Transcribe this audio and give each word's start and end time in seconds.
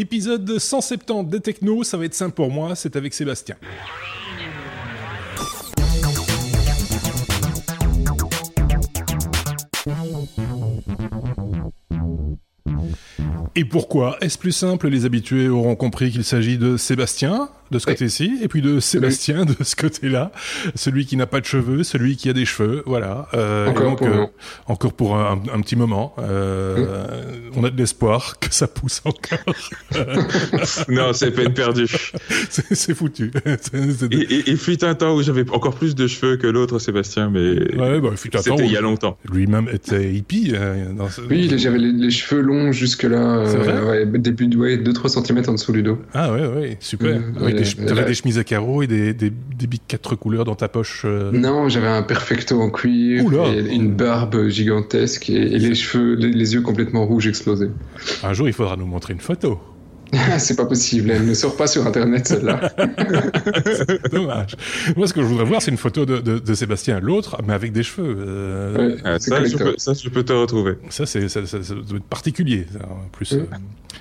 Épisode 0.00 0.60
170 0.60 1.28
des 1.28 1.40
Techno, 1.40 1.82
ça 1.82 1.96
va 1.96 2.04
être 2.04 2.14
simple 2.14 2.36
pour 2.36 2.52
moi, 2.52 2.76
c'est 2.76 2.94
avec 2.94 3.12
Sébastien. 3.12 3.56
Et 13.56 13.64
pourquoi 13.64 14.16
Est-ce 14.20 14.38
plus 14.38 14.52
simple 14.52 14.86
Les 14.86 15.04
habitués 15.04 15.48
auront 15.48 15.74
compris 15.74 16.12
qu'il 16.12 16.22
s'agit 16.22 16.58
de 16.58 16.76
Sébastien, 16.76 17.48
de 17.70 17.78
ce 17.78 17.86
côté-ci, 17.86 18.38
et 18.42 18.48
puis 18.48 18.62
de 18.62 18.80
Sébastien 18.80 19.44
de 19.44 19.54
ce 19.62 19.76
côté-là, 19.76 20.32
celui 20.74 21.06
qui 21.06 21.16
n'a 21.16 21.26
pas 21.26 21.40
de 21.40 21.44
cheveux, 21.44 21.82
celui 21.82 22.16
qui 22.16 22.28
a 22.28 22.32
des 22.32 22.44
cheveux, 22.44 22.82
voilà. 22.86 23.28
Euh, 23.34 23.68
encore, 23.68 23.96
pour 23.96 24.06
euh, 24.06 24.26
encore 24.66 24.92
pour 24.92 25.16
un, 25.16 25.38
petit 25.60 25.76
moment. 25.76 26.14
Euh, 26.18 27.04
On 27.56 27.64
a 27.64 27.70
de 27.70 27.76
l'espoir 27.76 28.38
que 28.38 28.52
ça 28.52 28.66
pousse 28.66 29.02
encore. 29.04 29.54
non, 30.88 31.12
c'est 31.12 31.30
peine 31.30 31.54
perdue. 31.54 31.86
c'est 32.50 32.94
foutu. 32.94 33.30
il, 34.10 34.56
fut 34.56 34.84
un 34.84 34.94
temps 34.94 35.14
où 35.14 35.22
j'avais 35.22 35.48
encore 35.50 35.74
plus 35.74 35.94
de 35.94 36.06
cheveux 36.06 36.36
que 36.36 36.46
l'autre 36.46 36.78
Sébastien, 36.78 37.30
mais 37.30 37.76
ouais, 37.76 38.00
bah, 38.00 38.10
c'était 38.16 38.38
il 38.58 38.72
y 38.72 38.76
a 38.76 38.80
longtemps. 38.80 39.18
Lui-même 39.30 39.68
était 39.72 40.12
hippie. 40.12 40.54
Oui, 41.28 41.50
j'avais 41.56 41.78
les, 41.78 42.10
cheveux 42.10 42.40
longs 42.40 42.72
jusque-là, 42.72 43.38
euh, 43.38 44.06
ouais, 44.06 44.18
début 44.18 44.46
de 44.46 44.56
ouais, 44.56 44.76
2-3 44.76 45.24
cm 45.24 45.42
en 45.48 45.52
dessous 45.52 45.72
du 45.72 45.82
dos. 45.82 45.98
Ah 46.14 46.32
ouais, 46.32 46.46
ouais, 46.46 46.76
super 46.80 47.20
des, 47.60 48.04
des 48.04 48.14
chemises 48.14 48.38
à 48.38 48.44
carreaux 48.44 48.82
et 48.82 48.86
des, 48.86 49.14
des, 49.14 49.30
des 49.30 49.66
bics 49.66 49.82
quatre 49.86 50.14
couleurs 50.14 50.44
dans 50.44 50.54
ta 50.54 50.68
poche 50.68 51.02
euh 51.04 51.30
Non, 51.32 51.68
j'avais 51.68 51.88
un 51.88 52.02
perfecto 52.02 52.60
en 52.60 52.70
cuir, 52.70 53.24
et 53.46 53.74
une 53.74 53.92
barbe 53.92 54.48
gigantesque 54.48 55.30
et, 55.30 55.58
les 55.58 55.74
cheveux, 55.74 56.14
les, 56.14 56.54
yeux 56.54 56.62
complètement 56.62 57.06
rouges 57.06 57.26
explosés. 57.26 57.70
Un 58.22 58.32
jour, 58.32 58.48
il 58.48 58.54
faudra 58.54 58.76
nous 58.76 58.86
montrer 58.86 59.12
une 59.12 59.20
photo. 59.20 59.58
c'est 60.38 60.56
pas 60.56 60.64
possible, 60.64 61.10
elle 61.10 61.26
ne 61.26 61.34
sort 61.34 61.56
pas 61.56 61.66
sur 61.66 61.86
internet 61.86 62.26
celle-là. 62.26 62.72
Dommage. 64.10 64.56
Moi, 64.96 65.06
ce 65.06 65.12
que 65.12 65.20
je 65.20 65.26
voudrais 65.26 65.44
voir, 65.44 65.60
c'est 65.60 65.70
une 65.70 65.76
photo 65.76 66.06
de, 66.06 66.18
de, 66.18 66.38
de 66.38 66.54
Sébastien, 66.54 66.98
l'autre, 67.00 67.36
mais 67.46 67.52
avec 67.52 67.72
des 67.72 67.82
cheveux. 67.82 68.16
Euh... 68.18 68.96
Ah, 69.04 69.18
ça, 69.18 69.44
je 69.44 69.56
peux, 69.56 69.74
ça, 69.76 69.92
je 69.92 70.08
peux, 70.08 70.22
te 70.22 70.32
retrouver. 70.32 70.76
Ça, 70.88 71.04
c'est, 71.04 71.28
ça, 71.28 71.44
ça, 71.46 71.58
doit 71.58 71.98
être 71.98 72.04
particulier. 72.04 72.66
En 72.82 73.08
plus, 73.12 73.34
euh... 73.34 73.44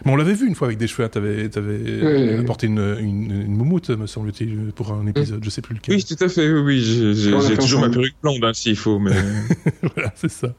mais 0.06 0.12
on 0.12 0.16
l'avait 0.16 0.34
vu 0.34 0.48
une 0.48 0.56
fois 0.56 0.68
avec 0.68 0.78
des 0.78 0.88
cheveux. 0.88 1.08
Tu 1.10 1.18
avais, 1.18 1.58
avais 1.58 2.40
apporté 2.40 2.68
une, 2.68 2.98
une, 3.00 3.42
une, 3.42 3.56
moumoute, 3.56 3.90
me 3.90 4.08
semble-t-il, 4.08 4.72
pour 4.76 4.92
un 4.92 5.08
épisode. 5.08 5.44
Je 5.44 5.50
sais 5.50 5.62
plus 5.62 5.76
lequel. 5.76 5.96
Oui, 5.96 6.04
tout 6.04 6.24
à 6.24 6.28
fait. 6.28 6.52
Oui, 6.52 6.82
j'ai 6.82 7.58
toujours 7.58 7.82
ma 7.82 7.90
perruque 7.90 8.16
blonde, 8.22 8.44
hein, 8.44 8.52
s'il 8.54 8.76
faut. 8.76 9.00
Mais 9.00 9.12
voilà, 9.96 10.12
c'est 10.16 10.32
ça. 10.32 10.54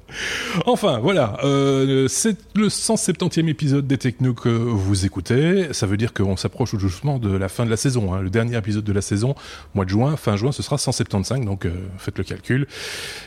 Enfin, 0.66 0.98
voilà. 0.98 1.38
Euh, 1.44 2.08
c'est 2.08 2.36
le 2.54 2.68
170e 2.68 3.48
épisode 3.48 3.86
des 3.86 3.98
Techno 3.98 4.34
que 4.34 4.48
vous 4.48 5.04
écoutez 5.04 5.28
ça 5.72 5.86
veut 5.86 5.96
dire 5.96 6.12
qu'on 6.12 6.36
s'approche 6.36 6.74
doucement 6.74 7.18
de 7.18 7.34
la 7.36 7.48
fin 7.48 7.64
de 7.64 7.70
la 7.70 7.76
saison. 7.76 8.14
Hein. 8.14 8.22
Le 8.22 8.30
dernier 8.30 8.56
épisode 8.56 8.84
de 8.84 8.92
la 8.92 9.00
saison, 9.00 9.34
mois 9.74 9.84
de 9.84 9.90
juin, 9.90 10.16
fin 10.16 10.36
juin, 10.36 10.52
ce 10.52 10.62
sera 10.62 10.78
175, 10.78 11.44
donc 11.44 11.66
euh, 11.66 11.70
faites 11.98 12.18
le 12.18 12.24
calcul. 12.24 12.66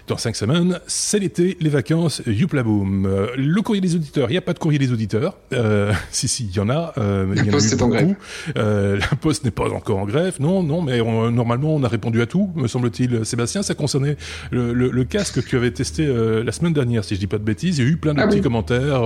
Dans 0.08 0.18
cinq 0.18 0.36
semaines, 0.36 0.80
c'est 0.88 1.20
l'été, 1.20 1.58
les 1.60 1.70
vacances, 1.70 2.22
youpla 2.26 2.64
boom. 2.64 3.06
Euh, 3.06 3.28
le 3.36 3.62
courrier 3.62 3.82
des 3.82 3.96
auditeurs, 3.96 4.30
il 4.30 4.34
n'y 4.34 4.38
a 4.38 4.42
pas 4.42 4.54
de 4.54 4.60
courrier 4.60 4.80
des 4.80 4.92
auditeurs. 4.92 5.38
Euh, 5.54 5.91
si, 6.12 6.28
si, 6.28 6.46
il 6.46 6.56
y 6.56 6.60
en 6.60 6.70
a. 6.70 6.94
Euh, 6.98 7.34
la 7.34 7.44
poste 7.46 7.74
est 7.74 7.82
en 7.82 7.90
grève. 7.90 8.16
la 8.56 9.16
poste 9.20 9.44
n'est 9.44 9.52
pas 9.52 9.70
encore 9.70 9.98
en 9.98 10.06
grève, 10.06 10.36
non, 10.40 10.64
non, 10.64 10.82
mais 10.82 11.00
normalement, 11.32 11.76
on 11.76 11.84
a 11.84 11.88
répondu 11.88 12.22
à 12.22 12.26
tout, 12.26 12.50
me 12.56 12.68
semble-t-il. 12.68 13.26
Sébastien, 13.26 13.64
ça 13.64 13.76
concernait 13.76 14.18
le, 14.52 14.74
le, 14.74 15.04
casque 15.04 15.42
que 15.42 15.48
tu 15.48 15.58
avais 15.58 15.72
testé 15.72 16.06
la 16.06 16.52
semaine 16.52 16.74
dernière, 16.74 17.04
si 17.04 17.16
je 17.16 17.20
dis 17.20 17.28
pas 17.28 17.38
de 17.38 17.44
bêtises. 17.44 17.80
Il 17.80 17.86
y 17.86 17.88
a 17.88 17.92
eu 17.92 17.98
plein 17.98 18.14
de 18.14 18.22
ah 18.22 18.28
petits 18.28 18.42
commentaires 18.42 19.04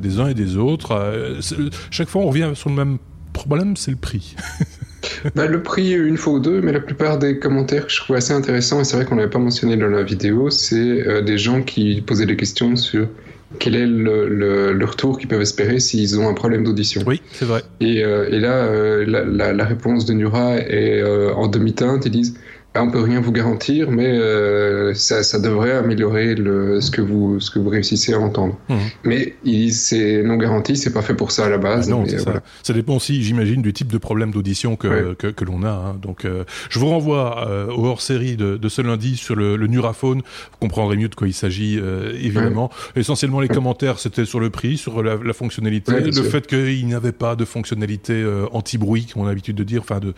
des 0.00 0.20
uns 0.20 0.28
et 0.28 0.34
des 0.34 0.56
autres 0.56 1.40
chaque 1.90 2.08
fois, 2.08 2.22
on 2.22 2.28
revient 2.28 2.52
sur 2.54 2.70
le 2.70 2.76
même 2.76 2.98
problème, 3.32 3.76
c'est 3.76 3.90
le 3.90 3.96
prix. 3.96 4.36
bah, 5.34 5.46
le 5.46 5.62
prix 5.62 5.92
une 5.92 6.16
fois 6.16 6.34
ou 6.34 6.40
deux, 6.40 6.60
mais 6.60 6.72
la 6.72 6.80
plupart 6.80 7.18
des 7.18 7.38
commentaires 7.38 7.86
que 7.86 7.92
je 7.92 8.00
trouvais 8.00 8.18
assez 8.18 8.32
intéressants, 8.32 8.80
et 8.80 8.84
c'est 8.84 8.96
vrai 8.96 9.04
qu'on 9.04 9.16
n'avait 9.16 9.30
pas 9.30 9.38
mentionné 9.38 9.76
dans 9.76 9.88
la 9.88 10.02
vidéo, 10.02 10.50
c'est 10.50 10.76
euh, 10.76 11.22
des 11.22 11.38
gens 11.38 11.62
qui 11.62 12.02
posaient 12.02 12.26
des 12.26 12.36
questions 12.36 12.76
sur 12.76 13.08
quel 13.58 13.74
est 13.74 13.86
le, 13.86 14.84
retour 14.84 15.18
qu'ils 15.18 15.28
peuvent 15.28 15.40
espérer 15.40 15.80
s'ils 15.80 16.18
ont 16.18 16.28
un 16.28 16.34
problème 16.34 16.64
d'audition. 16.64 17.02
Oui, 17.06 17.20
c'est 17.32 17.44
vrai. 17.44 17.62
Et, 17.80 18.04
euh, 18.04 18.28
là, 18.30 18.64
euh, 18.64 19.04
la, 19.06 19.52
la, 19.52 19.64
réponse 19.64 20.04
de 20.06 20.12
Nura 20.12 20.56
est 20.56 21.02
en 21.02 21.48
demi-teinte. 21.48 22.06
Ils 22.06 22.12
disent 22.12 22.34
on 22.76 22.90
peut 22.90 23.00
rien 23.00 23.20
vous 23.20 23.32
garantir, 23.32 23.90
mais 23.90 24.06
euh, 24.06 24.94
ça, 24.94 25.22
ça, 25.22 25.40
devrait 25.40 25.72
améliorer 25.72 26.34
le, 26.36 26.80
ce 26.80 26.90
que 26.90 27.00
vous 27.00 27.40
ce 27.40 27.50
que 27.50 27.58
vous 27.58 27.68
réussissez 27.68 28.14
à 28.14 28.20
entendre. 28.20 28.56
Mmh. 28.68 28.74
Mais 29.04 29.34
c'est 29.72 30.22
non 30.22 30.36
garanti, 30.36 30.76
c'est 30.76 30.92
pas 30.92 31.02
fait 31.02 31.14
pour 31.14 31.32
ça 31.32 31.46
à 31.46 31.48
la 31.48 31.58
base. 31.58 31.88
Ah 31.88 31.90
non, 31.90 32.06
ça. 32.06 32.42
ça. 32.62 32.72
dépend 32.72 32.96
aussi, 32.96 33.22
j'imagine, 33.22 33.60
du 33.60 33.72
type 33.72 33.90
de 33.90 33.98
problème 33.98 34.30
d'audition 34.30 34.76
que, 34.76 35.14
que, 35.14 35.26
que 35.26 35.44
l'on 35.44 35.64
a. 35.64 35.70
Hein. 35.70 35.98
Donc, 36.00 36.24
euh, 36.24 36.44
je 36.68 36.78
vous 36.78 36.86
renvoie 36.86 37.48
euh, 37.48 37.72
au 37.72 37.86
hors-série 37.86 38.36
de, 38.36 38.56
de, 38.56 38.68
ce 38.68 38.82
lundi 38.82 39.16
sur 39.16 39.34
le, 39.34 39.56
le 39.56 39.66
Nuraphone. 39.66 40.18
Vous 40.18 40.58
comprendrez 40.60 40.96
mieux 40.96 41.08
de 41.08 41.14
quoi 41.14 41.26
il 41.26 41.34
s'agit, 41.34 41.78
euh, 41.80 42.12
évidemment. 42.14 42.70
Essentiellement, 42.94 43.40
les 43.40 43.48
commentaires, 43.48 43.98
c'était 43.98 44.24
sur 44.24 44.38
le 44.38 44.50
prix, 44.50 44.76
sur 44.76 45.02
la, 45.02 45.16
la 45.16 45.32
fonctionnalité, 45.32 45.92
le 45.92 46.22
fait 46.22 46.46
qu'il 46.46 46.86
n'y 46.86 46.94
avait 46.94 47.12
pas 47.12 47.34
de 47.34 47.44
fonctionnalité 47.44 48.24
anti-bruit, 48.52 49.06
qu'on 49.12 49.24
a 49.24 49.28
l'habitude 49.28 49.56
de 49.56 49.64
dire. 49.64 49.82
Enfin, 49.82 49.98
de 49.98 50.14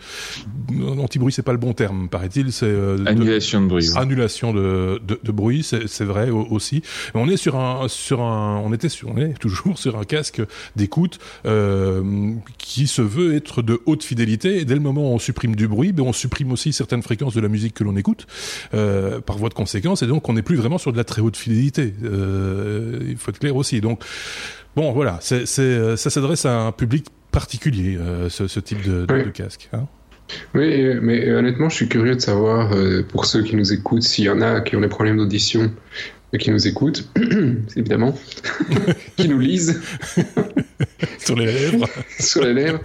anti-bruit, 0.99 1.33
c'est 1.33 1.41
pas 1.41 1.51
le 1.51 1.57
bon 1.57 1.73
terme, 1.73 2.09
paraît-il 2.09 2.42
c'est 2.51 2.65
euh, 2.65 2.97
annulation 3.05 3.61
de, 3.61 3.67
bruit. 3.67 3.89
Annulation 3.95 4.53
de, 4.53 5.01
de, 5.05 5.31
bruit, 5.31 5.63
c'est 5.63 6.03
vrai 6.03 6.29
aussi. 6.29 6.81
On 7.13 7.29
est 7.29 7.37
sur 7.37 7.55
un 7.55 7.87
sur 7.87 8.21
un 8.21 8.61
on 8.63 8.73
était 8.73 8.89
sur 8.89 9.09
on 9.09 9.17
est 9.17 9.37
toujours 9.39 9.77
sur 9.77 9.97
un 9.97 10.03
casque 10.03 10.41
d'écoute 10.75 11.19
euh, 11.45 12.33
qui 12.57 12.87
se 12.87 13.01
veut 13.01 13.35
être 13.35 13.61
de 13.61 13.79
haute 13.85 14.03
fidélité. 14.03 14.59
Et 14.59 14.65
dès 14.65 14.75
le 14.75 14.79
moment 14.79 15.11
où 15.11 15.15
on 15.15 15.19
supprime 15.19 15.55
du 15.55 15.67
bruit, 15.67 15.91
ben 15.91 16.03
on 16.03 16.13
supprime 16.13 16.51
aussi 16.51 16.73
certaines 16.73 17.03
fréquences 17.03 17.33
de 17.33 17.41
la 17.41 17.47
musique 17.47 17.73
que 17.73 17.83
l'on 17.83 17.95
écoute 17.95 18.27
euh, 18.73 19.21
par 19.21 19.37
voie 19.37 19.49
de 19.49 19.53
conséquence. 19.53 20.03
Et 20.03 20.07
donc 20.07 20.27
on 20.29 20.33
n'est 20.33 20.41
plus 20.41 20.55
vraiment 20.55 20.77
sur 20.77 20.91
de 20.91 20.97
la 20.97 21.03
très 21.03 21.21
haute 21.21 21.37
fidélité. 21.37 21.93
Euh, 22.03 22.99
il 23.07 23.17
faut 23.17 23.31
être 23.31 23.39
clair 23.39 23.55
aussi. 23.55 23.81
Donc 23.81 24.03
bon 24.75 24.91
voilà, 24.91 25.19
c'est 25.21 25.45
ça 25.45 26.09
s'adresse 26.09 26.45
à 26.45 26.61
un 26.61 26.71
public 26.71 27.07
particulier 27.33 27.97
euh, 27.97 28.29
ce, 28.29 28.47
ce, 28.47 28.59
type 28.61 28.81
de, 28.83 29.05
de, 29.05 29.23
de 29.23 29.29
casque. 29.29 29.67
Hein. 29.73 29.87
Oui, 30.55 30.95
mais 31.01 31.31
honnêtement, 31.31 31.69
je 31.69 31.75
suis 31.75 31.87
curieux 31.87 32.15
de 32.15 32.21
savoir, 32.21 32.73
euh, 32.73 33.03
pour 33.03 33.25
ceux 33.25 33.43
qui 33.43 33.55
nous 33.55 33.73
écoutent, 33.73 34.03
s'il 34.03 34.25
y 34.25 34.29
en 34.29 34.41
a 34.41 34.61
qui 34.61 34.75
ont 34.75 34.81
des 34.81 34.87
problèmes 34.87 35.17
d'audition 35.17 35.71
et 36.33 36.37
qui 36.37 36.51
nous 36.51 36.67
écoutent, 36.67 37.07
évidemment, 37.75 38.17
qui 39.17 39.27
nous 39.29 39.39
lisent. 39.39 39.81
Sur 41.19 41.35
les 41.35 41.45
lèvres. 41.45 41.87
Sur 42.19 42.43
les 42.43 42.53
lèvres. 42.53 42.79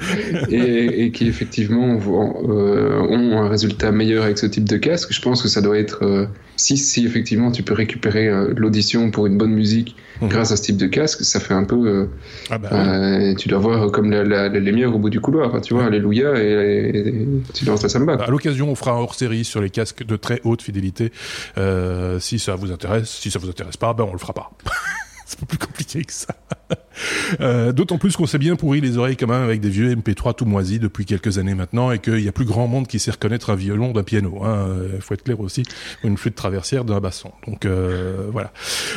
Et, 0.50 1.10
qui, 1.12 1.28
effectivement, 1.28 1.98
euh, 1.98 3.00
ont 3.00 3.38
un 3.38 3.48
résultat 3.48 3.92
meilleur 3.92 4.24
avec 4.24 4.38
ce 4.38 4.46
type 4.46 4.64
de 4.64 4.76
casque. 4.76 5.12
Je 5.12 5.20
pense 5.20 5.42
que 5.42 5.48
ça 5.48 5.60
doit 5.60 5.78
être. 5.78 6.04
Euh, 6.04 6.26
si, 6.56 6.76
si, 6.76 7.06
effectivement, 7.06 7.52
tu 7.52 7.62
peux 7.62 7.74
récupérer 7.74 8.28
l'audition 8.56 9.10
pour 9.10 9.26
une 9.26 9.38
bonne 9.38 9.52
musique 9.52 9.96
Mhm. 10.20 10.28
grâce 10.28 10.52
à 10.52 10.56
ce 10.56 10.62
type 10.62 10.76
de 10.76 10.86
casque, 10.86 11.22
ça 11.22 11.40
fait 11.40 11.54
un 11.54 11.64
peu. 11.64 11.76
Euh, 11.76 12.06
ah 12.50 12.58
bah 12.58 12.68
euh, 12.72 13.34
tu 13.34 13.48
dois 13.48 13.58
voir 13.58 13.90
comme 13.92 14.10
la, 14.10 14.24
la, 14.24 14.48
la, 14.48 14.58
lumière 14.58 14.94
au 14.94 14.98
bout 14.98 15.10
du 15.10 15.20
couloir, 15.20 15.60
tu 15.60 15.74
vois, 15.74 15.84
Alléluia, 15.84 16.34
et, 16.36 17.24
tu 17.54 17.64
lances 17.64 17.82
la 17.82 17.88
samba. 17.88 18.14
À 18.14 18.30
l'occasion, 18.30 18.70
on 18.70 18.74
fera 18.74 18.92
un 18.92 18.98
hors-série 18.98 19.44
sur 19.44 19.60
les 19.60 19.70
casques 19.70 20.04
de 20.04 20.16
très 20.16 20.40
haute 20.44 20.62
fidélité. 20.62 21.12
Euh, 21.56 22.18
si 22.18 22.38
ça 22.38 22.54
vous 22.56 22.72
intéresse, 22.72 23.08
si 23.08 23.30
ça 23.30 23.38
vous 23.38 23.48
intéresse 23.48 23.76
pas, 23.76 23.94
ben 23.94 24.04
on 24.04 24.12
le 24.12 24.18
fera 24.18 24.32
pas. 24.32 24.50
c'est 25.28 25.38
pas 25.38 25.46
plus 25.46 25.58
compliqué 25.58 26.04
que 26.04 26.12
ça. 26.12 26.34
Euh, 27.40 27.70
D'autant 27.70 27.96
plus 27.96 28.16
qu'on 28.16 28.26
s'est 28.26 28.38
bien 28.38 28.56
pourri 28.56 28.80
les 28.80 28.98
oreilles 28.98 29.16
quand 29.16 29.28
même 29.28 29.42
avec 29.42 29.60
des 29.60 29.68
vieux 29.68 29.94
MP3 29.94 30.34
tout 30.34 30.44
moisis 30.44 30.80
depuis 30.80 31.04
quelques 31.04 31.38
années 31.38 31.54
maintenant 31.54 31.92
et 31.92 32.00
qu'il 32.00 32.18
y 32.18 32.26
a 32.26 32.32
plus 32.32 32.44
grand 32.44 32.66
monde 32.66 32.88
qui 32.88 32.98
sait 32.98 33.12
reconnaître 33.12 33.50
un 33.50 33.54
violon 33.54 33.92
d'un 33.92 34.02
piano. 34.02 34.40
Il 34.40 34.46
hein. 34.46 34.66
Euh, 34.68 35.00
faut 35.00 35.14
être 35.14 35.22
clair 35.22 35.38
aussi, 35.38 35.62
une 36.02 36.16
flûte 36.16 36.34
traversière 36.34 36.84
d'un 36.84 36.98
basson. 36.98 37.30
Donc 37.46 37.66
euh, 37.66 38.26
voilà. 38.32 38.52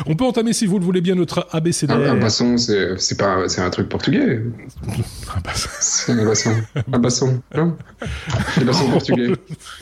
On 0.08 0.16
peut 0.16 0.26
entamer 0.26 0.54
si 0.54 0.66
vous 0.66 0.80
le 0.80 0.86
voulez 0.86 1.02
bien 1.02 1.14
notre 1.14 1.48
ABCD. 1.52 1.94
Un, 1.94 2.02
un 2.02 2.18
basson, 2.18 2.58
c'est 2.58 3.18
pas 3.20 3.48
c'est 3.48 3.62
un 3.62 3.70
truc 3.70 3.88
portugais. 3.88 4.42
un 5.36 5.40
basson. 5.42 5.70
C'est 5.80 6.12
un 6.14 6.26
basson. 6.26 6.56
Un 6.92 7.00
basson. 7.00 7.42
Non? 7.56 7.78
Un 8.58 8.66
basson 8.66 8.90
portugais. 8.90 9.28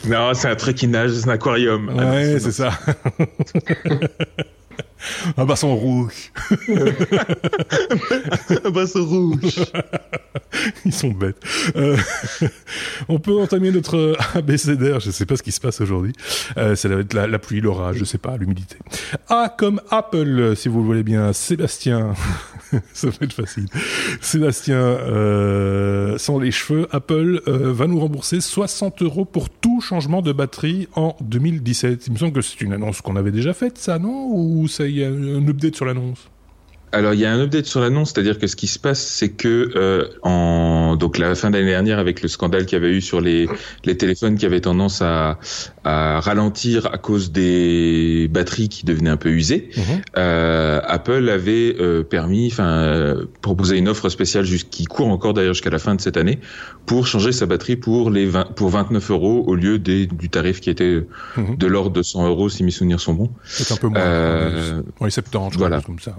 Non, 0.06 0.34
c'est 0.34 0.48
un 0.48 0.56
tréquinage, 0.56 1.12
c'est 1.12 1.28
un 1.28 1.32
aquarium. 1.32 1.88
Ouais, 1.88 2.38
c'est 2.38 2.52
ça. 2.52 2.78
Un 5.36 5.44
basson 5.44 5.74
rouge. 5.76 6.32
un 8.64 8.70
basson 8.70 9.04
rouge. 9.04 9.64
Ils 10.84 10.92
sont 10.92 11.10
bêtes. 11.10 11.42
Euh, 11.76 11.96
on 13.08 13.18
peut 13.18 13.38
entamer 13.38 13.70
notre 13.70 14.16
ABCDR. 14.34 15.00
Je 15.00 15.10
sais 15.10 15.26
pas 15.26 15.36
ce 15.36 15.42
qui 15.42 15.52
se 15.52 15.60
passe 15.60 15.80
aujourd'hui. 15.80 16.12
Euh, 16.56 16.74
ça 16.76 16.88
va 16.88 17.00
être 17.00 17.14
la, 17.14 17.38
pluie, 17.38 17.60
l'orage, 17.60 17.96
je 17.98 18.04
sais 18.04 18.18
pas, 18.18 18.36
l'humidité. 18.36 18.76
A 19.28 19.54
comme 19.56 19.80
Apple, 19.90 20.54
si 20.56 20.68
vous 20.68 20.80
le 20.80 20.86
voulez 20.86 21.02
bien. 21.02 21.32
Sébastien. 21.32 22.14
ça 22.92 23.08
va 23.08 23.16
être 23.22 23.32
facile. 23.32 23.66
Sébastien, 24.20 24.76
euh, 24.76 26.18
sans 26.18 26.38
les 26.38 26.50
cheveux, 26.50 26.86
Apple 26.90 27.42
euh, 27.48 27.72
va 27.72 27.86
nous 27.86 27.98
rembourser 27.98 28.40
60 28.40 29.02
euros 29.02 29.24
pour 29.24 29.50
tout 29.50 29.80
changement 29.80 30.22
de 30.22 30.32
batterie 30.32 30.88
en 30.94 31.16
2017. 31.20 32.06
Il 32.06 32.12
me 32.12 32.18
semble 32.18 32.32
que 32.32 32.40
c'est 32.40 32.60
une 32.60 32.72
annonce 32.72 33.00
qu'on 33.00 33.16
avait 33.16 33.32
déjà 33.32 33.54
faite, 33.54 33.78
ça, 33.78 33.98
non? 33.98 34.30
Ou 34.32 34.68
ça 34.68 34.86
y 34.96 35.04
a 35.04 35.08
un 35.08 35.46
update 35.48 35.76
sur 35.76 35.86
l'annonce 35.86 36.28
alors 36.92 37.14
il 37.14 37.20
y 37.20 37.24
a 37.24 37.32
un 37.32 37.40
update 37.40 37.66
sur 37.66 37.80
l'annonce, 37.80 38.12
c'est-à-dire 38.12 38.38
que 38.38 38.46
ce 38.46 38.56
qui 38.56 38.66
se 38.66 38.78
passe, 38.78 39.00
c'est 39.00 39.28
que 39.30 39.70
euh, 39.76 40.08
en 40.22 40.96
donc 40.96 41.18
la 41.18 41.34
fin 41.34 41.50
d'année 41.50 41.70
dernière, 41.70 41.98
avec 41.98 42.22
le 42.22 42.28
scandale 42.28 42.66
qu'il 42.66 42.76
y 42.78 42.80
avait 42.82 42.92
eu 42.92 43.00
sur 43.00 43.20
les 43.20 43.48
les 43.84 43.96
téléphones 43.96 44.36
qui 44.36 44.46
avaient 44.46 44.60
tendance 44.60 45.00
à, 45.02 45.38
à 45.84 46.20
ralentir 46.20 46.86
à 46.92 46.98
cause 46.98 47.30
des 47.32 48.28
batteries 48.30 48.68
qui 48.68 48.84
devenaient 48.84 49.10
un 49.10 49.16
peu 49.16 49.30
usées, 49.30 49.70
Mhm. 49.76 49.82
euh, 50.18 50.80
Apple 50.84 51.28
avait 51.28 51.76
euh, 51.78 52.02
permis, 52.02 52.48
enfin 52.50 52.68
euh, 52.68 53.24
proposé 53.42 53.76
une 53.78 53.88
offre 53.88 54.08
spéciale 54.08 54.44
qui 54.46 54.84
court 54.84 55.08
encore 55.08 55.34
d'ailleurs 55.34 55.54
jusqu'à 55.54 55.70
la 55.70 55.78
fin 55.78 55.94
de 55.94 56.00
cette 56.00 56.16
année 56.16 56.40
pour 56.86 57.06
changer 57.06 57.32
sa 57.32 57.46
batterie 57.46 57.76
pour 57.76 58.10
les 58.10 58.26
20, 58.26 58.54
pour 58.56 58.70
29 58.70 59.10
euros 59.10 59.44
au 59.46 59.54
lieu 59.54 59.78
des, 59.78 60.06
du 60.06 60.28
tarif 60.28 60.60
qui 60.60 60.70
était 60.70 61.06
Mhm. 61.36 61.56
de 61.56 61.66
l'ordre 61.66 61.90
de 61.92 62.02
100 62.02 62.26
euros 62.26 62.48
si 62.48 62.64
mes 62.64 62.70
souvenirs 62.72 63.00
sont 63.00 63.14
bons. 63.14 63.30
C'est 63.44 63.70
un 63.72 63.76
peu 63.76 63.88
moins. 63.88 64.00
Euh, 64.00 64.82
Dans 64.98 65.04
les 65.06 65.10
70, 65.12 65.54
je 65.54 65.58
voilà. 65.58 65.76
crois, 65.78 65.86
comme 65.86 65.98
ça. 66.00 66.14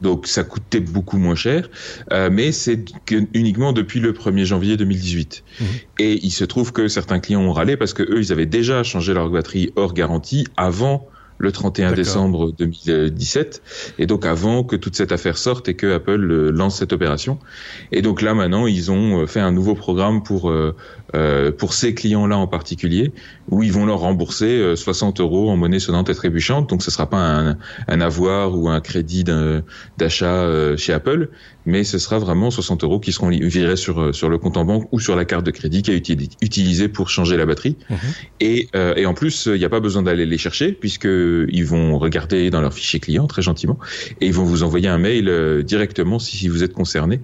Donc 0.00 0.26
ça 0.26 0.44
coûtait 0.44 0.80
beaucoup 0.80 1.18
moins 1.18 1.34
cher, 1.34 1.68
euh, 2.12 2.30
mais 2.32 2.52
c'est 2.52 2.84
que 3.06 3.16
uniquement 3.34 3.72
depuis 3.72 4.00
le 4.00 4.12
1er 4.12 4.44
janvier 4.44 4.76
2018. 4.76 5.44
Mhm. 5.60 5.66
Et 5.98 6.24
il 6.24 6.30
se 6.30 6.44
trouve 6.44 6.72
que 6.72 6.88
certains 6.88 7.20
clients 7.20 7.42
ont 7.42 7.52
râlé 7.52 7.76
parce 7.76 7.92
que 7.92 8.02
eux, 8.02 8.20
ils 8.20 8.32
avaient 8.32 8.46
déjà 8.46 8.82
changé 8.82 9.14
leur 9.14 9.28
batterie 9.28 9.72
hors 9.76 9.94
garantie 9.94 10.46
avant 10.56 11.08
le 11.40 11.52
31 11.52 11.84
D'accord. 11.84 11.96
décembre 11.96 12.52
2017, 12.52 13.62
et 13.98 14.06
donc 14.06 14.26
avant 14.26 14.62
que 14.62 14.76
toute 14.76 14.94
cette 14.94 15.10
affaire 15.10 15.38
sorte 15.38 15.70
et 15.70 15.74
que 15.74 15.94
Apple 15.94 16.30
euh, 16.30 16.50
lance 16.50 16.76
cette 16.76 16.92
opération. 16.92 17.38
Et 17.92 18.02
donc 18.02 18.20
là 18.20 18.34
maintenant, 18.34 18.66
ils 18.66 18.90
ont 18.90 19.22
euh, 19.22 19.26
fait 19.26 19.40
un 19.40 19.50
nouveau 19.50 19.74
programme 19.74 20.22
pour 20.22 20.50
euh, 20.50 20.76
euh, 21.14 21.50
pour 21.52 21.74
ces 21.74 21.94
clients-là 21.94 22.36
en 22.36 22.46
particulier, 22.46 23.12
où 23.48 23.62
ils 23.62 23.72
vont 23.72 23.86
leur 23.86 24.00
rembourser 24.00 24.46
euh, 24.46 24.76
60 24.76 25.20
euros 25.20 25.50
en 25.50 25.56
monnaie 25.56 25.80
sonnante 25.80 26.08
et 26.08 26.14
trébuchante. 26.14 26.68
Donc 26.70 26.82
ce 26.82 26.90
sera 26.90 27.08
pas 27.08 27.18
un, 27.18 27.56
un 27.88 28.00
avoir 28.00 28.56
ou 28.56 28.68
un 28.68 28.80
crédit 28.80 29.24
d'achat 29.98 30.26
euh, 30.26 30.76
chez 30.76 30.92
Apple, 30.92 31.30
mais 31.66 31.84
ce 31.84 31.98
sera 31.98 32.18
vraiment 32.18 32.50
60 32.50 32.84
euros 32.84 33.00
qui 33.00 33.12
seront 33.12 33.28
virés 33.28 33.76
sur 33.76 34.00
euh, 34.00 34.12
sur 34.12 34.28
le 34.28 34.38
compte 34.38 34.56
en 34.56 34.64
banque 34.64 34.88
ou 34.92 35.00
sur 35.00 35.16
la 35.16 35.24
carte 35.24 35.44
de 35.44 35.50
crédit 35.50 35.82
qui 35.82 35.92
été 35.92 36.16
utilisée 36.40 36.88
pour 36.88 37.10
changer 37.10 37.36
la 37.36 37.46
batterie. 37.46 37.76
Mhm. 37.88 37.98
Et, 38.40 38.68
euh, 38.74 38.94
et 38.96 39.06
en 39.06 39.14
plus, 39.14 39.46
il 39.46 39.58
n'y 39.58 39.64
a 39.64 39.68
pas 39.68 39.80
besoin 39.80 40.02
d'aller 40.02 40.26
les 40.26 40.38
chercher 40.38 40.72
puisque 40.72 41.08
ils 41.08 41.64
vont 41.64 41.98
regarder 41.98 42.50
dans 42.50 42.60
leur 42.60 42.72
fichier 42.72 43.00
client 43.00 43.26
très 43.26 43.42
gentiment 43.42 43.78
et 44.20 44.26
ils 44.26 44.32
vont 44.32 44.44
vous 44.44 44.62
envoyer 44.62 44.88
un 44.88 44.98
mail 44.98 45.28
euh, 45.28 45.62
directement 45.62 46.18
si 46.18 46.48
vous 46.48 46.62
êtes 46.62 46.72
concerné. 46.72 47.20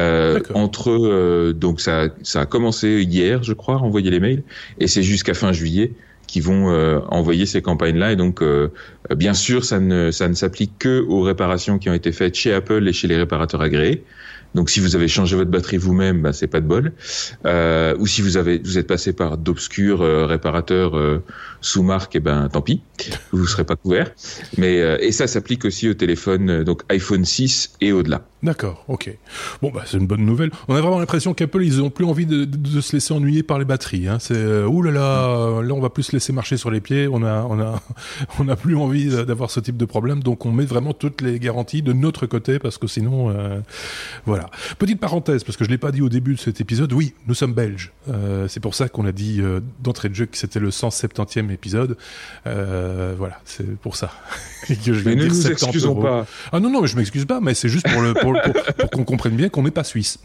Euh, 0.00 0.40
entre 0.54 0.90
euh, 0.90 1.52
donc 1.52 1.80
ça 1.80 2.08
ça 2.22 2.42
a 2.42 2.46
commencé 2.46 3.02
hier 3.02 3.42
je 3.42 3.52
crois 3.52 3.76
envoyer 3.76 4.10
les 4.10 4.20
mails 4.20 4.42
et 4.78 4.86
c'est 4.86 5.02
jusqu'à 5.02 5.34
fin 5.34 5.52
juillet 5.52 5.92
qui 6.26 6.40
vont 6.40 6.70
euh, 6.70 7.00
envoyer 7.08 7.44
ces 7.44 7.60
campagnes 7.60 7.98
là 7.98 8.12
et 8.12 8.16
donc 8.16 8.40
euh, 8.40 8.68
bien 9.14 9.34
sûr 9.34 9.64
ça 9.64 9.78
ne 9.80 10.10
ça 10.10 10.28
ne 10.28 10.34
s'applique 10.34 10.72
que 10.78 11.04
aux 11.08 11.22
réparations 11.22 11.78
qui 11.78 11.90
ont 11.90 11.94
été 11.94 12.12
faites 12.12 12.34
chez 12.34 12.54
Apple 12.54 12.86
et 12.88 12.92
chez 12.92 13.08
les 13.08 13.16
réparateurs 13.16 13.60
agréés 13.60 14.04
donc 14.54 14.70
si 14.70 14.80
vous 14.80 14.96
avez 14.96 15.08
changé 15.08 15.36
votre 15.36 15.50
batterie 15.50 15.76
vous-même, 15.76 16.22
bah, 16.22 16.32
c'est 16.32 16.46
pas 16.46 16.60
de 16.60 16.66
bol. 16.66 16.92
Euh, 17.46 17.96
ou 17.98 18.06
si 18.06 18.22
vous 18.22 18.36
avez 18.36 18.58
vous 18.58 18.78
êtes 18.78 18.86
passé 18.86 19.12
par 19.12 19.36
d'obscurs 19.38 20.02
euh, 20.02 20.26
réparateurs 20.26 20.96
euh, 20.96 21.22
sous 21.60 21.82
marque, 21.82 22.16
et 22.16 22.20
ben 22.20 22.48
tant 22.48 22.62
pis, 22.62 22.82
vous 23.32 23.46
serez 23.46 23.64
pas 23.64 23.76
couvert. 23.76 24.10
Mais 24.58 24.80
euh, 24.80 24.98
et 25.00 25.12
ça 25.12 25.26
s'applique 25.26 25.64
aussi 25.64 25.88
au 25.88 25.94
téléphone 25.94 26.50
euh, 26.50 26.64
donc 26.64 26.82
iPhone 26.88 27.24
6 27.24 27.72
et 27.80 27.92
au-delà. 27.92 28.26
D'accord, 28.42 28.84
ok. 28.88 29.14
Bon, 29.60 29.70
bah, 29.70 29.82
c'est 29.84 29.98
une 29.98 30.06
bonne 30.06 30.24
nouvelle. 30.24 30.50
On 30.66 30.74
a 30.74 30.80
vraiment 30.80 30.98
l'impression 30.98 31.34
qu'Apple, 31.34 31.62
ils 31.62 31.82
ont 31.82 31.90
plus 31.90 32.06
envie 32.06 32.24
de, 32.24 32.46
de- 32.46 32.80
se 32.80 32.96
laisser 32.96 33.12
ennuyer 33.12 33.42
par 33.42 33.58
les 33.58 33.66
batteries. 33.66 34.08
Hein. 34.08 34.16
C'est, 34.18 34.32
euh, 34.34 34.66
ouh 34.66 34.80
là 34.80 34.90
là, 34.90 35.60
là, 35.60 35.74
on 35.74 35.80
va 35.80 35.90
plus 35.90 36.04
se 36.04 36.12
laisser 36.12 36.32
marcher 36.32 36.56
sur 36.56 36.70
les 36.70 36.80
pieds. 36.80 37.06
On 37.06 37.22
a, 37.22 37.42
on 37.50 37.60
a, 37.60 37.82
on 38.38 38.48
a 38.48 38.56
plus 38.56 38.76
envie 38.76 39.10
d'avoir 39.10 39.50
ce 39.50 39.60
type 39.60 39.76
de 39.76 39.84
problème. 39.84 40.22
Donc, 40.22 40.46
on 40.46 40.52
met 40.52 40.64
vraiment 40.64 40.94
toutes 40.94 41.20
les 41.20 41.38
garanties 41.38 41.82
de 41.82 41.92
notre 41.92 42.24
côté 42.24 42.58
parce 42.58 42.78
que 42.78 42.86
sinon, 42.86 43.28
euh, 43.28 43.58
voilà. 44.40 44.74
Petite 44.78 45.00
parenthèse, 45.00 45.44
parce 45.44 45.56
que 45.56 45.64
je 45.64 45.70
l'ai 45.70 45.78
pas 45.78 45.92
dit 45.92 46.02
au 46.02 46.08
début 46.08 46.34
de 46.34 46.38
cet 46.40 46.60
épisode. 46.60 46.92
Oui, 46.92 47.14
nous 47.26 47.34
sommes 47.34 47.52
belges. 47.52 47.92
Euh, 48.08 48.48
c'est 48.48 48.60
pour 48.60 48.74
ça 48.74 48.88
qu'on 48.88 49.06
a 49.06 49.12
dit 49.12 49.40
euh, 49.40 49.60
d'entrée 49.80 50.08
de 50.08 50.14
jeu 50.14 50.26
que 50.26 50.36
c'était 50.36 50.60
le 50.60 50.70
170e 50.70 51.50
épisode. 51.50 51.96
Euh, 52.46 53.14
voilà, 53.16 53.40
c'est 53.44 53.76
pour 53.78 53.96
ça. 53.96 54.12
Et 54.68 54.76
que 54.76 54.92
je 54.92 55.04
Mais 55.04 55.14
ne 55.14 55.20
dire 55.22 55.28
nous 55.28 55.34
70 55.34 55.52
excusons 55.52 55.90
euros. 55.90 56.02
pas. 56.02 56.26
Ah 56.52 56.60
non, 56.60 56.70
non, 56.70 56.80
mais 56.82 56.88
je 56.88 56.96
m'excuse 56.96 57.24
pas, 57.24 57.40
mais 57.40 57.54
c'est 57.54 57.68
juste 57.68 57.88
pour, 57.90 58.00
le, 58.02 58.14
pour, 58.14 58.32
pour, 58.32 58.74
pour 58.74 58.90
qu'on 58.90 59.04
comprenne 59.04 59.36
bien 59.36 59.48
qu'on 59.48 59.62
n'est 59.62 59.70
pas 59.70 59.84
suisse. 59.84 60.18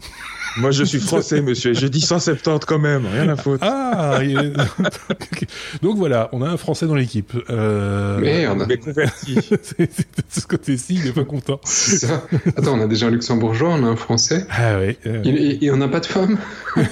Moi 0.58 0.70
je 0.70 0.84
suis 0.84 1.00
français 1.00 1.42
monsieur, 1.42 1.72
et 1.72 1.74
je 1.74 1.86
dis 1.86 2.00
170 2.00 2.64
quand 2.66 2.78
même, 2.78 3.06
rien 3.06 3.28
à 3.28 3.36
foutre. 3.36 3.58
Ah 3.62 4.20
il 4.22 4.38
est- 4.38 4.52
Donc 5.82 5.96
voilà, 5.98 6.28
on 6.32 6.40
a 6.42 6.48
un 6.48 6.56
français 6.56 6.86
dans 6.86 6.94
l'équipe. 6.94 7.32
Euh... 7.50 8.18
Merde, 8.18 8.64
Mais 8.68 8.78
converti. 8.78 9.36
c'est- 9.62 9.78
de 9.80 9.88
ce 10.30 10.46
côté-ci, 10.46 10.94
il 11.02 11.06
est 11.08 11.12
pas 11.12 11.24
content. 11.24 11.60
c'est 11.64 11.98
ça. 12.06 12.22
Attends, 12.56 12.78
on 12.78 12.80
a 12.80 12.86
déjà 12.86 13.06
un 13.06 13.10
luxembourgeois, 13.10 13.70
on 13.70 13.84
a 13.84 13.88
un 13.88 13.96
français. 13.96 14.46
Ah 14.50 14.78
oui. 14.80 14.96
euh, 15.06 15.20
Il, 15.24 15.36
il, 15.36 15.58
il 15.62 15.70
en 15.72 15.80
a 15.82 15.88
pas 15.88 16.00
de 16.00 16.06
femme 16.06 16.38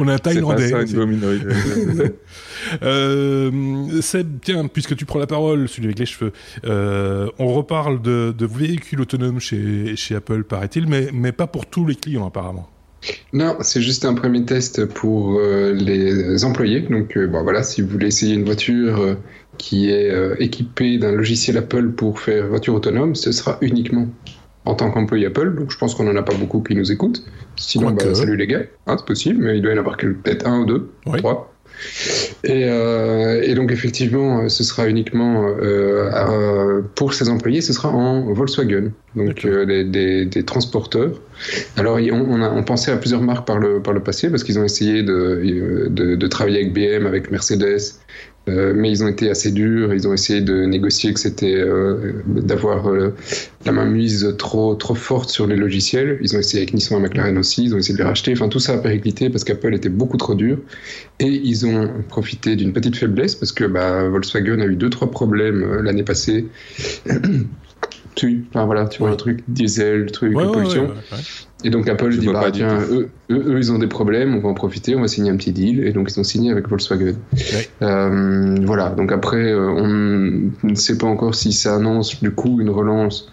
on 0.00 0.08
a 0.08 0.12
un 0.12 0.16
C'est 0.16 0.22
Thaïlandais. 0.22 0.68
ça, 0.68 0.78
une 0.82 0.84
aussi. 0.84 0.96
minorité. 0.96 1.46
Euh, 2.82 4.00
Seb, 4.00 4.38
tiens, 4.42 4.66
puisque 4.66 4.96
tu 4.96 5.04
prends 5.04 5.18
la 5.18 5.26
parole, 5.26 5.68
celui 5.68 5.86
avec 5.86 5.98
les 5.98 6.06
cheveux, 6.06 6.32
euh, 6.64 7.28
on 7.38 7.52
reparle 7.52 8.02
de, 8.02 8.34
de 8.36 8.46
véhicules 8.46 9.00
autonomes 9.00 9.38
chez, 9.40 9.94
chez 9.94 10.16
Apple, 10.16 10.42
paraît-il, 10.44 10.88
mais, 10.88 11.10
mais 11.12 11.32
pas 11.32 11.46
pour 11.46 11.66
tous 11.66 11.86
les 11.86 11.94
clients 11.94 12.26
apparemment. 12.26 12.68
Non, 13.32 13.56
c'est 13.60 13.82
juste 13.82 14.04
un 14.04 14.14
premier 14.14 14.44
test 14.44 14.84
pour 14.86 15.38
euh, 15.38 15.72
les 15.72 16.44
employés. 16.44 16.80
Donc 16.80 17.16
euh, 17.16 17.26
bon, 17.28 17.42
voilà, 17.42 17.62
si 17.62 17.82
vous 17.82 17.88
voulez 17.88 18.08
essayer 18.08 18.34
une 18.34 18.44
voiture 18.44 18.98
euh, 19.00 19.14
qui 19.58 19.90
est 19.90 20.10
euh, 20.10 20.34
équipée 20.40 20.98
d'un 20.98 21.12
logiciel 21.12 21.56
Apple 21.58 21.90
pour 21.90 22.18
faire 22.20 22.48
voiture 22.48 22.74
autonome, 22.74 23.14
ce 23.14 23.30
sera 23.32 23.58
uniquement 23.60 24.08
en 24.66 24.74
tant 24.74 24.90
qu'employé 24.90 25.26
Apple. 25.26 25.54
Donc 25.54 25.70
je 25.70 25.78
pense 25.78 25.94
qu'on 25.94 26.08
en 26.10 26.16
a 26.16 26.22
pas 26.22 26.34
beaucoup 26.34 26.60
qui 26.60 26.74
nous 26.74 26.92
écoutent. 26.92 27.22
Sinon, 27.56 27.90
bah, 27.92 28.14
salut 28.14 28.36
les 28.36 28.46
gars, 28.46 28.62
Hein, 28.86 28.96
c'est 28.98 29.06
possible, 29.06 29.42
mais 29.42 29.56
il 29.56 29.62
doit 29.62 29.72
y 29.72 29.74
en 29.76 29.78
avoir 29.78 29.96
peut-être 29.96 30.46
un 30.46 30.60
ou 30.60 30.66
deux, 30.66 30.90
Oui. 31.06 31.18
trois. 31.18 31.52
Et, 32.44 32.64
euh, 32.64 33.42
et 33.42 33.54
donc 33.54 33.70
effectivement, 33.70 34.40
euh, 34.44 34.48
ce 34.48 34.64
sera 34.64 34.88
uniquement 34.88 35.46
euh, 35.60 36.80
pour 36.94 37.12
ces 37.12 37.28
employés, 37.28 37.60
ce 37.60 37.72
sera 37.74 37.90
en 37.90 38.32
Volkswagen, 38.32 38.92
donc 39.14 39.44
euh, 39.44 39.66
des, 39.66 39.84
des- 39.84 40.24
des 40.24 40.42
transporteurs. 40.44 41.20
Alors 41.76 41.96
on, 41.96 42.26
on 42.30 42.42
a 42.42 42.50
on 42.50 42.62
pensait 42.62 42.92
à 42.92 42.96
plusieurs 42.96 43.20
marques 43.20 43.46
par 43.46 43.58
le 43.58 43.82
par 43.82 43.92
le 43.92 44.00
passé 44.02 44.30
parce 44.30 44.42
qu'ils 44.44 44.58
ont 44.58 44.64
essayé 44.64 45.02
de, 45.02 45.88
de 45.90 46.14
de 46.16 46.26
travailler 46.28 46.60
avec 46.60 46.72
BM, 46.72 47.04
avec 47.06 47.30
Mercedes, 47.30 47.78
euh, 48.48 48.72
mais 48.76 48.90
ils 48.90 49.02
ont 49.02 49.08
été 49.08 49.28
assez 49.30 49.50
durs. 49.50 49.92
Ils 49.92 50.06
ont 50.06 50.12
essayé 50.14 50.40
de 50.40 50.64
négocier 50.64 51.12
que 51.12 51.18
c'était 51.20 51.54
euh, 51.56 52.22
d'avoir 52.26 52.88
euh, 52.88 53.14
la 53.64 53.72
mainmise 53.72 54.34
trop 54.38 54.74
trop 54.76 54.94
forte 54.94 55.30
sur 55.30 55.46
les 55.46 55.56
logiciels. 55.56 56.18
Ils 56.22 56.36
ont 56.36 56.38
essayé 56.38 56.62
avec 56.62 56.72
Nissan 56.74 56.98
et 56.98 57.02
McLaren 57.02 57.36
aussi. 57.38 57.64
Ils 57.64 57.74
ont 57.74 57.78
essayé 57.78 57.94
de 57.94 57.98
les 57.98 58.08
racheter. 58.08 58.32
Enfin 58.32 58.48
tout 58.48 58.60
ça 58.60 58.74
a 58.74 58.78
périclité 58.78 59.30
parce 59.30 59.42
qu'Apple 59.44 59.74
était 59.74 59.88
beaucoup 59.88 60.16
trop 60.16 60.34
dur. 60.34 60.58
Et 61.18 61.26
ils 61.28 61.66
ont 61.66 61.90
profité 62.08 62.54
d'une 62.56 62.72
petite 62.72 62.96
faiblesse 62.96 63.34
parce 63.34 63.52
que 63.52 63.64
bah, 63.64 64.08
Volkswagen 64.08 64.60
a 64.60 64.66
eu 64.66 64.76
deux 64.76 64.90
trois 64.90 65.10
problèmes 65.10 65.80
l'année 65.82 66.04
passée. 66.04 66.46
tu, 68.14 68.44
enfin 68.48 68.64
voilà, 68.64 68.86
tu 68.86 68.98
vois 69.00 69.08
Oui. 69.08 69.12
le 69.14 69.16
truc 69.18 69.40
diesel, 69.48 70.00
le 70.04 70.10
truc 70.10 70.34
Ouais, 70.36 70.44
ouais, 70.44 70.52
pollution. 70.52 70.82
ouais, 70.84 70.88
ouais, 70.88 70.94
ouais. 71.12 71.18
Et 71.66 71.70
donc 71.70 71.88
Apple 71.88 72.10
Je 72.10 72.20
dit 72.20 72.26
bah 72.28 72.50
tiens, 72.52 72.78
eux, 72.90 73.08
eux, 73.30 73.42
eux, 73.48 73.58
ils 73.58 73.72
ont 73.72 73.78
des 73.78 73.88
problèmes, 73.88 74.36
on 74.36 74.38
va 74.40 74.48
en 74.48 74.54
profiter, 74.54 74.94
on 74.94 75.00
va 75.00 75.08
signer 75.08 75.30
un 75.32 75.36
petit 75.36 75.52
deal. 75.52 75.84
Et 75.84 75.92
donc 75.92 76.10
ils 76.10 76.20
ont 76.20 76.24
signé 76.24 76.52
avec 76.52 76.68
Volkswagen. 76.68 77.14
Ouais. 77.34 77.68
Euh, 77.82 78.54
voilà. 78.64 78.90
Donc 78.90 79.10
après, 79.10 79.52
euh, 79.52 79.66
on 79.68 80.68
ne 80.68 80.74
sait 80.76 80.96
pas 80.96 81.06
encore 81.08 81.34
si 81.34 81.52
ça 81.52 81.74
annonce 81.74 82.22
du 82.22 82.30
coup 82.30 82.60
une 82.60 82.70
relance 82.70 83.32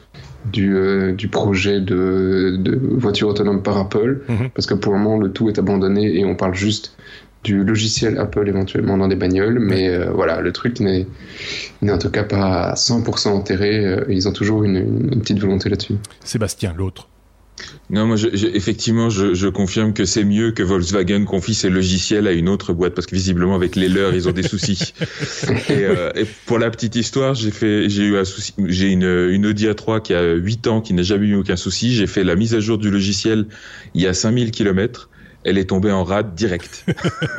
du, 0.51 0.75
euh, 0.75 1.13
du 1.13 1.27
projet 1.27 1.79
de, 1.79 2.57
de 2.59 2.79
voiture 2.97 3.29
autonome 3.29 3.61
par 3.61 3.77
Apple, 3.77 4.21
Mhm. 4.27 4.49
parce 4.55 4.65
que 4.65 4.73
pour 4.73 4.93
le 4.93 4.97
moment 4.99 5.17
le 5.17 5.31
tout 5.31 5.47
est 5.47 5.59
abandonné 5.59 6.17
et 6.19 6.25
on 6.25 6.35
parle 6.35 6.55
juste 6.55 6.97
du 7.43 7.63
logiciel 7.63 8.17
Apple 8.17 8.47
éventuellement 8.47 8.97
dans 8.97 9.07
des 9.09 9.15
bagnoles, 9.17 9.59
mais 9.59 9.89
euh, 9.89 10.09
voilà, 10.11 10.41
le 10.41 10.51
truc 10.51 10.79
n'est 10.79 11.05
n'est 11.81 11.91
en 11.91 11.97
tout 11.97 12.09
cas 12.09 12.23
pas 12.23 12.69
à 12.71 12.73
100% 12.75 13.27
enterré. 13.29 13.85
euh, 13.85 14.03
ils 14.09 14.27
ont 14.27 14.31
toujours 14.33 14.63
une, 14.63 14.77
une 14.77 15.19
petite 15.21 15.39
volonté 15.39 15.69
là-dessus. 15.69 15.95
Sébastien, 16.23 16.73
l'autre. 16.75 17.09
Non, 17.89 18.07
moi, 18.07 18.15
je, 18.15 18.29
je- 18.33 18.47
effectivement, 18.47 19.09
je, 19.09 19.33
je 19.33 19.47
confirme 19.47 19.93
que 19.93 20.05
c'est 20.05 20.23
mieux 20.23 20.51
que 20.51 20.63
Volkswagen 20.63 21.25
confie 21.25 21.53
ses 21.53 21.69
logiciels 21.69 22.27
à 22.27 22.31
une 22.31 22.49
autre 22.49 22.73
boîte 22.73 22.95
parce 22.95 23.05
que 23.07 23.15
visiblement 23.15 23.55
avec 23.55 23.75
les 23.75 23.89
leurs, 23.89 24.15
ils 24.15 24.27
ont 24.27 24.31
des 24.31 24.43
soucis. 24.43 24.93
et, 25.69 25.85
euh, 25.85 26.11
et 26.15 26.25
pour 26.45 26.59
la 26.59 26.69
petite 26.71 26.95
histoire, 26.95 27.35
j'ai 27.35 27.51
fait, 27.51 27.89
j'ai 27.89 28.03
eu 28.03 28.17
un 28.17 28.25
souci, 28.25 28.53
j'ai 28.67 28.89
une, 28.91 29.03
une 29.03 29.45
Audi 29.45 29.67
A3 29.67 30.01
qui 30.01 30.13
a 30.13 30.33
8 30.33 30.67
ans, 30.67 30.81
qui 30.81 30.93
n'a 30.93 31.03
jamais 31.03 31.27
eu 31.27 31.35
aucun 31.35 31.55
souci. 31.55 31.93
J'ai 31.93 32.07
fait 32.07 32.23
la 32.23 32.35
mise 32.35 32.55
à 32.55 32.59
jour 32.59 32.77
du 32.77 32.89
logiciel 32.89 33.47
il 33.93 34.01
y 34.01 34.07
a 34.07 34.13
5000 34.13 34.51
kilomètres. 34.51 35.09
Elle 35.45 35.57
est 35.57 35.65
tombée 35.65 35.91
en 35.91 36.03
rade 36.03 36.35
direct. 36.35 36.85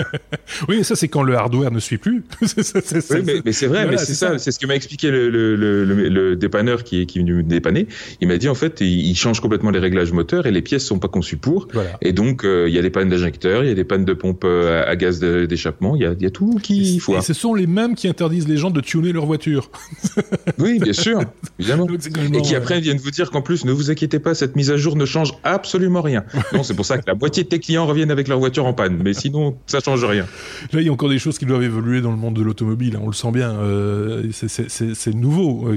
oui, 0.68 0.84
ça 0.84 0.96
c'est 0.96 1.08
quand 1.08 1.23
le 1.23 1.37
hardware 1.37 1.70
ne 1.70 1.80
suit 1.80 1.99
plus. 1.99 2.25
oui, 2.42 3.42
mais, 3.44 3.52
c'est 3.52 3.66
vrai, 3.66 3.87
mais 3.87 3.96
c'est 3.96 4.14
ça, 4.14 4.38
c'est 4.38 4.52
ce 4.52 4.58
que 4.58 4.66
m'a 4.66 4.75
expliqué 4.75 5.11
le, 5.11 5.30
le, 5.30 5.56
le, 5.56 5.84
le, 5.84 6.37
dépanneur 6.37 6.84
qui 6.84 7.02
est, 7.02 7.06
qui 7.06 7.18
est 7.18 7.23
venu 7.23 7.34
me 7.34 7.42
dépanner. 7.42 7.87
Il 8.20 8.28
m'a 8.28 8.37
dit 8.37 8.49
en 8.49 8.54
fait, 8.54 8.80
il, 8.80 9.14
change 9.14 9.40
complètement 9.40 9.70
les 9.70 9.78
réglages 9.78 10.12
moteurs 10.12 10.46
et 10.46 10.50
les 10.50 10.62
pièces 10.62 10.84
sont 10.84 10.99
pas 10.99 11.08
conçues 11.08 11.37
pour. 11.37 11.68
Et 12.02 12.12
donc 12.12 12.44
euh, 12.44 12.66
il 12.68 12.75
y 12.75 12.78
a 12.78 12.82
des 12.82 12.90
pannes 12.90 13.08
d'injecteurs, 13.08 13.62
il 13.62 13.68
y 13.68 13.73
a 13.73 13.75
des 13.75 13.84
pannes 13.84 14.04
de 14.04 14.12
pompe 14.12 14.44
euh, 14.44 14.84
à, 14.87 14.96
gaz 14.96 15.20
d'échappement, 15.20 15.96
il 15.96 16.02
y 16.02 16.06
a, 16.06 16.14
y 16.18 16.26
a 16.26 16.30
tout 16.30 16.58
qui 16.62 16.99
faut. 16.99 17.16
Et 17.16 17.23
ce 17.23 17.32
sont 17.32 17.54
les 17.54 17.66
mêmes 17.66 17.94
qui 17.94 18.08
interdisent 18.08 18.49
les 18.49 18.56
gens 18.56 18.70
de 18.70 18.80
tuner 18.80 19.12
leur 19.12 19.26
voiture. 19.26 19.70
oui, 20.58 20.78
bien 20.78 20.92
sûr, 20.92 21.20
évidemment. 21.58 21.87
et 21.88 22.42
qui 22.42 22.54
après 22.54 22.80
viennent 22.80 22.99
vous 22.99 23.11
dire 23.11 23.30
qu'en 23.30 23.42
plus, 23.42 23.64
ne 23.64 23.73
vous 23.73 23.90
inquiétez 23.90 24.18
pas, 24.18 24.34
cette 24.34 24.56
mise 24.56 24.70
à 24.70 24.76
jour 24.76 24.96
ne 24.96 25.04
change 25.04 25.34
absolument 25.44 26.02
rien. 26.02 26.25
Non, 26.52 26.62
c'est 26.62 26.75
pour 26.75 26.87
ça 26.87 26.99
que 26.99 27.04
la 27.06 27.14
moitié 27.14 27.44
de 27.44 27.49
tes 27.49 27.58
clients 27.58 27.87
reviennent 27.94 28.10
avec 28.10 28.28
leur 28.28 28.38
voiture 28.38 28.66
en 28.66 28.72
panne. 28.72 29.00
Mais 29.02 29.14
sinon, 29.14 29.56
ça 29.66 29.80
change 29.80 30.04
rien. 30.04 30.26
Là, 30.72 30.80
il 30.80 30.86
y 30.86 30.88
a 30.88 30.92
encore 30.92 31.08
des 31.08 31.18
choses 31.18 31.38
qui 31.38 31.46
doivent 31.46 31.62
évoluer 31.62 32.00
dans 32.00 32.10
le 32.10 32.16
monde 32.16 32.34
de 32.34 32.42
l'automobile. 32.42 32.96
Hein, 32.96 33.00
on 33.02 33.06
le 33.06 33.12
sent 33.12 33.30
bien. 33.30 33.52
Euh, 33.52 34.30
c'est 34.32 35.14
nouveau 35.14 35.68
euh, 35.68 35.76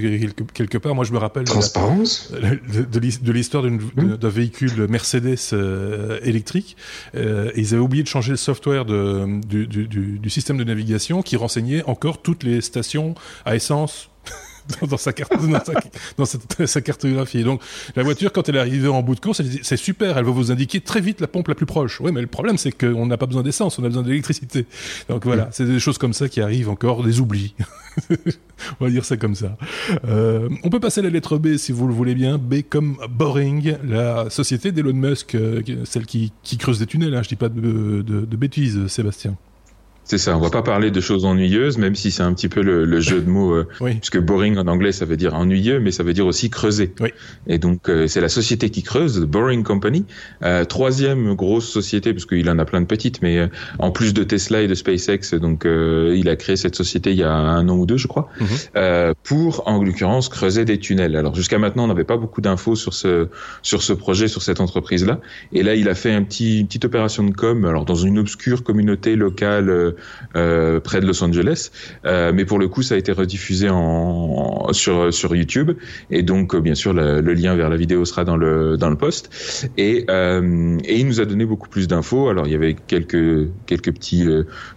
quelque, 0.54 0.78
part. 0.78 0.96
Moi, 0.96 1.06
je 1.06 1.14
me 1.14 1.18
rappelle 1.18 1.46
transparence 1.46 2.32
de, 2.32 3.32
l'histoire 3.32 3.64
hmm. 3.64 4.18
d'un 4.18 4.30
véhicule 4.30 4.88
Mercedes 4.90 5.38
euh, 5.54 6.20
électrique. 6.24 6.76
et 7.14 7.22
ils 7.56 7.74
avaient 7.74 7.84
oublié 7.84 8.04
de 8.04 8.08
changer 8.08 8.32
le 8.32 8.38
software 8.38 8.86
de, 8.86 9.40
du, 9.48 9.68
du 9.68 10.30
système 10.30 10.58
de 10.58 10.64
navigation 10.64 11.22
qui 11.22 11.36
renseignait 11.36 11.84
encore 11.84 12.22
toutes 12.22 12.44
les 12.44 12.62
stations 12.62 13.16
à 13.46 13.56
essence 13.56 14.10
dans, 14.90 14.98
sa 14.98 15.14
carte, 15.14 15.34
dans, 16.18 16.26
sa, 16.66 16.82
cartographie. 16.82 17.44
Donc, 17.44 17.62
la 17.96 18.04
voiture, 18.04 18.32
quand 18.32 18.48
elle 18.50 18.56
est 18.56 18.60
arrivée 18.60 18.88
en 18.88 19.02
bout 19.02 19.16
de 19.16 19.20
course, 19.20 19.40
elle 19.40 19.50
dit, 19.50 19.60
c'est 19.64 19.78
super, 19.78 20.18
elle 20.18 20.26
va 20.26 20.32
vous 20.32 20.52
indiquer 20.52 20.82
très 20.82 21.02
vite 21.02 21.22
la 21.22 21.28
pompe 21.28 21.48
la 21.48 21.56
plus 21.56 21.66
proche. 21.66 22.02
Oui, 22.02 22.12
mais 22.12 22.22
le 22.22 22.28
problème, 22.28 22.58
c'est 22.58 22.72
qu'on 22.72 23.06
n'a 23.06 23.18
pas 23.18 23.26
besoin 23.26 23.44
d'essence, 23.44 23.80
on 23.80 23.84
a 23.84 23.88
besoin 23.88 24.04
d'électricité. 24.04 24.66
Donc 25.10 25.26
voilà, 25.26 25.46
mm. 25.46 25.50
c'est 25.52 25.66
des 25.66 25.80
choses 25.80 25.98
comme 25.98 26.14
ça 26.14 26.30
qui 26.30 26.42
arrivent 26.42 26.70
encore, 26.70 27.04
des 27.04 27.20
oublis. 27.20 27.56
on 28.80 28.86
va 28.86 28.92
dire 28.92 29.06
ça 29.06 29.18
comme 29.18 29.36
ça. 29.36 29.58
Euh, 30.06 30.50
on 30.64 30.70
peut 30.70 30.80
passer 30.80 31.02
à 31.02 31.04
la 31.04 31.10
lettre 31.10 31.38
B 31.38 31.58
si 31.58 31.72
vous 31.72 31.88
le 31.88 31.94
voulez 31.94 32.16
bien. 32.16 32.38
B 32.38 32.62
comme 32.68 32.98
Boring, 33.10 33.76
la 33.84 34.30
société 34.30 34.72
d'Elon 34.72 34.94
Musk, 34.94 35.36
euh, 35.36 35.62
celle 35.86 36.06
qui, 36.06 36.32
qui, 36.44 36.58
creuse 36.58 36.80
des 36.80 36.86
tunnels. 36.86 37.16
Hein, 37.16 37.24
je 37.24 37.30
dis 37.30 37.36
pas 37.36 37.50
de, 37.50 38.02
de, 38.02 38.02
de 38.02 38.38
bêtises, 38.38 38.88
Sébastien. 38.88 39.36
C'est 40.08 40.18
ça, 40.18 40.38
on 40.38 40.40
va 40.40 40.50
pas 40.50 40.62
parler 40.62 40.90
de 40.90 41.02
choses 41.02 41.26
ennuyeuses, 41.26 41.78
même 41.78 41.96
si 41.96 42.12
c'est 42.12 42.24
un 42.24 42.34
petit 42.34 42.48
peu 42.48 42.62
le, 42.62 43.00
jeu 43.02 43.20
de 43.20 43.30
mots, 43.30 43.54
euh, 43.54 43.68
puisque 43.82 44.20
boring 44.20 44.58
en 44.58 44.68
anglais 44.68 44.94
ça 44.94 45.04
veut 45.04 45.18
dire 45.18 45.34
ennuyeux, 45.36 45.82
mais 45.82 45.92
ça 45.92 46.04
veut 46.04 46.14
dire 46.14 46.26
aussi 46.26 46.50
creuser. 46.50 46.94
Oui. 47.02 47.10
Et 47.48 47.58
donc 47.58 47.90
euh, 47.90 48.08
c'est 48.08 48.22
la 48.22 48.30
société 48.30 48.70
qui 48.70 48.84
creuse, 48.84 49.20
The 49.20 49.26
Boring 49.26 49.64
Company, 49.64 50.06
euh, 50.44 50.64
troisième 50.64 51.36
grosse 51.36 51.68
société, 51.68 52.14
puisqu'il 52.14 52.50
en 52.50 52.58
a 52.58 52.64
plein 52.64 52.80
de 52.80 52.86
petites, 52.86 53.22
mais 53.22 53.38
euh, 53.38 53.48
en 53.80 53.92
plus 53.92 54.14
de 54.14 54.24
Tesla 54.24 54.62
et 54.62 54.68
de 54.68 54.76
SpaceX, 54.76 55.38
donc 55.42 55.66
il 55.66 56.30
a 56.30 56.36
créé 56.38 56.56
cette 56.56 56.76
société 56.76 57.12
il 57.12 57.18
y 57.18 57.24
a 57.24 57.34
un 57.34 57.68
an 57.68 57.76
ou 57.76 57.86
deux, 57.86 57.98
je 57.98 58.08
crois, 58.08 58.30
mhm. 58.40 59.14
pour 59.24 59.68
en 59.68 59.84
l'occurrence 59.84 60.30
creuser 60.30 60.64
des 60.64 60.80
tunnels. 60.80 61.18
Alors 61.18 61.36
jusqu'à 61.36 61.60
maintenant 61.60 61.84
on 61.84 61.88
n'avait 61.88 62.06
pas 62.06 62.18
beaucoup 62.18 62.40
d'infos 62.40 62.76
sur 62.76 62.94
ce 62.94 63.28
sur 63.62 63.84
ce 63.84 63.92
projet, 63.92 64.30
sur 64.30 64.42
cette 64.42 64.62
entreprise 64.62 65.06
là, 65.06 65.20
et 65.52 65.64
là 65.64 65.76
il 65.76 65.90
a 65.90 65.96
fait 65.96 66.14
un 66.14 66.24
petit 66.24 66.62
une 66.62 66.68
petite 66.68 66.86
opération 66.86 67.24
de 67.24 67.34
com, 67.34 67.66
alors 67.66 67.84
dans 67.84 67.96
une 67.96 68.20
obscure 68.20 68.64
communauté 68.64 69.16
locale 69.18 69.96
euh, 70.36 70.80
près 70.80 71.00
de 71.00 71.06
Los 71.06 71.24
Angeles. 71.24 71.72
Euh, 72.06 72.32
mais 72.34 72.46
pour 72.46 72.60
le 72.60 72.68
coup, 72.68 72.82
ça 72.82 72.96
a 72.96 72.98
été 72.98 73.12
rediffusé 73.12 73.70
en, 73.70 74.72
sur 74.74 75.14
sur 75.14 75.36
YouTube 75.36 75.72
et 76.12 76.24
donc 76.24 76.56
euh, 76.56 76.62
bien 76.62 76.76
sûr 76.76 76.94
le, 76.94 77.22
lien 77.22 77.56
vers 77.56 77.70
la 77.70 77.78
vidéo 77.78 78.06
sera 78.06 78.24
dans 78.24 78.38
le 78.38 78.78
dans 78.78 78.90
le 78.90 78.98
post. 78.98 79.30
Et 79.78 80.06
et 80.08 81.00
il 81.00 81.08
nous 81.08 81.22
a 81.22 81.26
donné 81.26 81.46
beaucoup 81.46 81.70
plus 81.70 81.88
d'infos. 81.88 82.30
Alors 82.30 82.48
il 82.48 82.52
y 82.52 82.56
avait 82.56 82.76
quelques 82.76 83.50
quelques 83.66 83.94
petits 83.94 84.28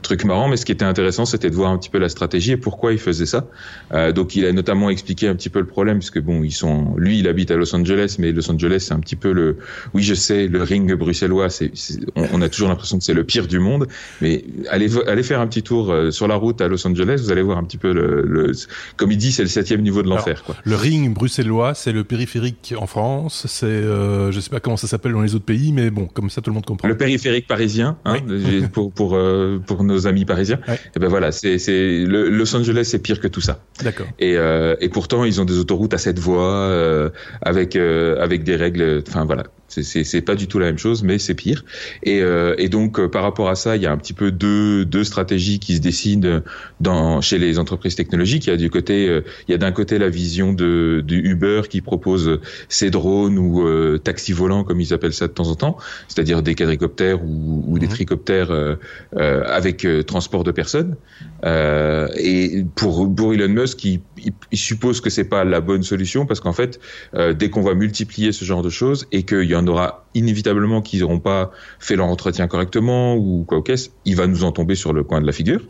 trucs 0.03 0.25
marrants, 0.25 0.49
mais 0.49 0.57
ce 0.57 0.65
qui 0.65 0.73
était 0.73 0.85
intéressant, 0.85 1.25
c'était 1.25 1.50
de 1.50 1.55
voir 1.55 1.71
un 1.71 1.79
petit 1.79 1.91
peu 1.91 1.99
la 1.99 2.09
stratégie 2.09 2.53
et 2.53 2.57
pourquoi 2.57 2.93
il 2.93 2.99
faisait 2.99 3.27
ça. 3.27 3.47
donc 4.15 4.37
il 4.37 4.45
a 4.47 4.53
notamment 4.53 4.91
expliqué 4.91 5.29
un 5.29 5.35
petit 5.35 5.49
peu 5.49 5.61
le 5.61 5.67
problème, 5.67 5.99
puisque 5.99 6.21
bon, 6.21 6.43
ils 6.43 6.53
sont, 6.53 6.95
lui, 6.97 7.19
il 7.19 7.29
habite 7.29 7.50
à 7.50 7.57
Los 7.57 7.75
Angeles, 7.75 8.17
mais 8.19 8.33
Los 8.33 8.50
Angeles, 8.50 8.85
c'est 8.87 8.95
un 8.95 9.00
petit 9.00 9.17
peu 9.17 9.33
le, 9.33 9.59
oui, 9.95 10.03
je 10.03 10.15
sais, 10.15 10.47
le 10.49 10.62
ring 10.62 10.93
bruxellois, 10.95 11.50
c'est, 11.50 11.73
on, 12.17 12.27
on, 12.35 12.43
a 12.43 12.49
toujours 12.49 12.69
l'impression 12.69 12.99
que 12.99 13.05
c'est 13.05 13.15
le 13.15 13.25
pire 13.25 13.47
du 13.47 13.59
monde, 13.59 13.87
mais 14.21 14.45
allez, 14.69 14.89
allez 15.11 15.23
faire 15.23 15.40
un 15.40 15.47
petit 15.47 15.62
tour 15.62 15.93
euh, 15.93 16.11
sur 16.11 16.29
la 16.29 16.37
route 16.37 16.61
à 16.61 16.69
Los 16.69 16.87
Angeles, 16.87 17.21
vous 17.23 17.31
allez 17.31 17.43
voir 17.43 17.59
un 17.59 17.64
petit 17.64 17.76
peu 17.76 17.93
le, 17.93 18.52
comme 18.97 19.12
il 19.12 19.19
dit, 19.19 19.33
c'est 19.33 19.43
le 19.43 19.49
septième 19.49 19.83
niveau 19.83 20.02
de 20.02 20.09
l'enfer. 20.09 20.43
Le 20.64 20.76
ring 20.76 21.12
bruxellois, 21.12 21.75
c'est 21.75 21.93
le 21.93 22.05
périphérique 22.05 22.75
en 22.79 22.87
France. 22.87 23.47
C'est, 23.49 23.67
euh, 23.67 24.33
je 24.33 24.40
sais 24.40 24.50
pas 24.50 24.61
comment 24.61 24.76
ça 24.76 24.87
s'appelle 24.87 25.12
dans 25.12 25.23
les 25.23 25.35
autres 25.35 25.45
pays, 25.45 25.73
mais 25.73 25.90
bon, 25.90 26.07
comme 26.07 26.31
ça 26.31 26.40
tout 26.40 26.50
le 26.50 26.55
monde 26.55 26.67
comprend. 26.67 26.88
Le 26.88 26.97
périphérique 26.97 27.47
parisien, 27.47 27.99
hein, 28.05 28.17
pour 28.73 28.93
pour 28.93 29.17
euh, 29.17 29.61
pour 29.64 29.85
nos 29.85 30.07
amis 30.07 30.25
parisiens. 30.25 30.61
Et 30.95 30.99
ben 30.99 31.09
voilà, 31.09 31.33
c'est 31.33 31.59
c'est 31.59 32.05
Los 32.07 32.55
Angeles, 32.55 32.85
c'est 32.85 33.00
pire 33.00 33.21
que 33.21 33.29
tout 33.29 33.40
ça. 33.40 33.61
D'accord. 33.83 34.07
Et 34.19 34.37
et 34.81 34.88
pourtant 34.88 35.25
ils 35.25 35.40
ont 35.40 35.45
des 35.45 35.59
autoroutes 35.59 35.95
à 35.95 35.99
sept 35.99 36.19
voies 36.19 37.11
avec 37.43 37.76
avec 37.76 38.45
des 38.45 38.57
règles. 38.57 39.02
Enfin 39.07 39.25
voilà, 39.25 39.45
c'est 39.71 40.21
pas 40.23 40.35
du 40.35 40.49
tout 40.49 40.59
la 40.59 40.67
même 40.67 40.79
chose, 40.79 41.03
mais 41.05 41.19
c'est 41.19 41.35
pire. 41.35 41.65
Et, 42.03 42.21
euh, 42.21 42.55
et 42.59 42.69
donc 42.69 42.99
euh, 42.99 43.09
par 43.09 43.23
rapport 43.23 43.49
à 43.49 43.55
ça, 43.55 43.77
il 43.77 43.83
y 43.83 43.87
a 43.87 43.93
un 43.93 43.97
petit 43.97 44.12
peu 44.12 44.33
deux, 44.33 44.85
deux 44.85 45.05
stratégies 45.05 45.61
qui 45.61 45.77
se 45.77 45.81
dessinent 45.81 46.43
dans 46.81 47.21
chez 47.21 47.39
les 47.39 47.59
entreprises 47.59 47.95
technologiques. 47.95 48.47
Il 48.47 48.50
y 48.50 48.53
a 48.53 48.57
du 48.57 48.69
côté, 48.69 49.09
euh, 49.09 49.23
il 49.47 49.53
y 49.53 49.55
a 49.55 49.59
d'un 49.59 49.71
côté 49.71 49.99
la 49.99 50.09
vision 50.09 50.53
de, 50.53 51.03
du 51.07 51.21
Uber 51.21 51.62
qui 51.69 51.81
propose 51.81 52.41
ses 52.69 52.91
drones 52.91 53.39
ou 53.39 53.99
taxis 53.99 54.33
volants 54.33 54.65
comme 54.65 54.81
ils 54.81 54.93
appellent 54.93 55.12
ça 55.12 55.29
de 55.29 55.33
temps 55.33 55.49
en 55.49 55.55
temps, 55.55 55.77
c'est-à-dire 56.09 56.43
des 56.43 56.55
quadricoptères 56.55 57.23
ou, 57.23 57.65
ou 57.67 57.79
des 57.79 57.87
mhm. 57.87 57.93
tricoptères 57.93 58.77
avec 59.17 59.87
transport 60.07 60.45
de 60.45 60.50
personnes. 60.50 60.97
et 61.45 62.65
pour, 62.75 63.15
pour 63.15 63.35
Elon 63.35 63.49
Musk, 63.49 63.85
il, 63.85 64.00
il, 64.50 64.59
suppose 64.59 65.00
que 65.00 65.11
c'est 65.11 65.25
pas 65.25 65.45
la 65.45 65.61
bonne 65.61 65.83
solution 65.83 66.27
parce 66.27 66.41
qu'en 66.41 66.53
fait, 66.53 66.81
dès 67.39 67.50
qu'on 67.50 67.62
va 67.62 67.75
multiplier 67.75 68.33
ce 68.33 68.45
genre 68.45 68.62
de 68.62 68.71
choses 68.71 69.07
et 69.12 69.23
qu'il 69.23 69.45
y 69.45 69.55
a 69.55 69.60
en 69.61 69.69
aura 69.69 69.87
inévitablement 70.14 70.83
qu'ils 70.83 71.00
n'auront 71.00 71.21
pas 71.21 71.50
fait 71.79 71.97
leur 71.97 72.07
entretien 72.07 72.49
correctement 72.49 73.17
ou 73.17 73.45
quoi 73.47 73.62
qu'est-ce, 73.62 73.90
il 74.05 74.17
va 74.17 74.26
nous 74.26 74.45
en 74.45 74.52
tomber 74.52 74.75
sur 74.75 74.93
le 74.93 75.05
coin 75.05 75.21
de 75.21 75.26
la 75.26 75.33
figure. 75.33 75.61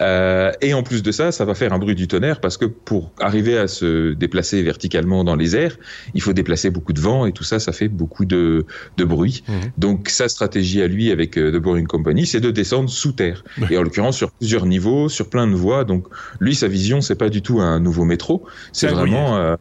Euh, 0.00 0.52
et 0.60 0.74
en 0.74 0.82
plus 0.82 1.02
de 1.02 1.12
ça, 1.12 1.32
ça 1.32 1.44
va 1.44 1.54
faire 1.54 1.72
un 1.72 1.78
bruit 1.78 1.94
du 1.94 2.08
tonnerre 2.08 2.40
parce 2.40 2.56
que 2.56 2.64
pour 2.64 3.12
arriver 3.20 3.58
à 3.58 3.68
se 3.68 4.12
déplacer 4.14 4.62
verticalement 4.62 5.24
dans 5.24 5.36
les 5.36 5.56
airs, 5.56 5.76
il 6.14 6.22
faut 6.22 6.32
déplacer 6.32 6.70
beaucoup 6.70 6.92
de 6.92 7.00
vent 7.00 7.26
et 7.26 7.32
tout 7.32 7.44
ça, 7.44 7.58
ça 7.58 7.72
fait 7.72 7.88
beaucoup 7.88 8.24
de, 8.24 8.64
de 8.96 9.04
bruit. 9.04 9.44
Mhm. 9.48 9.54
Donc 9.78 10.08
sa 10.08 10.28
stratégie 10.28 10.82
à 10.82 10.88
lui 10.88 11.10
avec 11.10 11.36
euh, 11.36 11.52
The 11.52 11.62
Boring 11.62 11.86
Company, 11.86 12.26
c'est 12.26 12.40
de 12.40 12.50
descendre 12.50 12.88
sous 12.88 13.12
terre 13.12 13.44
et 13.70 13.76
en 13.76 13.82
l'occurrence 13.82 14.16
sur 14.16 14.30
plusieurs 14.32 14.66
niveaux, 14.66 15.08
sur 15.08 15.28
plein 15.28 15.46
de 15.46 15.54
voies. 15.54 15.84
Donc 15.84 16.06
lui, 16.40 16.54
sa 16.54 16.68
vision, 16.68 17.00
c'est 17.00 17.14
pas 17.14 17.28
du 17.28 17.42
tout 17.42 17.60
un 17.60 17.80
nouveau 17.80 18.04
métro, 18.04 18.44
c'est 18.72 18.88
vraiment 18.88 19.36
euh, 19.36 19.56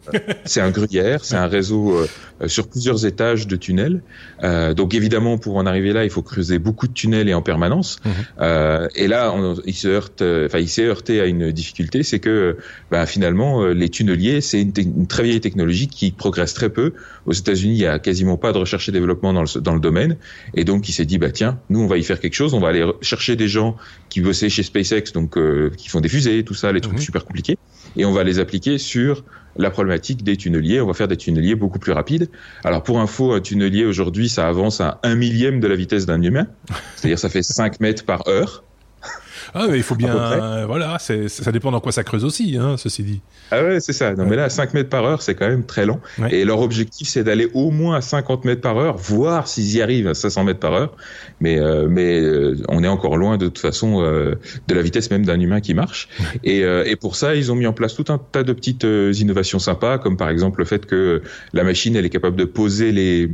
c'est 0.45 0.61
un 0.61 0.71
gruyère, 0.71 1.25
c'est 1.25 1.35
un 1.35 1.47
réseau 1.47 1.97
euh, 1.97 2.47
sur 2.47 2.67
plusieurs 2.67 3.05
étages 3.05 3.47
de 3.47 3.55
tunnels. 3.55 4.01
Euh, 4.43 4.73
donc 4.73 4.93
évidemment, 4.93 5.37
pour 5.37 5.57
en 5.57 5.65
arriver 5.65 5.93
là, 5.93 6.03
il 6.03 6.09
faut 6.09 6.21
creuser 6.21 6.59
beaucoup 6.59 6.87
de 6.87 6.93
tunnels 6.93 7.29
et 7.29 7.33
en 7.33 7.41
permanence. 7.41 7.99
Mhm. 8.05 8.11
Euh, 8.41 8.87
et 8.95 9.07
là, 9.07 9.33
on, 9.33 9.55
il 9.65 9.73
se 9.73 9.87
heurte, 9.87 10.21
euh, 10.21 10.47
enfin, 10.47 10.59
il 10.59 10.69
s'est 10.69 10.85
heurté 10.85 11.21
à 11.21 11.25
une 11.25 11.51
difficulté, 11.51 12.03
c'est 12.03 12.19
que 12.19 12.57
bah, 12.91 13.05
finalement, 13.05 13.65
les 13.67 13.89
tunneliers, 13.89 14.41
c'est 14.41 14.61
une, 14.61 14.73
une, 14.77 15.07
très 15.07 15.23
vieille 15.23 15.41
technologie 15.41 15.87
qui 15.87 16.11
progresse 16.11 16.53
très 16.53 16.69
peu. 16.69 16.93
Aux 17.25 17.33
États-Unis, 17.33 17.73
il 17.73 17.81
y 17.81 17.87
a 17.87 17.99
quasiment 17.99 18.37
pas 18.37 18.51
de 18.51 18.57
recherche 18.57 18.89
et 18.89 18.91
développement 18.91 19.33
dans 19.33 19.43
le, 19.43 19.61
dans 19.61 19.73
le 19.73 19.79
domaine. 19.79 20.17
Et 20.53 20.63
donc, 20.63 20.89
il 20.89 20.93
s'est 20.93 21.05
dit, 21.05 21.17
bah 21.17 21.31
tiens, 21.31 21.59
nous, 21.69 21.81
on 21.81 21.87
va 21.87 21.97
y 21.97 22.03
faire 22.03 22.19
quelque 22.19 22.35
chose. 22.35 22.53
On 22.53 22.59
va 22.59 22.69
aller 22.69 22.85
chercher 23.01 23.35
des 23.35 23.47
gens 23.47 23.77
qui 24.09 24.21
bossaient 24.21 24.49
chez 24.49 24.63
SpaceX, 24.63 25.13
donc 25.13 25.37
qui 25.77 25.89
font 25.89 26.01
des 26.01 26.09
fusées, 26.09 26.43
tout 26.43 26.53
ça, 26.53 26.71
les 26.71 26.81
trucs 26.81 26.95
mhm. 26.95 27.01
super 27.01 27.25
compliqués, 27.25 27.57
et 27.95 28.05
on 28.05 28.11
va 28.11 28.23
les 28.23 28.39
appliquer 28.39 28.77
sur 28.77 29.23
la 29.55 29.69
problématique 29.69 30.23
des 30.23 30.37
tunneliers. 30.37 30.81
On 30.81 30.87
va 30.87 30.93
faire 30.93 31.07
des 31.07 31.17
tunneliers 31.17 31.55
beaucoup 31.55 31.79
plus 31.79 31.91
rapides. 31.91 32.29
Alors 32.63 32.83
pour 32.83 32.99
info, 32.99 33.33
un 33.33 33.41
tunnelier 33.41 33.85
aujourd'hui, 33.85 34.29
ça 34.29 34.47
avance 34.47 34.81
à 34.81 34.99
un 35.03 35.15
millième 35.15 35.59
de 35.59 35.67
la 35.67 35.75
vitesse 35.75 36.05
d'un 36.05 36.21
humain. 36.21 36.47
C'est-à-dire 36.95 37.19
ça 37.19 37.29
fait 37.29 37.43
5 37.43 37.79
mètres 37.79 38.05
par 38.05 38.27
heure. 38.27 38.63
Ah, 39.53 39.67
mais 39.69 39.77
il 39.77 39.83
faut 39.83 39.95
bien. 39.95 40.15
Euh, 40.15 40.65
voilà, 40.65 40.97
ça 40.99 41.51
dépend 41.51 41.71
dans 41.71 41.79
quoi 41.79 41.91
ça 41.91 42.03
creuse 42.03 42.25
aussi, 42.25 42.57
hein, 42.57 42.75
ceci 42.77 43.03
dit. 43.03 43.21
Ah 43.51 43.63
ouais, 43.63 43.79
c'est 43.79 43.93
ça. 43.93 44.13
Non, 44.15 44.25
mais 44.25 44.35
là, 44.35 44.49
5 44.49 44.73
mètres 44.73 44.89
par 44.89 45.05
heure, 45.05 45.21
c'est 45.21 45.35
quand 45.35 45.47
même 45.47 45.65
très 45.65 45.85
lent. 45.85 45.99
Et 46.31 46.45
leur 46.45 46.59
objectif, 46.59 47.07
c'est 47.07 47.23
d'aller 47.23 47.49
au 47.53 47.71
moins 47.71 47.97
à 47.97 48.01
50 48.01 48.45
mètres 48.45 48.61
par 48.61 48.77
heure, 48.77 48.97
voire 48.97 49.47
s'ils 49.47 49.75
y 49.75 49.81
arrivent 49.81 50.07
à 50.07 50.13
500 50.13 50.43
mètres 50.43 50.59
par 50.59 50.73
heure. 50.73 50.97
Mais, 51.39 51.59
euh, 51.59 51.87
mais 51.89 52.19
euh, 52.19 52.57
on 52.69 52.83
est 52.83 52.87
encore 52.87 53.17
loin 53.17 53.37
de 53.37 53.47
toute 53.47 53.59
façon 53.59 54.01
de 54.03 54.75
la 54.75 54.81
vitesse 54.81 55.11
même 55.11 55.25
d'un 55.25 55.39
humain 55.39 55.61
qui 55.61 55.73
marche. 55.73 56.09
Et, 56.43 56.59
et 56.61 56.95
pour 56.95 57.15
ça, 57.15 57.35
ils 57.35 57.51
ont 57.51 57.55
mis 57.55 57.67
en 57.67 57.73
place 57.73 57.95
tout 57.95 58.05
un 58.09 58.17
tas 58.17 58.43
de 58.43 58.53
petites 58.53 58.83
innovations 58.83 59.59
sympas, 59.59 59.97
comme 59.97 60.17
par 60.17 60.29
exemple 60.29 60.59
le 60.59 60.65
fait 60.65 60.85
que 60.85 61.21
la 61.53 61.63
machine, 61.63 61.95
elle 61.95 62.05
est 62.05 62.09
capable 62.09 62.35
de 62.35 62.45
poser 62.45 62.91
les 62.91 63.29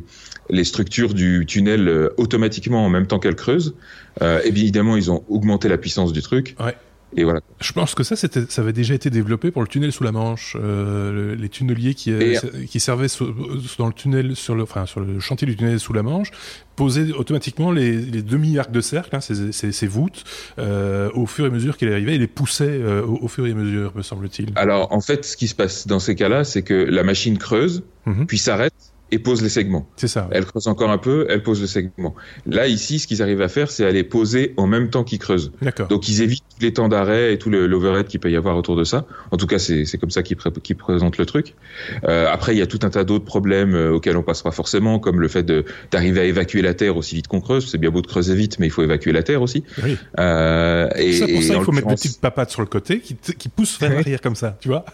les 0.49 0.63
structures 0.63 1.13
du 1.13 1.45
tunnel 1.45 1.87
euh, 1.87 2.09
automatiquement 2.17 2.85
en 2.85 2.89
même 2.89 3.07
temps 3.07 3.19
qu'elles 3.19 3.35
creusent. 3.35 3.75
Euh, 4.21 4.41
évidemment, 4.43 4.95
ils 4.97 5.11
ont 5.11 5.23
augmenté 5.29 5.67
la 5.69 5.77
puissance 5.77 6.13
du 6.13 6.21
truc. 6.21 6.55
Ouais. 6.59 6.75
et 7.17 7.23
voilà. 7.23 7.39
Je 7.59 7.71
pense 7.73 7.95
que 7.95 8.03
ça, 8.03 8.15
c'était, 8.15 8.41
ça 8.49 8.61
avait 8.61 8.71
déjà 8.73 8.93
été 8.93 9.09
développé 9.09 9.49
pour 9.49 9.63
le 9.63 9.67
tunnel 9.67 9.91
sous 9.91 10.03
la 10.03 10.11
Manche. 10.11 10.55
Euh, 10.59 11.35
les 11.35 11.49
tunneliers 11.49 11.95
qui, 11.95 12.11
Et- 12.11 12.37
qui 12.69 12.79
servaient 12.79 13.07
sous- 13.07 13.33
dans 13.79 13.87
le 13.87 13.93
tunnel, 13.93 14.35
sur 14.35 14.53
le, 14.53 14.61
enfin, 14.63 14.85
sur 14.85 14.99
le 14.99 15.19
chantier 15.19 15.47
du 15.47 15.55
tunnel 15.55 15.79
sous 15.79 15.91
la 15.93 16.03
Manche, 16.03 16.29
posaient 16.75 17.11
automatiquement 17.13 17.71
les, 17.71 17.93
les 17.97 18.21
demi-arcs 18.21 18.71
de 18.71 18.79
cercle, 18.81 19.15
hein, 19.15 19.21
ces, 19.21 19.51
ces, 19.51 19.71
ces 19.71 19.87
voûtes, 19.87 20.23
euh, 20.59 21.09
au 21.15 21.25
fur 21.25 21.45
et 21.45 21.47
à 21.47 21.51
mesure 21.51 21.77
qu'elle 21.77 21.91
arrivait, 21.91 22.13
et 22.13 22.19
les 22.19 22.27
poussait 22.27 22.65
euh, 22.69 23.01
au, 23.03 23.23
au 23.23 23.27
fur 23.27 23.47
et 23.47 23.51
à 23.51 23.55
mesure, 23.55 23.91
me 23.95 24.03
semble-t-il. 24.03 24.51
Alors 24.55 24.91
en 24.93 25.01
fait, 25.01 25.25
ce 25.25 25.35
qui 25.35 25.47
se 25.47 25.55
passe 25.55 25.87
dans 25.87 25.99
ces 25.99 26.13
cas-là, 26.15 26.43
c'est 26.43 26.61
que 26.61 26.75
la 26.75 27.03
machine 27.03 27.37
creuse, 27.39 27.81
Mhm. 28.05 28.27
puis 28.27 28.37
s'arrête 28.37 28.73
et 29.11 29.19
pose 29.19 29.41
les 29.41 29.49
segments. 29.49 29.87
C'est 29.95 30.07
ça. 30.07 30.23
ouais. 30.23 30.27
Elle 30.31 30.45
creuse 30.45 30.67
encore 30.67 30.89
un 30.91 30.97
peu, 30.97 31.25
elle 31.29 31.43
pose 31.43 31.61
le 31.61 31.67
segment. 31.67 32.15
Là, 32.45 32.67
ici, 32.67 32.99
ce 32.99 33.07
qu'ils 33.07 33.21
arrivent 33.21 33.41
à 33.41 33.47
faire, 33.47 33.71
c'est 33.71 33.85
à 33.85 33.91
les 33.91 34.03
poser 34.03 34.53
en 34.57 34.67
même 34.67 34.89
temps 34.89 35.03
qu'ils 35.03 35.19
creusent. 35.19 35.51
D'accord. 35.61 35.87
Donc 35.87 36.07
ils 36.09 36.21
évitent 36.21 36.43
les 36.61 36.73
temps 36.73 36.87
d'arrêt 36.89 37.33
et 37.33 37.37
tout 37.39 37.49
l'overhead 37.49 38.07
qu'il 38.07 38.19
peut 38.19 38.29
y 38.31 38.35
avoir 38.35 38.57
autour 38.57 38.75
de 38.75 38.83
ça. 38.83 39.05
En 39.31 39.37
tout 39.37 39.47
cas, 39.47 39.59
c'est 39.59 39.85
comme 39.99 40.09
ça 40.11 40.23
qu'ils 40.23 40.37
pré- 40.37 40.51
qu'ils 40.63 40.75
présentent 40.75 41.17
le 41.17 41.25
truc. 41.25 41.55
Euh, 42.03 42.27
après, 42.31 42.53
il 42.55 42.59
y 42.59 42.61
a 42.61 42.67
tout 42.67 42.79
un 42.83 42.89
tas 42.89 43.03
d'autres 43.03 43.25
problèmes 43.25 43.73
euh, 43.75 43.91
auxquels 43.93 44.17
on 44.17 44.23
passera 44.23 44.51
forcément, 44.51 44.99
comme 44.99 45.19
le 45.21 45.27
fait 45.27 45.45
d'arriver 45.91 46.21
à 46.21 46.23
évacuer 46.25 46.61
la 46.61 46.73
terre 46.73 46.97
aussi 46.97 47.15
vite 47.15 47.27
qu'on 47.27 47.41
creuse. 47.41 47.69
C'est 47.69 47.77
bien 47.77 47.89
beau 47.91 48.01
de 48.01 48.07
creuser 48.07 48.35
vite, 48.35 48.59
mais 48.59 48.67
il 48.67 48.71
faut 48.71 48.83
évacuer 48.83 49.11
la 49.11 49.23
terre 49.23 49.41
aussi. 49.41 49.63
Oui. 49.83 49.97
Euh, 50.19 50.89
et, 50.95 51.13
ça, 51.13 51.27
pour 51.27 51.41
ça, 51.43 51.53
il 51.55 51.63
faut 51.63 51.71
mettre 51.71 51.87
des 51.87 51.95
petites 51.95 52.19
papates 52.21 52.51
sur 52.51 52.61
le 52.61 52.67
côté 52.67 52.99
qui, 52.99 53.15
qui 53.15 53.49
poussent 53.49 53.79
vers 53.79 53.93
l'arrière 53.93 54.21
comme 54.21 54.35
ça, 54.35 54.57
tu 54.59 54.67
vois 54.67 54.85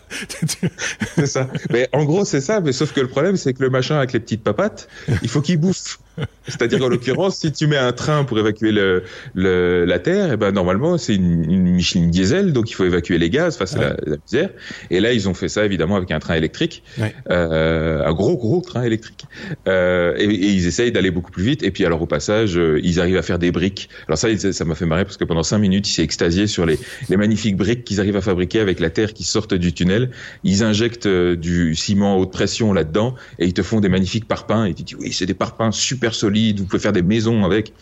C'est 1.15 1.25
ça. 1.27 1.47
Mais 1.71 1.89
en 1.93 2.03
gros, 2.05 2.25
c'est 2.25 2.41
ça. 2.41 2.61
Mais 2.61 2.71
sauf 2.71 2.93
que 2.93 3.01
le 3.01 3.07
problème, 3.07 3.35
c'est 3.37 3.53
que 3.53 3.63
le 3.63 3.69
machin 3.69 3.97
avec 4.05 4.13
les 4.13 4.19
petites 4.19 4.43
papates, 4.43 4.87
il 5.21 5.29
faut 5.29 5.41
qu'il 5.41 5.57
bouffe. 5.57 5.99
C'est-à-dire, 6.47 6.83
en 6.83 6.87
l'occurrence, 6.87 7.37
si 7.37 7.51
tu 7.51 7.67
mets 7.67 7.77
un 7.77 7.91
train 7.91 8.23
pour 8.23 8.37
évacuer 8.39 8.71
le, 8.71 9.03
le- 9.33 9.83
la 9.85 9.99
terre, 9.99 10.33
et 10.33 10.37
ben 10.37 10.51
normalement, 10.51 10.97
c'est 10.97 11.15
une, 11.15 11.49
une 11.51 11.63
Michelin 11.73 12.07
diesel, 12.07 12.53
donc 12.53 12.69
il 12.69 12.73
faut 12.73 12.85
évacuer 12.85 13.17
les 13.17 13.29
gaz 13.29 13.57
face 13.57 13.75
à 13.75 13.79
la, 13.79 13.89
la 14.05 14.17
misère. 14.23 14.49
Et 14.91 14.99
là, 14.99 15.11
ils 15.11 15.27
ont 15.27 15.33
fait 15.33 15.49
ça 15.49 15.65
évidemment 15.65 15.95
avec 15.95 16.11
un 16.11 16.19
train 16.19 16.35
électrique, 16.35 16.83
Ouais. 16.99 17.13
euh, 17.31 18.05
un 18.05 18.13
gros 18.13 18.37
gros 18.37 18.61
train 18.61 18.83
électrique. 18.83 19.25
Euh, 19.67 20.13
et, 20.17 20.25
et 20.25 20.49
ils 20.51 20.67
essayent 20.67 20.91
d'aller 20.91 21.11
beaucoup 21.11 21.31
plus 21.31 21.43
vite. 21.43 21.63
Et 21.63 21.71
puis 21.71 21.85
alors 21.85 22.01
au 22.01 22.05
passage, 22.05 22.57
euh, 22.57 22.79
ils 22.83 22.99
arrivent 22.99 23.17
à 23.17 23.21
faire 23.23 23.39
des 23.39 23.51
briques. 23.51 23.89
Alors 24.07 24.17
ça, 24.17 24.27
ça 24.37 24.65
m'a 24.65 24.75
fait 24.75 24.85
marrer 24.85 25.03
parce 25.03 25.17
que 25.17 25.23
pendant 25.25 25.43
cinq 25.43 25.57
minutes, 25.57 25.89
il 25.89 25.93
s'est 25.93 26.03
extasié 26.03 26.47
sur 26.47 26.65
les, 26.65 26.77
les 27.09 27.17
magnifiques 27.17 27.57
briques 27.57 27.83
qu'ils 27.83 27.99
arrivent 27.99 28.17
à 28.17 28.21
fabriquer 28.21 28.59
avec 28.59 28.79
la 28.79 28.89
terre 28.91 29.13
qui 29.13 29.23
sortent 29.23 29.55
du 29.55 29.73
tunnel. 29.73 30.11
Ils 30.43 30.63
injectent 30.63 31.07
du 31.07 31.73
ciment 31.75 32.17
haute 32.17 32.31
pression 32.31 32.71
là-dedans 32.71 33.15
et 33.39 33.45
ils 33.47 33.53
te 33.53 33.63
font 33.63 33.79
des 33.79 33.89
magnifiques 33.89 34.27
parpaings. 34.27 34.65
Et 34.65 34.73
tu 34.75 34.83
dis 34.83 34.95
oui, 34.95 35.11
c'est 35.11 35.25
des 35.25 35.33
parpaings 35.33 35.71
super 35.71 36.04
solides. 36.13 36.59
Vous 36.59 36.65
pouvez 36.65 36.81
faire 36.81 36.93
des 36.93 37.01
maisons 37.01 37.43
avec. 37.45 37.73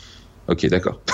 Ok, 0.48 0.66
d'accord. 0.68 1.02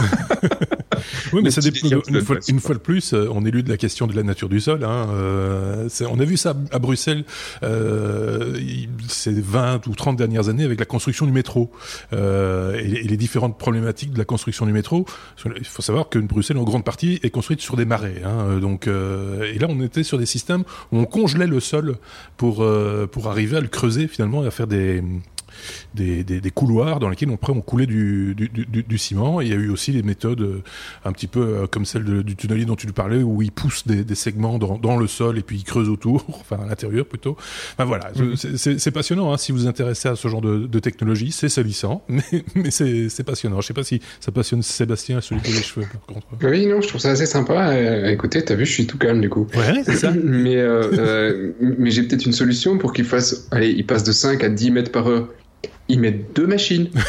Oui, 1.34 1.42
mais 1.44 1.52
ça 1.52 1.62
dépend. 1.62 1.88
Une, 1.88 2.22
fois, 2.22 2.36
Johnson, 2.36 2.52
une 2.52 2.60
fois 2.60 2.76
de 2.76 2.80
plus, 2.80 3.14
euh, 3.14 3.30
on 3.32 3.46
élude 3.46 3.68
la 3.68 3.78
question 3.78 4.08
de 4.08 4.16
la 4.16 4.24
nature 4.24 4.50
du 4.50 4.60
sol. 4.60 4.84
Hein. 4.84 5.08
Euh, 5.12 5.90
on 6.10 6.20
a 6.20 6.26
vu 6.26 6.38
ça 6.38 6.56
à 6.72 6.80
Bruxelles 6.80 7.24
euh, 7.64 8.60
ces 9.08 9.40
20 9.40 9.88
ou 9.88 9.96
30 9.96 10.18
dernières 10.18 10.50
années 10.50 10.64
avec 10.64 10.80
la 10.80 10.86
construction 10.86 11.26
du 11.26 11.32
métro 11.32 11.72
euh, 12.14 12.80
et, 12.80 13.06
et 13.06 13.08
les 13.08 13.18
différentes 13.18 13.58
problématiques 13.58 14.12
de 14.12 14.18
la 14.18 14.26
construction 14.26 14.66
du 14.66 14.74
métro. 14.74 15.06
Il 15.46 15.66
faut 15.66 15.82
savoir 15.82 16.10
que 16.10 16.20
Bruxelles, 16.20 16.58
en 16.58 16.64
grande 16.64 16.84
partie, 16.84 17.20
est 17.24 17.30
construite 17.30 17.62
sur 17.62 17.76
des 17.76 17.86
marais. 17.86 18.22
Hein. 18.26 18.60
Donc, 18.60 18.88
et 18.88 19.60
là, 19.60 19.68
on 19.70 19.82
était 19.82 20.04
sur 20.04 20.18
des 20.18 20.26
systèmes 20.26 20.64
où 20.92 21.00
on 21.00 21.06
congelait 21.06 21.48
le 21.48 21.60
sol 21.60 21.98
pour 22.38 22.66
pour 23.12 23.28
arriver 23.28 23.58
à 23.58 23.62
le 23.62 23.68
creuser 23.68 24.08
finalement 24.08 24.44
et 24.44 24.48
à 24.48 24.52
faire 24.52 24.68
des 24.68 25.04
des, 25.96 26.24
des, 26.24 26.40
des 26.42 26.52
couloirs 26.52 27.00
dans 27.00 27.10
lesquels 27.10 27.30
on, 27.30 27.36
après 27.36 27.54
on 27.54 27.62
coulait 27.62 27.86
du, 27.86 28.36
du, 28.36 28.50
du, 28.50 28.84
du 28.84 28.98
ciment. 28.98 29.42
Et 29.42 29.46
il 29.46 29.52
y 29.52 29.54
a 29.54 29.58
eu 29.58 29.70
aussi 29.70 29.92
des 29.92 30.04
méthodes 30.04 30.42
euh, 30.42 30.62
un 31.06 31.12
petit 31.12 31.28
peu 31.28 31.40
euh, 31.42 31.68
comme 31.68 31.86
celle 31.86 32.04
de- 32.04 32.22
du 32.22 32.36
tunnelier 32.36 32.66
dont 32.66 32.76
tu 32.76 32.88
nous 32.88 32.94
parlais, 32.94 33.22
où 33.24 33.42
il 33.42 33.52
pousse 33.52 33.86
des, 33.88 34.04
des 34.04 34.16
segments 34.16 34.58
dans, 34.60 34.78
dans 34.78 34.98
le 34.98 35.08
sol 35.08 35.38
et 35.38 35.42
puis 35.42 35.58
il 35.58 35.64
creuse 35.64 35.90
autour, 35.90 36.26
enfin 36.30 36.58
à 36.64 36.68
l'intérieur 36.68 37.06
plutôt. 37.06 37.38
Enfin 37.74 37.86
voilà, 37.86 38.12
Mhm. 38.16 38.36
c'est- 38.36 38.92
passionnant 38.92 39.32
hein, 39.34 39.38
si 39.38 39.52
vous 39.52 39.60
vous 39.60 39.68
intéressez 39.68 40.10
à 40.10 40.16
ce 40.16 40.28
genre 40.28 40.42
de, 40.42 40.60
de 40.68 40.80
technologie. 40.80 41.32
C'est 41.32 41.50
salissant, 41.50 42.04
mais, 42.10 42.24
mais 42.56 42.72
c'est 42.72 43.24
passionnant. 43.24 43.62
Je 43.62 43.68
sais 43.68 43.74
pas 43.74 43.84
si 43.84 44.02
ça 44.20 44.32
passionne 44.32 44.62
Sébastien, 44.62 45.22
celui 45.22 45.42
qui 45.42 45.52
a 45.52 45.56
les 45.56 45.62
cheveux 45.62 45.86
par 45.92 46.02
contre. 46.06 46.28
Oui, 46.44 46.66
non, 46.66 46.82
je 46.82 46.88
trouve 46.88 47.02
ça 47.02 47.12
assez 47.12 47.26
sympa. 47.26 47.70
Euh, 47.74 48.08
écoutez, 48.10 48.44
t'as 48.44 48.56
vu, 48.56 48.66
je 48.66 48.72
suis 48.72 48.88
tout 48.88 48.98
calme 48.98 49.22
du 49.22 49.30
coup. 49.30 49.48
Ouais, 49.56 49.82
c'est 49.86 49.96
ça. 49.96 50.12
mais 50.24 50.56
euh, 50.58 50.92
euh, 50.98 51.52
mais 51.78 51.92
j'ai 51.92 52.04
peut-être 52.04 52.26
une 52.26 52.34
solution 52.34 52.78
pour 52.78 52.94
qu'il 52.94 53.06
fasse. 53.06 53.48
Allez, 53.52 53.70
il 53.70 53.86
passe 53.86 54.04
de 54.04 54.12
5 54.12 54.44
à 54.44 54.50
10 54.50 54.72
mètres 54.72 54.92
par 54.92 55.08
heure. 55.08 55.28
Ils 55.92 56.00
mettent 56.00 56.36
deux 56.36 56.46
machines. 56.48 56.90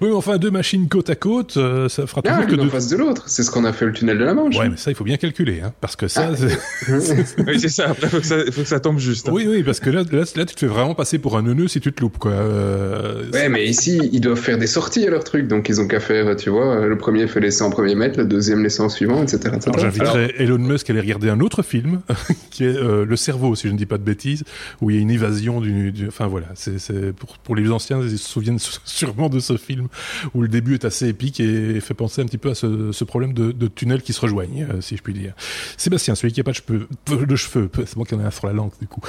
Oui, 0.00 0.08
mais 0.08 0.12
enfin 0.14 0.38
deux 0.38 0.50
machines 0.50 0.88
côte 0.88 1.10
à 1.10 1.14
côte, 1.14 1.56
euh, 1.56 1.88
ça 1.88 2.06
fera 2.06 2.22
Ah, 2.24 2.30
toujours 2.30 2.46
que 2.46 2.54
en 2.60 2.64
deux. 2.64 2.70
face 2.70 2.88
de 2.88 2.96
l'autre. 2.96 3.24
C'est 3.26 3.42
ce 3.42 3.50
qu'on 3.50 3.64
a 3.64 3.72
fait 3.72 3.86
le 3.86 3.92
tunnel 3.92 4.18
de 4.18 4.24
la 4.24 4.34
Manche. 4.34 4.56
Ouais, 4.56 4.68
mais 4.68 4.76
ça 4.76 4.90
il 4.90 4.94
faut 4.94 5.04
bien 5.04 5.16
calculer, 5.16 5.60
hein, 5.64 5.72
parce 5.80 5.96
que 5.96 6.08
ça. 6.08 6.30
c'est- 6.36 6.58
oui, 7.46 7.58
c'est 7.60 7.68
ça. 7.68 7.90
Après, 7.90 8.08
faut 8.08 8.18
que 8.20 8.26
ça, 8.26 8.36
faut 8.52 8.62
que 8.62 8.68
ça 8.68 8.80
tombe 8.80 8.98
juste. 8.98 9.28
hein. 9.28 9.32
Oui, 9.34 9.46
oui, 9.48 9.62
parce 9.62 9.80
que 9.80 9.90
là, 9.90 10.02
là, 10.10 10.22
là, 10.36 10.44
tu 10.46 10.54
te 10.54 10.60
fais 10.60 10.66
vraiment 10.66 10.94
passer 10.94 11.18
pour 11.18 11.36
un 11.36 11.42
neuneu 11.42 11.68
si 11.68 11.80
tu 11.80 11.92
te 11.92 12.00
loupes, 12.00 12.18
quoi. 12.18 12.32
Euh, 12.32 13.24
Ouais, 13.32 13.48
mais 13.48 13.66
ici, 13.66 13.98
ils 14.12 14.20
doivent 14.20 14.38
faire 14.40 14.58
des 14.58 14.66
sorties 14.66 15.06
à 15.06 15.10
leur 15.10 15.24
truc, 15.24 15.46
donc 15.48 15.68
ils 15.68 15.80
ont 15.80 15.86
qu'à 15.88 16.00
faire, 16.00 16.34
tu 16.36 16.50
vois, 16.50 16.86
le 16.86 16.96
premier 16.98 17.26
fait 17.26 17.40
les 17.40 17.50
100 17.50 17.70
premiers 17.70 17.94
mètres, 17.94 18.18
le 18.18 18.24
deuxième 18.26 18.62
les 18.62 18.68
100 18.70 18.88
suivants, 18.90 19.22
etc. 19.22 19.38
etc. 19.54 19.60
Alors 19.66 19.78
j'inviterais 19.80 20.34
Elon 20.38 20.58
Musk 20.58 20.88
à 20.90 20.92
aller 20.92 21.00
regarder 21.02 21.28
un 21.30 21.40
autre 21.40 21.62
film 21.62 22.00
qui 22.50 22.64
est 22.64 22.76
euh, 22.76 23.04
Le 23.04 23.16
Cerveau, 23.16 23.54
si 23.54 23.68
je 23.68 23.72
ne 23.72 23.78
dis 23.78 23.86
pas 23.86 23.98
de 23.98 24.02
bêtises, 24.04 24.44
où 24.80 24.90
il 24.90 24.96
y 24.96 24.98
a 24.98 25.02
une 25.02 25.10
évasion 25.10 25.60
du. 25.60 25.92
du- 25.92 26.09
enfin 26.10 26.26
voilà, 26.26 26.48
c'est 26.54 27.12
pour, 27.14 27.38
pour 27.38 27.56
les 27.56 27.70
anciens, 27.70 28.00
ils 28.02 28.18
se 28.18 28.28
souviennent 28.28 28.58
sûrement 28.84 29.28
de 29.28 29.40
ce 29.40 29.56
film 29.56 29.88
où 30.34 30.42
le 30.42 30.48
début 30.48 30.74
est 30.74 30.84
assez 30.84 31.08
épique 31.08 31.40
et 31.40 31.80
fait 31.80 31.94
penser 31.94 32.20
un 32.22 32.26
petit 32.26 32.38
peu 32.38 32.50
à 32.50 32.54
ce, 32.54 32.92
ce 32.92 33.04
problème 33.04 33.32
de, 33.32 33.52
de 33.52 33.66
tunnels 33.66 34.02
qui 34.02 34.12
se 34.12 34.20
rejoignent, 34.20 34.66
euh, 34.70 34.80
si 34.80 34.96
je 34.96 35.02
puis 35.02 35.14
dire. 35.14 35.32
Sébastien, 35.76 36.14
celui 36.14 36.32
qui 36.32 36.40
n'a 36.40 36.44
pas 36.44 36.52
de 36.52 36.56
cheveux, 36.56 36.86
de 37.26 37.36
cheveux, 37.36 37.70
c'est 37.86 37.96
moi 37.96 38.04
qui 38.06 38.14
en 38.14 38.20
ai 38.20 38.24
un 38.24 38.30
sur 38.30 38.46
la 38.46 38.52
langue 38.52 38.72
du 38.80 38.86
coup. 38.86 39.00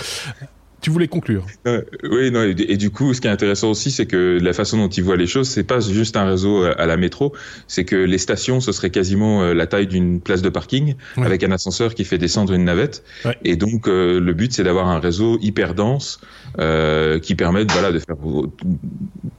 Tu 0.81 0.89
voulais 0.89 1.07
conclure 1.07 1.45
Euh, 1.67 1.83
oui, 2.09 2.31
non, 2.31 2.41
et, 2.41 2.55
et 2.57 2.75
du 2.75 2.89
coup, 2.89 3.13
ce 3.13 3.21
qui 3.21 3.27
est 3.27 3.29
intéressant 3.29 3.69
aussi, 3.69 3.91
c'est 3.91 4.07
que 4.07 4.39
la 4.41 4.51
façon 4.51 4.77
dont 4.79 4.87
ils 4.89 5.03
voient 5.03 5.15
les 5.15 5.27
choses, 5.27 5.47
c'est 5.47 5.63
pas 5.63 5.79
juste 5.79 6.17
un 6.17 6.25
réseau 6.25 6.63
à, 6.63 6.71
à 6.71 6.87
la 6.87 6.97
métro, 6.97 7.33
c'est 7.67 7.85
que 7.85 7.95
les 7.95 8.17
stations, 8.17 8.59
ce 8.61 8.71
serait 8.71 8.89
quasiment 8.89 9.43
euh, 9.43 9.53
la 9.53 9.67
taille 9.67 9.85
d'une 9.85 10.19
place 10.21 10.41
de 10.41 10.49
parking, 10.49 10.95
Ouais. 11.17 11.25
avec 11.27 11.43
un 11.43 11.51
ascenseur 11.51 11.93
qui 11.93 12.03
fait 12.03 12.17
descendre 12.17 12.53
une 12.53 12.63
navette. 12.63 13.03
Ouais. 13.25 13.37
Et 13.43 13.57
donc, 13.57 13.87
euh, 13.87 14.19
le 14.19 14.33
but, 14.33 14.53
c'est 14.53 14.63
d'avoir 14.63 14.87
un 14.87 14.99
réseau 14.99 15.37
hyper 15.39 15.75
dense 15.75 16.19
euh, 16.59 17.19
qui 17.19 17.35
permette, 17.35 17.71
voilà, 17.71 17.91
de 17.91 17.99
faire 17.99 18.15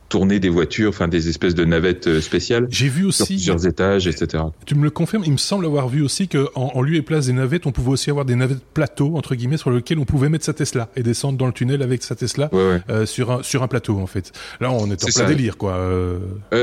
tourner 0.08 0.40
des 0.40 0.50
voitures, 0.50 0.90
enfin 0.90 1.08
des 1.08 1.28
espèces 1.30 1.54
de 1.54 1.64
navettes 1.64 2.06
euh, 2.06 2.20
spéciales 2.20 2.66
J'ai 2.68 2.88
vu 2.88 3.10
sur 3.12 3.24
plusieurs 3.24 3.66
étages, 3.66 4.06
etc. 4.06 4.42
Tu 4.66 4.74
me 4.74 4.84
le 4.84 4.90
confirmes, 4.90 5.22
il 5.24 5.32
me 5.32 5.36
semble 5.38 5.64
avoir 5.64 5.88
vu 5.88 6.02
aussi 6.02 6.28
que 6.28 6.48
en, 6.54 6.70
en 6.74 6.82
lieu 6.82 6.96
et 6.96 7.02
place 7.02 7.26
des 7.26 7.32
navettes, 7.32 7.64
on 7.66 7.72
pouvait 7.72 7.90
aussi 7.92 8.10
avoir 8.10 8.26
des 8.26 8.34
navettes 8.36 8.62
plateaux 8.74 9.16
entre 9.16 9.34
guillemets 9.34 9.56
sur 9.56 9.70
lesquelles 9.70 9.98
on 9.98 10.04
pouvait 10.04 10.28
mettre 10.28 10.44
sa 10.44 10.52
Tesla 10.52 10.90
et 10.96 11.02
descendre 11.02 11.38
dans 11.38 11.46
le 11.46 11.52
tunnel 11.54 11.80
avec 11.82 12.02
sa 12.02 12.14
Tesla 12.14 12.50
Ouais, 12.52 12.58
ouais. 12.58 12.80
euh, 12.90 13.06
sur 13.06 13.30
un 13.30 13.42
sur 13.42 13.62
un 13.62 13.68
plateau 13.68 13.98
en 13.98 14.06
fait. 14.06 14.32
Là, 14.60 14.70
on 14.70 14.90
est 14.90 15.02
en 15.02 15.06
C'est 15.08 15.14
plein 15.18 15.26
ça. 15.28 15.34
délire 15.34 15.56
quoi. 15.56 15.72
Euh, 15.76 16.18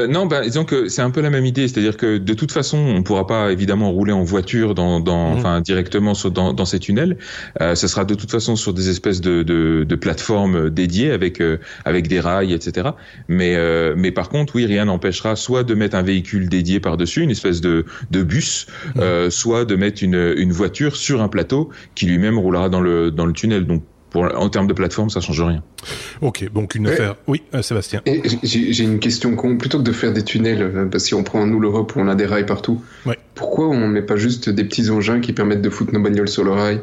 non, 0.07 0.27
ben, 0.27 0.43
disons 0.43 0.63
que 0.65 0.87
c'est 0.87 1.01
un 1.01 1.09
peu 1.09 1.21
la 1.21 1.31
même 1.31 1.45
idée, 1.45 1.67
c'est-à-dire 1.67 1.97
que 1.97 2.17
de 2.19 2.33
toute 2.35 2.51
façon, 2.51 2.77
on 2.77 3.01
pourra 3.01 3.25
pas 3.25 3.51
évidemment 3.51 3.91
rouler 3.91 4.11
en 4.13 4.23
voiture 4.23 4.75
dans, 4.75 4.99
dans 4.99 5.31
enfin 5.33 5.59
directement 5.61 6.13
sur, 6.13 6.29
dans, 6.29 6.53
dans 6.53 6.65
ces 6.65 6.79
tunnels. 6.79 7.17
Ce 7.59 7.87
sera 7.87 8.05
de 8.05 8.13
toute 8.13 8.29
façon 8.29 8.55
sur 8.55 8.73
des 8.73 8.89
espèces 8.89 9.21
de, 9.21 9.41
de, 9.41 9.85
de 9.87 9.95
plateformes 9.95 10.38
dédiées 10.47 11.11
avec 11.11 11.41
euh, 11.41 11.57
avec 11.85 12.07
des 12.07 12.19
rails, 12.19 12.53
etc. 12.53 12.89
Mais 13.27 13.55
euh, 13.55 13.93
mais 13.97 14.11
par 14.11 14.29
contre, 14.29 14.55
oui, 14.55 14.65
rien 14.65 14.85
n'empêchera 14.85 15.35
soit 15.35 15.63
de 15.63 15.73
mettre 15.73 15.95
un 15.95 16.03
véhicule 16.03 16.47
dédié 16.47 16.79
par 16.79 16.95
dessus, 16.97 17.21
une 17.21 17.31
espèce 17.31 17.59
de 17.61 17.85
de 18.11 18.23
bus, 18.23 18.67
euh, 18.97 19.29
soit 19.29 19.65
de 19.65 19.75
mettre 19.75 20.03
une 20.03 20.33
une 20.37 20.51
voiture 20.51 20.95
sur 20.95 21.21
un 21.21 21.27
plateau 21.27 21.69
qui 21.95 22.05
lui-même 22.05 22.37
roulera 22.37 22.69
dans 22.69 22.81
le 22.81 23.11
dans 23.11 23.25
le 23.25 23.33
tunnel. 23.33 23.65
Donc 23.65 23.83
pour, 24.09 24.23
en 24.23 24.49
termes 24.49 24.65
de 24.65 24.73
plateforme, 24.73 25.11
ça 25.11 25.19
change 25.21 25.39
rien. 25.41 25.61
Ok, 26.21 26.51
donc 26.51 26.73
une 26.73 26.87
affaire. 26.87 27.15
Oui, 27.27 27.43
euh, 27.53 27.61
Sébastien. 27.61 28.01
J'ai 28.41 28.83
une 28.83 28.97
question 28.97 29.35
con. 29.35 29.55
Plutôt 29.57 29.77
que 29.77 29.83
de 29.83 29.91
faire 29.91 30.13
des 30.13 30.23
tunnels, 30.23 30.63
euh, 30.63 30.85
parce 30.85 31.03
que 31.03 31.07
si 31.09 31.13
on 31.13 31.23
prend 31.23 31.45
nous 31.45 31.59
l'Europe 31.59 31.95
où 31.95 31.99
on 31.99 32.07
a 32.07 32.15
des 32.15 32.25
rails 32.25 32.47
partout, 32.47 32.81
Ouais. 33.05 33.19
pourquoi 33.35 33.67
on 33.67 33.87
met 33.87 34.01
pas 34.01 34.15
juste 34.15 34.49
des 34.49 34.63
petits 34.63 34.89
engins 34.89 35.19
qui 35.19 35.31
permettent 35.33 35.61
de 35.61 35.69
foutre 35.69 35.93
nos 35.93 35.99
bagnoles 36.01 36.27
sur 36.27 36.43
le 36.43 36.51
rail? 36.51 36.81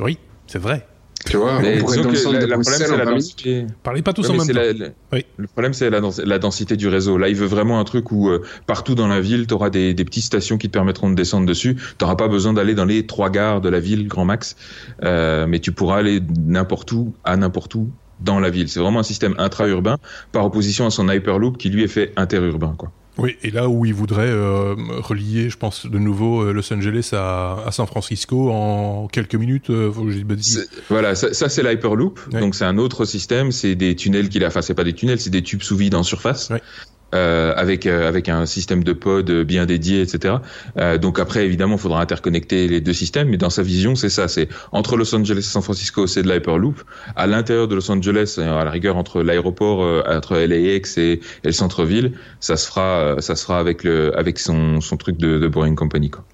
Oui, 0.00 0.18
c'est 0.46 0.58
vrai. 0.58 0.86
Tu 1.26 1.36
vois, 1.38 1.60
Mais 1.60 1.76
on 1.76 1.84
pourrait 1.84 1.96
disons 1.96 2.00
être 2.00 2.02
dans 2.04 2.10
le 2.10 2.14
que 2.14 2.18
centre 2.20 2.34
la, 2.34 2.40
de 2.40 2.46
la 2.46 2.56
problème, 2.56 2.62
Bruxelles 2.64 2.86
c'est 2.86 2.92
en 2.92 2.96
la 2.98 3.04
20 3.04 3.10
minutes. 3.12 3.22
densité. 3.22 3.66
Parlez 3.82 4.02
pas 4.02 4.12
tous 4.12 4.22
Ouais, 4.28 4.34
en 4.34 4.44
même 4.44 4.46
temps. 4.46 4.52
la- 4.54 4.72
la- 4.72 4.88
Oui. 5.12 5.24
Le 5.38 5.46
problème, 5.46 5.72
c'est 5.72 5.88
la, 5.90 6.00
dens- 6.00 6.20
la 6.22 6.38
densité 6.38 6.76
du 6.76 6.88
réseau. 6.88 7.16
Là, 7.18 7.28
il 7.28 7.34
veut 7.36 7.46
vraiment 7.46 7.80
un 7.80 7.84
truc 7.84 8.12
où 8.12 8.28
euh, 8.28 8.42
partout 8.66 8.94
dans 8.94 9.08
la 9.08 9.20
ville, 9.20 9.46
tu 9.46 9.54
auras 9.54 9.70
des, 9.70 9.94
des 9.94 10.04
petites 10.04 10.24
stations 10.24 10.58
qui 10.58 10.68
te 10.68 10.72
permettront 10.72 11.08
de 11.08 11.14
descendre 11.14 11.46
dessus. 11.46 11.76
Tu 11.76 11.82
n'auras 12.04 12.16
pas 12.16 12.28
besoin 12.28 12.52
d'aller 12.52 12.74
dans 12.74 12.84
les 12.84 13.06
trois 13.06 13.30
gares 13.30 13.60
de 13.60 13.68
la 13.68 13.80
ville, 13.80 14.06
grand 14.06 14.24
max, 14.24 14.56
Euh, 15.02 15.46
mais 15.48 15.60
tu 15.60 15.72
pourras 15.72 15.98
aller 15.98 16.20
n'importe 16.46 16.92
où, 16.92 17.14
à 17.24 17.36
n'importe 17.36 17.74
où 17.74 17.90
dans 18.20 18.38
la 18.38 18.50
ville. 18.50 18.68
C'est 18.68 18.80
vraiment 18.80 19.00
un 19.00 19.04
système 19.04 19.34
intra-urbain 19.38 19.96
par 20.32 20.44
opposition 20.44 20.86
à 20.86 20.90
son 20.90 21.08
Hyperloop 21.08 21.56
qui 21.58 21.68
lui 21.70 21.82
est 21.82 21.88
fait 21.88 22.12
interurbain. 22.16 22.74
Quoi. 22.76 22.92
Oui, 23.16 23.36
et 23.42 23.50
là 23.50 23.68
où 23.68 23.84
il 23.84 23.94
voudrait 23.94 24.28
euh, 24.28 24.74
relier, 24.98 25.48
je 25.48 25.56
pense, 25.56 25.86
de 25.86 25.98
nouveau 25.98 26.42
euh, 26.42 26.52
Los 26.52 26.72
Angeles 26.72 27.10
à, 27.12 27.58
à 27.64 27.70
San 27.70 27.86
Francisco 27.86 28.50
en 28.50 29.06
quelques 29.06 29.36
minutes, 29.36 29.70
euh, 29.70 29.92
faut 29.92 30.02
que 30.04 30.10
je 30.10 30.18
dise 30.18 30.68
Voilà, 30.88 31.14
ça, 31.14 31.32
ça 31.32 31.48
c'est 31.48 31.62
l'Hyperloop. 31.62 32.18
Ouais. 32.32 32.40
Donc 32.40 32.54
c'est 32.56 32.64
un 32.64 32.76
autre 32.76 33.04
système. 33.04 33.52
C'est 33.52 33.76
des 33.76 33.94
tunnels 33.94 34.28
qu'il 34.28 34.42
a. 34.44 34.48
Enfin, 34.48 34.62
c'est 34.62 34.74
pas 34.74 34.84
des 34.84 34.94
tunnels, 34.94 35.20
c'est 35.20 35.30
des 35.30 35.42
tubes 35.42 35.62
sous 35.62 35.76
vide 35.76 35.94
en 35.94 36.02
surface. 36.02 36.50
Ouais. 36.50 36.60
Euh, 37.14 37.52
avec 37.56 37.86
euh, 37.86 38.08
avec 38.08 38.28
un 38.28 38.46
système 38.46 38.82
de 38.82 38.92
pod 38.92 39.30
bien 39.42 39.66
dédié, 39.66 40.02
etc. 40.02 40.36
Euh, 40.78 40.98
donc 40.98 41.18
après, 41.18 41.44
évidemment, 41.44 41.76
il 41.76 41.80
faudra 41.80 42.00
interconnecter 42.00 42.68
les 42.68 42.80
deux 42.80 42.92
systèmes, 42.92 43.28
mais 43.28 43.36
dans 43.36 43.50
sa 43.50 43.62
vision, 43.62 43.94
c'est 43.94 44.08
ça, 44.08 44.28
c'est 44.28 44.48
entre 44.72 44.96
Los 44.96 45.14
Angeles 45.14 45.38
et 45.38 45.42
San 45.42 45.62
Francisco, 45.62 46.06
c'est 46.06 46.22
de 46.22 46.32
l'hyperloop. 46.32 46.82
À 47.16 47.26
l'intérieur 47.26 47.68
de 47.68 47.74
Los 47.74 47.90
Angeles, 47.90 48.38
à 48.38 48.64
la 48.64 48.70
rigueur 48.70 48.96
entre 48.96 49.22
l'aéroport, 49.22 50.04
entre 50.08 50.36
LAX 50.36 50.98
et, 50.98 51.02
et 51.02 51.20
le 51.44 51.52
centre-ville, 51.52 52.12
ça 52.40 52.56
se 52.56 52.66
fera, 52.66 53.16
ça 53.20 53.36
se 53.36 53.44
fera 53.44 53.58
avec 53.58 53.84
le 53.84 54.16
avec 54.18 54.38
son 54.38 54.80
son 54.80 54.96
truc 54.96 55.16
de, 55.16 55.38
de 55.38 55.48
Boring 55.48 55.76
Company, 55.76 56.10
quoi. 56.10 56.24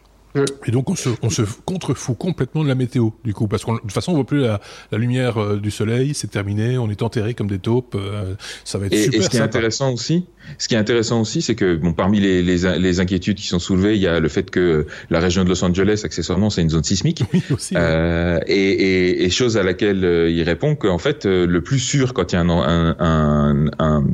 Et 0.64 0.70
donc 0.70 0.88
on 0.88 0.94
se, 0.94 1.08
on 1.22 1.30
se 1.30 1.42
contrefout 1.64 2.16
complètement 2.16 2.62
de 2.62 2.68
la 2.68 2.76
météo, 2.76 3.10
du 3.24 3.34
coup, 3.34 3.48
parce 3.48 3.64
que 3.64 3.72
de 3.72 3.78
toute 3.78 3.90
façon 3.92 4.12
on 4.12 4.14
voit 4.14 4.26
plus 4.26 4.42
la, 4.42 4.60
la 4.92 4.98
lumière 4.98 5.38
euh, 5.38 5.56
du 5.58 5.72
soleil, 5.72 6.14
c'est 6.14 6.30
terminé, 6.30 6.78
on 6.78 6.88
est 6.88 7.02
enterré 7.02 7.34
comme 7.34 7.48
des 7.48 7.58
taupes, 7.58 7.96
euh, 7.96 8.34
ça 8.64 8.78
va 8.78 8.86
être 8.86 8.92
et, 8.92 9.02
super. 9.02 9.20
Et 9.20 9.22
ce 9.24 9.30
qui 9.30 9.36
est 9.38 9.40
intéressant 9.40 9.92
aussi, 9.92 10.26
ce 10.58 10.68
qui 10.68 10.74
est 10.74 10.78
intéressant 10.78 11.20
aussi, 11.20 11.42
c'est 11.42 11.54
que 11.54 11.76
bon, 11.76 11.92
parmi 11.92 12.20
les, 12.20 12.42
les, 12.42 12.78
les, 12.78 13.00
inquiétudes 13.00 13.36
qui 13.36 13.46
sont 13.46 13.58
soulevées, 13.58 13.94
il 13.94 14.00
y 14.00 14.06
a 14.06 14.20
le 14.20 14.28
fait 14.28 14.50
que 14.50 14.86
la 15.10 15.20
région 15.20 15.44
de 15.44 15.48
Los 15.48 15.64
Angeles, 15.64 16.02
accessoirement, 16.04 16.50
c'est 16.50 16.62
une 16.62 16.70
zone 16.70 16.84
sismique. 16.84 17.24
Oui, 17.32 17.42
aussi. 17.50 17.74
Euh, 17.76 18.40
et, 18.48 18.54
et, 18.54 19.24
et, 19.24 19.30
chose 19.30 19.56
à 19.56 19.62
laquelle 19.62 20.04
euh, 20.04 20.28
il 20.28 20.42
répond 20.42 20.74
qu'en 20.74 20.98
fait, 20.98 21.26
le 21.26 21.60
plus 21.60 21.78
sûr 21.78 22.12
quand 22.12 22.32
il 22.32 22.34
y 22.34 22.38
a 22.38 22.40
un, 22.40 22.48
un, 22.50 22.96
un, 22.98 23.66
un 23.78 24.04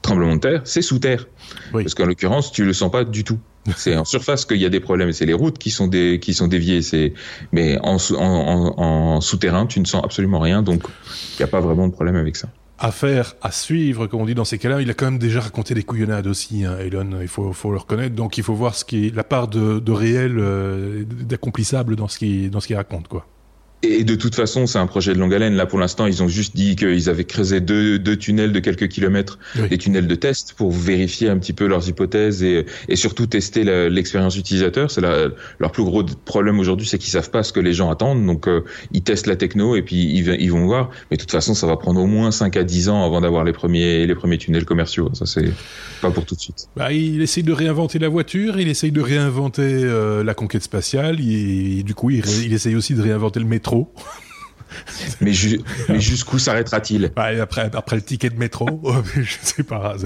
tremblement 0.00 0.36
de 0.36 0.40
terre, 0.40 0.60
c'est 0.64 0.82
sous 0.82 1.00
terre. 1.00 1.26
Oui. 1.74 1.82
Parce 1.82 1.94
qu'en 1.94 2.06
l'occurrence, 2.06 2.52
tu 2.52 2.64
le 2.64 2.72
sens 2.72 2.90
pas 2.90 3.04
du 3.04 3.24
tout. 3.24 3.38
C'est 3.76 3.96
en 3.96 4.04
surface 4.04 4.44
qu'il 4.44 4.58
y 4.58 4.66
a 4.66 4.68
des 4.68 4.80
problèmes. 4.80 5.12
C'est 5.12 5.26
les 5.26 5.34
routes 5.34 5.58
qui 5.58 5.70
sont 5.70 5.86
des 5.86 6.18
qui 6.20 6.34
sont 6.34 6.48
déviées. 6.48 6.82
C'est 6.82 7.12
mais 7.52 7.78
en, 7.82 7.96
en, 8.16 8.74
en, 8.78 9.20
souterrain, 9.20 9.66
tu 9.66 9.80
ne 9.80 9.84
sens 9.84 10.02
absolument 10.04 10.40
rien. 10.40 10.62
Donc, 10.62 10.82
il 10.84 11.42
n'y 11.42 11.44
a 11.44 11.48
pas 11.48 11.60
vraiment 11.60 11.86
de 11.86 11.92
problème 11.92 12.16
avec 12.16 12.36
ça. 12.36 12.48
Affaire 12.84 13.36
à 13.42 13.52
suivre, 13.52 14.08
comme 14.08 14.22
on 14.22 14.26
dit 14.26 14.34
dans 14.34 14.44
ces 14.44 14.58
cas-là. 14.58 14.82
Il 14.82 14.90
a 14.90 14.94
quand 14.94 15.04
même 15.04 15.18
déjà 15.20 15.40
raconté 15.40 15.72
des 15.72 15.84
couillonnades 15.84 16.26
aussi, 16.26 16.64
hein, 16.64 16.76
Elon. 16.80 17.20
Il 17.20 17.28
faut, 17.28 17.52
faut 17.52 17.70
le 17.70 17.78
reconnaître. 17.78 18.16
Donc, 18.16 18.38
il 18.38 18.42
faut 18.42 18.54
voir 18.54 18.74
ce 18.74 18.84
qui 18.84 19.06
est 19.06 19.14
la 19.14 19.22
part 19.22 19.46
de, 19.46 19.78
de 19.78 19.92
réel, 19.92 20.36
euh, 20.40 21.04
d'accomplissable 21.04 21.94
dans 21.94 22.08
ce 22.08 22.18
qui 22.18 22.50
qu'il 22.50 22.76
raconte, 22.76 23.06
quoi. 23.06 23.24
Et 23.84 24.04
de 24.04 24.14
toute 24.14 24.36
façon, 24.36 24.66
c'est 24.66 24.78
un 24.78 24.86
projet 24.86 25.12
de 25.12 25.18
longue 25.18 25.34
haleine. 25.34 25.54
Là, 25.54 25.66
pour 25.66 25.80
l'instant, 25.80 26.06
ils 26.06 26.22
ont 26.22 26.28
juste 26.28 26.54
dit 26.54 26.76
qu'ils 26.76 27.10
avaient 27.10 27.24
creusé 27.24 27.60
deux, 27.60 27.98
deux, 27.98 28.16
tunnels 28.16 28.52
de 28.52 28.60
quelques 28.60 28.86
kilomètres, 28.86 29.40
oui. 29.56 29.68
des 29.68 29.78
tunnels 29.78 30.06
de 30.06 30.14
test, 30.14 30.54
pour 30.56 30.70
vérifier 30.70 31.28
un 31.28 31.38
petit 31.38 31.52
peu 31.52 31.66
leurs 31.66 31.88
hypothèses 31.88 32.44
et, 32.44 32.64
et 32.88 32.94
surtout 32.94 33.26
tester 33.26 33.64
l'expérience 33.90 34.36
utilisateur. 34.36 34.90
C'est 34.92 35.00
leur 35.00 35.72
plus 35.72 35.82
gros 35.82 36.04
problème 36.04 36.60
aujourd'hui, 36.60 36.86
c'est 36.86 36.98
qu'ils 36.98 37.10
savent 37.10 37.30
pas 37.30 37.42
ce 37.42 37.52
que 37.52 37.58
les 37.58 37.72
gens 37.72 37.90
attendent. 37.90 38.24
Donc, 38.24 38.46
euh, 38.46 38.62
ils 38.92 39.02
testent 39.02 39.26
la 39.26 39.34
techno 39.34 39.74
et 39.74 39.82
puis 39.82 39.96
ils, 39.96 40.28
ils, 40.40 40.52
vont 40.52 40.64
voir. 40.64 40.90
Mais 41.10 41.16
de 41.16 41.22
toute 41.22 41.32
façon, 41.32 41.54
ça 41.54 41.66
va 41.66 41.76
prendre 41.76 42.00
au 42.00 42.06
moins 42.06 42.30
5 42.30 42.56
à 42.56 42.62
10 42.62 42.88
ans 42.88 43.04
avant 43.04 43.20
d'avoir 43.20 43.42
les 43.42 43.52
premiers, 43.52 44.06
les 44.06 44.14
premiers 44.14 44.38
tunnels 44.38 44.64
commerciaux. 44.64 45.10
Ça, 45.12 45.26
c'est 45.26 45.50
pas 46.00 46.12
pour 46.12 46.24
tout 46.24 46.36
de 46.36 46.40
suite. 46.40 46.68
Bah, 46.76 46.92
il 46.92 47.20
essaye 47.20 47.42
de 47.42 47.52
réinventer 47.52 47.98
la 47.98 48.08
voiture, 48.08 48.60
il 48.60 48.68
essaye 48.68 48.92
de 48.92 49.00
réinventer 49.00 49.62
euh, 49.62 50.22
la 50.22 50.34
conquête 50.34 50.62
spatiale. 50.62 51.18
Il, 51.18 51.80
et 51.80 51.82
du 51.82 51.94
coup, 51.94 52.10
il, 52.10 52.22
il 52.44 52.52
essaye 52.52 52.76
aussi 52.76 52.94
de 52.94 53.02
réinventer 53.02 53.40
le 53.40 53.46
métro. 53.46 53.71
mais, 55.20 55.32
ju 55.32 55.60
mais 55.88 56.00
jusqu'où 56.00 56.38
s'arrêtera-t-il? 56.38 57.12
Ouais, 57.16 57.40
après, 57.40 57.70
après 57.74 57.96
le 57.96 58.02
ticket 58.02 58.30
de 58.30 58.38
métro, 58.38 58.66
je 59.14 59.34
sais 59.42 59.62
pas. 59.62 59.96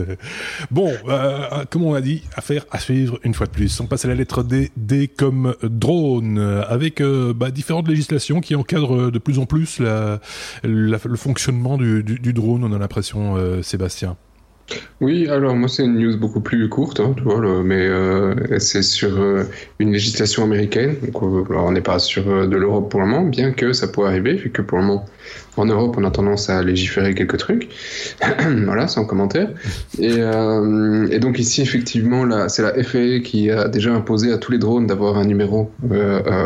Bon, 0.70 0.92
euh, 1.08 1.64
comme 1.70 1.84
on 1.84 1.94
a 1.94 2.00
dit, 2.00 2.22
affaire 2.34 2.64
à 2.70 2.78
suivre 2.78 3.18
une 3.22 3.34
fois 3.34 3.46
de 3.46 3.52
plus. 3.52 3.80
On 3.80 3.86
passe 3.86 4.04
à 4.04 4.08
la 4.08 4.14
lettre 4.14 4.42
D, 4.42 4.70
D 4.76 5.08
comme 5.08 5.54
drone, 5.62 6.38
avec 6.68 7.00
euh, 7.00 7.32
bah, 7.32 7.50
différentes 7.50 7.88
législations 7.88 8.40
qui 8.40 8.54
encadrent 8.54 9.10
de 9.10 9.18
plus 9.18 9.38
en 9.38 9.46
plus 9.46 9.78
la, 9.78 10.20
la, 10.62 10.98
le 11.04 11.16
fonctionnement 11.16 11.78
du, 11.78 12.02
du, 12.02 12.18
du, 12.18 12.32
drone, 12.32 12.64
on 12.64 12.72
a 12.72 12.78
l'impression, 12.78 13.36
euh, 13.36 13.62
Sébastien. 13.62 14.16
Oui, 15.00 15.28
alors 15.28 15.54
moi 15.54 15.68
c'est 15.68 15.84
une 15.84 15.98
news 15.98 16.16
beaucoup 16.16 16.40
plus 16.40 16.68
courte, 16.68 17.00
hein, 17.00 17.14
tu 17.16 17.22
vois, 17.22 17.62
mais 17.62 17.86
euh, 17.86 18.58
c'est 18.58 18.82
sur 18.82 19.16
euh, 19.20 19.44
une 19.78 19.92
législation 19.92 20.42
américaine. 20.44 20.96
Donc, 21.02 21.22
euh, 21.22 21.54
on 21.54 21.72
n'est 21.72 21.82
pas 21.82 21.98
sur 21.98 22.24
de 22.24 22.56
l'Europe 22.56 22.90
pour 22.90 23.00
le 23.00 23.06
moment, 23.06 23.26
bien 23.26 23.52
que 23.52 23.72
ça 23.72 23.88
pourrait 23.88 24.08
arriver, 24.10 24.34
vu 24.34 24.50
que 24.50 24.62
pour 24.62 24.78
le 24.78 24.84
moment 24.84 25.06
en 25.56 25.66
Europe 25.66 25.96
on 25.98 26.04
a 26.04 26.10
tendance 26.10 26.50
à 26.50 26.62
légiférer 26.62 27.14
quelques 27.14 27.38
trucs. 27.38 27.68
voilà, 28.64 28.88
sans 28.88 29.04
commentaire. 29.04 29.50
Et, 29.98 30.14
euh, 30.18 31.18
donc 31.18 31.38
ici 31.38 31.62
effectivement, 31.62 32.48
c'est 32.48 32.62
la 32.62 32.82
FAA 32.82 33.20
qui 33.24 33.50
a 33.50 33.68
déjà 33.68 33.92
imposé 33.92 34.32
à 34.32 34.38
tous 34.38 34.52
les 34.52 34.58
drones 34.58 34.86
d'avoir 34.86 35.16
un 35.16 35.24
numéro 35.24 35.70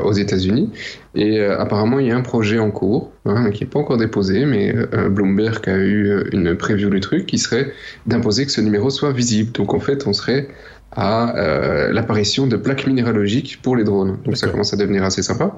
aux 0.04 0.12
États-Unis. 0.12 0.70
Et 1.14 1.40
apparemment 1.42 1.98
il 1.98 2.06
y 2.06 2.10
a 2.12 2.16
un 2.16 2.22
projet 2.22 2.58
en 2.58 2.70
cours 2.70 3.10
hein, 3.24 3.50
qui 3.50 3.64
n'est 3.64 3.70
pas 3.70 3.80
encore 3.80 3.96
déposé, 3.96 4.46
mais 4.46 4.72
Bloomberg 5.10 5.68
a 5.68 5.76
eu 5.76 6.24
une 6.32 6.54
preview 6.56 6.88
du 6.88 7.00
truc 7.00 7.26
qui 7.26 7.38
serait 7.38 7.72
d'imposer 8.06 8.46
que 8.46 8.52
ce 8.52 8.60
numéro 8.60 8.90
soit 8.90 9.12
visible. 9.12 9.52
Donc 9.52 9.74
en 9.74 9.80
fait, 9.80 10.06
on 10.06 10.12
serait 10.12 10.48
à 10.92 11.36
euh, 11.36 11.92
l'apparition 11.92 12.46
de 12.46 12.56
plaques 12.56 12.86
minéralogiques 12.86 13.60
pour 13.62 13.76
les 13.76 13.84
drones. 13.84 14.18
Donc 14.24 14.36
ça 14.36 14.48
commence 14.48 14.72
à 14.72 14.76
devenir 14.76 15.04
assez 15.04 15.22
sympa. 15.22 15.56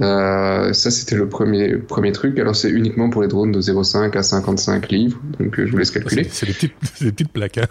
Euh, 0.00 0.72
ça, 0.72 0.90
c'était 0.90 1.16
le 1.16 1.28
premier, 1.28 1.76
premier 1.76 2.12
truc. 2.12 2.38
Alors 2.38 2.56
c'est 2.56 2.70
uniquement 2.70 3.10
pour 3.10 3.22
les 3.22 3.28
drones 3.28 3.52
de 3.52 3.60
0,5 3.60 4.16
à 4.16 4.22
55 4.22 4.88
livres. 4.90 5.20
Donc 5.38 5.54
je 5.56 5.70
vous 5.70 5.76
laisse 5.76 5.90
calculer. 5.90 6.26
C'est 6.30 6.46
des 6.46 6.52
petites, 6.52 6.74
des 7.00 7.12
petites 7.12 7.32
plaques. 7.32 7.58
Hein. 7.58 7.66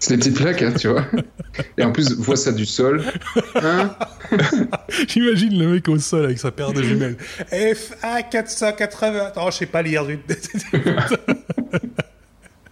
C'est 0.00 0.14
des 0.14 0.18
petites 0.18 0.36
plaques, 0.36 0.62
hein, 0.62 0.72
tu 0.78 0.88
vois. 0.88 1.04
Et 1.76 1.82
en 1.82 1.90
plus, 1.90 2.16
vois 2.18 2.36
ça 2.36 2.52
du 2.52 2.66
sol. 2.66 3.02
Hein 3.56 3.96
J'imagine 5.08 5.58
le 5.58 5.72
mec 5.72 5.88
au 5.88 5.98
sol 5.98 6.24
avec 6.26 6.38
sa 6.38 6.52
paire 6.52 6.72
de 6.72 6.82
jumelles. 6.82 7.16
FA 7.74 8.22
480. 8.22 9.18
Attends, 9.26 9.50
je 9.50 9.56
sais 9.56 9.66
pas 9.66 9.82
lire. 9.82 10.06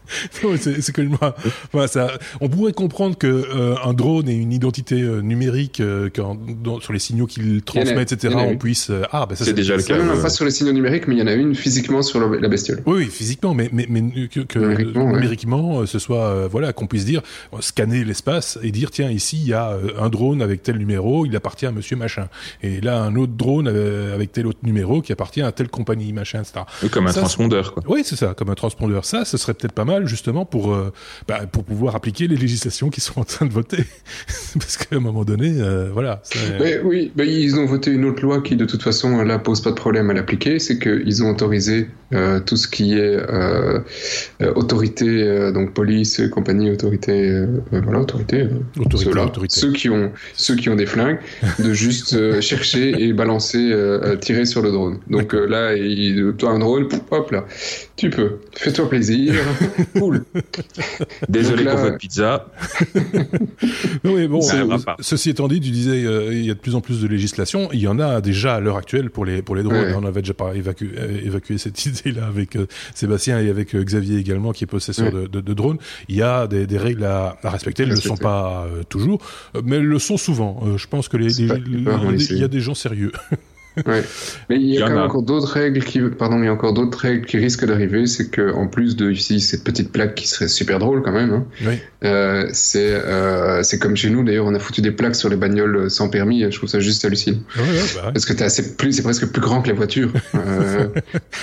c'est 0.32 0.92
que 0.92 1.02
enfin, 1.12 1.86
ça, 1.86 2.18
on 2.40 2.48
pourrait 2.48 2.72
comprendre 2.72 3.16
que 3.16 3.26
euh, 3.26 3.74
un 3.84 3.92
drone 3.92 4.28
ait 4.28 4.36
une 4.36 4.52
identité 4.52 5.00
euh, 5.00 5.20
numérique 5.20 5.80
euh, 5.80 6.08
quand, 6.14 6.36
dans, 6.62 6.80
sur 6.80 6.92
les 6.92 6.98
signaux 6.98 7.26
qu'il 7.26 7.62
transmet, 7.62 8.02
etc. 8.02 8.34
On 8.38 8.56
puisse 8.56 8.90
euh, 8.90 9.02
ah 9.12 9.26
bah 9.26 9.36
ça 9.36 9.44
c'est 9.44 9.52
déjà 9.52 9.76
le 9.76 9.82
cas. 9.82 9.98
Non, 9.98 10.04
non, 10.14 10.22
pas 10.22 10.28
sur 10.28 10.44
les 10.44 10.50
signaux 10.50 10.72
numériques, 10.72 11.08
mais 11.08 11.14
il 11.14 11.18
y 11.18 11.22
en 11.22 11.26
a 11.26 11.34
une 11.34 11.54
physiquement 11.54 12.02
sur 12.02 12.20
la, 12.20 12.40
la 12.40 12.48
bestiole. 12.48 12.82
Oui, 12.86 12.98
oui, 12.98 13.06
physiquement, 13.06 13.54
mais 13.54 13.68
mais, 13.72 13.86
mais 13.88 14.28
que, 14.28 14.40
que 14.40 14.58
numériquement, 14.58 15.12
numériquement 15.12 15.78
ouais. 15.78 15.86
ce 15.86 15.98
soit 15.98 16.46
voilà 16.48 16.72
qu'on 16.72 16.86
puisse 16.86 17.04
dire 17.04 17.22
scanner 17.60 18.04
l'espace 18.04 18.58
et 18.62 18.70
dire 18.70 18.90
tiens 18.90 19.10
ici 19.10 19.38
il 19.42 19.48
y 19.48 19.54
a 19.54 19.76
un 19.98 20.08
drone 20.08 20.42
avec 20.42 20.62
tel 20.62 20.78
numéro, 20.78 21.26
il 21.26 21.34
appartient 21.36 21.66
à 21.66 21.72
Monsieur 21.72 21.96
machin, 21.96 22.28
et 22.62 22.80
là 22.80 23.02
un 23.02 23.16
autre 23.16 23.32
drone 23.32 23.68
avec 23.68 24.32
tel 24.32 24.46
autre 24.46 24.60
numéro 24.62 25.02
qui 25.02 25.12
appartient 25.12 25.42
à 25.42 25.52
telle 25.52 25.68
compagnie 25.68 26.12
machin, 26.12 26.40
etc. 26.40 26.64
Comme 26.90 27.06
un 27.06 27.12
ça, 27.12 27.20
transpondeur 27.20 27.74
quoi. 27.74 27.82
Oui, 27.88 28.02
c'est 28.04 28.16
ça, 28.16 28.34
comme 28.34 28.50
un 28.50 28.54
transpondeur. 28.54 29.04
Ça, 29.04 29.24
ce 29.24 29.36
serait 29.36 29.54
peut-être 29.54 29.72
pas 29.72 29.84
mal 29.84 29.95
justement 30.04 30.44
pour 30.44 30.74
euh, 30.74 30.92
bah, 31.26 31.40
pour 31.50 31.64
pouvoir 31.64 31.96
appliquer 31.96 32.28
les 32.28 32.37
législations 32.37 32.90
qui 32.90 33.00
sont 33.00 33.20
en 33.20 33.24
train 33.24 33.46
de 33.46 33.52
voter. 33.52 33.85
Parce 34.54 34.76
qu'à 34.76 34.96
un 34.96 35.00
moment 35.00 35.24
donné 35.24 35.54
euh, 35.59 35.90
voilà 35.92 36.22
mais 36.61 36.78
oui 36.80 37.12
mais 37.16 37.26
ils 37.26 37.59
ont 37.59 37.66
voté 37.66 37.90
une 37.90 38.04
autre 38.04 38.22
loi 38.22 38.42
qui 38.42 38.56
de 38.56 38.64
toute 38.64 38.82
façon 38.82 39.22
là 39.22 39.38
pose 39.38 39.62
pas 39.62 39.70
de 39.70 39.76
problème 39.76 40.11
à 40.11 40.14
l'appliquer. 40.14 40.59
C'est 40.59 40.78
qu'ils 40.78 41.22
ont 41.22 41.30
autorisé 41.30 41.88
euh, 42.12 42.40
tout 42.40 42.56
ce 42.56 42.68
qui 42.68 42.94
est 42.94 43.16
autorité 44.54 45.52
donc 45.52 45.72
police 45.72 46.20
compagnie 46.30 46.70
autorité 46.70 47.44
voilà 47.70 48.00
autorité, 48.00 48.48
autorité, 48.78 49.11
ceux, 49.11 49.20
autorité. 49.20 49.61
ceux 49.61 49.72
qui 49.72 49.88
ont 49.88 50.12
ceux 50.35 50.56
qui 50.56 50.68
ont 50.68 50.76
des 50.76 50.87
flingues 50.87 51.18
de 51.59 51.72
juste 51.72 52.40
chercher 52.40 52.90
et 53.02 53.12
balancer 53.12 53.72
tirer 54.20 54.44
sur 54.44 54.62
le 54.62 54.70
drone. 54.70 54.98
Donc 55.09 55.32
là 55.32 55.74
il, 55.74 56.35
toi 56.38 56.50
un 56.50 56.59
drone 56.59 56.88
hop 57.11 57.30
là 57.30 57.44
tu 57.96 58.11
peux. 58.11 58.38
Fais-toi 58.52 58.88
plaisir 58.88 59.35
cool 59.99 60.25
Désolé 61.29 61.64
là, 61.64 61.72
pour 61.72 61.81
votre 61.81 61.99
pizza. 61.99 62.49
non, 64.05 64.14
mais 64.14 64.29
bon, 64.29 64.40
ceci 65.01 65.31
étant 65.31 65.49
dit, 65.49 65.61
tu 65.61 65.70
disais, 65.70 66.05
euh, 66.05 66.33
il 66.33 66.44
y 66.44 66.51
a 66.51 66.55
de 66.55 66.59
plus 66.59 66.75
en 66.75 66.81
plus 66.81 67.01
de 67.01 67.07
législation. 67.07 67.68
Il 67.72 67.81
y 67.81 67.88
en 67.88 67.99
a 67.99 68.20
déjà 68.20 68.57
à 68.57 68.61
l'heure 68.61 68.77
actuelle 68.77 69.11
pour 69.11 69.25
les, 69.25 69.42
pour 69.42 69.57
les 69.57 69.62
drones. 69.62 69.77
Ouais. 69.77 69.94
On 69.96 70.05
avait 70.05 70.22
déjà 70.22 70.35
pas 70.35 70.55
évacué, 70.55 70.90
évacué 71.25 71.59
cette 71.59 71.85
idée-là 71.87 72.27
avec 72.27 72.57
euh, 72.57 72.66
Sébastien 72.94 73.40
et 73.40 73.51
avec 73.51 73.75
euh, 73.75 73.83
Xavier 73.83 74.18
également, 74.18 74.53
qui 74.53 74.64
est 74.64 74.68
possesseur 74.68 75.12
ouais. 75.12 75.22
de, 75.22 75.27
de, 75.27 75.40
de, 75.40 75.55
drones. 75.55 75.79
Il 76.09 76.16
y 76.16 76.22
a 76.22 76.46
des, 76.46 76.66
des 76.66 76.79
règles 76.79 77.05
à, 77.05 77.37
à 77.42 77.51
respecter. 77.51 77.83
Elles 77.83 77.90
ne 77.90 77.94
le 77.94 78.01
sont 78.01 78.16
pas 78.16 78.66
euh, 78.66 78.83
toujours, 78.88 79.20
mais 79.64 79.77
elles 79.77 79.85
le 79.85 79.99
sont 79.99 80.16
souvent. 80.16 80.77
je 80.77 80.87
pense 80.87 81.09
que 81.09 81.16
les, 81.16 81.40
il 81.40 82.38
y 82.38 82.44
a 82.44 82.49
des 82.49 82.61
gens 82.61 82.75
sérieux. 82.75 83.12
Ouais. 83.86 84.02
Mais 84.48 84.56
il 84.56 84.66
y 84.66 84.72
a, 84.72 84.74
il 84.74 84.74
y 84.74 84.78
quand 84.80 84.88
même 84.88 84.98
a. 84.98 85.04
encore 85.04 85.22
d'autres 85.22 85.52
règles 85.52 85.82
qui, 85.82 86.00
pardon, 86.00 86.38
il 86.38 86.44
y 86.44 86.48
a 86.48 86.52
encore 86.52 86.72
d'autres 86.72 86.98
règles 86.98 87.26
qui 87.26 87.38
risquent 87.38 87.66
d'arriver. 87.66 88.06
C'est 88.06 88.30
que 88.30 88.52
en 88.52 88.66
plus 88.66 88.96
de 88.96 89.10
ici 89.10 89.40
cette 89.40 89.64
petite 89.64 89.92
plaque 89.92 90.14
qui 90.14 90.26
serait 90.28 90.48
super 90.48 90.78
drôle 90.78 91.02
quand 91.02 91.12
même, 91.12 91.32
hein, 91.32 91.44
oui. 91.62 91.78
euh, 92.04 92.48
c'est 92.52 92.92
euh, 92.92 93.62
c'est 93.62 93.78
comme 93.78 93.96
chez 93.96 94.10
nous 94.10 94.24
d'ailleurs, 94.24 94.46
on 94.46 94.54
a 94.54 94.58
foutu 94.58 94.80
des 94.80 94.92
plaques 94.92 95.16
sur 95.16 95.28
les 95.28 95.36
bagnoles 95.36 95.90
sans 95.90 96.08
permis. 96.08 96.42
Je 96.42 96.56
trouve 96.56 96.68
ça 96.68 96.80
juste 96.80 97.04
hallucinant. 97.04 97.38
Ouais, 97.56 97.62
ouais, 97.62 97.80
bah 97.96 98.10
Parce 98.12 98.24
que 98.24 98.32
t'es 98.32 98.44
assez 98.44 98.76
plus, 98.76 98.92
c'est 98.92 99.02
presque 99.02 99.26
plus 99.26 99.40
grand 99.40 99.62
que 99.62 99.68
les 99.68 99.74
voitures. 99.74 100.10
euh... 100.34 100.88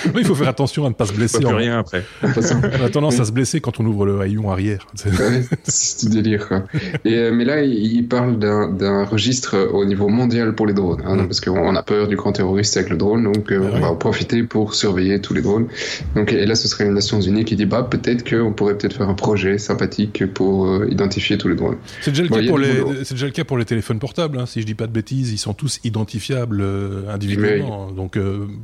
oui, 0.08 0.22
il 0.22 0.26
faut 0.26 0.36
faire 0.36 0.50
attention 0.50 0.86
à 0.86 0.90
ne 0.90 0.94
pas 0.94 1.06
se 1.06 1.14
blesser. 1.14 1.40
Pas 1.40 1.50
en... 1.50 1.56
rien 1.56 1.80
après. 1.80 2.04
on 2.24 2.86
a 2.86 2.90
tendance 2.90 3.20
à 3.20 3.26
se 3.26 3.32
blesser 3.32 3.62
quand 3.62 3.80
on 3.80 3.86
ouvre 3.86 4.06
le 4.06 4.20
haillon 4.22 4.52
arrière. 4.52 4.88
c'est 5.64 6.10
du 6.10 6.22
délire 6.22 6.48
quoi. 6.48 6.64
Et, 7.06 7.16
euh, 7.16 7.32
mais 7.34 7.46
là, 7.46 7.62
il 7.62 8.08
parle 8.08 8.38
d'un 8.40 9.04
registre 9.06 9.58
au 9.72 9.86
niveau 9.86 10.08
mondial 10.08 10.56
pour 10.56 10.66
les 10.66 10.74
drones, 10.74 11.02
hein, 11.06 11.16
mm. 11.16 11.28
parce 11.28 11.42
qu'on 11.42 11.76
a 11.76 11.84
peur 11.84 12.08
du 12.08 12.18
grand 12.24 12.32
terroriste 12.32 12.78
avec 12.78 12.90
le 12.90 12.98
drone, 12.98 13.32
donc 13.32 13.52
euh, 13.52 13.70
Ah 13.72 13.76
on 13.76 13.80
va 13.82 13.92
en 13.92 13.96
profiter 13.96 14.44
pour 14.44 14.74
surveiller 14.74 15.22
tous 15.22 15.34
les 15.34 15.42
drones. 15.42 15.68
Donc, 16.16 16.32
et 16.34 16.46
là, 16.46 16.56
ce 16.56 16.68
serait 16.68 16.86
les 16.86 16.90
Nations 16.92 17.20
Unies 17.22 17.46
qui 17.46 17.56
dit 17.56 17.66
bah 17.66 17.84
peut-être 17.84 18.28
qu'on 18.28 18.54
pourrait 18.54 18.78
peut-être 18.78 18.96
faire 18.98 19.10
un 19.10 19.14
projet 19.14 19.58
sympathique 19.58 20.26
pour 20.34 20.68
euh, 20.68 20.88
identifier 20.90 21.38
tous 21.38 21.50
les 21.50 21.56
drones. 21.56 21.78
C'est 22.02 22.12
déjà, 22.12 22.24
le 22.24 22.30
Bon, 22.30 22.40
cas 22.40 22.48
pour 22.48 22.58
les, 22.58 22.82
boulot. 22.82 23.04
c'est 23.04 23.14
déjà 23.14 23.26
le 23.28 23.32
cas 23.32 23.44
pour 23.44 23.58
les 23.58 23.66
téléphones 23.66 24.00
portables. 24.00 24.40
Hein. 24.40 24.46
Si 24.46 24.62
je 24.62 24.66
dis 24.66 24.76
pas 24.76 24.88
de 24.88 24.92
bêtises, 24.94 25.32
ils 25.32 25.38
sont 25.38 25.54
tous 25.54 25.80
identifiables 25.84 26.62
euh, 26.62 27.10
individuellement. 27.10 27.92
Donc 27.92 28.18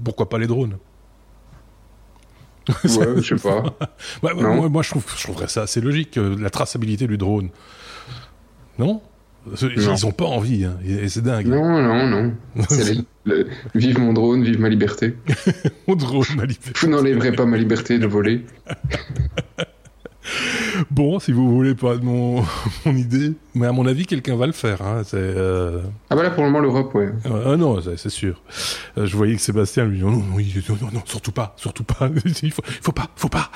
pourquoi 0.04 0.30
pas 0.30 0.40
les 0.40 0.48
drones? 0.48 0.78
Ouais, 2.84 3.08
je 3.22 3.36
sais 3.36 3.42
pas. 3.42 3.64
Non. 4.24 4.56
moi, 4.56 4.70
moi, 4.70 4.84
je, 4.84 4.92
trouve, 4.92 5.04
je 5.18 5.24
trouverais 5.24 5.48
ça 5.48 5.64
assez 5.64 5.82
logique, 5.82 6.18
la 6.18 6.50
traçabilité 6.50 7.08
du 7.08 7.18
drone. 7.18 7.50
Non? 8.78 9.02
Ils 9.62 10.06
ont 10.06 10.12
pas 10.12 10.26
envie, 10.26 10.66
hein, 10.66 10.78
c'est 11.08 11.24
dingue. 11.24 11.48
Non, 11.48 11.82
non, 11.82 12.08
non. 12.08 12.34
Le- 13.26 13.48
vive 13.76 14.00
mon 14.00 14.14
drone, 14.14 14.44
vive 14.44 14.60
ma 14.60 14.70
liberté. 14.70 15.16
Mon 15.88 15.96
drone 15.96 16.26
m'a 16.36 16.46
libéré. 16.46 16.72
Vous 16.82 16.88
n'enlèverez 16.88 17.32
pas 17.34 17.46
ma 17.46 17.58
liberté 17.58 18.00
de 18.00 18.08
voler. 18.08 18.46
Bon, 20.92 21.20
si 21.20 21.32
vous 21.32 21.54
voulez 21.54 21.76
pas 21.76 21.96
de 21.98 22.04
mon, 22.04 22.44
mon 22.86 22.96
idée, 22.96 23.34
mais 23.56 23.66
à 23.68 23.72
mon 23.72 23.86
avis, 23.86 24.06
quelqu'un 24.06 24.36
va 24.36 24.46
le 24.48 24.52
faire. 24.54 24.82
Hein. 24.82 25.02
C'est, 25.06 25.18
euh... 25.18 25.82
Ah 26.10 26.16
bah 26.16 26.24
là 26.24 26.30
pour 26.32 26.44
le 26.44 26.50
moment 26.50 26.60
l'Europe, 26.62 26.94
ouais. 26.96 27.10
Ah 27.46 27.56
non, 27.58 27.82
c'est 27.82 27.98
c'est 27.98 28.10
sûr. 28.10 28.42
Euh, 28.98 29.06
je 29.06 29.16
voyais 29.18 29.36
que 29.36 29.42
Sébastien 29.42 29.86
lui 29.86 29.98
dit 29.98 30.04
non, 30.04 30.12
non, 30.12 30.24
non, 30.24 30.40
il- 30.40 30.64
non, 30.70 30.90
non, 30.94 31.02
surtout 31.06 31.32
pas, 31.32 31.54
surtout 31.58 31.84
pas. 31.84 32.10
il 32.44 32.52
faut, 32.52 32.64
il 32.68 32.74
faut 32.82 32.92
pas, 32.92 33.10
faut 33.16 33.30
pas. 33.30 33.52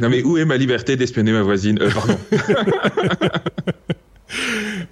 Non 0.00 0.08
mais 0.08 0.22
où 0.24 0.38
est 0.38 0.44
ma 0.44 0.56
liberté 0.56 0.96
d'espionner 0.96 1.30
ma 1.32 1.42
voisine? 1.42 1.78
Euh, 1.80 1.90
Pardon. 1.92 2.18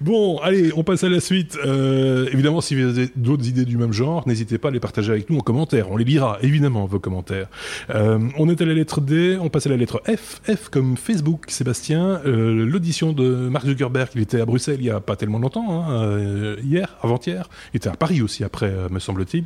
Bon, 0.01 0.37
allez, 0.39 0.71
on 0.75 0.83
passe 0.83 1.03
à 1.03 1.09
la 1.09 1.19
suite. 1.19 1.57
Euh, 1.65 2.27
évidemment, 2.31 2.61
si 2.61 2.75
vous 2.75 2.87
avez 2.87 3.09
d'autres 3.15 3.47
idées 3.47 3.65
du 3.65 3.77
même 3.77 3.91
genre, 3.91 4.27
n'hésitez 4.27 4.57
pas 4.57 4.69
à 4.69 4.71
les 4.71 4.79
partager 4.79 5.11
avec 5.11 5.29
nous 5.29 5.37
en 5.37 5.41
commentaire. 5.41 5.91
On 5.91 5.97
les 5.97 6.05
lira, 6.05 6.37
évidemment, 6.41 6.85
vos 6.85 6.99
commentaires. 6.99 7.47
Euh, 7.89 8.19
on 8.37 8.49
est 8.49 8.61
à 8.61 8.65
la 8.65 8.73
lettre 8.73 9.01
D, 9.01 9.37
on 9.39 9.49
passe 9.49 9.67
à 9.67 9.69
la 9.69 9.77
lettre 9.77 10.01
F. 10.07 10.41
F 10.49 10.69
comme 10.69 10.95
Facebook, 10.97 11.45
Sébastien. 11.49 12.21
Euh, 12.25 12.65
L'audition 12.65 13.13
de 13.13 13.49
Mark 13.49 13.65
Zuckerberg, 13.65 14.09
il 14.15 14.21
était 14.21 14.39
à 14.41 14.45
Bruxelles 14.45 14.77
il 14.79 14.85
y 14.85 14.89
a 14.89 14.99
pas 14.99 15.15
tellement 15.15 15.39
longtemps, 15.39 15.83
hein, 15.89 16.55
hier, 16.63 16.95
avant-hier. 17.01 17.49
Il 17.73 17.77
était 17.77 17.89
à 17.89 17.95
Paris 17.95 18.21
aussi 18.21 18.43
après, 18.43 18.71
me 18.89 18.99
semble-t-il. 18.99 19.43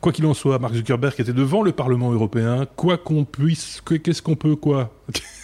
Quoi 0.00 0.12
qu'il 0.12 0.26
en 0.26 0.34
soit, 0.34 0.58
Mark 0.58 0.74
Zuckerberg 0.74 1.14
était 1.18 1.32
devant 1.32 1.62
le 1.62 1.72
Parlement 1.72 2.12
européen. 2.12 2.66
Quoi 2.76 2.96
qu'on 2.96 3.24
puisse, 3.24 3.80
que- 3.84 3.94
qu'est-ce 3.94 4.22
qu'on 4.22 4.36
peut, 4.36 4.56
quoi? 4.56 4.92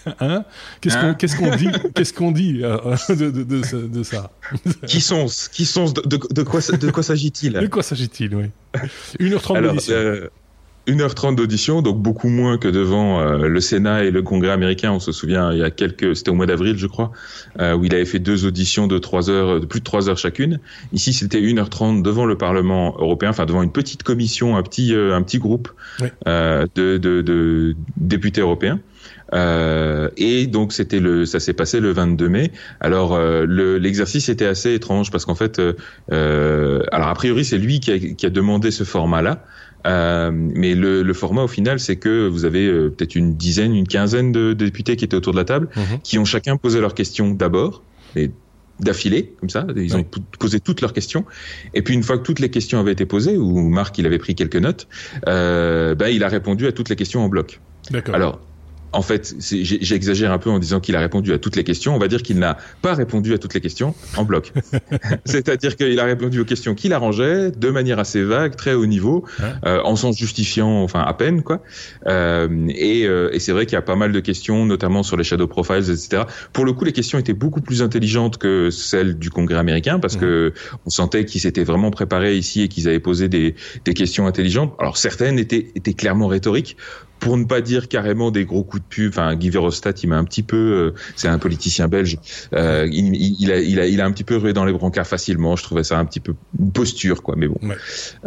Hein 0.21 0.45
Qu'est-ce 0.81 0.97
qu'on 0.99 1.15
Hein 1.15 1.37
qu'on 1.37 1.57
dit 1.57 1.69
Qu'est-ce 1.95 2.13
qu'on 2.13 2.33
dit 2.33 2.61
euh, 2.63 2.77
de, 3.09 3.31
de, 3.31 3.43
de, 3.43 3.87
de 3.89 4.03
ça 4.03 4.31
qui 4.87 5.01
sont 5.01 5.27
Qui 5.53 5.65
sont 5.65 5.91
de, 5.91 6.01
de, 6.03 6.19
de 6.31 6.43
quoi 6.43 6.61
de 6.61 6.91
quoi 6.91 7.03
De 7.03 7.07
s'agit-il 7.07 7.69
quoi 7.71 7.83
s'agit-il, 7.83 8.35
oui 8.35 8.47
1h30 9.21 9.57
Alors, 9.57 9.73
d'audition. 9.73 9.95
euh, 9.95 10.29
1h30 10.89 11.37
d'audition, 11.37 11.81
donc 11.81 12.03
beaucoup 12.03 12.29
moins 12.29 12.59
que 12.59 12.67
devant 12.67 13.21
euh, 13.21 13.47
le 13.47 13.61
Sénat 13.61 14.03
et 14.03 14.11
le 14.11 14.21
Congrès 14.23 14.51
américain. 14.51 14.91
On 14.91 14.99
se 14.99 15.13
souvient, 15.13 15.53
il 15.53 15.59
y 15.59 15.63
a 15.63 15.71
quelques, 15.71 16.17
c'était 16.17 16.31
au 16.31 16.35
mois 16.35 16.47
d'avril, 16.47 16.77
je 16.77 16.89
crois, 16.89 17.13
euh, 17.61 17.75
où 17.77 17.85
il 17.85 17.95
avait 17.95 18.05
fait 18.05 18.19
deux 18.19 18.45
auditions 18.47 18.89
de 18.89 18.99
trois 18.99 19.31
heures, 19.31 19.61
de 19.61 19.67
plus 19.67 19.79
de 19.79 19.85
trois 19.85 20.09
heures 20.09 20.19
chacune. 20.19 20.59
Ici, 20.93 21.13
c'était 21.13 21.41
1h30 21.41 22.03
devant 22.03 22.25
le 22.27 22.37
Parlement 22.37 22.97
européen, 22.99 23.31
enfin 23.31 23.47
devant 23.47 23.63
une 23.63 23.71
petite 23.71 24.03
commission, 24.03 24.57
un 24.57 24.63
petit, 24.65 24.93
euh, 24.93 25.15
un 25.15 25.23
petit 25.23 25.39
groupe 25.39 25.71
Oui. 26.01 26.09
euh, 26.27 26.67
de, 26.75 26.97
de, 26.99 27.23
de 27.23 27.77
députés 27.97 28.41
européens. 28.41 28.81
Euh, 29.35 30.09
et 30.17 30.47
donc 30.47 30.73
c'était 30.73 31.01
le, 31.01 31.25
ça 31.25 31.41
s'est 31.41 31.53
passé 31.55 31.81
le 31.81 31.93
22 31.93 32.29
mai. 32.29 32.53
Alors 32.81 33.15
euh, 33.15 33.45
le- 33.47 33.79
l'exercice 33.79 34.29
était 34.29 34.47
assez 34.47 34.75
étrange 34.75 35.11
parce 35.11 35.25
qu'en 35.25 35.35
fait, 35.35 35.59
euh, 35.59 35.73
euh, 36.13 36.83
alors 36.93 37.09
a 37.09 37.15
priori 37.15 37.45
c'est 37.45 37.59
lui 37.59 37.81
qui 37.81 37.91
a, 37.93 37.99
qui 37.99 38.27
a 38.27 38.31
demandé 38.31 38.71
ce 38.71 38.85
format-là. 38.85 39.45
Euh, 39.87 40.31
mais 40.33 40.75
le, 40.77 41.03
le 41.03 41.13
format 41.13 41.43
au 41.43 41.49
final, 41.49 41.81
c'est 41.81 41.97
que 41.97 42.29
vous 42.29 42.45
avez 42.45 42.67
euh, 42.67 42.89
peut-être 42.91 43.17
une 43.17 43.35
dizaine, 43.37 43.75
une 43.75 43.89
quinzaine 43.89 44.31
de, 44.31 44.53
de 44.53 44.65
députés 44.65 44.95
qui 44.97 45.05
étaient 45.05 45.17
autour 45.17 45.33
de 45.33 45.39
la 45.39 45.45
table, 45.45 45.69
Mhm. 45.77 46.01
qui 46.05 46.19
ont 46.19 46.25
chacun 46.25 46.57
posé 46.57 46.81
leurs 46.81 46.95
questions 46.95 47.31
d'abord, 47.31 47.83
et 48.15 48.31
d'affilée, 48.79 49.35
comme 49.41 49.49
ça. 49.51 49.67
Ils 49.75 49.97
ont 49.97 49.99
Oui. 50.15 50.23
posé 50.39 50.61
toutes 50.61 50.83
leurs 50.83 50.93
questions. 50.93 51.25
Et 51.75 51.83
puis 51.83 51.95
une 51.95 52.05
fois 52.05 52.17
que 52.19 52.23
toutes 52.23 52.39
les 52.39 52.49
questions 52.51 52.79
avaient 52.79 52.93
été 52.93 53.07
posées, 53.07 53.37
ou 53.37 53.61
Marc 53.69 53.99
il 53.99 54.07
avait 54.07 54.19
pris 54.19 54.37
quelques 54.37 54.55
notes, 54.57 54.87
euh, 55.29 55.97
bah, 55.97 56.11
il 56.11 56.23
a 56.23 56.29
répondu 56.29 56.67
à 56.69 56.73
toutes 56.73 56.89
les 56.89 56.97
questions 56.97 57.25
en 57.25 57.29
bloc. 57.29 57.61
D'accord. 57.91 58.15
Alors, 58.15 58.41
en 58.93 59.03
fait, 59.03 59.35
j'exagère 59.41 60.33
un 60.33 60.39
peu 60.39 60.51
en 60.51 60.59
disant 60.59 60.81
qu'il 60.81 60.97
a 60.97 61.01
répondu 61.01 61.33
à 61.33 61.39
toutes 61.39 61.57
les 61.57 61.65
questions. 61.65 61.95
On 61.95 61.99
va 61.99 62.09
dire 62.09 62.23
qu'il 62.23 62.39
n'a 62.39 62.59
pas 62.83 62.95
répondu 62.95 63.33
à 63.33 63.39
toutes 63.39 63.55
les 63.55 63.61
questions 63.61 63.95
en 64.17 64.25
bloc. 64.25 64.53
C'est-à-dire 65.25 65.77
qu'il 65.77 65.99
a 65.99 66.05
répondu 66.05 66.41
aux 66.41 66.45
questions 66.45 66.75
qu'il 66.75 66.93
arrangeait 66.93 67.51
de 67.51 67.71
manière 67.71 67.99
assez 67.99 68.23
vague, 68.23 68.57
très 68.57 68.75
haut 68.75 68.87
niveau, 68.87 69.25
Hein 69.43 69.55
euh, 69.65 69.81
en 69.85 69.97
s'en 69.97 70.13
justifiant, 70.13 70.83
enfin 70.83 71.01
à 71.01 71.15
peine 71.15 71.43
quoi. 71.43 71.63
Euh, 72.07 72.49
et 72.69 73.07
euh, 73.07 73.31
et 73.33 73.39
c'est 73.39 73.53
vrai 73.53 73.67
qu'il 73.67 73.75
y 73.75 73.79
a 73.79 73.83
pas 73.83 73.97
mal 73.97 74.13
de 74.13 74.21
questions, 74.21 74.67
notamment 74.67 75.03
sur 75.03 75.17
les 75.17 75.25
shadow 75.25 75.47
profiles, 75.47 75.91
etc. 75.91 76.25
Pour 76.53 76.65
le 76.65 76.73
coup, 76.73 76.85
les 76.85 76.93
questions 76.93 77.19
étaient 77.19 77.33
beaucoup 77.33 77.61
plus 77.61 77.83
intelligentes 77.83 78.39
que 78.39 78.71
celles 78.71 79.19
du 79.19 79.31
Congrès 79.31 79.59
américain 79.59 79.99
parce 79.99 80.15
Mhm. 80.15 80.21
que 80.21 80.53
on 80.87 80.91
sentait 80.91 81.25
qu'ils 81.25 81.41
s'étaient 81.41 81.65
vraiment 81.65 81.91
préparés 81.91 82.37
ici 82.37 82.63
et 82.63 82.69
qu'ils 82.69 82.89
avaient 82.89 83.01
posé 83.01 83.29
des 83.29 83.55
des 83.85 83.95
questions 83.95 84.27
intelligentes. 84.27 84.75
Alors 84.79 84.97
certaines 84.97 85.39
étaient 85.39 85.73
étaient 85.75 85.95
clairement 85.95 86.27
rhétoriques 86.27 86.77
pour 87.23 87.37
ne 87.37 87.45
pas 87.45 87.61
dire 87.61 87.87
carrément 87.89 88.33
des 88.33 88.45
gros 88.45 88.65
coups 88.65 88.83
de 88.83 88.89
pub. 88.89 89.11
Enfin, 89.11 89.37
Guy 89.37 89.49
Verhofstadt, 89.49 90.03
il 90.03 90.09
m'a 90.09 90.19
un 90.19 90.25
petit 90.25 90.43
peu, 90.43 90.57
euh, 90.57 90.95
c'est 91.15 91.29
un 91.29 91.39
politicien 91.39 91.87
belge, 91.87 92.19
euh, 92.53 92.89
il, 92.91 93.15
il- 93.15 93.37
il 93.41 93.53
a, 93.53 93.61
il, 93.61 93.79
a, 93.81 93.87
il 93.87 94.01
a 94.01 94.05
un 94.07 94.11
petit 94.11 94.25
peu 94.25 94.37
rué 94.37 94.53
dans 94.53 94.65
les 94.65 94.73
brancards 94.73 95.07
facilement. 95.07 95.55
Je 95.55 95.63
trouvais 95.63 95.85
ça 95.85 95.99
un 96.01 96.05
petit 96.05 96.19
peu 96.19 96.35
une 96.59 96.73
posture, 96.73 97.23
quoi. 97.23 97.37
Mais 97.39 97.47
bon, 97.47 97.59
Ouais. 97.63 97.77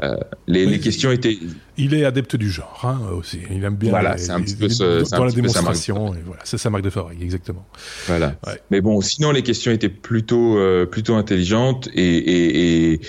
Euh, 0.01 0.15
les, 0.47 0.65
Oui, 0.65 0.71
les 0.71 0.79
questions 0.79 1.11
étaient, 1.11 1.37
Il 1.77 1.93
est 1.93 2.05
adepte 2.05 2.35
du 2.37 2.49
genre, 2.49 2.79
hein, 2.83 2.99
aussi. 3.17 3.39
Il 3.51 3.63
aime 3.63 3.75
bien. 3.75 3.89
Voilà, 3.89 4.17
c'est 4.17 4.31
un 4.31 4.41
petit 4.41 4.55
peu 4.55 4.69
ce- 4.69 4.83
dans 5.01 5.13
un 5.15 5.19
la 5.19 5.25
petit 5.27 5.35
peu 5.35 5.41
démonstration. 5.41 6.13
et 6.13 6.19
voilà, 6.25 6.41
c'est 6.45 6.57
sa 6.57 6.69
marque 6.69 6.83
de 6.83 6.89
fabrique, 6.89 7.21
exactement. 7.21 7.65
voilà. 8.07 8.35
Ouais. 8.47 8.53
Mais 8.71 8.81
bon, 8.81 9.01
sinon 9.01 9.31
les 9.31 9.41
questions 9.43 9.71
étaient 9.71 9.89
plutôt, 9.89 10.57
euh, 10.57 10.85
plutôt 10.85 11.15
intelligentes 11.15 11.89
et, 11.93 12.17
et, 12.17 12.93
et, 12.93 12.99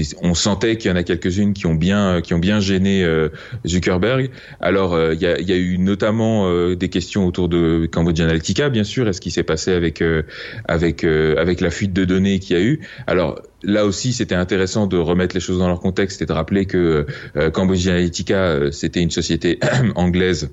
et 0.00 0.02
on 0.22 0.34
sentait 0.34 0.76
qu'il 0.76 0.90
y 0.90 0.94
en 0.94 0.96
a 0.96 1.02
quelques-unes 1.02 1.52
qui 1.52 1.66
ont 1.66 1.74
bien, 1.74 2.20
qui 2.20 2.32
ont 2.34 2.38
bien 2.38 2.60
gêné 2.60 3.02
euh, 3.04 3.28
Zuckerberg. 3.66 4.30
Alors, 4.60 4.94
euh, 4.94 5.14
il 5.14 5.20
y, 5.20 5.26
a, 5.26 5.40
y 5.40 5.52
a 5.52 5.56
eu 5.56 5.78
notamment 5.78 6.48
euh, 6.48 6.76
des 6.76 6.88
questions 6.88 7.26
autour 7.26 7.48
de 7.48 7.88
Cambridge 7.90 8.20
Analytica, 8.20 8.68
bien 8.68 8.84
sûr. 8.84 9.08
Est-ce 9.08 9.20
qui 9.20 9.30
s'est 9.30 9.42
passé 9.42 9.72
avec 9.72 10.00
euh, 10.02 10.22
avec 10.66 11.04
euh, 11.04 11.36
avec 11.38 11.60
la 11.60 11.70
fuite 11.70 11.92
de 11.92 12.04
données 12.04 12.38
qu'il 12.38 12.56
y 12.56 12.60
a 12.60 12.62
eu 12.62 12.80
Alors 13.06 13.40
là 13.66 13.84
aussi, 13.84 14.12
c'était 14.12 14.34
intéressant 14.36 14.86
de 14.86 14.96
remettre 14.96 15.34
les 15.34 15.40
choses 15.40 15.58
dans 15.58 15.66
leur 15.66 15.80
contexte 15.80 16.22
et 16.22 16.26
de 16.26 16.32
rappeler 16.32 16.66
que 16.66 17.04
euh, 17.36 17.50
Cambridge 17.50 17.86
Analytica, 17.88 18.36
euh, 18.36 18.70
c'était 18.70 19.02
une 19.02 19.10
société 19.10 19.58
anglaise, 19.96 20.50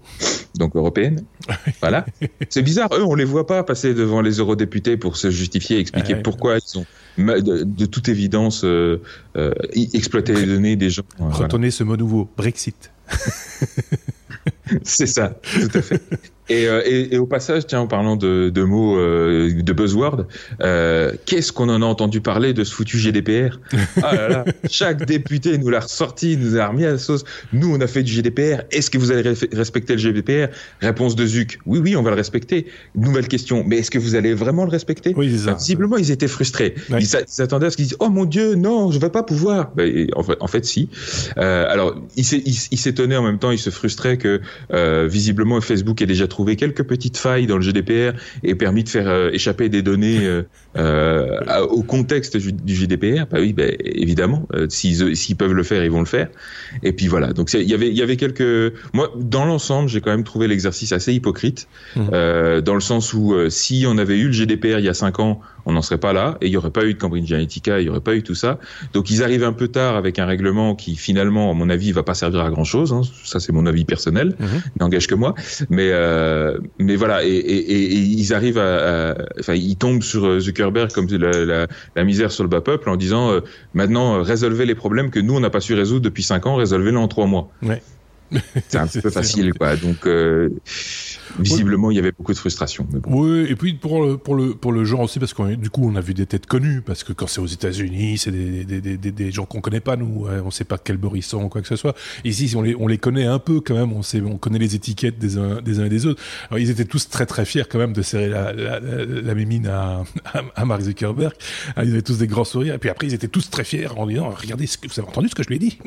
donc 0.55 0.75
européenne. 0.75 1.23
Voilà. 1.81 2.05
C'est 2.49 2.61
bizarre, 2.61 2.89
eux, 2.93 3.03
on 3.03 3.15
les 3.15 3.25
voit 3.25 3.45
pas 3.45 3.63
passer 3.63 3.93
devant 3.93 4.21
les 4.21 4.37
eurodéputés 4.39 4.97
pour 4.97 5.15
se 5.17 5.29
justifier, 5.29 5.77
expliquer 5.79 6.15
Ouais. 6.15 6.21
pourquoi 6.21 6.57
ils 6.57 6.77
ont, 6.79 6.85
de, 7.17 7.63
de 7.63 7.85
toute 7.85 8.09
évidence, 8.09 8.63
euh, 8.63 9.01
euh, 9.35 9.53
exploité 9.73 10.33
les 10.33 10.45
données 10.45 10.75
des 10.75 10.89
gens. 10.89 11.03
Voilà. 11.19 11.35
Retenez 11.35 11.71
ce 11.71 11.83
mot 11.83 11.97
nouveau, 11.97 12.29
Brexit. 12.35 12.91
C'est 14.83 15.07
ça, 15.07 15.39
tout 15.41 15.77
à 15.77 15.81
fait. 15.81 16.01
Et, 16.49 16.67
euh, 16.67 16.81
et, 16.85 17.15
et 17.15 17.17
au 17.17 17.25
passage, 17.25 17.65
tiens, 17.67 17.79
en 17.81 17.87
parlant 17.87 18.15
de, 18.15 18.49
de 18.53 18.63
mots, 18.63 18.97
euh, 18.97 19.61
de 19.61 19.73
buzzwords, 19.73 20.25
euh, 20.61 21.11
qu'est-ce 21.25 21.51
qu'on 21.51 21.69
en 21.69 21.81
a 21.81 21.85
entendu 21.85 22.21
parler 22.21 22.53
de 22.53 22.63
ce 22.63 22.73
foutu 22.73 22.97
GDPR 22.97 23.59
Ah 24.01 24.15
là 24.15 24.27
là, 24.27 24.45
chaque 24.69 25.05
député 25.05 25.57
nous 25.57 25.69
l'a 25.69 25.79
ressorti, 25.79 26.35
nous 26.37 26.57
a 26.57 26.67
remis 26.67 26.85
à 26.85 26.91
la 26.91 26.97
sauce. 26.97 27.23
Nous, 27.53 27.73
on 27.73 27.79
a 27.81 27.87
fait 27.87 28.03
du 28.03 28.11
GDPR. 28.11 28.63
Est-ce 28.71 28.89
que 28.89 28.97
vous 28.97 29.11
allez 29.11 29.33
respecter 29.53 29.93
le 29.93 29.99
GDPR 29.99 30.47
Réponse 30.81 31.15
de 31.15 31.25
Zuc. 31.25 31.59
Oui, 31.65 31.79
oui, 31.79 31.95
on 31.95 32.03
va 32.03 32.09
le 32.09 32.15
respecter. 32.17 32.67
Nouvelle 32.95 33.27
question. 33.27 33.63
Mais 33.65 33.77
est-ce 33.77 33.91
que 33.91 33.99
vous 33.99 34.15
allez 34.15 34.33
vraiment 34.33 34.65
le 34.65 34.69
respecter? 34.71 35.13
Oui, 35.15 35.31
c'est 35.31 35.45
ça. 35.45 35.51
Bah, 35.51 35.57
Visiblement, 35.57 35.97
ils 35.97 36.11
étaient 36.11 36.27
frustrés. 36.27 36.75
Ouais. 36.89 36.97
Ils 36.99 37.07
s'a- 37.07 37.21
ils 37.21 37.25
s'attendaient 37.27 37.67
à 37.67 37.69
ce 37.69 37.77
qu'ils 37.77 37.85
disent 37.87 37.97
Oh 37.99 38.09
mon 38.09 38.25
Dieu, 38.25 38.55
non, 38.55 38.91
je 38.91 38.99
vais 38.99 39.09
pas 39.09 39.23
pouvoir. 39.23 39.71
Ben, 39.75 40.07
en, 40.15 40.23
fait, 40.23 40.37
en 40.39 40.47
fait, 40.47 40.65
si. 40.65 40.89
Euh, 41.37 41.65
alors, 41.69 41.95
il 42.17 42.25
s'est- 42.25 42.41
il 42.45 42.51
s- 42.53 42.67
il 42.71 42.77
s'étonnait 42.77 43.15
en 43.17 43.23
même 43.23 43.39
temps, 43.39 43.51
il 43.51 43.59
se 43.59 43.69
frustrait 43.69 44.17
que 44.17 44.41
euh, 44.73 45.07
visiblement 45.09 45.59
Facebook 45.61 46.01
ait 46.01 46.05
déjà 46.05 46.27
trouvé 46.33 46.55
quelques 46.55 46.83
petites 46.83 47.17
failles 47.17 47.45
dans 47.47 47.57
le 47.57 47.61
GDPR 47.61 48.17
et 48.43 48.55
permis 48.55 48.83
de 48.83 48.89
faire 48.89 49.07
euh, 49.07 49.29
échapper 49.31 49.69
des 49.69 49.83
données 49.83 50.25
euh, 50.25 50.41
euh, 50.75 51.39
à- 51.47 51.63
au 51.63 51.83
contexte 51.83 52.35
du, 52.37 52.75
GDPR. 52.75 53.27
Bah 53.31 53.37
oui, 53.39 53.53
ben, 53.53 53.75
évidemment, 53.79 54.47
s'ils 54.69 55.15
s'ils 55.15 55.35
peuvent 55.35 55.53
le 55.53 55.63
faire, 55.63 55.83
ils 55.85 55.91
vont 55.91 55.99
le 55.99 56.07
faire. 56.07 56.29
Et 56.81 56.91
puis 56.91 57.07
voilà. 57.07 57.33
Donc 57.33 57.53
il 57.53 57.69
y 57.69 57.73
avait 57.73 57.89
il 57.89 57.97
y 57.97 58.01
avait 58.01 58.17
quelques. 58.17 58.73
Moi, 58.93 59.11
dans 59.15 59.45
l'ensemble, 59.45 59.87
j'ai 59.89 60.01
quand 60.01 60.11
même 60.11 60.23
trouvé 60.23 60.47
l'exercice 60.47 60.91
assez 60.91 61.13
hypocrite, 61.13 61.67
euh, 61.97 62.61
dans 62.61 62.73
le 62.73 62.81
sens 62.81 63.13
où 63.13 63.35
si 63.49 63.85
on 63.87 63.97
avait 63.97 64.17
eu 64.17 64.27
le 64.27 64.31
GDPR 64.33 64.79
il 64.79 64.85
y 64.85 64.89
a 64.89 64.93
cinq 64.95 65.19
ans, 65.19 65.39
on 65.65 65.73
n'en 65.73 65.81
serait 65.81 65.97
pas 65.97 66.13
là 66.13 66.37
et 66.41 66.47
il 66.47 66.49
n'y 66.49 66.57
aurait 66.57 66.71
pas 66.71 66.85
eu 66.85 66.93
de 66.93 66.99
Cambridge 66.99 67.31
Analytica, 67.31 67.79
il 67.79 67.83
n'y 67.83 67.89
aurait 67.89 68.01
pas 68.01 68.15
eu 68.15 68.23
tout 68.23 68.35
ça. 68.35 68.59
Donc 68.93 69.09
ils 69.09 69.23
arrivent 69.23 69.43
un 69.43 69.53
peu 69.53 69.67
tard 69.67 69.95
avec 69.95 70.19
un 70.19 70.25
règlement 70.25 70.75
qui 70.75 70.95
finalement, 70.95 71.51
à 71.51 71.53
mon 71.53 71.69
avis, 71.69 71.91
va 71.91 72.03
pas 72.03 72.13
servir 72.13 72.41
à 72.41 72.49
grand 72.49 72.63
chose. 72.63 72.93
Hein. 72.93 73.01
Ça 73.23 73.39
c'est 73.39 73.51
mon 73.51 73.65
avis 73.65 73.85
personnel, 73.85 74.35
mhm. 74.39 74.47
n'engage 74.79 75.07
que 75.07 75.15
moi. 75.15 75.35
Mais 75.69 75.89
euh, 75.91 76.57
mais 76.79 76.95
voilà 76.95 77.23
et, 77.23 77.29
et, 77.29 77.73
et, 77.73 77.97
ils 77.97 78.33
arrivent 78.33 78.59
à, 78.59 79.15
enfin 79.39 79.53
ils 79.53 79.77
tombent 79.77 80.03
sur 80.03 80.39
Zuckerberg 80.39 80.91
comme 80.91 81.07
la, 81.09 81.45
la, 81.45 81.67
la, 81.95 82.03
misère 82.03 82.31
sur 82.31 82.43
le 82.43 82.49
bas 82.49 82.61
peuple 82.61 82.89
en 82.89 82.95
disant 82.95 83.31
euh, 83.31 83.41
maintenant 83.73 84.21
résolvez 84.21 84.65
les 84.65 84.75
problèmes 84.75 85.09
que 85.09 85.19
nous 85.19 85.35
on 85.35 85.39
n'a 85.39 85.49
pas 85.49 85.61
su 85.61 85.73
résoudre 85.73 86.01
depuis 86.01 86.23
cinq 86.23 86.45
ans, 86.45 86.55
résolvez-les 86.55 86.97
en 86.97 87.07
trois 87.07 87.27
mois. 87.27 87.49
Ouais. 87.61 87.81
C'est 88.69 88.77
un 88.77 88.87
peu 88.87 89.09
facile, 89.09 89.53
quoi. 89.53 89.75
Donc, 89.75 90.05
euh, 90.05 90.49
visiblement, 91.39 91.91
il 91.91 91.95
y 91.95 91.99
avait 91.99 92.11
beaucoup 92.11 92.33
de 92.33 92.37
frustration. 92.37 92.87
Oui, 93.07 93.45
et 93.49 93.55
puis 93.55 93.73
pour 93.73 94.03
le, 94.03 94.17
pour 94.17 94.35
le, 94.35 94.53
pour 94.53 94.71
le 94.71 94.85
genre 94.85 95.01
aussi, 95.01 95.19
parce 95.19 95.33
que 95.33 95.55
du 95.55 95.69
coup, 95.69 95.87
on 95.87 95.95
a 95.95 96.01
vu 96.01 96.13
des 96.13 96.25
têtes 96.25 96.45
connues, 96.45 96.81
parce 96.81 97.03
que 97.03 97.13
quand 97.13 97.27
c'est 97.27 97.41
aux 97.41 97.47
États-Unis, 97.47 98.17
c'est 98.17 98.31
des, 98.31 98.63
des, 98.65 98.97
des, 98.97 99.11
des, 99.11 99.31
gens 99.31 99.45
qu'on 99.45 99.61
connaît 99.61 99.79
pas, 99.79 99.95
nous, 99.95 100.27
on 100.27 100.51
sait 100.51 100.63
pas 100.63 100.77
quel 100.77 100.97
beurre 100.97 101.17
ils 101.17 101.23
sont, 101.23 101.49
quoi 101.49 101.61
que 101.61 101.67
ce 101.67 101.75
soit. 101.75 101.95
Ici, 102.23 102.53
on 102.55 102.61
les, 102.61 102.75
on 102.75 102.87
les 102.87 102.97
connaît 102.97 103.25
un 103.25 103.39
peu 103.39 103.61
quand 103.61 103.75
même, 103.75 103.93
on 103.93 104.01
sait, 104.01 104.21
on 104.21 104.37
connaît 104.37 104.59
les 104.59 104.75
étiquettes 104.75 105.19
des 105.19 105.37
uns, 105.37 105.61
des 105.61 105.79
uns 105.79 105.85
et 105.85 105.89
des 105.89 106.05
autres. 106.05 106.21
Alors, 106.49 106.59
ils 106.59 106.69
étaient 106.69 106.85
tous 106.85 107.09
très 107.09 107.25
très 107.25 107.45
fiers 107.45 107.63
quand 107.69 107.79
même 107.79 107.93
de 107.93 108.01
serrer 108.01 108.29
la, 108.29 108.53
la, 108.53 108.79
la, 108.79 109.35
mémine 109.35 109.67
à, 109.67 110.03
à, 110.55 110.65
Mark 110.65 110.81
Zuckerberg. 110.81 111.33
Ils 111.77 111.91
avaient 111.91 112.01
tous 112.01 112.17
des 112.17 112.27
grands 112.27 112.43
sourires, 112.43 112.75
et 112.75 112.77
puis 112.77 112.89
après, 112.89 113.07
ils 113.07 113.13
étaient 113.13 113.27
tous 113.27 113.49
très 113.49 113.63
fiers 113.63 113.87
en 113.95 114.05
disant, 114.07 114.29
regardez, 114.29 114.67
ce 114.67 114.77
que, 114.77 114.87
vous 114.87 114.99
avez 114.99 115.09
entendu 115.09 115.29
ce 115.29 115.35
que 115.35 115.43
je 115.43 115.49
lui 115.49 115.55
ai 115.55 115.59
dit. 115.59 115.77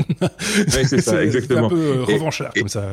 c'est 0.69 1.01
ça, 1.01 1.23
exactement. 1.25 1.67
un 1.67 1.71
peu 1.71 1.77
euh, 1.77 2.05
comme 2.57 2.69
ça. 2.69 2.85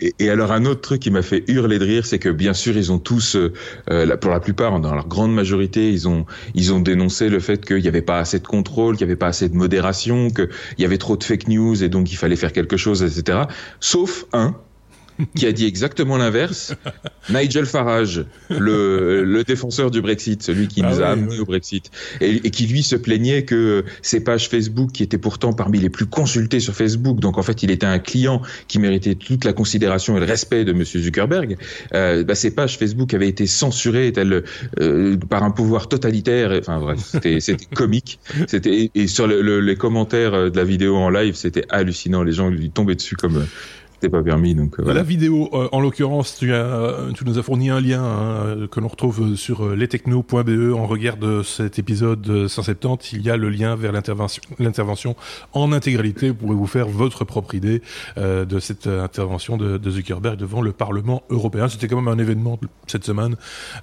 Et, 0.00 0.14
et, 0.18 0.30
alors, 0.30 0.52
un 0.52 0.64
autre 0.64 0.80
truc 0.80 1.00
qui 1.00 1.10
m'a 1.10 1.22
fait 1.22 1.44
hurler 1.48 1.78
de 1.78 1.84
rire, 1.84 2.06
c'est 2.06 2.18
que 2.18 2.28
bien 2.28 2.52
sûr, 2.52 2.76
ils 2.76 2.92
ont 2.92 2.98
tous, 2.98 3.36
euh, 3.36 4.16
pour 4.16 4.30
la 4.30 4.40
plupart, 4.40 4.78
dans 4.80 4.94
leur 4.94 5.08
grande 5.08 5.34
majorité, 5.34 5.90
ils 5.90 6.08
ont, 6.08 6.26
ils 6.54 6.72
ont 6.72 6.80
dénoncé 6.80 7.28
le 7.28 7.40
fait 7.40 7.64
qu'il 7.64 7.80
n'y 7.80 7.88
avait 7.88 8.02
pas 8.02 8.18
assez 8.18 8.38
de 8.38 8.46
contrôle, 8.46 8.96
qu'il 8.96 9.06
n'y 9.06 9.12
avait 9.12 9.18
pas 9.18 9.28
assez 9.28 9.48
de 9.48 9.56
modération, 9.56 10.30
qu'il 10.30 10.48
y 10.78 10.84
avait 10.84 10.98
trop 10.98 11.16
de 11.16 11.24
fake 11.24 11.48
news 11.48 11.82
et 11.82 11.88
donc 11.88 12.12
il 12.12 12.16
fallait 12.16 12.36
faire 12.36 12.52
quelque 12.52 12.76
chose, 12.76 13.02
etc. 13.02 13.40
Sauf 13.80 14.24
un 14.32 14.54
qui 15.34 15.46
a 15.46 15.52
dit 15.52 15.66
exactement 15.66 16.16
l'inverse. 16.16 16.74
Nigel 17.30 17.66
Farage, 17.66 18.24
le, 18.48 19.24
le, 19.24 19.44
défenseur 19.44 19.90
du 19.90 20.00
Brexit, 20.00 20.42
celui 20.42 20.68
qui 20.68 20.82
ah 20.82 20.90
nous 20.90 21.00
a 21.00 21.06
amenés 21.08 21.38
au 21.38 21.44
Brexit, 21.44 21.90
et, 22.20 22.50
qui 22.50 22.66
lui 22.66 22.82
se 22.82 22.96
plaignait 22.96 23.44
que 23.44 23.84
ses 24.02 24.20
pages 24.20 24.48
Facebook, 24.48 24.92
qui 24.92 25.02
étaient 25.02 25.18
pourtant 25.18 25.52
parmi 25.52 25.78
les 25.78 25.90
plus 25.90 26.06
consultées 26.06 26.60
sur 26.60 26.74
Facebook, 26.74 27.20
donc 27.20 27.38
en 27.38 27.42
fait 27.42 27.62
il 27.62 27.70
était 27.70 27.86
un 27.86 27.98
client 27.98 28.42
qui 28.66 28.78
méritait 28.78 29.14
toute 29.14 29.44
la 29.44 29.52
considération 29.52 30.16
et 30.16 30.20
le 30.20 30.26
respect 30.26 30.64
de 30.64 30.72
Monsieur 30.72 31.00
Zuckerberg, 31.00 31.56
euh, 31.94 32.24
bah, 32.24 32.34
ces 32.34 32.50
pages 32.50 32.78
Facebook 32.78 33.14
avaient 33.14 33.28
été 33.28 33.46
censurées 33.46 34.12
telles, 34.12 34.44
euh, 34.80 35.16
par 35.28 35.42
un 35.42 35.50
pouvoir 35.50 35.88
totalitaire. 35.88 36.52
Enfin 36.58 36.78
bref, 36.78 36.98
c'était 37.40 37.56
comique. 37.74 38.20
C'était 38.46 38.90
et 38.94 39.06
sur 39.06 39.26
le, 39.26 39.60
les 39.60 39.76
commentaires 39.76 40.50
de 40.50 40.56
la 40.56 40.64
vidéo 40.64 40.96
en 40.96 41.10
live, 41.10 41.34
c'était 41.34 41.64
hallucinant. 41.68 42.22
Les 42.22 42.32
gens 42.32 42.48
lui 42.48 42.70
tombaient 42.70 42.94
dessus 42.94 43.16
comme 43.16 43.46
c'était 44.00 44.10
pas 44.10 44.22
permis. 44.22 44.54
Donc, 44.54 44.78
euh, 44.78 44.92
La 44.92 45.02
vidéo, 45.02 45.48
euh, 45.52 45.68
en 45.72 45.80
l'occurrence, 45.80 46.36
tu, 46.38 46.54
as, 46.54 46.94
tu 47.14 47.24
nous 47.24 47.38
as 47.38 47.42
fourni 47.42 47.68
un 47.68 47.80
lien 47.80 48.02
hein, 48.02 48.68
que 48.70 48.78
l'on 48.78 48.86
retrouve 48.86 49.34
sur 49.34 49.74
lestechno.be. 49.74 50.72
En 50.72 50.86
regard 50.86 51.16
de 51.16 51.42
cet 51.42 51.80
épisode 51.80 52.46
170, 52.46 53.12
il 53.14 53.22
y 53.22 53.30
a 53.30 53.36
le 53.36 53.48
lien 53.48 53.74
vers 53.74 53.92
l'intervention, 53.92 55.16
en 55.52 55.72
intégralité. 55.72 56.28
Vous 56.28 56.34
pourrez 56.34 56.54
vous 56.54 56.66
faire 56.66 56.86
votre 56.88 57.24
propre 57.24 57.56
idée 57.56 57.82
euh, 58.16 58.44
de 58.44 58.60
cette 58.60 58.86
intervention 58.86 59.56
de, 59.56 59.78
de, 59.78 59.90
Zuckerberg 59.90 60.36
devant 60.36 60.62
le 60.62 60.70
Parlement 60.70 61.24
européen. 61.30 61.68
C'était 61.68 61.88
quand 61.88 62.00
même 62.00 62.08
un 62.08 62.18
événement 62.18 62.58
cette 62.86 63.04
semaine. 63.04 63.34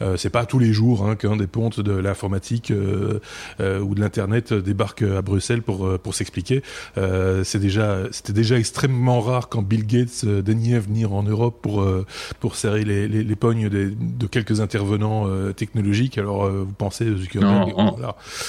Euh, 0.01 0.15
c'est 0.15 0.30
pas 0.30 0.45
tous 0.45 0.60
les 0.60 0.71
jours 0.71 1.06
hein, 1.06 1.15
qu'un 1.15 1.36
des 1.36 1.47
pontes 1.47 1.82
de 1.82 1.91
l'informatique 1.91 2.71
ou 2.71 3.95
de 3.95 3.99
l'internet 3.99 4.54
débarque 4.54 5.01
à 5.01 5.21
Bruxelles 5.21 5.62
pour 5.62 5.99
pour 5.99 6.15
s'expliquer. 6.15 6.62
c'est 6.95 7.60
déjà 7.60 8.04
c'était 8.12 8.34
déjà 8.34 8.58
extrêmement 8.58 9.19
rare 9.19 9.49
quand 9.49 9.62
Bill 9.62 9.86
Gates 9.86 10.05
euh, 10.24 10.41
daignait 10.41 10.80
venir 10.80 11.13
en 11.13 11.24
Europe 11.24 11.60
pour 11.62 11.82
euh, 11.82 12.06
pour 12.39 12.56
serrer 12.56 12.84
les, 12.84 13.08
les, 13.08 13.24
les 13.24 13.36
pognes 13.36 13.70
de 13.70 14.28
quelques 14.28 14.62
intervenants 14.62 15.28
euh, 15.28 15.52
technologiques. 15.54 16.18
Alors 16.18 16.50
vous 16.50 16.74
pensez 16.74 17.06
Zuckerberg 17.06 17.74
en, 17.78 17.98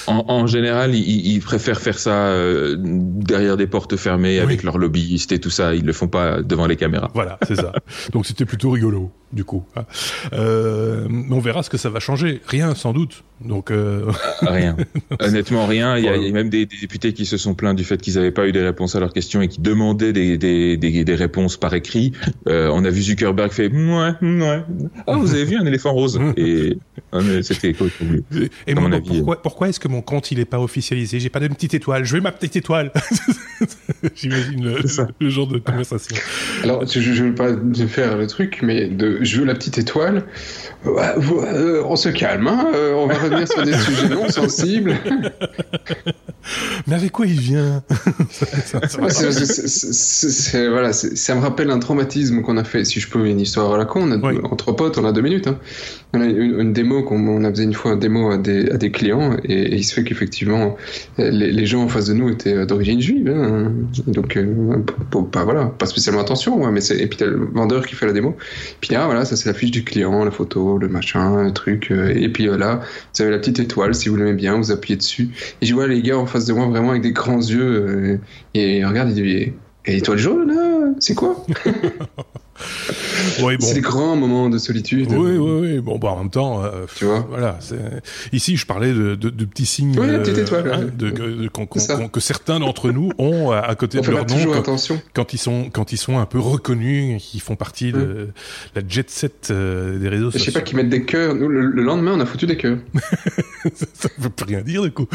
en, 0.07 0.25
en, 0.29 0.47
général, 0.47 0.95
ils, 0.95 1.35
ils, 1.35 1.40
préfèrent 1.40 1.81
faire 1.81 1.99
ça 1.99 2.33
derrière 2.77 3.57
des 3.57 3.66
portes 3.66 3.97
fermées 3.97 4.38
avec 4.38 4.62
leurs 4.62 4.79
lobbyistes 4.79 5.33
et 5.33 5.38
tout 5.38 5.51
ça. 5.51 5.75
Ils 5.75 5.85
le 5.85 5.92
font 5.92 6.09
pas 6.09 6.42
devant 6.42 6.66
les 6.66 6.77
caméras. 6.77 7.11
Voilà, 7.14 7.38
c'est 7.47 7.57
ça. 7.57 7.73
Donc 8.12 8.27
c'était 8.27 8.45
plutôt 8.45 8.71
rigolo 8.71 9.11
du 9.33 9.45
coup. 9.45 9.65
Hein. 9.77 9.85
Euh, 10.33 11.07
on 11.31 11.39
verra 11.41 11.62
ce 11.62 11.71
que 11.71 11.77
ça 11.77 11.91
va 11.91 12.01
changer. 12.01 12.41
Rien, 12.47 12.75
sans 12.75 12.93
doute. 12.93 13.25
Donc 13.45 13.71
euh... 13.71 14.11
rien. 14.43 14.77
Honnêtement, 15.21 15.67
rien. 15.67 15.99
Il 15.99 16.05
y, 16.05 16.09
a, 16.09 16.17
il 16.17 16.25
y 16.25 16.29
a 16.29 16.33
même 16.33 16.49
des, 16.49 16.65
des, 16.65 16.77
députés 16.81 17.12
qui 17.12 17.27
se 17.27 17.37
sont 17.37 17.55
plaints 17.55 17.75
du 17.75 17.85
fait 17.85 18.01
qu'ils 18.01 18.15
n'avaient 18.15 18.31
pas 18.31 18.47
eu 18.47 18.53
des 18.53 18.62
réponses 18.62 18.95
à 18.95 19.01
leurs 19.01 19.12
questions 19.12 19.43
et 19.43 19.49
qui 19.49 19.61
demandaient 19.61 20.12
des, 20.12 20.39
des, 20.39 20.77
des, 20.77 21.05
des 21.05 21.15
réponses 21.15 21.57
par 21.57 21.75
écrit. 21.75 22.12
Euh, 22.49 22.71
on 22.73 22.85
a 22.85 22.91
vu 22.91 23.03
Zuckerberg 23.03 23.53
fait 23.53 23.71
ouais, 23.71 24.12
ouais. 24.23 24.62
Ah, 25.07 25.17
vous 25.17 25.35
avez 25.35 25.45
vu 25.45 25.57
un 25.57 25.67
éléphant 25.67 25.93
rose 25.93 26.19
Et 26.37 26.79
c'était 27.43 27.75
quoi 27.75 27.89
Et 28.67 28.75
moi, 28.75 28.91
pourquoi, 29.05 29.43
pourquoi 29.43 29.69
est-ce 29.69 29.81
que 29.81 29.89
mon 29.89 30.03
compte 30.03 30.31
il 30.31 30.41
est 30.41 30.45
pas 30.47 30.61
officialisé? 30.61 31.21
J'ai 31.21 31.29
pas 31.29 31.41
de 31.41 31.49
petite 31.49 31.75
étoile. 31.75 32.05
Je 32.05 32.17
veux 32.17 32.23
ma 32.23 32.33
petite 32.33 32.57
étoile. 32.57 32.93
J'imagine 34.15 34.65
le, 34.65 34.79
le, 35.21 35.29
genre 35.31 35.47
de 35.47 35.59
conversation. 35.59 36.17
Alors, 36.62 36.87
je, 36.87 37.01
je 37.01 37.25
veux 37.25 37.35
pas 37.35 37.51
faire 37.89 38.17
le 38.17 38.27
truc, 38.27 38.61
mais 38.62 38.89
de 38.89 39.15
je 39.20 39.38
veux 39.38 39.44
la 39.44 39.55
petite 39.55 39.79
étoile. 39.79 40.24
Euh, 40.87 41.83
on 41.85 41.96
se 41.96 42.09
calme, 42.09 42.46
hein 42.46 42.66
euh, 42.75 42.94
on 42.94 43.07
va 43.07 43.14
revenir 43.14 43.49
sur 43.49 43.62
des 43.64 43.72
sujets 43.79 44.09
non 44.09 44.29
sensibles. 44.29 44.96
Mais 46.87 46.94
avec 46.94 47.12
quoi 47.12 47.27
il 47.27 47.40
vient? 47.40 47.83
Voilà, 50.53 50.92
Ça 50.92 51.35
me 51.35 51.40
rappelle 51.40 51.70
un 51.70 51.79
traumatisme 51.79 52.42
qu'on 52.42 52.57
a 52.57 52.64
fait, 52.64 52.85
si 52.85 53.01
je 53.01 53.09
peux, 53.09 53.27
une 53.27 53.40
histoire 53.40 53.72
à 53.72 53.79
la 53.79 53.85
con. 53.85 54.03
On 54.03 54.12
a, 54.12 54.33
Entre 54.44 54.72
potes, 54.72 54.99
on 54.99 55.05
a 55.05 55.12
deux 55.12 55.22
minutes. 55.22 55.49
Hein. 55.49 55.59
On 56.12 56.20
a 56.20 56.25
une, 56.25 56.72
démo 56.72 57.03
qu'on 57.03 57.27
on 57.27 57.44
a 57.44 57.53
fait 57.53 57.64
une 57.64 57.75
fois 57.75 57.92
une 57.92 57.99
démo 57.99 58.31
à 58.31 58.38
des, 58.38 58.70
à 58.70 58.77
des 58.77 58.90
clients 58.90 59.37
et, 59.44 59.75
il 59.75 59.85
se 59.85 59.94
fait 59.94 60.05
qu'effectivement 60.05 60.77
les, 61.18 61.53
les, 61.53 61.66
gens 61.66 61.83
en 61.83 61.88
face 61.88 62.07
de 62.07 62.14
nous 62.14 62.31
étaient 62.31 62.64
d'origine 62.66 63.01
juive. 63.01 63.29
Hein. 63.29 63.72
Donc, 64.07 64.37
euh, 64.37 64.77
pas, 65.33 65.44
voilà, 65.44 65.66
pas 65.66 65.87
spécialement 65.87 66.22
attention, 66.22 66.70
mais 66.70 66.81
c'est, 66.81 66.99
et 66.99 67.07
puis 67.07 67.18
le 67.25 67.49
vendeur 67.53 67.87
qui 67.87 67.94
fait 67.94 68.07
la 68.07 68.12
démo. 68.12 68.37
Puis 68.81 68.94
là, 68.94 69.07
voilà, 69.07 69.25
ça 69.25 69.37
c'est 69.37 69.49
la 69.49 69.55
fiche 69.55 69.70
du 69.70 69.85
client, 69.85 70.25
la 70.25 70.31
photo, 70.31 70.76
le 70.79 70.89
machin, 70.89 71.45
le 71.45 71.53
truc. 71.53 71.91
Euh, 71.91 72.12
et 72.15 72.29
puis 72.29 72.49
euh, 72.49 72.57
là, 72.57 72.81
vous 73.15 73.23
avez 73.23 73.31
la 73.31 73.39
petite 73.39 73.61
étoile, 73.61 73.95
si 73.95 74.09
vous 74.09 74.17
l'aimez 74.17 74.35
bien, 74.35 74.57
vous 74.57 74.71
appuyez 74.71 74.97
dessus. 74.97 75.31
Et 75.61 75.67
je 75.67 75.75
vois 75.75 75.87
les 75.87 76.03
gars 76.03 76.19
en 76.19 76.27
face 76.27 76.47
de 76.47 76.53
moi 76.53 76.67
vraiment 76.67 76.91
avec 76.91 77.03
des 77.03 77.12
grands 77.12 77.41
yeux. 77.41 78.21
et 78.55 78.85
regarde, 78.85 79.17
il 79.17 79.53
et 79.87 79.92
l'étoile 79.92 80.18
jaune, 80.18 80.94
c'est 80.99 81.14
quoi 81.14 81.44
oui, 83.42 83.57
bon. 83.57 83.66
C'est 83.66 83.75
des 83.75 83.81
grands 83.81 84.16
moments 84.16 84.49
de 84.49 84.59
solitude. 84.59 85.09
Oui, 85.11 85.37
oui, 85.37 85.61
oui. 85.61 85.81
Bon, 85.81 85.99
bah, 85.99 86.09
en 86.09 86.18
même 86.18 86.31
temps, 86.31 86.64
euh, 86.64 86.87
tu 86.96 87.05
vois, 87.05 87.27
voilà. 87.29 87.59
Ici, 88.33 88.57
je 88.57 88.66
parlais 88.66 88.92
de, 88.92 89.14
de, 89.14 89.31
de 89.31 89.44
petits 89.44 89.66
signes 89.66 89.99
oui, 89.99 90.09
petite 90.18 90.38
étoile, 90.38 90.72
hein, 90.72 90.90
de, 90.96 91.49
que 92.09 92.20
certains 92.20 92.61
d'entre 92.61 92.90
nous 92.90 93.11
ont 93.18 93.51
à 93.51 93.75
côté 93.75 94.01
de 94.01 94.11
leur 94.11 94.27
nom 94.27 94.53
quand, 94.53 94.77
quand, 95.12 95.33
ils 95.33 95.38
sont 95.38 95.70
quand 95.70 95.92
ils 95.92 95.99
sont 95.99 96.18
un 96.18 96.27
peu 96.27 96.38
reconnus, 96.38 97.22
qu'ils 97.22 97.40
font 97.40 97.57
partie 97.57 97.92
de 97.92 97.99
hum. 97.99 98.33
la 98.75 98.83
jet 98.88 99.11
set 99.11 99.49
euh, 99.51 99.99
des 99.99 100.09
réseaux 100.09 100.31
sociaux. 100.31 100.46
Je 100.46 100.51
sais 100.51 100.59
pas 100.59 100.64
qu'ils 100.64 100.77
mettent 100.77 100.88
des 100.88 101.05
cœurs. 101.05 101.35
Nous, 101.35 101.49
le, 101.49 101.83
lendemain, 101.83 102.14
on 102.14 102.20
a 102.20 102.27
foutu 102.27 102.46
des 102.46 102.57
cœurs. 102.57 102.79
ça 103.94 104.09
veut 104.18 104.31
plus 104.31 104.46
rien 104.46 104.62
dire 104.62 104.83
du 104.83 104.90
coup. 104.90 105.07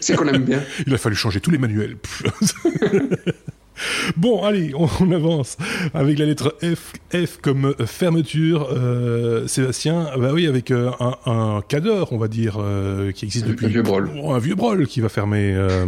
C'est 0.00 0.16
qu'on 0.16 0.26
aime 0.28 0.44
bien. 0.44 0.62
Il 0.86 0.94
a 0.94 0.98
fallu 0.98 1.16
changer 1.16 1.40
tous 1.40 1.50
les 1.50 1.58
manuels. 1.58 1.96
Bon, 4.16 4.42
allez, 4.44 4.72
on, 4.74 5.12
avance 5.12 5.56
avec 5.94 6.18
la 6.18 6.26
lettre 6.26 6.56
F, 6.62 6.92
F 7.14 7.38
comme 7.40 7.74
fermeture. 7.86 8.68
Euh, 8.72 9.46
Sébastien, 9.46 10.10
bah 10.18 10.30
oui, 10.32 10.46
avec 10.46 10.70
euh, 10.70 10.90
un, 11.00 11.16
un 11.26 11.62
cadre, 11.66 12.12
on 12.12 12.18
va 12.18 12.28
dire, 12.28 12.58
euh, 12.60 13.12
qui 13.12 13.24
existe 13.24 13.46
depuis 13.46 13.66
un 13.66 13.68
vieux 13.70 13.82
brol, 13.82 14.10
un 14.24 14.38
vieux 14.38 14.54
brol 14.54 14.86
qui 14.86 15.00
va 15.00 15.08
fermer. 15.08 15.54
Euh, 15.54 15.86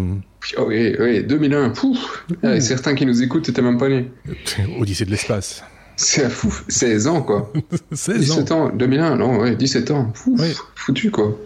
oh, 0.58 0.64
oui, 0.68 0.94
oui, 0.98 1.24
2001. 1.24 1.70
Pouf. 1.70 2.24
Ah, 2.42 2.60
certains 2.60 2.94
qui 2.94 3.06
nous 3.06 3.22
écoutent, 3.22 3.46
c'était 3.46 3.62
même 3.62 3.78
pas 3.78 3.88
né. 3.88 4.10
Odyssée 4.80 5.04
de 5.04 5.10
l'espace. 5.10 5.62
C'est 5.96 6.30
fou, 6.30 6.54
16 6.68 7.08
ans 7.08 7.22
quoi. 7.22 7.52
16 7.92 8.20
17 8.20 8.52
ans. 8.52 8.70
2001, 8.70 9.16
non, 9.16 9.38
ouais, 9.38 9.54
17 9.54 9.90
ans. 9.90 10.12
Foutu 10.74 11.10
quoi. 11.10 11.36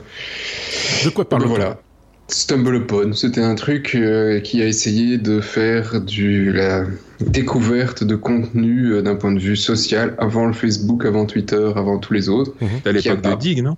De 1.05 1.11
quoi 1.11 1.29
parle-t-on? 1.29 1.49
Voilà. 1.49 1.81
StumbleUpon, 2.29 3.13
c'était 3.13 3.43
un 3.43 3.55
truc 3.55 3.95
euh, 3.95 4.41
qui 4.41 4.63
a 4.63 4.67
essayé 4.67 5.19
de 5.19 5.41
faire 5.41 6.01
du 6.01 6.53
la 6.53 6.85
découverte 7.21 8.03
de 8.03 8.17
contenu 8.17 8.93
euh, 8.93 9.03
d'un 9.03 9.15
point 9.15 9.33
de 9.33 9.39
vue 9.39 9.57
social 9.57 10.15
avant 10.19 10.47
le 10.47 10.55
Facebook, 10.55 11.05
avant 11.05 11.27
Twitter, 11.27 11.71
avant 11.77 11.99
tous 11.99 12.15
les 12.15 12.29
autres. 12.29 12.53
Mmh. 12.61 12.67
À 12.87 12.93
l'époque 12.93 13.21
de 13.21 13.35
Dig, 13.35 13.63
non? 13.63 13.77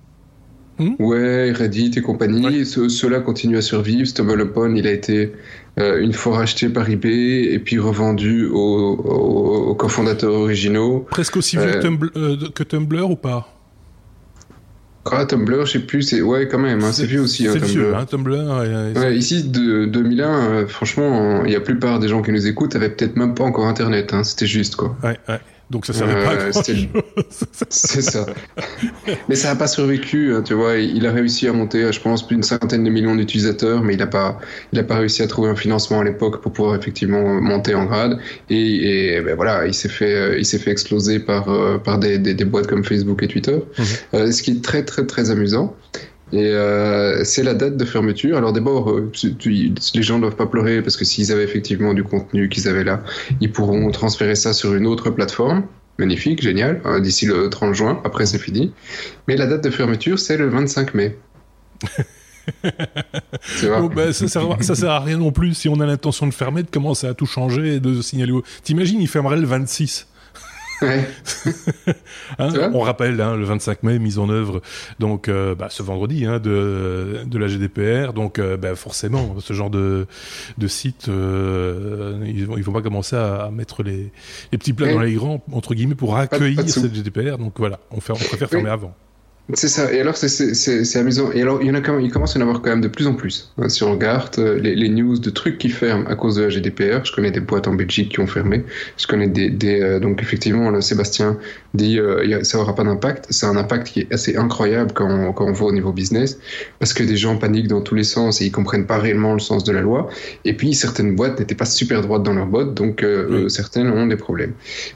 Mmh. 0.79 0.95
Ouais, 0.99 1.51
Reddit 1.51 1.91
et 1.97 2.01
compagnie. 2.01 2.65
Ceux-là 2.65 3.19
continuent 3.19 3.57
à 3.57 3.61
survivre. 3.61 4.07
StumbleUpon, 4.07 4.75
il 4.75 4.87
a 4.87 4.91
été 4.91 5.33
euh, 5.79 5.99
une 5.99 6.13
fois 6.13 6.37
racheté 6.37 6.69
par 6.69 6.89
eBay 6.89 7.51
et 7.51 7.59
puis 7.59 7.79
revendu 7.79 8.45
aux, 8.45 9.75
cofondateurs 9.77 10.33
originaux. 10.33 11.05
Presque 11.09 11.37
aussi 11.37 11.57
vieux 11.57 11.81
que 12.53 12.63
Tumblr 12.63 13.09
ou 13.09 13.15
pas? 13.15 13.56
Ah, 15.13 15.25
Tumblr, 15.25 15.65
je 15.65 15.71
sais 15.73 15.79
plus, 15.79 16.01
c'est 16.03 16.21
ouais 16.21 16.47
quand 16.47 16.59
même, 16.59 16.83
hein, 16.83 16.91
c'est 16.91 17.05
vieux 17.05 17.21
aussi. 17.21 17.43
C'est 17.43 17.57
hein, 17.61 17.65
vieux, 17.65 17.83
Tumblr. 17.83 17.97
hein, 17.97 18.05
Tumblr. 18.05 18.93
Ouais, 19.01 19.15
ici, 19.17 19.43
de 19.43 19.85
2001, 19.85 20.29
euh, 20.51 20.67
franchement, 20.67 21.43
il 21.45 21.51
y 21.51 21.55
a 21.55 21.59
la 21.59 21.63
plupart 21.63 21.99
des 21.99 22.07
gens 22.07 22.21
qui 22.21 22.31
nous 22.31 22.47
écoutent 22.47 22.75
avaient 22.75 22.89
peut-être 22.89 23.15
même 23.15 23.33
pas 23.35 23.43
encore 23.43 23.65
Internet. 23.67 24.13
Hein, 24.13 24.23
C'était 24.23 24.47
juste 24.47 24.75
quoi. 24.75 24.95
Ouais, 25.03 25.17
ouais. 25.29 25.39
Donc 25.69 25.85
ça 25.85 25.91
servait 25.91 26.13
pas 26.23 26.29
à 26.29 26.33
Euh, 26.35 26.49
grand 26.51 26.63
c'était- 26.63 26.87
C'est 27.69 28.01
ça. 28.01 28.25
mais 29.27 29.35
ça 29.35 29.49
n'a 29.49 29.55
pas 29.57 29.67
survécu, 29.67 30.33
hein, 30.33 30.41
tu 30.41 30.53
vois. 30.53 30.77
Il 30.77 31.05
a 31.05 31.11
réussi 31.11 31.45
à 31.47 31.51
monter, 31.53 31.91
je 31.91 31.99
pense, 31.99 32.25
plus 32.25 32.35
d'une 32.37 32.43
centaine 32.43 32.85
de 32.85 32.89
millions 32.89 33.15
d'utilisateurs, 33.15 33.83
mais 33.83 33.95
il 33.95 33.99
n'a 33.99 34.07
pas, 34.07 34.39
il 34.71 34.79
a 34.79 34.83
pas 34.83 34.95
réussi 34.97 35.23
à 35.23 35.27
trouver 35.27 35.49
un 35.49 35.55
financement 35.55 35.99
à 35.99 36.03
l'époque 36.05 36.41
pour 36.41 36.53
pouvoir 36.53 36.75
effectivement 36.75 37.41
monter 37.41 37.75
en 37.75 37.83
grade. 37.85 38.17
Et, 38.49 39.15
et 39.15 39.21
ben 39.21 39.35
voilà, 39.35 39.67
il 39.67 39.73
s'est 39.73 39.89
fait, 39.89 40.15
euh, 40.15 40.37
il 40.39 40.45
s'est 40.45 40.59
fait 40.59 40.71
exploser 40.71 41.19
par 41.19 41.49
euh, 41.49 41.77
par 41.79 41.99
des, 41.99 42.17
des, 42.17 42.33
des 42.33 42.45
boîtes 42.45 42.67
comme 42.67 42.85
Facebook 42.85 43.21
et 43.23 43.27
Twitter. 43.27 43.57
Euh, 44.13 44.31
ce 44.31 44.41
qui 44.41 44.51
est 44.51 44.63
très 44.63 44.83
très 44.85 45.05
très 45.05 45.31
amusant. 45.31 45.75
Et 46.33 46.43
euh, 46.43 47.23
c'est 47.23 47.43
la 47.43 47.53
date 47.53 47.77
de 47.77 47.85
fermeture. 47.85 48.37
Alors 48.37 48.51
d'abord, 48.51 48.91
euh, 48.91 49.11
les 49.23 50.03
gens 50.03 50.15
ne 50.17 50.21
doivent 50.21 50.35
pas 50.35 50.45
pleurer 50.45 50.81
parce 50.81 50.97
que 50.97 51.05
s'ils 51.05 51.31
avaient 51.31 51.43
effectivement 51.43 51.93
du 51.93 52.03
contenu 52.03 52.49
qu'ils 52.49 52.67
avaient 52.67 52.83
là, 52.83 53.01
ils 53.39 53.51
pourront 53.51 53.89
transférer 53.91 54.35
ça 54.35 54.53
sur 54.53 54.75
une 54.75 54.87
autre 54.87 55.09
plateforme. 55.09 55.63
Magnifique, 55.99 56.41
génial, 56.41 56.81
euh, 56.85 56.99
d'ici 56.99 57.25
le 57.25 57.49
30 57.49 57.73
juin, 57.73 58.01
après 58.03 58.25
c'est 58.25 58.39
fini. 58.39 58.73
Mais 59.27 59.35
la 59.35 59.47
date 59.47 59.63
de 59.63 59.69
fermeture, 59.69 60.19
c'est 60.19 60.37
le 60.37 60.49
25 60.49 60.93
mai. 60.93 61.17
bah, 63.95 64.13
ça, 64.13 64.27
sert, 64.27 64.57
ça 64.61 64.75
sert 64.75 64.91
à 64.91 64.99
rien 64.99 65.17
non 65.17 65.31
plus 65.31 65.53
si 65.53 65.69
on 65.69 65.79
a 65.79 65.85
l'intention 65.85 66.27
de 66.27 66.33
fermer, 66.33 66.63
de 66.63 66.69
commencer 66.69 67.07
à 67.07 67.13
tout 67.13 67.25
changer 67.25 67.75
et 67.75 67.79
de 67.79 68.01
signaler. 68.01 68.33
T'imagines, 68.63 69.01
il 69.01 69.07
fermerait 69.07 69.37
le 69.37 69.47
26. 69.47 70.07
Ouais. 70.81 71.07
Hein, 72.39 72.49
on 72.73 72.81
rappelle 72.81 73.19
hein, 73.21 73.35
le 73.35 73.45
25 73.45 73.83
mai 73.83 73.99
mise 73.99 74.19
en 74.19 74.29
œuvre 74.29 74.61
donc 74.99 75.27
euh, 75.27 75.55
bah, 75.55 75.67
ce 75.71 75.81
vendredi 75.81 76.25
hein, 76.25 76.39
de 76.39 77.21
de 77.25 77.37
la 77.39 77.47
GDPR 77.47 78.13
donc 78.13 78.37
euh, 78.37 78.57
bah, 78.57 78.75
forcément 78.75 79.35
ce 79.39 79.53
genre 79.53 79.69
de 79.69 80.05
de 80.57 80.67
site 80.67 81.07
euh, 81.09 82.19
ils 82.25 82.45
vont 82.45 82.57
ils 82.57 82.63
vont 82.63 82.73
pas 82.73 82.81
commencer 82.81 83.15
à, 83.15 83.45
à 83.45 83.49
mettre 83.51 83.81
les 83.81 84.11
les 84.51 84.57
petits 84.57 84.73
plats 84.73 84.91
dans 84.93 84.99
les 84.99 85.13
grands 85.13 85.43
entre 85.51 85.73
guillemets 85.73 85.95
pour 85.95 86.13
pas 86.13 86.21
accueillir 86.21 86.63
de 86.63 86.69
cette 86.69 86.93
GDPR 86.93 87.37
donc 87.37 87.53
voilà. 87.57 87.79
On 87.91 88.01
fait 88.01 88.11
on 88.11 88.15
préfère 88.17 88.47
Oui. 88.51 88.57
fermer 88.57 88.69
avant 88.69 88.93
C'est 89.53 89.69
ça. 89.69 89.93
Et 89.93 90.01
alors, 90.01 90.17
c'est- 90.17 90.97
amusant. 90.97 91.31
Et 91.31 91.41
alors, 91.41 91.61
il 91.61 91.67
y 91.67 91.71
en 91.71 91.73
a 91.75 91.79
quand 91.79 91.93
même, 91.93 92.01
il 92.01 92.11
commence 92.11 92.35
à 92.35 92.39
y 92.39 92.41
en 92.43 92.45
avoir 92.45 92.61
quand 92.61 92.69
même 92.69 92.81
de 92.81 92.89
plus 92.89 93.07
en 93.07 93.13
plus. 93.13 93.53
Si 93.69 93.81
on 93.81 93.91
regarde 93.93 94.37
les, 94.39 94.75
les 94.75 94.89
news 94.89 95.17
de 95.17 95.29
trucs 95.29 95.57
qui 95.57 95.69
ferment 95.69 96.05
à 96.07 96.15
cause 96.15 96.35
de 96.35 96.43
la 96.43 96.49
GDPR, 96.49 97.05
je 97.05 97.13
connais 97.13 97.31
des 97.31 97.39
boîtes 97.39 97.65
en 97.69 97.73
Belgique 97.73 98.09
qui 98.09 98.19
ont 98.19 98.27
fermé. 98.27 98.63
Je 98.97 99.07
connais 99.07 99.27
des, 99.27 99.49
des 99.49 99.79
euh, 99.81 99.99
donc 100.01 100.21
effectivement, 100.21 100.69
là, 100.69 100.81
Sébastien 100.81 101.37
dit, 101.73 101.97
euh, 101.97 102.25
il 102.25 102.43
ça 102.43 102.59
aura 102.59 102.75
pas 102.75 102.83
d'impact. 102.83 103.27
C'est 103.29 103.45
un 103.45 103.55
impact 103.55 103.87
qui 103.87 104.01
est 104.01 104.13
assez 104.13 104.35
incroyable 104.35 104.91
quand 104.93 105.09
on, 105.09 105.31
quand 105.31 105.45
on 105.45 105.53
voit 105.53 105.69
au 105.69 105.73
niveau 105.73 105.93
business, 105.93 106.39
parce 106.79 106.91
que 106.91 107.03
des 107.03 107.15
gens 107.15 107.37
paniquent 107.37 107.69
dans 107.69 107.79
tous 107.81 107.95
les 107.95 108.03
sens 108.03 108.41
et 108.41 108.45
ils 108.47 108.51
comprennent 108.51 108.85
pas 108.85 108.97
réellement 108.97 109.31
le 109.31 109.39
sens 109.39 109.63
de 109.63 109.71
la 109.71 109.79
loi. 109.79 110.09
Et 110.43 110.57
puis, 110.57 110.73
certaines 110.73 111.15
boîtes 111.15 111.39
n'étaient 111.39 111.55
pas 111.55 111.65
super 111.65 112.01
droites 112.01 112.23
dans 112.23 112.33
leurs 112.33 112.47
bottes, 112.47 112.73
donc 112.73 113.01
euh, 113.01 113.25
Oui. 113.29 113.43
euh, 113.45 113.49
certaines 113.49 113.89
ont 113.91 114.07
des 114.07 114.17
problèmes. 114.17 114.51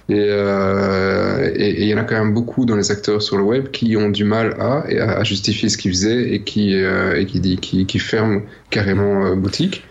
Et 0.09 0.15
euh, 0.19 1.49
et- 1.55 1.69
et 1.69 1.81
il 1.83 1.87
y 1.87 1.93
en 1.93 1.97
a 1.99 2.03
quand 2.03 2.15
même 2.21 2.33
beaucoup 2.33 2.65
dans 2.65 2.75
les 2.75 2.91
acteurs 2.91 3.21
sur 3.21 3.37
le 3.37 3.43
web 3.43 3.69
qui 3.71 3.95
ont 3.95 4.09
du 4.09 4.25
mal 4.25 4.40
à, 4.41 4.85
et 4.89 4.99
à 4.99 5.19
à 5.19 5.23
justifier 5.23 5.69
ce 5.69 5.77
qu'ils 5.77 5.91
faisaient 5.91 6.33
et 6.33 6.41
qui, 6.43 6.75
euh, 6.75 7.19
et 7.19 7.25
qui, 7.25 7.39
dit, 7.39 7.57
qui, 7.57 7.85
qui 7.85 7.99
ferment 7.99 8.41
carrément 8.69 9.25
euh, 9.25 9.35
boutique. 9.35 9.83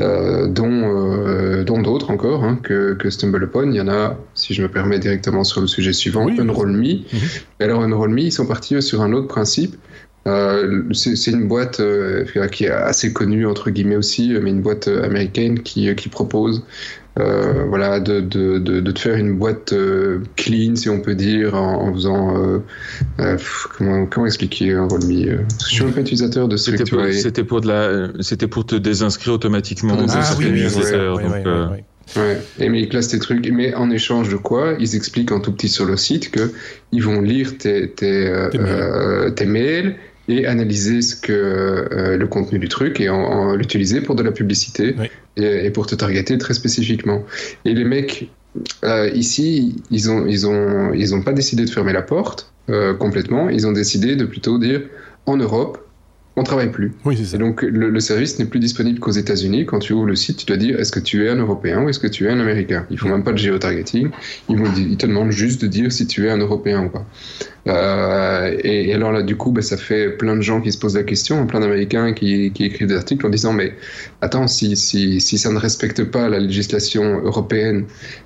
Euh, 0.00 0.46
dont 0.46 0.70
euh, 0.70 1.64
d'autres 1.64 2.12
encore 2.12 2.44
hein, 2.44 2.60
que, 2.62 2.94
que 2.94 3.10
StumbleUpon. 3.10 3.72
Il 3.72 3.74
y 3.74 3.80
en 3.80 3.88
a, 3.88 4.16
si 4.34 4.54
je 4.54 4.62
me 4.62 4.68
permets 4.68 5.00
directement 5.00 5.42
sur 5.42 5.60
le 5.60 5.66
sujet 5.66 5.92
suivant, 5.92 6.26
Oui, 6.26 6.38
Unroll.me. 6.38 6.76
Mhm. 6.76 7.02
Et 7.58 7.64
Alors 7.64 7.82
Unroll.me, 7.82 8.20
ils 8.20 8.30
sont 8.30 8.46
partis 8.46 8.80
sur 8.80 9.02
un 9.02 9.12
autre 9.12 9.26
principe. 9.26 9.74
Euh, 10.28 10.84
c'est 10.92 11.32
une 11.32 11.48
boîte 11.48 11.82
qui 12.52 12.64
est 12.64 12.70
assez 12.70 13.12
connue 13.12 13.44
entre 13.44 13.70
guillemets 13.70 13.96
aussi, 13.96 14.36
mais 14.40 14.50
une 14.50 14.62
boîte 14.62 14.86
américaine 14.86 15.62
qui, 15.62 15.92
qui 15.96 16.08
propose 16.08 16.62
euh, 17.18 17.64
voilà 17.68 18.00
de, 18.00 18.20
de, 18.20 18.58
de, 18.58 18.80
de 18.80 18.90
te 18.92 18.98
faire 18.98 19.16
une 19.16 19.36
boîte 19.36 19.72
euh, 19.72 20.20
clean 20.36 20.76
si 20.76 20.88
on 20.88 21.00
peut 21.00 21.14
dire 21.14 21.54
en, 21.54 21.88
en 21.88 21.92
faisant 21.94 22.36
euh, 22.36 22.58
euh, 23.20 23.36
pff, 23.36 23.66
comment, 23.76 24.06
comment 24.06 24.26
expliquer 24.26 24.72
euh, 24.72 24.86
parce 24.88 25.06
que 25.06 25.66
Je 25.68 25.74
suis 25.74 25.84
un 25.84 25.90
peu 25.90 26.00
utilisateur 26.00 26.48
de 26.48 26.56
C'était 26.56 26.78
pour, 26.78 26.86
Selectuary. 27.00 27.20
c'était 27.20 27.44
pour 27.44 27.60
de 27.60 27.68
la, 27.68 28.08
c'était 28.22 28.46
pour 28.48 28.66
te 28.66 28.76
désinscrire 28.76 29.34
automatiquement 29.34 29.96
de 29.96 30.04
ah 30.08 30.34
oui 30.38 30.44
oui, 30.46 30.52
oui, 30.52 30.62
newsletters, 30.62 31.12
oui, 31.16 31.22
donc, 31.24 31.32
oui, 31.34 31.40
oui, 31.44 31.52
oui. 31.72 31.78
Ouais, 32.16 32.38
et 32.58 32.70
mais 32.70 32.80
ils 32.80 32.88
classent 32.88 33.08
tes 33.08 33.18
trucs, 33.18 33.46
mais 33.52 33.74
en 33.74 33.90
échange 33.90 34.30
de 34.30 34.36
quoi 34.36 34.76
Ils 34.80 34.96
expliquent 34.96 35.30
en 35.30 35.40
tout 35.40 35.52
petit 35.52 35.68
sur 35.68 35.84
le 35.84 35.98
site 35.98 36.30
que 36.30 36.52
ils 36.90 37.02
vont 37.02 37.20
lire 37.20 37.58
tes, 37.58 37.90
tes, 37.90 38.26
euh, 38.28 38.48
Tes 38.48 38.58
mails. 38.58 39.34
tes 39.34 39.44
mails 39.44 39.96
et 40.28 40.46
analyser 40.46 41.00
ce 41.02 41.16
que 41.16 41.32
euh, 41.32 42.16
le 42.16 42.26
contenu 42.26 42.58
du 42.58 42.68
truc 42.68 43.00
et 43.00 43.08
en, 43.08 43.16
en 43.16 43.56
l'utiliser 43.56 44.00
pour 44.00 44.14
de 44.14 44.22
la 44.22 44.32
publicité 44.32 44.94
Oui. 44.98 45.06
et, 45.36 45.66
et 45.66 45.70
pour 45.70 45.86
te 45.86 45.94
targeter 45.94 46.36
très 46.38 46.54
spécifiquement. 46.54 47.24
Et 47.64 47.72
les 47.74 47.84
mecs 47.84 48.28
euh, 48.84 49.08
ici, 49.14 49.76
ils 49.90 50.10
ont 50.10 50.26
ils 50.26 50.46
ont 50.46 50.92
ils 50.92 51.14
ont 51.14 51.22
pas 51.22 51.32
décidé 51.32 51.64
de 51.64 51.70
fermer 51.70 51.92
la 51.92 52.02
porte 52.02 52.52
euh, 52.70 52.94
complètement. 52.94 53.48
Ils 53.48 53.66
ont 53.66 53.72
décidé 53.72 54.16
de 54.16 54.24
plutôt 54.24 54.58
dire 54.58 54.82
en 55.26 55.36
Europe, 55.36 55.78
on 56.36 56.42
travaille 56.44 56.70
plus. 56.70 56.92
Oui, 57.04 57.20
Et 57.34 57.38
donc 57.38 57.62
le, 57.62 57.90
le 57.90 58.00
service 58.00 58.38
n'est 58.38 58.44
plus 58.46 58.60
disponible 58.60 58.98
qu'aux 59.00 59.10
États-Unis. 59.10 59.66
Quand 59.66 59.80
tu 59.80 59.92
ouvres 59.92 60.06
le 60.06 60.14
site, 60.16 60.36
tu 60.38 60.46
dois 60.46 60.56
dire 60.56 60.78
est-ce 60.78 60.92
que 60.92 61.00
tu 61.00 61.24
es 61.24 61.28
un 61.28 61.36
Européen 61.36 61.82
ou 61.82 61.88
est-ce 61.88 61.98
que 61.98 62.06
tu 62.06 62.26
es 62.26 62.30
un 62.30 62.40
Américain? 62.40 62.86
Ils 62.90 62.98
font 62.98 63.08
même 63.08 63.24
pas 63.24 63.32
de 63.32 63.38
géotargeting. 63.38 64.10
Ils, 64.48 64.56
vont, 64.56 64.70
ils 64.76 64.96
te 64.96 65.06
demandent 65.06 65.32
juste 65.32 65.60
de 65.62 65.66
dire 65.66 65.90
si 65.92 66.06
tu 66.06 66.26
es 66.26 66.30
un 66.30 66.38
Européen 66.38 66.84
ou 66.84 66.88
pas. 66.90 67.04
Euh, 67.68 68.56
et, 68.64 68.88
et 68.88 68.94
alors 68.94 69.12
là, 69.12 69.22
du 69.22 69.36
coup, 69.36 69.52
ben, 69.52 69.62
ça 69.62 69.76
fait 69.76 70.10
plein 70.10 70.36
de 70.36 70.40
gens 70.42 70.60
qui 70.60 70.72
se 70.72 70.78
posent 70.78 70.96
la 70.96 71.02
question, 71.02 71.46
plein 71.46 71.60
d'Américains 71.60 72.12
qui, 72.12 72.50
qui 72.52 72.64
écrivent 72.64 72.88
des 72.88 72.96
articles 72.96 73.26
en 73.26 73.30
disant 73.30 73.52
mais 73.52 73.74
attends, 74.22 74.46
si, 74.48 74.76
si, 74.76 75.20
si 75.20 75.38
ça 75.38 75.50
ne 75.52 75.58
respecte 75.58 76.04
pas 76.04 76.28
la 76.28 76.38
législation 76.40 77.20
européenne, 77.24 77.84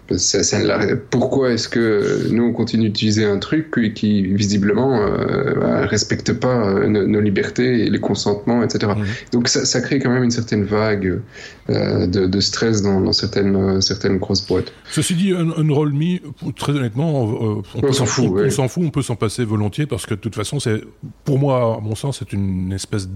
ben, 0.09 0.19
ça, 0.19 0.43
ça 0.43 0.59
ne 0.61 0.67
la- 0.67 0.97
pourquoi 0.97 1.53
est-ce 1.53 1.69
que 1.69 2.29
nous 2.31 2.45
on 2.45 2.53
continue 2.53 2.85
d'utiliser 2.91 3.25
un 3.25 3.39
truc 3.39 3.71
qui, 3.95 4.23
visiblement 4.27 5.01
euh, 5.03 5.55
ben, 5.61 5.87
respecte 5.87 6.33
pas 6.35 6.69
euh, 6.69 6.87
nos, 6.87 7.07
nos 7.07 7.21
libertés 7.21 7.87
et 7.87 7.91
les 7.91 8.01
consentements, 8.01 8.63
etc. 8.63 8.93
Mhm. 8.97 9.05
Donc 9.33 9.49
ça, 9.49 9.65
ça 9.65 9.81
crée 9.81 9.99
quand 9.99 10.11
même 10.11 10.25
une 10.25 10.31
certaine 10.31 10.65
vague 10.65 11.21
de, 11.69 12.27
de 12.27 12.41
stress 12.41 12.83
dans, 12.83 13.01
dans 13.01 13.13
certaines, 13.13 13.81
certaines 13.81 14.19
grosses 14.19 14.47
boîtes. 14.47 14.73
Ceci 14.91 15.15
dit, 15.15 15.33
un, 15.33 15.49
un 15.51 15.73
roll 15.73 15.93
me, 15.93 16.19
très 16.53 16.73
honnêtement, 16.73 17.63
on, 17.83 17.93
s'en 17.93 18.05
fout, 18.05 18.27
on, 18.29 18.33
ouais. 18.33 18.47
on 18.47 18.51
s'en 18.51 18.69
fout, 18.69 18.83
on 18.85 18.91
peut 18.91 19.01
s'en 19.03 19.15
passer 19.15 19.32
volontiers 19.39 19.87
parce 19.87 20.07
que 20.07 20.15
de 20.15 20.21
toute 20.21 20.35
façon, 20.35 20.61
c'est, 20.61 20.83
pour 21.25 21.39
moi, 21.39 21.77
à 21.77 21.81
mon 21.81 21.95
sens, 21.95 22.19
c'est 22.19 22.33
une 22.33 22.73
espèce, 22.73 23.09
de- 23.09 23.15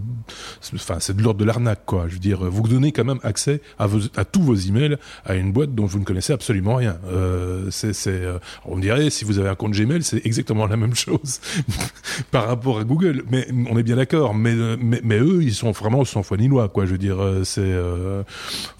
enfin, 0.74 0.96
c'est 1.00 1.16
de 1.16 1.22
l'ordre 1.22 1.38
de 1.40 1.44
l'arnaque, 1.44 1.82
quoi. 1.86 2.06
Je 2.08 2.14
veux 2.14 2.18
dire, 2.20 2.38
vous 2.50 2.62
donnez 2.66 2.92
quand 2.92 3.04
même 3.04 3.20
accès 3.22 3.60
à, 3.78 3.86
tous 4.24 4.42
vos 4.42 4.54
emails 4.54 4.96
à 5.24 5.34
une 5.34 5.52
boîte 5.52 5.74
dont 5.74 5.86
vous 5.86 5.98
ne 5.98 6.04
connaissez 6.04 6.32
absolument 6.32 6.76
rien. 6.76 6.98
Euh, 7.06 7.68
c'est, 7.70 7.92
euh, 8.08 8.38
on 8.64 8.78
dirait, 8.78 9.10
si 9.10 9.24
vous 9.24 9.38
avez 9.38 9.48
un 9.48 9.54
compte 9.54 9.72
Gmail, 9.72 10.02
c'est 10.02 10.24
exactement 10.26 10.66
la 10.66 10.76
même 10.76 10.94
chose 10.94 11.40
par 12.30 12.46
rapport 12.46 12.78
à 12.78 12.84
Google. 12.84 13.24
Mais 13.30 13.46
on 13.70 13.78
est 13.78 13.82
bien 13.82 13.96
d'accord. 13.96 14.34
Mais, 14.34 14.54
mais, 14.80 15.00
mais 15.04 15.18
eux, 15.18 15.42
ils 15.42 15.54
sont 15.54 15.72
vraiment 15.72 16.04
sans 16.04 16.22
foi 16.22 16.36
ni 16.36 16.48
loi, 16.48 16.68
quoi. 16.68 16.86
Je 16.86 16.92
veux 16.92 16.98
dire, 16.98 17.20
euh, 17.20 17.44
c'est, 17.44 17.74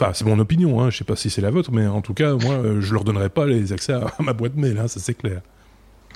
enfin, 0.01 0.13
c'est 0.15 0.25
mon 0.25 0.39
opinion. 0.39 0.81
Hein. 0.81 0.91
Je 0.91 0.99
sais 0.99 1.05
pas 1.05 1.17
si 1.17 1.31
c'est 1.31 1.43
la 1.43 1.51
vôtre, 1.51 1.71
mais 1.73 1.87
en 1.87 2.01
tout 2.01 2.15
cas, 2.15 2.35
moi, 2.35 2.63
je 2.81 2.93
leur 2.93 3.05
donnerai 3.05 3.29
pas 3.29 3.47
les 3.47 3.73
accès 3.73 3.93
à, 3.93 4.07
à 4.19 4.23
ma 4.23 4.33
boîte 4.33 4.57
mail. 4.57 4.79
Hein, 4.79 4.89
ça 4.89 5.01
c'est 5.01 5.15
clair. 5.15 5.41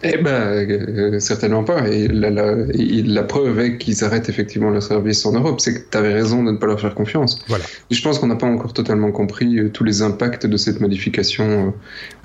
Eh 0.02 0.16
ben, 0.16 0.30
euh, 0.30 1.20
certainement 1.20 1.62
pas. 1.62 1.86
Et 1.88 2.08
la, 2.08 2.30
la, 2.30 2.52
et 2.72 3.02
la 3.02 3.22
preuve 3.22 3.60
est 3.60 3.76
qu'ils 3.76 4.02
arrêtent 4.02 4.28
effectivement 4.30 4.70
le 4.70 4.80
service 4.80 5.26
en 5.26 5.32
Europe. 5.32 5.60
C'est 5.60 5.74
que 5.74 5.80
tu 5.90 5.96
avais 5.98 6.14
raison 6.14 6.42
de 6.42 6.52
ne 6.52 6.56
pas 6.56 6.66
leur 6.66 6.80
faire 6.80 6.94
confiance. 6.94 7.38
Voilà. 7.48 7.64
Et 7.90 7.94
je 7.94 8.02
pense 8.02 8.18
qu'on 8.18 8.26
n'a 8.28 8.36
pas 8.36 8.46
encore 8.46 8.72
totalement 8.72 9.12
compris 9.12 9.58
euh, 9.58 9.68
tous 9.68 9.84
les 9.84 10.00
impacts 10.02 10.46
de 10.46 10.56
cette 10.56 10.80
modification 10.80 11.74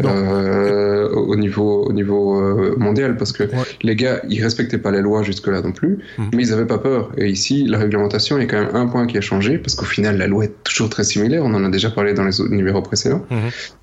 euh, 0.03 1.09
au 1.09 1.35
niveau, 1.35 1.83
au 1.85 1.93
niveau 1.93 2.39
euh, 2.39 2.75
mondial. 2.77 3.17
Parce 3.17 3.31
que 3.31 3.43
Ouais. 3.43 3.49
les 3.83 3.95
gars, 3.95 4.21
ils 4.29 4.41
respectaient 4.41 4.77
pas 4.77 4.91
les 4.91 5.01
lois 5.01 5.23
jusque-là 5.23 5.61
non 5.61 5.71
plus, 5.71 5.99
Mhm. 6.17 6.29
mais 6.33 6.43
ils 6.43 6.53
avaient 6.53 6.65
pas 6.65 6.77
peur. 6.77 7.11
Et 7.17 7.27
ici, 7.27 7.65
la 7.67 7.77
réglementation, 7.77 8.37
il 8.37 8.41
y 8.41 8.43
a 8.43 8.47
quand 8.47 8.59
même 8.65 8.75
un 8.75 8.87
point 8.87 9.05
qui 9.05 9.17
a 9.17 9.21
changé, 9.21 9.57
parce 9.57 9.75
qu'au 9.75 9.85
final, 9.85 10.17
la 10.17 10.27
loi 10.27 10.45
est 10.45 10.53
toujours 10.63 10.89
très 10.89 11.03
similaire. 11.03 11.43
On 11.45 11.53
en 11.53 11.63
a 11.63 11.69
déjà 11.69 11.89
parlé 11.89 12.13
dans 12.13 12.23
les 12.23 12.39
autres 12.41 12.53
numéros 12.53 12.81
précédents. 12.81 13.23
Mhm. 13.29 13.37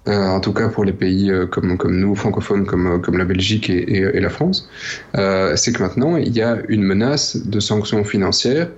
Euh, 0.09 0.27
en 0.27 0.41
tout 0.41 0.53
cas 0.53 0.69
pour 0.69 0.85
les 0.85 0.93
pays 0.93 1.31
euh, 1.31 1.47
comme, 1.47 1.77
nous, 1.85 2.15
francophones, 2.17 2.67
comme, 2.67 2.87
euh, 2.89 3.17
la 3.19 3.25
Belgique 3.25 3.71
et, 3.71 4.21
la 4.21 4.31
France, 4.31 4.69
c'est 5.15 5.73
que 5.73 5.83
maintenant, 5.83 6.17
il 6.17 6.35
y 6.35 6.43
a 6.43 6.59
une 6.69 6.83
menace 6.83 7.37
de 7.37 7.61
sanctions 7.61 8.05
financières 8.05 8.69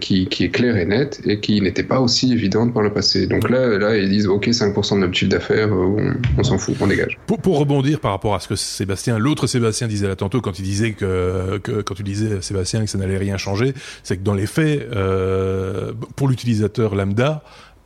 qui, 0.00 0.28
est 0.40 0.50
claire 0.50 0.76
et 0.76 0.84
nette 0.84 1.20
et 1.24 1.40
qui 1.40 1.60
n'était 1.60 1.82
pas 1.82 2.00
aussi 2.00 2.32
évidente 2.32 2.72
par 2.72 2.82
le 2.82 2.92
passé. 2.92 3.26
Donc 3.26 3.48
là, 3.48 3.78
là 3.78 3.96
ils 3.96 4.08
disent, 4.08 4.26
OK, 4.26 4.46
5% 4.46 4.94
de 4.94 5.00
notre 5.00 5.14
chiffre 5.14 5.30
d'affaires, 5.30 5.70
on, 5.72 6.42
s'en 6.42 6.58
fout, 6.58 6.76
on 6.80 6.86
dégage. 6.86 7.18
Pour, 7.26 7.58
rebondir 7.58 7.98
par 7.98 8.12
rapport 8.12 8.34
à 8.34 8.40
ce 8.40 8.48
que 8.48 8.56
Sébastien, 8.56 9.18
l'autre 9.18 9.46
Sébastien 9.46 9.88
disait 9.88 10.06
là 10.06 10.16
tantôt 10.16 10.40
quand 10.40 10.58
il 10.58 10.62
disait 10.62 10.92
que, 10.92 11.58
quand 11.82 11.94
tu 11.94 12.02
disais 12.02 12.40
Sébastien 12.42 12.82
que 12.82 12.90
ça 12.90 12.98
n'allait 12.98 13.18
rien 13.18 13.36
changer, 13.38 13.74
c'est 14.02 14.16
que 14.16 14.22
dans 14.22 14.34
les 14.34 14.46
faits, 14.46 14.88
pour 16.16 16.28
l'utilisateur 16.28 16.94
lambda, 16.94 17.42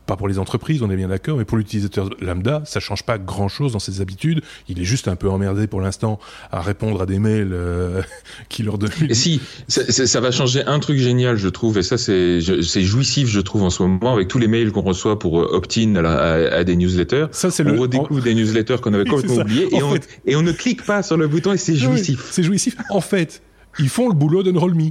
pas 0.07 0.17
pour 0.17 0.29
les 0.29 0.39
entreprises, 0.39 0.83
on 0.83 0.91
est 0.91 0.97
bien 0.97 1.09
d'accord, 1.09 1.37
mais 1.37 1.45
pour 1.45 1.59
l'utilisateur 1.59 2.11
lambda, 2.21 2.63
ça 2.65 2.81
change 2.81 3.03
pas 3.03 3.19
grand-chose 3.19 3.73
dans 3.73 3.79
ses 3.79 4.01
habitudes. 4.01 4.43
Il 4.69 4.81
est 4.81 4.85
juste 4.85 5.09
un 5.09 5.17
peu 5.17 5.29
emmerdé 5.29 5.67
pour 5.67 5.81
l'instant 5.81 6.19
à 6.51 6.61
répondre 6.61 7.03
à 7.03 7.07
des 7.07 7.19
mails 7.19 7.53
euh, 7.53 8.03
qui 8.49 8.63
leur 8.63 8.79
donnent. 8.79 8.91
Et 9.09 9.15
si, 9.15 9.41
ça, 9.69 10.21
va 10.21 10.31
changer 10.31 10.65
un 10.65 10.79
truc 10.79 10.99
génial, 10.99 11.37
je 11.37 11.49
trouve, 11.49 11.79
et 11.79 11.83
ça 11.83 11.99
c'est 11.99 12.41
jouissif, 12.41 13.29
je 13.29 13.41
trouve 13.41 13.63
en 13.63 13.71
ce 13.71 13.83
moment 13.83 14.15
avec 14.15 14.29
tous 14.29 14.39
les 14.39 14.49
mails 14.49 14.73
qu'on 14.73 14.83
reçoit 14.83 15.19
pour 15.19 15.41
euh, 15.41 15.49
opt-in 15.53 15.97
à, 15.97 16.57
à, 16.57 16.65
des 16.65 16.77
newsletters. 16.77 17.27
Ça 17.33 17.51
c'est 17.51 17.67
on 17.67 17.73
le 17.73 17.81
redécouvre 17.81 18.23
des 18.23 18.35
newsletters 18.35 18.79
qu'on 18.81 18.95
avait 18.95 19.05
complètement 19.09 19.43
oubliés 19.43 19.69
et 19.75 19.83
on, 19.83 19.95
et 20.27 20.37
on 20.37 20.43
ne 20.43 20.53
clique 20.53 20.85
pas 20.85 21.03
sur 21.03 21.17
le 21.17 21.27
bouton 21.27 21.53
et 21.53 21.59
c'est 21.59 21.77
jouissif. 21.77 22.29
c'est 22.31 22.43
jouissif. 22.43 22.77
En 22.91 23.01
fait, 23.01 23.43
ils 23.79 23.89
font 23.89 24.09
le 24.09 24.14
boulot 24.14 24.43
d'Unroll.me. 24.43 24.91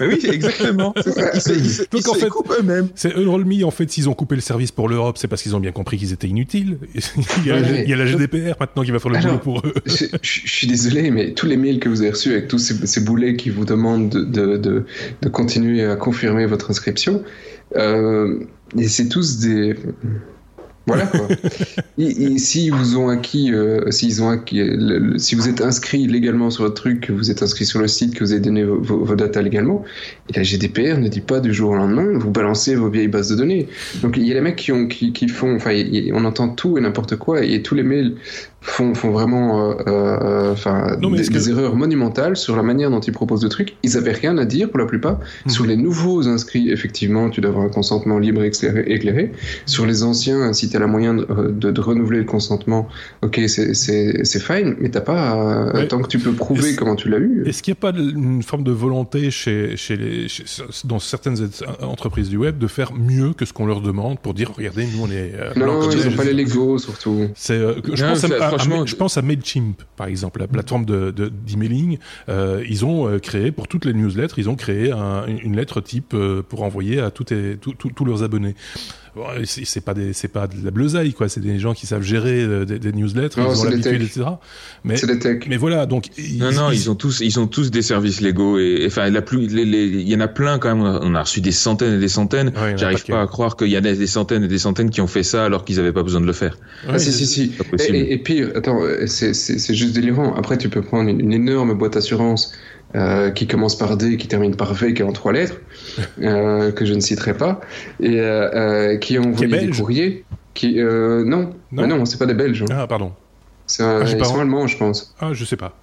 oui, 0.00 0.20
exactement. 0.30 0.94
Ils 1.34 1.40
se, 1.40 1.82
Donc 1.90 2.08
en 2.08 2.14
fait, 2.14 2.28
eux-mêmes. 2.58 2.88
C'est 2.94 3.14
Unroll.me, 3.14 3.64
en 3.64 3.70
fait, 3.70 3.90
s'ils 3.90 4.08
ont 4.08 4.14
coupé 4.14 4.34
le 4.34 4.40
service 4.40 4.72
pour 4.72 4.88
l'Europe, 4.88 5.18
c'est 5.18 5.28
parce 5.28 5.42
qu'ils 5.42 5.54
ont 5.54 5.60
bien 5.60 5.72
compris 5.72 5.98
qu'ils 5.98 6.12
étaient 6.12 6.28
inutiles. 6.28 6.78
il, 6.94 7.46
y 7.46 7.50
a, 7.50 7.58
il, 7.82 7.88
y 7.88 7.92
a, 7.92 7.96
la 7.96 8.06
GDPR 8.06 8.54
maintenant 8.58 8.82
qui 8.82 8.90
va 8.90 8.98
faire 8.98 9.10
le 9.10 9.20
boulot 9.20 9.38
pour 9.38 9.58
eux. 9.60 9.74
Je, 9.86 10.06
je, 10.22 10.48
suis 10.48 10.66
désolé, 10.66 11.10
mais 11.10 11.32
tous 11.32 11.46
les 11.46 11.56
mails 11.56 11.80
que 11.80 11.88
vous 11.88 12.00
avez 12.00 12.10
reçus 12.10 12.32
avec 12.32 12.48
tous 12.48 12.58
ces, 12.58 12.86
ces 12.86 13.00
boulets 13.00 13.36
qui 13.36 13.50
vous 13.50 13.64
demandent 13.64 14.08
de, 14.08 14.24
de, 14.24 14.56
de, 14.56 14.84
de, 15.22 15.28
continuer 15.28 15.84
à 15.84 15.96
confirmer 15.96 16.46
votre 16.46 16.70
inscription, 16.70 17.22
euh, 17.76 18.40
et 18.78 18.88
c'est 18.88 19.08
tous 19.08 19.38
des 19.38 19.76
voilà 20.86 21.06
quoi. 21.06 21.28
si 22.36 22.70
vous 22.70 22.96
ont 22.96 23.08
acquis, 23.08 23.52
euh, 23.52 23.90
s'ils 23.90 24.22
ont 24.22 24.28
acquis, 24.28 24.62
si 25.16 25.34
vous 25.34 25.48
êtes 25.48 25.60
inscrit 25.60 26.06
légalement 26.06 26.50
sur 26.50 26.64
le 26.64 26.74
truc, 26.74 27.00
que 27.02 27.12
vous 27.12 27.30
êtes 27.30 27.42
inscrit 27.42 27.64
sur 27.64 27.80
le 27.80 27.88
site, 27.88 28.14
que 28.14 28.22
vous 28.22 28.32
avez 28.32 28.40
donné 28.40 28.64
vos, 28.64 28.80
vos, 28.80 29.14
datas 29.14 29.42
légalement, 29.42 29.84
et 30.28 30.36
la 30.36 30.42
GDPR 30.42 30.98
ne 30.98 31.08
dit 31.08 31.20
pas 31.20 31.40
du 31.40 31.54
jour 31.54 31.70
au 31.70 31.74
lendemain, 31.74 32.18
vous 32.18 32.30
balancez 32.30 32.74
vos 32.74 32.90
vieilles 32.90 33.08
bases 33.08 33.30
de 33.30 33.36
données. 33.36 33.68
Donc 34.02 34.16
il 34.16 34.26
y 34.26 34.30
a 34.30 34.34
les 34.34 34.40
mecs 34.40 34.56
qui 34.56 35.28
font, 35.28 35.56
enfin, 35.56 35.72
on 36.12 36.24
entend 36.24 36.48
tout 36.48 36.76
et 36.76 36.80
n'importe 36.80 37.16
quoi, 37.16 37.42
et 37.42 37.62
tous 37.62 37.74
les 37.74 37.82
mails 37.82 38.14
font, 38.64 38.94
font 38.94 39.10
vraiment 39.10 39.70
euh, 39.70 39.74
euh, 39.86 40.52
enfin 40.52 40.96
des, 40.96 41.28
des 41.28 41.50
erreurs 41.50 41.76
monumentales 41.76 42.36
sur 42.36 42.56
la 42.56 42.62
manière 42.62 42.90
dont 42.90 43.00
ils 43.00 43.12
proposent 43.12 43.44
le 43.44 43.50
truc. 43.50 43.76
Ils 43.82 43.96
avaient 43.96 44.12
rien 44.12 44.36
à 44.38 44.46
dire 44.46 44.70
pour 44.70 44.78
la 44.78 44.86
plupart. 44.86 45.18
Mmh. 45.44 45.50
Sur 45.50 45.66
les 45.66 45.76
nouveaux 45.76 46.26
inscrits, 46.26 46.70
effectivement, 46.70 47.28
tu 47.28 47.40
dois 47.40 47.50
avoir 47.50 47.66
un 47.66 47.68
consentement 47.68 48.18
libre 48.18 48.42
et 48.42 48.48
éclairé. 48.48 48.84
éclairé. 48.86 49.32
Sur 49.66 49.84
les 49.86 50.02
anciens, 50.02 50.52
si 50.54 50.70
tu 50.70 50.76
as 50.76 50.80
la 50.80 50.86
moyen 50.86 51.14
de, 51.14 51.24
de, 51.24 51.70
de, 51.70 51.80
renouveler 51.80 52.18
le 52.18 52.24
consentement, 52.24 52.88
ok, 53.22 53.40
c'est 53.46 54.40
fine, 54.40 54.76
mais 54.80 54.88
t'as 54.88 55.02
pas, 55.02 55.36
euh, 55.36 55.86
tant 55.86 56.00
que 56.00 56.08
tu 56.08 56.18
peux 56.18 56.32
prouver 56.32 56.74
comment 56.74 56.96
tu 56.96 57.10
l'as 57.10 57.18
eu. 57.18 57.44
Est-ce 57.46 57.62
qu'il 57.62 57.72
n'y 57.72 57.78
a 57.78 57.92
pas 57.92 57.98
une 57.98 58.42
forme 58.42 58.64
de 58.64 58.72
volonté 58.72 59.30
chez, 59.30 59.76
chez 59.76 59.96
les, 59.96 60.28
chez, 60.28 60.44
dans 60.84 60.98
certaines 60.98 61.36
entreprises 61.82 62.30
du 62.30 62.38
web 62.38 62.58
de 62.58 62.66
faire 62.66 62.92
mieux 62.94 63.34
que 63.34 63.44
ce 63.44 63.52
qu'on 63.52 63.66
leur 63.66 63.82
demande 63.82 64.18
pour 64.20 64.32
dire, 64.32 64.52
regardez, 64.56 64.86
nous 64.86 65.02
on 65.02 65.10
est... 65.10 65.32
Euh, 65.34 65.52
non, 65.56 65.90
ils 65.90 66.08
n'ont 66.08 66.16
pas 66.16 66.24
les 66.24 66.32
Lego, 66.32 66.78
surtout. 66.78 67.28
C'est, 67.34 67.54
euh, 67.54 67.74
je 67.92 68.04
pense 68.04 68.24
à, 68.24 68.53
franchement, 68.58 68.86
je 68.86 68.96
pense 68.96 69.16
à 69.16 69.22
Mailchimp, 69.22 69.82
par 69.96 70.06
exemple, 70.06 70.40
la 70.40 70.48
plateforme 70.48 70.84
de, 70.84 71.10
d'emailing. 71.10 71.98
Euh, 72.28 72.64
ils 72.68 72.84
ont 72.84 73.08
euh, 73.08 73.18
créé, 73.18 73.52
pour 73.52 73.68
toutes 73.68 73.84
les 73.84 73.92
newsletters, 73.92 74.34
ils 74.38 74.48
ont 74.48 74.56
créé 74.56 74.92
un, 74.92 75.26
une 75.26 75.56
lettre 75.56 75.80
type 75.80 76.14
euh, 76.14 76.42
pour 76.42 76.62
envoyer 76.62 77.00
à 77.00 77.10
tous 77.10 77.24
leurs 78.04 78.22
abonnés 78.22 78.54
c'est 79.44 79.84
pas 79.84 79.94
des, 79.94 80.12
c'est 80.12 80.28
pas 80.28 80.46
de 80.46 80.54
la 80.64 80.70
bleusaille, 80.70 81.12
quoi. 81.12 81.28
C'est 81.28 81.40
des 81.40 81.58
gens 81.58 81.74
qui 81.74 81.86
savent 81.86 82.02
gérer 82.02 82.42
euh, 82.42 82.64
des, 82.64 82.78
des, 82.78 82.92
newsletters, 82.92 83.40
non, 83.40 83.52
ils 83.52 83.60
ont 83.60 83.64
l'habitude, 83.64 84.02
etc. 84.02 84.22
Mais, 84.82 84.96
c'est 84.96 85.06
des 85.06 85.18
tech. 85.18 85.44
mais 85.48 85.56
voilà, 85.56 85.86
donc. 85.86 86.06
Non, 86.36 86.52
non, 86.52 86.70
ils, 86.70 86.90
ont 86.90 86.94
tous, 86.94 87.20
ils 87.20 87.38
ont 87.38 87.46
tous 87.46 87.70
des 87.70 87.82
services 87.82 88.20
légaux 88.20 88.58
et, 88.58 88.84
enfin, 88.86 89.10
la 89.10 89.22
plus, 89.22 89.44
il 89.44 90.08
y 90.08 90.16
en 90.16 90.20
a 90.20 90.28
plein 90.28 90.58
quand 90.58 90.74
même. 90.74 90.84
On 91.02 91.14
a 91.14 91.22
reçu 91.22 91.40
des 91.40 91.52
centaines 91.52 91.94
et 91.94 92.00
des 92.00 92.08
centaines. 92.08 92.48
Ouais, 92.48 92.76
J'arrive 92.76 93.04
pas, 93.04 93.14
pas 93.14 93.22
à 93.22 93.26
croire 93.26 93.56
qu'il 93.56 93.68
y 93.68 93.76
a 93.76 93.80
des 93.80 94.06
centaines 94.06 94.44
et 94.44 94.48
des 94.48 94.58
centaines 94.58 94.90
qui 94.90 95.00
ont 95.00 95.06
fait 95.06 95.22
ça 95.22 95.44
alors 95.44 95.64
qu'ils 95.64 95.78
avaient 95.80 95.92
pas 95.92 96.02
besoin 96.02 96.20
de 96.20 96.26
le 96.26 96.32
faire. 96.32 96.58
Ah, 96.88 96.98
si, 96.98 97.12
si, 97.12 97.26
si. 97.26 97.52
Et, 97.88 98.12
et, 98.12 98.18
pire, 98.18 98.50
attends, 98.54 98.80
c'est 99.06 99.74
juste 99.74 99.94
délirant. 99.94 100.34
Après, 100.34 100.58
tu 100.58 100.68
peux 100.68 100.82
prendre 100.82 101.08
une, 101.08 101.20
une 101.20 101.32
énorme 101.32 101.74
boîte 101.74 101.94
d'assurance 101.94 102.52
euh, 102.94 103.30
qui 103.30 103.46
commence 103.46 103.76
par 103.76 103.96
D, 103.96 104.16
qui 104.16 104.28
termine 104.28 104.54
par 104.54 104.72
V, 104.74 104.94
qui 104.94 105.02
est 105.02 105.04
en 105.04 105.12
trois 105.12 105.32
lettres, 105.32 105.60
euh, 106.22 106.72
que 106.72 106.84
je 106.84 106.94
ne 106.94 107.00
citerai 107.00 107.34
pas, 107.34 107.60
et 108.00 108.20
euh, 108.20 108.50
euh 108.54 108.96
qui 108.98 109.18
ont 109.18 109.24
envoyé 109.24 109.66
des 109.66 109.70
courriers. 109.70 110.24
Qui, 110.54 110.80
euh, 110.80 111.24
non, 111.24 111.52
non, 111.72 111.88
non 111.88 112.04
c'est 112.04 112.18
pas 112.18 112.26
des 112.26 112.34
Belges. 112.34 112.62
Hein. 112.62 112.66
Ah, 112.70 112.86
pardon. 112.86 113.12
Un, 113.80 114.02
ah, 114.02 114.04
ils 114.06 114.24
sont 114.24 114.40
allemands, 114.40 114.68
je 114.68 114.76
pense. 114.76 115.14
Ah, 115.20 115.32
je 115.32 115.44
sais 115.44 115.56
pas. 115.56 115.74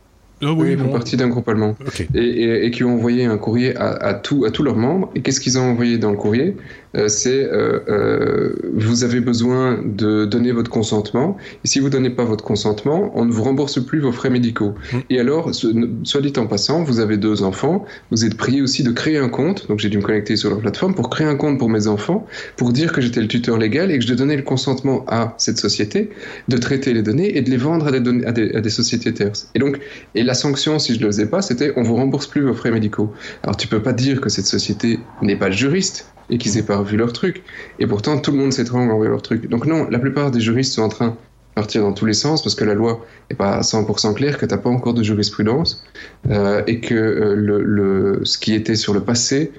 Oh, 0.43 0.53
oui, 0.57 0.71
ils 0.71 0.77
font 0.77 0.89
partie 0.89 1.17
d'un 1.17 1.27
groupe 1.27 1.47
allemand. 1.49 1.75
Okay. 1.85 2.07
Et, 2.15 2.19
et, 2.19 2.65
et, 2.65 2.71
qui 2.71 2.83
ont 2.83 2.95
envoyé 2.95 3.25
un 3.25 3.37
courrier 3.37 3.75
à, 3.75 3.89
à, 3.89 4.13
tout, 4.13 4.45
à 4.45 4.51
tous 4.51 4.63
leurs 4.63 4.75
membres. 4.75 5.11
Et 5.13 5.21
qu'est-ce 5.21 5.39
qu'ils 5.39 5.59
ont 5.59 5.69
envoyé 5.69 5.97
dans 5.99 6.09
le 6.09 6.17
courrier? 6.17 6.57
C'est 6.93 7.43
euh, 7.43 7.79
euh, 7.87 8.53
vous 8.73 9.03
avez 9.03 9.21
besoin 9.21 9.79
de 9.83 10.25
donner 10.25 10.51
votre 10.51 10.69
consentement. 10.69 11.37
Et 11.63 11.67
si 11.67 11.79
vous 11.79 11.89
donnez 11.89 12.09
pas 12.09 12.25
votre 12.25 12.43
consentement, 12.43 13.11
on 13.15 13.25
ne 13.25 13.31
vous 13.31 13.43
rembourse 13.43 13.83
plus 13.83 13.99
vos 13.99 14.11
frais 14.11 14.29
médicaux. 14.29 14.73
Mmh. 14.91 14.97
Et 15.09 15.19
alors, 15.19 15.51
soit 15.53 16.21
dit 16.21 16.33
en 16.37 16.47
passant, 16.47 16.83
vous 16.83 16.99
avez 16.99 17.17
deux 17.17 17.43
enfants. 17.43 17.85
Vous 18.11 18.25
êtes 18.25 18.35
prié 18.35 18.61
aussi 18.61 18.83
de 18.83 18.91
créer 18.91 19.17
un 19.17 19.29
compte. 19.29 19.67
Donc 19.69 19.79
j'ai 19.79 19.89
dû 19.89 19.97
me 19.97 20.03
connecter 20.03 20.35
sur 20.35 20.49
leur 20.49 20.59
plateforme 20.59 20.93
pour 20.93 21.09
créer 21.09 21.27
un 21.27 21.35
compte 21.35 21.57
pour 21.57 21.69
mes 21.69 21.87
enfants, 21.87 22.27
pour 22.57 22.73
dire 22.73 22.91
que 22.91 22.99
j'étais 22.99 23.21
le 23.21 23.27
tuteur 23.27 23.57
légal 23.57 23.91
et 23.91 23.97
que 23.97 24.05
je 24.05 24.13
donnais 24.13 24.35
le 24.35 24.43
consentement 24.43 25.05
à 25.07 25.35
cette 25.37 25.57
société 25.57 26.09
de 26.49 26.57
traiter 26.57 26.93
les 26.93 27.03
données 27.03 27.37
et 27.37 27.41
de 27.41 27.49
les 27.49 27.57
vendre 27.57 27.87
à 27.87 27.91
des, 27.91 28.01
données, 28.01 28.25
à 28.25 28.33
des, 28.33 28.53
à 28.53 28.59
des 28.59 28.69
sociétés 28.69 29.13
tierces. 29.13 29.49
Et 29.55 29.59
donc, 29.59 29.79
et 30.15 30.23
la 30.23 30.33
sanction, 30.33 30.77
si 30.77 30.93
je 30.93 30.99
ne 30.99 31.05
le 31.05 31.11
faisais 31.11 31.27
pas, 31.27 31.41
c'était 31.41 31.71
on 31.77 31.83
vous 31.83 31.95
rembourse 31.95 32.27
plus 32.27 32.41
vos 32.41 32.53
frais 32.53 32.71
médicaux. 32.71 33.13
Alors 33.43 33.55
tu 33.55 33.67
peux 33.67 33.81
pas 33.81 33.93
dire 33.93 34.19
que 34.19 34.29
cette 34.29 34.45
société 34.45 34.99
n'est 35.21 35.37
pas 35.37 35.51
juriste 35.51 36.11
et 36.31 36.37
qu'ils 36.37 36.55
n'aient 36.55 36.63
pas 36.63 36.77
revu 36.77 36.97
leur 36.97 37.13
truc. 37.13 37.43
Et 37.79 37.85
pourtant, 37.85 38.17
tout 38.17 38.31
le 38.31 38.37
monde 38.37 38.53
sait 38.53 38.63
trop 38.63 38.77
envoyer 38.77 39.11
leur 39.11 39.21
truc. 39.21 39.47
Donc 39.49 39.65
non, 39.67 39.87
la 39.89 39.99
plupart 39.99 40.31
des 40.31 40.39
juristes 40.39 40.73
sont 40.73 40.81
en 40.81 40.89
train 40.89 41.07
de 41.09 41.13
partir 41.53 41.81
dans 41.81 41.93
tous 41.93 42.05
les 42.05 42.13
sens 42.13 42.41
parce 42.41 42.55
que 42.55 42.63
la 42.63 42.73
loi 42.73 43.05
n'est 43.29 43.35
pas 43.35 43.59
100% 43.59 44.15
claire, 44.15 44.37
que 44.37 44.45
tu 44.45 44.55
n'as 44.55 44.61
pas 44.61 44.69
encore 44.69 44.93
de 44.93 45.03
jurisprudence 45.03 45.83
euh, 46.29 46.63
et 46.65 46.79
que 46.79 46.95
euh, 46.95 47.35
le, 47.35 48.21
ce 48.23 48.37
qui 48.37 48.53
était 48.53 48.75
sur 48.75 48.93
le 48.93 49.01
passé 49.01 49.51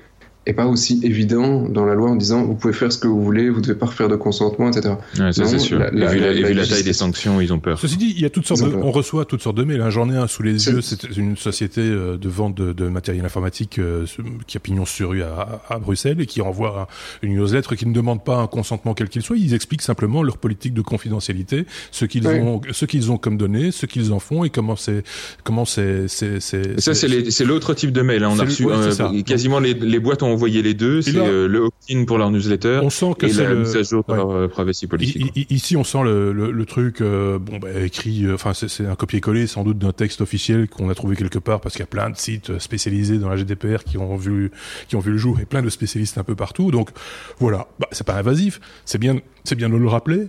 est 0.46 0.52
pas 0.52 0.66
aussi 0.66 1.00
évident 1.04 1.68
dans 1.68 1.84
la 1.84 1.94
loi 1.94 2.10
en 2.10 2.16
disant 2.16 2.44
vous 2.44 2.54
pouvez 2.54 2.72
faire 2.72 2.92
ce 2.92 2.98
que 2.98 3.06
vous 3.06 3.22
voulez, 3.22 3.48
vous 3.48 3.60
devez 3.60 3.76
pas 3.76 3.86
refaire 3.86 4.08
de 4.08 4.16
consentement, 4.16 4.68
etc. 4.70 4.94
Ouais, 5.18 5.32
ça 5.32 5.46
c'est 5.46 5.58
sûr. 5.58 5.78
La, 5.78 5.90
la, 5.90 6.12
et 6.12 6.14
vu 6.14 6.20
la, 6.20 6.32
la, 6.32 6.52
la 6.52 6.66
taille 6.66 6.82
des 6.82 6.92
sanctions, 6.92 7.40
ils 7.40 7.52
ont 7.52 7.60
peur. 7.60 7.78
Ceci 7.78 7.96
dit, 7.96 8.12
il 8.16 8.20
y 8.20 8.24
a 8.24 8.30
toutes 8.30 8.46
sortes 8.46 8.62
de, 8.62 8.74
on 8.74 8.90
reçoit 8.90 9.24
toutes 9.24 9.42
sortes 9.42 9.56
de 9.56 9.64
mails. 9.64 9.80
Hein. 9.80 9.90
J'en 9.90 10.10
ai 10.10 10.16
un 10.16 10.26
sous 10.26 10.42
les 10.42 10.66
yeux. 10.66 10.80
C'est 10.80 11.16
une 11.16 11.36
société 11.36 11.80
euh, 11.80 12.16
de 12.16 12.28
vente 12.28 12.54
de, 12.56 12.72
de 12.72 12.88
matériel 12.88 13.24
informatique 13.24 13.78
euh, 13.78 14.04
qui 14.46 14.56
a 14.56 14.60
pignon 14.60 14.84
sur 14.84 15.10
rue 15.10 15.22
à, 15.22 15.62
à, 15.68 15.78
Bruxelles 15.78 16.20
et 16.20 16.26
qui 16.26 16.40
envoie 16.42 16.88
une 17.22 17.34
newsletter 17.34 17.76
qui 17.76 17.86
ne 17.86 17.94
demande 17.94 18.24
pas 18.24 18.36
un 18.36 18.46
consentement 18.46 18.94
quel 18.94 19.08
qu'il 19.08 19.22
soit. 19.22 19.36
Ils 19.36 19.54
expliquent 19.54 19.82
simplement 19.82 20.22
leur 20.22 20.38
politique 20.38 20.74
de 20.74 20.82
confidentialité, 20.82 21.66
ce 21.90 22.04
qu'ils 22.04 22.26
ouais. 22.26 22.40
ont, 22.40 22.60
ce 22.72 22.84
qu'ils 22.84 23.12
ont 23.12 23.16
comme 23.16 23.36
données, 23.36 23.70
ce 23.70 23.86
qu'ils 23.86 24.12
en 24.12 24.18
font 24.18 24.44
et 24.44 24.50
comment 24.50 24.76
c'est, 24.76 25.04
comment 25.44 25.64
c'est, 25.64 26.08
c'est, 26.08 26.40
c'est. 26.40 26.80
Ça 26.80 26.94
c'est 26.94 27.44
l'autre 27.44 27.74
type 27.74 27.92
de 27.92 28.02
mail. 28.02 28.24
Hein. 28.24 28.30
On 28.32 28.38
a 28.38 28.44
reçu 28.44 28.66
euh, 28.68 29.22
quasiment 29.22 29.60
les, 29.60 29.74
les 29.74 29.98
boîtes 29.98 30.22
ont 30.22 30.31
envoyé 30.32 30.62
les 30.62 30.74
deux, 30.74 31.02
c'est 31.02 31.16
euh, 31.16 31.46
le 31.46 31.60
opt-in 31.60 32.04
pour 32.04 32.18
leur 32.18 32.30
newsletter 32.30 32.80
on 32.82 32.90
sent 32.90 33.14
que 33.18 33.26
et 33.26 33.32
la 33.32 33.50
le... 33.50 33.60
mise 33.60 33.76
à 33.76 33.82
jour 33.82 34.04
ouais. 34.08 34.16
leur 34.16 34.30
euh, 34.30 34.48
privacy 34.48 34.86
policy. 34.86 35.30
I, 35.34 35.46
ici, 35.50 35.76
on 35.76 35.84
sent 35.84 36.02
le, 36.04 36.32
le, 36.32 36.50
le 36.50 36.66
truc, 36.66 37.00
euh, 37.00 37.38
bon, 37.38 37.58
bah, 37.58 37.68
écrit, 37.80 38.24
euh, 38.24 38.34
enfin, 38.34 38.52
c'est 38.54 38.86
un 38.86 38.94
copier-coller 38.94 39.46
sans 39.46 39.64
doute 39.64 39.78
d'un 39.78 39.92
texte 39.92 40.20
officiel 40.20 40.68
qu'on 40.68 40.90
a 40.90 40.94
trouvé 40.94 41.16
quelque 41.16 41.38
part 41.38 41.60
parce 41.60 41.74
qu'il 41.74 41.82
y 41.82 41.84
a 41.84 41.86
plein 41.86 42.10
de 42.10 42.16
sites 42.16 42.58
spécialisés 42.58 43.18
dans 43.18 43.28
la 43.28 43.36
GDPR 43.36 43.84
qui 43.84 43.98
ont 43.98 44.16
vu, 44.16 44.50
qui 44.88 44.96
ont 44.96 45.00
vu 45.00 45.12
le 45.12 45.18
jour 45.18 45.40
et 45.40 45.44
plein 45.44 45.62
de 45.62 45.70
spécialistes 45.70 46.18
un 46.18 46.24
peu 46.24 46.34
partout. 46.34 46.70
Donc, 46.70 46.90
voilà, 47.38 47.68
bah, 47.78 47.88
c'est 47.92 48.06
pas 48.06 48.14
invasif, 48.14 48.60
c'est 48.84 48.98
bien, 48.98 49.18
c'est 49.44 49.56
bien 49.56 49.68
de 49.68 49.76
le 49.76 49.88
rappeler. 49.88 50.28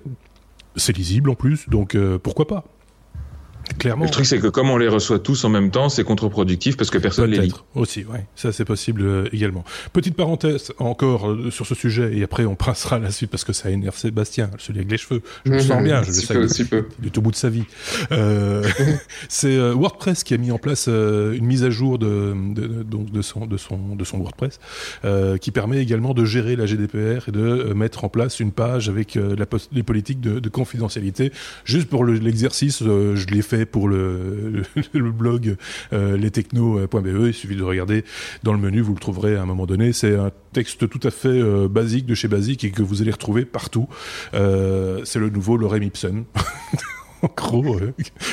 C'est 0.75 0.97
lisible 0.97 1.29
en 1.29 1.35
plus, 1.35 1.69
donc 1.69 1.95
pourquoi 2.23 2.47
pas? 2.47 2.65
Clairement. 3.77 4.05
Le 4.05 4.11
truc, 4.11 4.25
c'est 4.25 4.39
que 4.39 4.47
comme 4.47 4.69
on 4.69 4.77
les 4.77 4.87
reçoit 4.87 5.19
tous 5.19 5.43
en 5.45 5.49
même 5.49 5.71
temps, 5.71 5.89
c'est 5.89 6.03
contre-productif 6.03 6.77
parce 6.77 6.89
que 6.89 6.97
personne 6.97 7.31
les 7.31 7.39
lit. 7.39 7.53
Aussi, 7.75 8.05
ouais. 8.05 8.25
Ça, 8.35 8.51
c'est 8.51 8.65
possible 8.65 9.01
euh, 9.03 9.29
également. 9.31 9.63
Petite 9.93 10.15
parenthèse 10.15 10.71
encore 10.79 11.29
euh, 11.29 11.51
sur 11.51 11.65
ce 11.65 11.75
sujet, 11.75 12.17
et 12.17 12.23
après 12.23 12.45
on 12.45 12.55
passera 12.55 12.97
à 12.97 12.99
la 12.99 13.11
suite 13.11 13.29
parce 13.29 13.43
que 13.43 13.53
ça 13.53 13.69
énerve 13.69 13.97
Sébastien, 13.97 14.49
celui 14.57 14.79
avec 14.79 14.91
les 14.91 14.97
cheveux. 14.97 15.21
Je 15.45 15.51
mmh, 15.51 15.55
me 15.55 15.59
sens 15.59 15.83
bien, 15.83 16.03
je 16.03 16.07
le 16.09 16.47
sais. 16.47 16.65
Peu. 16.65 16.87
Il 17.01 17.07
est 17.07 17.17
au 17.17 17.21
bout 17.21 17.31
de 17.31 17.35
sa 17.35 17.49
vie. 17.49 17.63
Euh, 18.11 18.63
c'est 19.29 19.55
euh, 19.55 19.73
WordPress 19.73 20.23
qui 20.23 20.33
a 20.33 20.37
mis 20.37 20.51
en 20.51 20.57
place 20.57 20.87
une 20.87 21.45
mise 21.45 21.63
à 21.63 21.69
jour 21.69 21.99
de, 21.99 22.33
de, 22.53 22.67
de, 22.67 22.83
donc 22.83 23.11
de, 23.11 23.21
son, 23.21 23.45
de, 23.45 23.57
son, 23.57 23.95
de 23.95 24.03
son 24.03 24.19
WordPress 24.19 24.59
euh, 25.05 25.37
qui 25.37 25.51
permet 25.51 25.81
également 25.81 26.13
de 26.13 26.25
gérer 26.25 26.55
la 26.55 26.65
GDPR 26.65 27.27
et 27.27 27.31
de 27.31 27.73
mettre 27.73 28.03
en 28.03 28.09
place 28.09 28.39
une 28.39 28.51
page 28.51 28.89
avec 28.89 29.15
la, 29.15 29.45
les 29.71 29.83
politiques 29.83 30.21
de, 30.21 30.39
de 30.39 30.49
confidentialité. 30.49 31.31
Juste 31.65 31.89
pour 31.89 32.05
l'exercice, 32.05 32.81
le, 32.81 33.15
je 33.15 33.27
l'ai 33.27 33.41
fait 33.41 33.52
pour 33.65 33.87
le, 33.89 34.63
blog 34.93 35.55
euh, 35.93 36.17
lestechno.be. 36.17 37.27
Il 37.27 37.33
suffit 37.33 37.55
de 37.55 37.63
regarder 37.63 38.03
dans 38.43 38.53
le 38.53 38.59
menu, 38.59 38.81
vous 38.81 38.93
le 38.93 38.99
trouverez 38.99 39.35
à 39.35 39.41
un 39.41 39.45
moment 39.45 39.65
donné. 39.65 39.93
C'est 39.93 40.15
un 40.15 40.31
texte 40.53 40.89
tout 40.89 40.99
à 41.03 41.11
fait 41.11 41.27
euh, 41.29 41.67
basique 41.67 42.05
de 42.05 42.15
chez 42.15 42.27
Basique 42.27 42.63
et 42.63 42.71
que 42.71 42.81
vous 42.81 43.01
allez 43.01 43.11
retrouver 43.11 43.45
partout. 43.45 43.87
Euh, 44.33 45.01
c'est 45.05 45.19
le 45.19 45.29
nouveau 45.29 45.57
Lorem 45.57 45.83
Ipsum. 45.83 46.25
en 47.51 47.61
gros, 47.61 47.77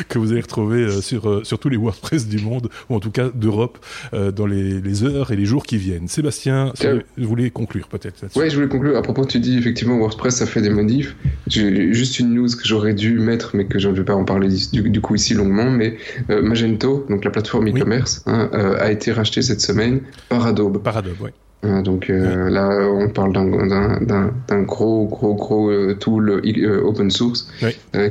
que 0.08 0.18
vous 0.18 0.32
allez 0.32 0.40
retrouver 0.40 1.00
sur, 1.00 1.46
sur 1.46 1.58
tous 1.58 1.68
les 1.68 1.76
WordPress 1.76 2.26
du 2.26 2.38
monde, 2.38 2.68
ou 2.88 2.96
en 2.96 3.00
tout 3.00 3.10
cas 3.10 3.30
d'Europe, 3.34 3.78
dans 4.12 4.46
les, 4.46 4.80
les, 4.80 5.04
heures 5.04 5.30
et 5.30 5.36
les 5.36 5.44
jours 5.44 5.62
qui 5.62 5.76
viennent. 5.76 6.08
Sébastien, 6.08 6.72
vous 7.16 7.28
voulez 7.28 7.50
conclure 7.50 7.88
peut-être 7.88 8.24
Oui, 8.36 8.50
je 8.50 8.56
voulais 8.56 8.68
conclure. 8.68 8.96
À 8.96 9.02
propos, 9.02 9.24
tu 9.24 9.38
dis 9.38 9.56
effectivement 9.56 9.96
WordPress, 9.98 10.36
ça 10.36 10.46
fait 10.46 10.62
des 10.62 10.70
modifs. 10.70 11.16
J'ai 11.46 11.92
juste 11.92 12.18
une 12.18 12.34
news 12.34 12.48
que 12.48 12.66
j'aurais 12.66 12.94
dû 12.94 13.18
mettre, 13.18 13.54
mais 13.54 13.66
que 13.66 13.78
je 13.78 13.88
ne 13.88 13.94
vais 13.94 14.04
pas 14.04 14.14
en 14.14 14.24
parler 14.24 14.48
du, 14.72 15.00
coup 15.00 15.14
ici 15.14 15.34
longuement. 15.34 15.70
Mais 15.70 15.96
Magento, 16.28 17.06
donc 17.08 17.24
la 17.24 17.30
plateforme 17.30 17.68
e-commerce, 17.68 18.22
hein, 18.26 18.50
a 18.52 18.90
été 18.90 19.12
rachetée 19.12 19.42
cette 19.42 19.60
semaine 19.60 20.00
par 20.28 20.46
Adobe. 20.46 20.82
Par 20.82 20.96
Adobe, 20.96 21.16
oui. 21.20 21.30
Hein, 21.62 21.82
donc 21.82 22.08
euh, 22.08 22.48
là, 22.48 22.70
on 22.90 23.10
parle 23.10 23.34
d'un 23.34 24.62
gros, 24.62 25.06
gros, 25.06 25.34
gros 25.34 25.70
euh, 25.70 25.94
tool 25.94 26.30
euh, 26.30 26.80
open 26.82 27.10
source 27.10 27.50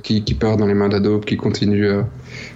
qui, 0.03 0.23
qui, 0.23 0.33
part 0.35 0.57
dans 0.57 0.67
les 0.67 0.75
mains 0.75 0.89
d'Adobe, 0.89 1.25
qui 1.25 1.35
continue 1.35 1.89
à, 1.89 2.05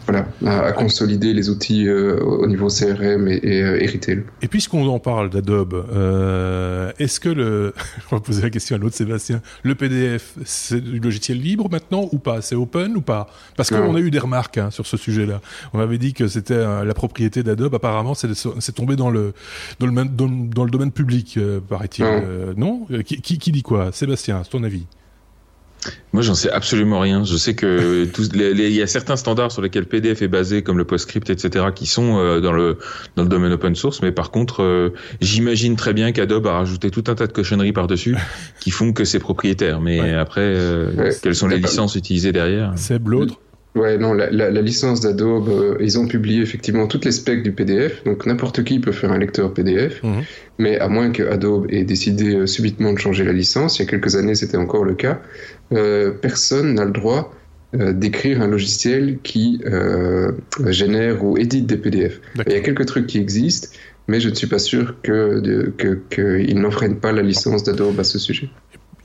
voilà, 0.07 0.27
à, 0.45 0.71
consolider 0.73 1.34
les 1.34 1.49
outils 1.49 1.88
euh, 1.88 2.19
au 2.19 2.47
niveau 2.47 2.67
CRM 2.67 3.27
et, 3.27 3.39
et, 3.43 3.61
euh, 3.61 3.89
retail. 3.91 4.23
Et 4.41 4.47
puisqu'on 4.47 4.88
en 4.88 4.99
parle 4.99 5.29
d'Adobe, 5.29 5.86
euh, 5.93 6.91
est-ce 6.99 7.19
que 7.19 7.29
le, 7.29 7.73
je 8.09 8.15
vais 8.15 8.21
poser 8.21 8.41
la 8.41 8.49
question 8.49 8.75
à 8.75 8.79
l'autre 8.79 8.95
Sébastien, 8.95 9.41
le 9.63 9.75
PDF 9.75 10.34
c'est 10.45 10.81
du 10.81 10.99
logiciel 10.99 11.39
libre 11.39 11.69
maintenant 11.69 12.09
ou 12.11 12.19
pas? 12.19 12.41
C'est 12.41 12.55
open 12.55 12.95
ou 12.97 13.01
pas? 13.01 13.29
Parce 13.55 13.69
qu'on 13.69 13.95
a 13.95 13.99
eu 13.99 14.11
des 14.11 14.19
remarques 14.19 14.57
hein, 14.57 14.71
sur 14.71 14.86
ce 14.86 14.97
sujet-là. 14.97 15.41
On 15.73 15.79
avait 15.79 15.97
dit 15.97 16.13
que 16.13 16.27
c'était 16.27 16.57
la 16.57 16.93
propriété 16.93 17.43
d'Adobe. 17.43 17.75
Apparemment, 17.75 18.13
c'est 18.13 18.75
tombé 18.75 18.95
dans 18.95 19.09
le 19.09 19.34
dans 19.79 19.88
le 19.88 20.05
dans, 20.05 20.63
le 20.63 20.71
domaine 20.71 20.91
public, 20.91 21.39
paraît-il. 21.69 22.05
non 22.57 22.86
qui, 23.05 23.21
qui, 23.21 23.38
qui 23.38 23.51
dit 23.51 23.63
quoi? 23.63 23.91
Sébastien, 23.91 24.41
c'est 24.43 24.49
ton 24.49 24.63
avis? 24.63 24.86
Moi, 26.13 26.21
j'en 26.21 26.36
sais 26.36 26.49
absolument 26.49 26.99
rien. 26.99 27.23
Je 27.23 27.36
sais 27.38 27.55
que 27.55 28.07
il 28.34 28.73
y 28.73 28.81
a 28.81 28.88
certains 28.88 29.15
standards 29.15 29.51
sur 29.51 29.61
lesquels 29.61 29.86
PDF 29.86 30.21
est 30.21 30.27
basé, 30.27 30.61
comme 30.61 30.77
le 30.77 30.86
PostScript, 30.86 31.29
etc., 31.29 31.65
qui 31.73 31.86
sont 31.86 32.17
euh, 32.17 32.39
dans 32.39 32.53
le 32.53 32.77
dans 33.15 33.23
le 33.23 33.29
domaine 33.29 33.51
open 33.51 33.75
source. 33.75 34.01
Mais 34.01 34.11
par 34.11 34.31
contre, 34.31 34.61
euh, 34.61 34.93
j'imagine 35.21 35.75
très 35.75 35.93
bien 35.93 36.11
qu'Adobe 36.11 36.47
a 36.47 36.53
rajouté 36.53 36.91
tout 36.91 37.03
un 37.07 37.15
tas 37.15 37.27
de 37.27 37.34
cochonneries 37.34 37.73
par 37.73 37.88
dessus, 37.88 38.15
qui 38.59 38.71
font 38.71 38.93
que 38.93 39.05
c'est 39.05 39.19
propriétaire. 39.19 39.81
Mais 39.81 40.13
après, 40.13 40.41
euh, 40.41 41.11
quelles 41.21 41.36
sont 41.36 41.47
les 41.47 41.57
licences 41.57 41.95
utilisées 41.95 42.31
derrière? 42.31 42.73
C'est 42.75 43.01
l'autre? 43.05 43.39
Ouais, 43.75 43.97
non, 43.97 44.13
la, 44.13 44.29
la, 44.29 44.61
licence 44.61 45.01
d'Adobe, 45.01 45.49
euh, 45.49 45.77
ils 45.79 45.97
ont 45.97 46.07
publié 46.07 46.43
effectivement 46.43 46.86
toutes 46.86 47.05
les 47.05 47.11
specs 47.11 47.41
du 47.41 47.53
PDF, 47.53 48.03
donc 48.03 48.27
n'importe 48.27 48.63
qui 48.63 48.79
peut 48.79 48.91
faire 48.91 49.11
un 49.11 49.17
lecteur 49.17 49.51
PDF, 49.51 50.03
mhm. 50.03 50.21
mais 50.59 50.77
à 50.77 50.88
moins 50.89 51.11
que 51.11 51.23
Adobe 51.23 51.65
ait 51.71 51.84
décidé 51.84 52.36
euh, 52.36 52.45
subitement 52.45 52.93
de 52.93 52.99
changer 52.99 53.23
la 53.23 53.34
licence, 53.34 53.79
il 53.79 53.86
y 53.86 53.88
a 53.88 53.89
quelques 53.89 54.15
années 54.15 54.36
c'était 54.36 54.57
encore 54.57 54.84
le 54.84 54.93
cas, 54.93 55.21
personne 56.21 56.76
n'a 56.76 56.86
le 56.86 56.91
droit 56.91 57.34
d'écrire 57.74 58.41
un 58.41 58.47
logiciel 58.47 59.19
qui 59.24 59.61
génère 60.67 61.24
ou 61.24 61.38
édite 61.38 61.65
des 61.65 61.78
PDF. 61.78 62.21
Il 62.45 62.53
y 62.53 62.55
a 62.55 62.61
quelques 62.61 62.86
trucs 62.86 63.07
qui 63.07 63.17
existent, 63.17 63.69
mais 64.07 64.19
je 64.19 64.30
ne 64.30 64.36
suis 64.36 64.47
pas 64.47 64.59
sûr 64.59 64.95
qu'ils 65.01 65.74
que, 65.78 65.99
que 66.09 66.53
n'enfreignent 66.53 66.99
pas 66.99 67.11
la 67.11 67.21
licence 67.21 67.63
d'Adobe 67.63 67.99
à 67.99 68.03
ce 68.03 68.19
sujet. 68.19 68.49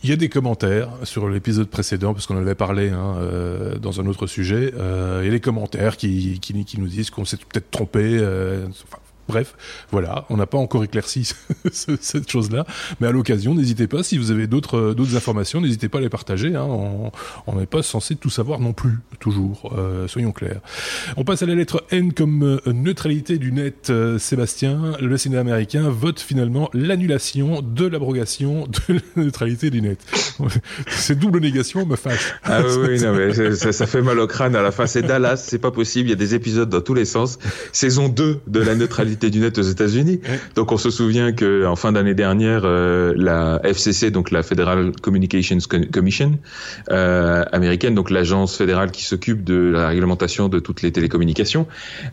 Il 0.05 0.11
y 0.11 0.13
a 0.13 0.17
des 0.17 0.29
commentaires 0.29 0.91
sur 1.03 1.29
l'épisode 1.29 1.69
précédent, 1.69 2.15
parce 2.15 2.27
qu'on 2.27 2.37
en 2.37 2.43
avait 2.43 2.55
parlé 2.55 2.91
hein, 2.91 3.17
euh, 3.19 3.79
dans 3.79 4.01
un 4.01 4.07
autre 4.07 4.29
sujet. 4.29 4.73
Euh, 4.79 5.21
il 5.23 5.27
y 5.27 5.29
a 5.29 5.33
des 5.33 5.41
commentaires 5.41 5.97
qui, 5.97 6.39
qui, 6.39 6.65
qui 6.65 6.81
nous 6.81 6.87
disent 6.87 7.11
qu'on 7.11 7.25
s'est 7.25 7.37
peut-être 7.37 7.71
trompé. 7.71 8.19
Euh, 8.21 8.67
enfin, 8.69 8.99
Bref, 9.29 9.55
voilà, 9.91 10.25
on 10.31 10.39
n'a 10.39 10.47
pas 10.47 10.57
encore 10.57 10.85
éclairci 10.85 11.33
cette 11.71 12.31
chose-là, 12.31 12.65
mais 12.99 13.07
à 13.07 13.13
l'occasion, 13.13 13.55
n'hésitez 13.55 13.87
pas, 13.87 14.03
si 14.03 14.17
vous 14.17 14.31
avez 14.31 14.47
d'autres 14.47 14.79
euh, 14.79 14.95
d'autres 14.95 15.17
informations, 15.17 15.61
n'hésitez 15.61 15.91
pas 15.91 15.99
à 15.99 16.01
les 16.01 16.09
partager. 16.09 16.55
Hein, 16.57 16.67
on 17.47 17.57
n'est 17.57 17.67
pas 17.67 17.83
censé 17.83 18.17
tout 18.17 18.31
savoir 18.31 18.59
non 18.59 18.73
plus, 18.73 18.99
toujours, 19.21 19.75
euh, 19.77 20.09
soyons 20.09 20.33
clairs. 20.33 20.61
On 21.19 21.25
passe 21.25 21.43
à 21.43 21.47
la 21.47 21.55
lettre 21.55 21.85
N 21.91 22.15
comme 22.15 22.43
euh, 22.43 22.73
neutralité 22.73 23.37
du 23.37 23.53
net. 23.53 23.93
Sébastien, 24.19 24.93
le 25.01 25.17
Sénat 25.19 25.41
américain 25.41 25.91
vote 25.91 26.21
finalement 26.21 26.71
l'annulation 26.73 27.61
de 27.63 27.87
l'abrogation 27.87 28.67
de 28.67 28.95
la 28.95 29.01
neutralité 29.25 29.69
du 29.69 29.83
net. 29.83 29.99
C'est 30.89 31.19
double 31.19 31.41
négation, 31.41 31.85
me 31.85 31.97
fâche. 31.97 32.35
Ah 32.45 32.63
oui, 32.63 33.01
non, 33.01 33.15
mais 33.15 33.55
ça, 33.55 33.73
ça, 33.73 33.87
fait 33.87 34.03
mal 34.03 34.19
au 34.19 34.27
crâne 34.27 34.57
à 34.57 34.63
la 34.63 34.73
fin. 34.73 34.87
C'est 34.87 35.03
Dallas, 35.03 35.37
c'est 35.37 35.59
pas 35.59 35.71
possible. 35.71 36.09
Il 36.09 36.11
y 36.11 36.15
a 36.15 36.17
des 36.17 36.35
épisodes 36.35 36.69
dans 36.69 36.81
tous 36.81 36.95
les 36.95 37.05
sens. 37.05 37.39
Saison 37.73 38.09
2 38.09 38.41
de 38.47 38.61
la 38.61 38.75
neutralité 38.75 39.18
du 39.27 39.41
net 39.41 39.59
aux 39.59 39.63
États-Unis. 39.63 40.21
Donc 40.55 40.73
on 40.73 40.77
se 40.77 40.91
souvient 40.91 41.33
que 41.33 41.67
en 41.67 41.77
fin 41.77 41.93
d'année 41.93 42.15
dernière, 42.15 42.63
euh, 42.65 43.13
la 43.17 43.61
FCC, 43.65 44.11
donc 44.11 44.31
la 44.31 44.43
Federal 44.43 44.93
Communications 45.03 45.59
Commission 45.93 46.39
euh, 46.91 47.45
américaine, 47.53 47.95
donc 47.95 48.11
l'agence 48.11 48.57
fédérale 48.57 48.91
qui 48.91 49.05
s'occupe 49.05 49.45
de 49.45 49.71
la 49.73 49.89
réglementation 49.89 50.49
de 50.49 50.59
toutes 50.59 50.83
les 50.83 50.93
télécommunications, 50.93 51.67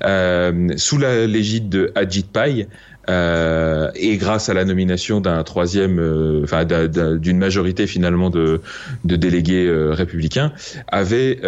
euh, 0.04 0.70
sous 0.78 0.98
la 0.98 1.28
l'égide 1.28 1.70
de 1.70 1.92
Ajit 1.96 2.26
Pai, 2.32 2.68
euh, 3.10 3.92
et 3.96 4.18
grâce 4.18 4.50
à 4.50 4.54
la 4.54 4.66
nomination 4.66 5.22
d'un 5.22 5.44
troisième, 5.44 6.00
euh, 6.00 6.42
enfin 6.44 6.66
d'une 6.66 7.38
majorité 7.38 7.88
finalement 7.88 8.30
de, 8.30 8.62
de 9.04 9.16
délégués 9.16 9.68
euh, 9.68 9.94
républicains, 9.94 10.54
avait 10.88 11.40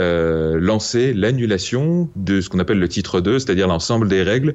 lancé 0.59 1.13
l'annulation 1.13 2.09
de 2.15 2.41
ce 2.41 2.49
qu'on 2.49 2.59
appelle 2.59 2.79
le 2.79 2.87
titre 2.87 3.21
2, 3.21 3.39
c'est-à-dire 3.39 3.67
l'ensemble 3.67 4.07
des 4.07 4.23
règles 4.23 4.49
euh, 4.49 4.53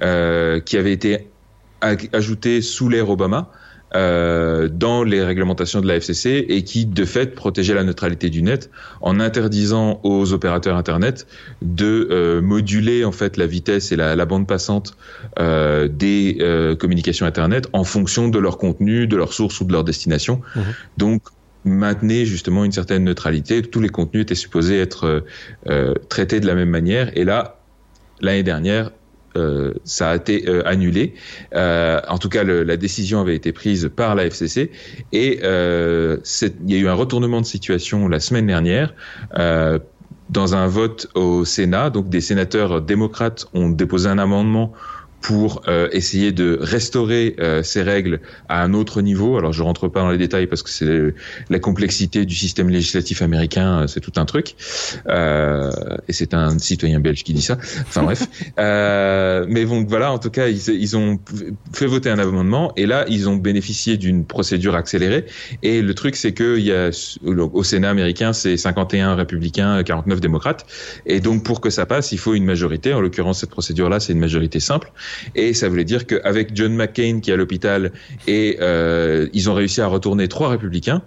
qui 0.00 0.76
avait 0.76 0.92
été 0.92 1.28
ajouté 1.80 2.62
sous 2.62 2.88
l'ère 2.88 3.10
Obama. 3.10 3.50
Euh, 3.94 4.68
dans 4.68 5.02
les 5.02 5.24
réglementations 5.24 5.80
de 5.80 5.86
la 5.86 5.96
FCC 5.96 6.44
et 6.50 6.62
qui 6.62 6.84
de 6.84 7.04
fait 7.06 7.34
protégeait 7.34 7.72
la 7.72 7.84
neutralité 7.84 8.28
du 8.28 8.42
net 8.42 8.70
en 9.00 9.18
interdisant 9.18 10.00
aux 10.02 10.34
opérateurs 10.34 10.76
internet 10.76 11.26
de 11.62 12.06
euh, 12.10 12.42
moduler 12.42 13.06
en 13.06 13.12
fait 13.12 13.38
la 13.38 13.46
vitesse 13.46 13.90
et 13.90 13.96
la, 13.96 14.14
la 14.14 14.26
bande 14.26 14.46
passante 14.46 14.94
euh, 15.38 15.88
des 15.88 16.36
euh, 16.42 16.76
communications 16.76 17.24
internet 17.24 17.66
en 17.72 17.82
fonction 17.82 18.28
de 18.28 18.38
leur 18.38 18.58
contenu, 18.58 19.06
de 19.06 19.16
leur 19.16 19.32
source 19.32 19.58
ou 19.62 19.64
de 19.64 19.72
leur 19.72 19.84
destination. 19.84 20.42
Mmh. 20.54 20.60
Donc 20.98 21.22
maintenait 21.64 22.26
justement 22.26 22.66
une 22.66 22.72
certaine 22.72 23.04
neutralité. 23.04 23.62
Tous 23.62 23.80
les 23.80 23.88
contenus 23.88 24.22
étaient 24.22 24.34
supposés 24.34 24.78
être 24.78 25.24
euh, 25.66 25.94
traités 26.10 26.40
de 26.40 26.46
la 26.46 26.54
même 26.54 26.70
manière. 26.70 27.10
Et 27.16 27.24
là, 27.24 27.58
l'année 28.20 28.42
dernière, 28.42 28.90
euh, 29.38 29.72
ça 29.84 30.10
a 30.10 30.16
été 30.16 30.48
euh, 30.48 30.66
annulé. 30.66 31.14
Euh, 31.54 32.00
en 32.08 32.18
tout 32.18 32.28
cas, 32.28 32.44
la 32.44 32.76
décision 32.76 33.20
avait 33.20 33.36
été 33.36 33.52
prise 33.52 33.90
par 33.94 34.14
la 34.14 34.26
FCC 34.26 34.70
et 35.12 35.38
il 35.40 36.70
y 36.70 36.74
a 36.74 36.78
eu 36.78 36.88
un 36.88 36.94
retournement 36.94 37.40
de 37.40 37.46
situation 37.46 38.08
la 38.08 38.20
semaine 38.20 38.46
dernière 38.46 38.94
dans 40.30 40.54
un 40.54 40.66
vote 40.66 41.08
au 41.14 41.44
Sénat. 41.44 41.90
Donc, 41.90 42.08
des 42.08 42.20
sénateurs 42.20 42.82
démocrates 42.82 43.46
ont 43.54 43.70
déposé 43.70 44.08
un 44.08 44.18
amendement 44.18 44.72
pour 45.20 45.62
euh, 45.68 45.88
essayer 45.92 46.32
de 46.32 46.58
restaurer 46.60 47.34
euh, 47.40 47.62
ces 47.62 47.82
règles 47.82 48.20
à 48.48 48.62
un 48.62 48.72
autre 48.72 49.02
niveau. 49.02 49.36
Alors 49.36 49.52
je 49.52 49.62
rentre 49.62 49.88
pas 49.88 50.00
dans 50.00 50.10
les 50.10 50.18
détails 50.18 50.46
parce 50.46 50.62
que 50.62 50.70
c'est 50.70 51.14
la 51.50 51.58
complexité 51.58 52.24
du 52.24 52.34
système 52.34 52.68
législatif 52.68 53.22
américain, 53.22 53.82
euh, 53.82 53.86
c'est 53.86 54.00
tout 54.00 54.12
un 54.16 54.24
truc. 54.24 54.54
Euh, 55.08 55.70
et 56.08 56.12
c'est 56.12 56.34
un 56.34 56.58
citoyen 56.58 57.00
belge 57.00 57.24
qui 57.24 57.34
dit 57.34 57.42
ça. 57.42 57.58
Enfin 57.80 58.02
bref. 58.02 58.26
Euh, 58.58 59.46
mais 59.48 59.64
donc 59.64 59.88
voilà, 59.88 60.10
en 60.10 60.18
tout 60.18 60.30
cas, 60.30 60.48
ils, 60.48 60.68
ils, 60.68 60.96
ont 60.96 61.18
fait 61.72 61.86
voter 61.86 62.10
un 62.10 62.18
amendement 62.18 62.72
et 62.76 62.86
là 62.86 63.04
ils 63.08 63.28
ont 63.28 63.36
bénéficié 63.36 63.96
d'une 63.96 64.24
procédure 64.24 64.74
accélérée. 64.74 65.26
Et 65.62 65.80
le 65.80 65.94
truc 65.94 66.16
c'est 66.16 66.32
que 66.32 66.58
il 66.58 66.64
y 66.64 66.72
a 66.72 66.90
au 67.24 67.62
Sénat 67.62 67.90
américain 67.90 68.32
c'est 68.32 68.56
51 68.56 69.14
républicains, 69.14 69.82
49 69.82 70.20
démocrates. 70.20 70.66
Et 71.06 71.20
donc 71.20 71.44
pour 71.44 71.60
que 71.60 71.70
ça 71.70 71.86
passe, 71.86 72.10
il 72.12 72.18
faut 72.18 72.34
une 72.34 72.44
majorité. 72.44 72.92
En 72.94 73.00
l'occurrence 73.00 73.40
cette 73.40 73.50
procédure 73.50 73.88
là 73.88 74.00
c'est 74.00 74.12
une 74.12 74.20
majorité 74.20 74.60
simple. 74.60 74.90
Et 75.34 75.54
ça 75.54 75.68
voulait 75.68 75.84
dire 75.84 76.06
qu'avec 76.06 76.54
John 76.54 76.74
McCain 76.74 77.20
qui 77.20 77.30
est 77.30 77.34
à 77.34 77.36
l'hôpital 77.36 77.92
et 78.26 78.58
euh, 78.60 79.28
ils 79.32 79.50
ont 79.50 79.54
réussi 79.54 79.80
à 79.80 79.86
retourner 79.86 80.28
trois 80.28 80.48
républicains. 80.48 81.02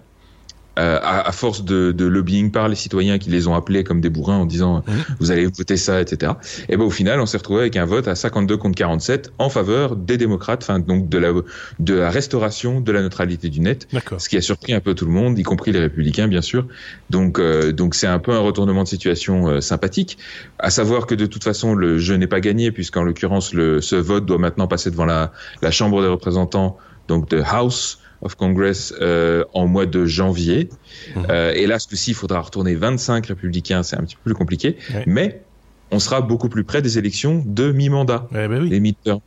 Euh, 0.78 0.98
à, 1.02 1.28
à, 1.28 1.32
force 1.32 1.64
de, 1.64 1.92
de, 1.92 2.06
lobbying 2.06 2.50
par 2.50 2.66
les 2.66 2.76
citoyens 2.76 3.18
qui 3.18 3.28
les 3.28 3.46
ont 3.46 3.54
appelés 3.54 3.84
comme 3.84 4.00
des 4.00 4.08
bourrins 4.08 4.38
en 4.38 4.46
disant 4.46 4.78
mmh. 4.78 4.92
vous 5.20 5.30
allez 5.30 5.44
voter 5.44 5.76
ça, 5.76 6.00
etc. 6.00 6.32
Et 6.70 6.78
ben 6.78 6.84
au 6.84 6.90
final, 6.90 7.20
on 7.20 7.26
s'est 7.26 7.36
retrouvé 7.36 7.60
avec 7.60 7.76
un 7.76 7.84
vote 7.84 8.08
à 8.08 8.14
52 8.14 8.56
contre 8.56 8.76
47 8.76 9.34
en 9.38 9.50
faveur 9.50 9.96
des 9.96 10.16
démocrates, 10.16 10.62
enfin 10.62 10.78
donc 10.78 11.10
de 11.10 11.18
la 11.18 11.32
de 11.78 11.94
la 11.94 12.08
restauration 12.08 12.80
de 12.80 12.90
la 12.90 13.02
neutralité 13.02 13.50
du 13.50 13.60
net, 13.60 13.86
ce 14.16 14.30
qui 14.30 14.38
a 14.38 14.40
surpris 14.40 14.72
un 14.72 14.80
peu 14.80 14.94
tout 14.94 15.04
le 15.04 15.10
monde, 15.10 15.38
y 15.38 15.42
compris 15.42 15.72
les 15.72 15.78
républicains 15.80 16.26
bien 16.26 16.40
sûr. 16.40 16.66
Donc 17.10 17.38
euh, 17.38 17.72
donc 17.72 17.94
c'est 17.94 18.06
un 18.06 18.18
peu 18.18 18.32
un 18.32 18.40
retournement 18.40 18.84
de 18.84 18.88
situation 18.88 19.48
euh, 19.48 19.60
sympathique. 19.60 20.16
À 20.58 20.70
savoir 20.70 21.06
que 21.06 21.14
de 21.14 21.26
toute 21.26 21.44
façon 21.44 21.74
le 21.74 21.98
jeu 21.98 22.14
n'est 22.16 22.26
pas 22.26 22.40
gagné 22.40 22.72
puisqu'en 22.72 23.02
l'occurrence 23.02 23.52
le 23.52 23.82
ce 23.82 23.96
vote 23.96 24.24
doit 24.24 24.38
maintenant 24.38 24.68
passer 24.68 24.90
devant 24.90 25.04
la 25.04 25.32
la 25.60 25.70
Chambre 25.70 26.00
des 26.00 26.08
représentants, 26.08 26.78
donc 27.08 27.28
de 27.28 27.42
House 27.44 27.98
of 28.22 28.36
Congress 28.36 28.94
euh, 29.00 29.44
en 29.52 29.66
mois 29.66 29.86
de 29.86 30.06
janvier. 30.06 30.68
Mhm. 31.14 31.26
Euh, 31.30 31.52
et 31.54 31.66
là, 31.66 31.78
ce 31.78 31.88
il 31.92 32.14
faudra 32.14 32.40
retourner 32.40 32.74
25 32.74 33.26
républicains, 33.26 33.82
c'est 33.82 33.96
un 33.96 34.02
petit 34.02 34.16
peu 34.16 34.22
plus 34.24 34.34
compliqué. 34.34 34.76
Mais 35.06 35.42
on 35.90 35.98
sera 35.98 36.22
beaucoup 36.22 36.48
plus 36.48 36.64
près 36.64 36.82
des 36.82 36.98
élections 36.98 37.42
de 37.44 37.70
mi-mandat, 37.70 38.28
oui. 38.32 38.68
les 38.70 38.80
midterms. 38.80 39.20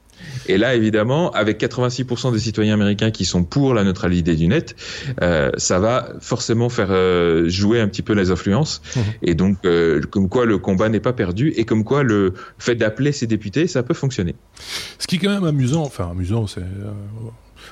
Et 0.47 0.57
là, 0.57 0.75
évidemment, 0.75 1.31
avec 1.31 1.59
86% 1.61 2.31
des 2.31 2.39
citoyens 2.39 2.73
américains 2.73 3.11
qui 3.11 3.25
sont 3.25 3.43
pour 3.43 3.73
la 3.73 3.83
neutralité 3.83 4.35
du 4.35 4.47
net, 4.47 4.75
euh, 5.21 5.51
ça 5.57 5.79
va 5.79 6.09
forcément 6.19 6.69
faire 6.69 6.87
euh, 6.91 7.49
jouer 7.49 7.79
un 7.79 7.87
petit 7.87 8.01
peu 8.01 8.13
les 8.13 8.31
influences. 8.31 8.81
Mmh. 8.95 8.99
Et 9.23 9.35
donc, 9.35 9.57
euh, 9.65 10.01
comme 10.09 10.29
quoi 10.29 10.45
le 10.45 10.57
combat 10.57 10.89
n'est 10.89 10.99
pas 10.99 11.13
perdu 11.13 11.53
et 11.55 11.65
comme 11.65 11.83
quoi 11.83 12.03
le 12.03 12.33
fait 12.57 12.75
d'appeler 12.75 13.11
ces 13.11 13.27
députés, 13.27 13.67
ça 13.67 13.83
peut 13.83 13.93
fonctionner. 13.93 14.35
Ce 14.99 15.07
qui 15.07 15.15
est 15.15 15.19
quand 15.19 15.33
même 15.33 15.43
amusant, 15.43 15.83
enfin 15.83 16.09
amusant, 16.11 16.47
c'est 16.47 16.61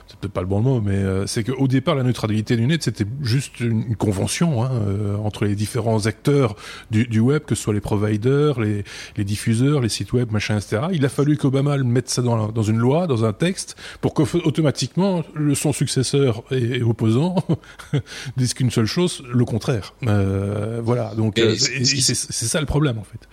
c'est 0.07 0.17
peut-être 0.19 0.33
pas 0.33 0.41
le 0.41 0.47
bon 0.47 0.61
mot, 0.61 0.81
mais 0.81 0.95
euh, 0.95 1.25
c'est 1.27 1.43
qu'au 1.43 1.67
départ, 1.67 1.95
la 1.95 2.03
neutralité 2.03 2.55
du 2.55 2.65
net, 2.65 2.83
c'était 2.83 3.05
juste 3.21 3.59
une, 3.59 3.95
convention 3.95 4.63
hein, 4.63 4.71
euh, 4.87 5.15
entre 5.17 5.45
les 5.45 5.55
différents 5.55 6.05
acteurs 6.07 6.55
du, 6.91 7.05
du, 7.05 7.19
web, 7.19 7.43
que 7.43 7.55
ce 7.55 7.63
soit 7.63 7.73
les 7.73 7.81
providers, 7.81 8.59
les, 8.59 8.83
les, 9.17 9.23
diffuseurs, 9.23 9.81
les 9.81 9.89
sites 9.89 10.13
web, 10.13 10.31
machin, 10.31 10.57
etc. 10.57 10.83
Il 10.91 11.05
a 11.05 11.09
fallu 11.09 11.37
qu'Obama 11.37 11.77
mette 11.77 12.09
ça 12.09 12.21
dans, 12.21 12.49
dans, 12.49 12.63
une 12.63 12.77
loi, 12.77 13.07
dans 13.07 13.25
un 13.25 13.33
texte, 13.33 13.75
pour 14.01 14.13
qu'automatiquement, 14.13 15.23
son 15.53 15.73
successeur 15.73 16.43
et, 16.51 16.81
opposant 16.81 17.35
disent 18.37 18.53
qu'une 18.53 18.71
seule 18.71 18.85
chose, 18.85 19.23
le 19.31 19.45
contraire. 19.45 19.93
Euh, 20.07 20.81
voilà, 20.83 21.13
donc 21.15 21.39
c'est 21.39 22.13
ça 22.13 22.59
le 22.59 22.65
problème, 22.65 22.97
en 22.97 23.03
fait. 23.03 23.27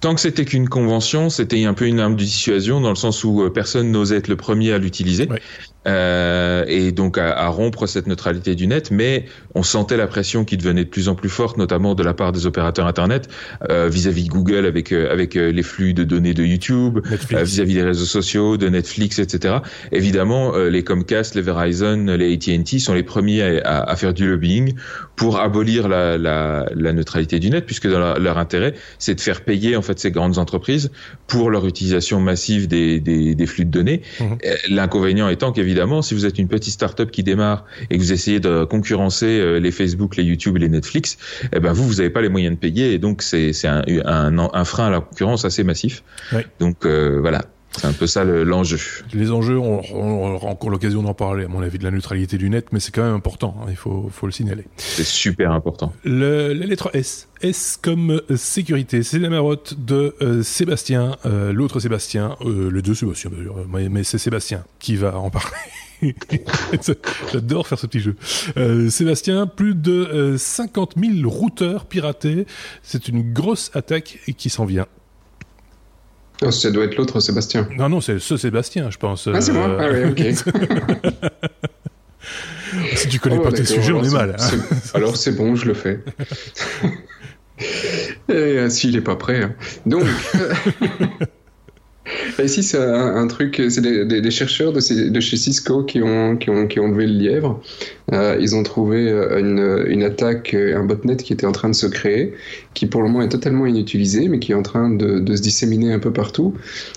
Tant 0.00 0.14
que 0.14 0.20
c'était 0.20 0.44
qu'une 0.44 0.68
convention, 0.68 1.30
c'était 1.30 1.64
un 1.64 1.72
peu 1.72 1.86
une 1.86 2.00
arme 2.00 2.16
de 2.16 2.22
dissuasion 2.22 2.80
dans 2.80 2.90
le 2.90 2.96
sens 2.96 3.24
où 3.24 3.48
personne 3.50 3.90
n'osait 3.90 4.16
être 4.16 4.28
le 4.28 4.36
premier 4.36 4.72
à 4.72 4.78
l'utiliser. 4.78 5.26
Euh, 5.86 6.64
et 6.66 6.90
donc 6.92 7.16
à, 7.18 7.32
à, 7.32 7.48
rompre 7.48 7.86
cette 7.86 8.06
neutralité 8.06 8.54
du 8.54 8.66
net, 8.66 8.90
mais 8.90 9.26
on 9.54 9.62
sentait 9.62 9.96
la 9.96 10.06
pression 10.06 10.44
qui 10.44 10.56
devenait 10.56 10.84
de 10.84 10.90
plus 10.90 11.08
en 11.08 11.14
plus 11.14 11.28
forte, 11.28 11.58
notamment 11.58 11.94
de 11.94 12.02
la 12.02 12.12
part 12.12 12.32
des 12.32 12.46
opérateurs 12.46 12.86
internet 12.86 13.28
euh, 13.70 13.88
vis-à-vis 13.88 14.24
de 14.24 14.30
Google 14.30 14.66
avec 14.66 14.92
euh, 14.92 15.12
avec 15.12 15.34
les 15.34 15.62
flux 15.62 15.94
de 15.94 16.02
données 16.02 16.34
de 16.34 16.44
YouTube, 16.44 17.00
vis-à-vis 17.30 17.74
des 17.74 17.82
réseaux 17.82 18.04
sociaux, 18.04 18.56
de 18.56 18.68
Netflix, 18.68 19.18
etc. 19.18 19.56
Évidemment, 19.92 20.56
les 20.56 20.82
Comcast, 20.82 21.34
les 21.34 21.42
Verizon, 21.42 22.06
les 22.06 22.34
AT&T 22.34 22.78
sont 22.78 22.94
les 22.94 23.02
premiers 23.02 23.62
à, 23.62 23.82
à, 23.82 23.96
faire 23.96 24.12
du 24.12 24.28
lobbying 24.28 24.74
pour 25.14 25.40
abolir 25.40 25.88
la, 25.88 26.18
la, 26.18 26.66
la 26.74 26.92
neutralité 26.92 27.38
du 27.38 27.50
net, 27.50 27.64
puisque 27.64 27.88
dans 27.88 28.18
leur, 28.18 28.38
intérêt, 28.38 28.74
c'est 28.98 29.14
de 29.14 29.20
faire 29.20 29.42
payer 29.42 29.76
en 29.76 29.82
fait 29.82 29.98
ces 29.98 30.10
grandes 30.10 30.38
entreprises 30.38 30.90
pour 31.26 31.50
leur 31.50 31.66
utilisation 31.66 32.20
massive 32.20 32.68
des, 32.68 33.00
des, 33.00 33.34
des 33.34 33.46
flux 33.46 33.64
de 33.64 33.70
données. 33.70 34.02
Mmh. 34.20 34.24
L'inconvénient 34.70 35.28
étant 35.28 35.52
qu'évidemment 35.52 35.75
évidemment, 35.76 36.00
si 36.00 36.14
vous 36.14 36.24
êtes 36.24 36.38
une 36.38 36.48
petite 36.48 36.72
start-up 36.72 37.10
qui 37.10 37.22
démarre 37.22 37.66
et 37.90 37.98
que 37.98 38.02
vous 38.02 38.12
essayez 38.12 38.40
de 38.40 38.64
concurrencer 38.64 39.26
euh, 39.26 39.58
les 39.60 39.70
Facebook, 39.70 40.16
les 40.16 40.24
YouTube 40.24 40.56
et 40.56 40.60
les 40.60 40.70
Netflix, 40.70 41.18
eh 41.52 41.60
ben 41.60 41.74
vous, 41.74 41.86
vous 41.86 41.96
n'avez 41.96 42.08
pas 42.08 42.22
les 42.22 42.30
moyens 42.30 42.54
de 42.54 42.58
payer 42.58 42.94
et 42.94 42.98
donc 42.98 43.20
c'est 43.20 43.52
un, 43.66 43.82
un, 44.06 44.38
un, 44.38 44.64
frein 44.64 44.86
à 44.86 44.90
la 44.90 45.00
concurrence 45.00 45.44
assez 45.44 45.64
massif. 45.64 46.02
Donc 46.60 46.86
euh, 46.86 47.18
voilà, 47.20 47.42
c'est 47.72 47.86
un 47.86 47.92
peu 47.92 48.06
ça 48.06 48.24
l'enjeu. 48.24 48.78
les 49.12 49.30
enjeux, 49.30 49.58
on, 49.58 50.34
aura 50.34 50.48
encore 50.48 50.70
l'occasion 50.70 51.02
d'en 51.02 51.14
parler, 51.14 51.44
à 51.44 51.48
mon 51.48 51.60
avis, 51.60 51.78
de 51.78 51.84
la 51.84 51.90
neutralité 51.90 52.38
du 52.38 52.48
net, 52.48 52.68
mais 52.72 52.80
c'est 52.80 52.92
quand 52.92 53.02
même 53.02 53.14
important, 53.14 53.56
hein, 53.60 53.66
il 53.68 53.76
faut, 53.76 54.08
faut, 54.10 54.26
le 54.26 54.32
signaler. 54.32 54.64
C'est 54.76 55.04
super 55.04 55.52
important. 55.52 55.92
Le, 56.04 56.52
la 56.52 56.66
lettre 56.66 56.90
S. 56.94 57.28
S 57.42 57.78
comme 57.80 58.22
euh, 58.30 58.36
sécurité. 58.36 59.02
C'est 59.02 59.18
la 59.18 59.28
marotte 59.28 59.74
de 59.78 60.14
euh, 60.22 60.42
Sébastien, 60.42 61.16
euh, 61.26 61.52
l'autre 61.52 61.80
Sébastien, 61.80 62.36
le 62.44 62.80
deux 62.80 62.94
Sébastien 62.94 63.30
d'ailleurs, 63.30 63.56
mais, 63.68 64.04
c'est 64.04 64.18
Sébastien 64.18 64.64
qui 64.78 64.96
va 64.96 65.18
en 65.18 65.30
parler. 65.30 65.50
J'adore 67.32 67.66
faire 67.66 67.78
ce 67.78 67.86
petit 67.86 68.00
jeu. 68.00 68.16
Sébastien, 68.90 69.46
plus 69.46 69.74
de 69.74 70.36
50 70.38 70.94
000 70.96 71.28
routeurs 71.28 71.86
piratés. 71.86 72.46
C'est 72.82 73.08
une 73.08 73.32
grosse 73.32 73.70
attaque 73.74 74.18
qui 74.36 74.50
s'en 74.50 74.66
vient. 74.66 74.86
Oh, 76.42 76.50
ça 76.50 76.70
doit 76.70 76.84
être 76.84 76.96
l'autre 76.96 77.20
Sébastien. 77.20 77.66
Non, 77.76 77.88
non, 77.88 78.00
c'est 78.00 78.18
ce 78.18 78.36
Sébastien, 78.36 78.90
je 78.90 78.98
pense. 78.98 79.28
Ah, 79.32 79.40
c'est 79.40 79.52
moi 79.52 79.78
Ah 79.80 79.86
oui, 79.90 80.04
ok. 80.10 80.22
si 82.96 83.08
tu 83.08 83.18
connais 83.18 83.38
oh, 83.38 83.42
pas 83.42 83.52
tes 83.52 83.64
sujets, 83.64 83.92
on 83.92 84.04
est 84.04 84.12
mal. 84.12 84.36
Hein. 84.38 84.58
Alors 84.94 85.16
c'est 85.16 85.32
bon, 85.32 85.54
je 85.54 85.66
le 85.66 85.74
fais. 85.74 86.00
Et 88.28 88.58
ainsi, 88.58 88.88
il 88.88 88.96
est 88.96 89.02
pas 89.02 89.16
prêt. 89.16 89.42
Hein. 89.42 89.54
Donc. 89.86 90.04
ici, 92.42 92.62
c'est 92.62 92.78
un, 92.78 93.26
truc, 93.26 93.62
c'est 93.68 93.80
des, 93.80 94.30
chercheurs 94.30 94.72
de, 94.72 94.80
chez 94.80 95.36
Cisco 95.36 95.82
qui 95.82 96.02
ont, 96.02 96.36
qui 96.36 96.50
ont, 96.50 96.66
qui 96.66 96.80
ont 96.80 96.88
levé 96.88 97.06
le 97.06 97.12
lièvre. 97.12 97.60
Euh, 98.12 98.36
ils 98.40 98.54
ont 98.54 98.62
trouvé 98.62 99.08
euh, 99.10 99.40
une, 99.40 99.90
une, 99.90 100.04
attaque, 100.04 100.54
un 100.54 100.84
botnet 100.84 101.16
qui 101.16 101.32
était 101.32 101.46
en 101.46 101.52
train 101.52 101.68
de 101.68 101.74
se 101.74 101.86
créer, 101.86 102.34
qui 102.74 102.86
pour 102.86 103.02
le 103.02 103.08
moment 103.08 103.22
est 103.22 103.28
totalement 103.28 103.66
inutilisé, 103.66 104.28
mais 104.28 104.38
qui 104.38 104.52
est 104.52 104.54
en 104.54 104.62
train 104.62 104.90
de, 104.90 105.18
de 105.18 105.36
se 105.36 105.42
disséminer 105.42 105.92
un 105.92 105.98
peu 105.98 106.12
partout. 106.12 106.54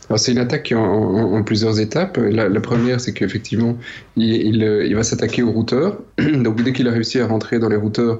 Alors 0.10 0.20
c'est 0.20 0.32
une 0.32 0.38
attaque 0.38 0.72
est 0.72 0.76
en, 0.76 1.42
plusieurs 1.44 1.80
étapes. 1.80 2.18
La, 2.18 2.50
première, 2.60 3.00
c'est 3.00 3.14
qu'effectivement, 3.14 3.78
il, 4.18 4.62
il, 4.64 4.96
va 4.96 5.04
s'attaquer 5.04 5.42
aux 5.42 5.52
routeurs. 5.52 6.00
Donc 6.18 6.62
dès 6.62 6.74
qu'il 6.74 6.88
a 6.88 6.92
réussi 6.92 7.20
à 7.20 7.28
rentrer 7.28 7.58
dans 7.60 7.70
les 7.70 7.76
routeurs, 7.76 8.20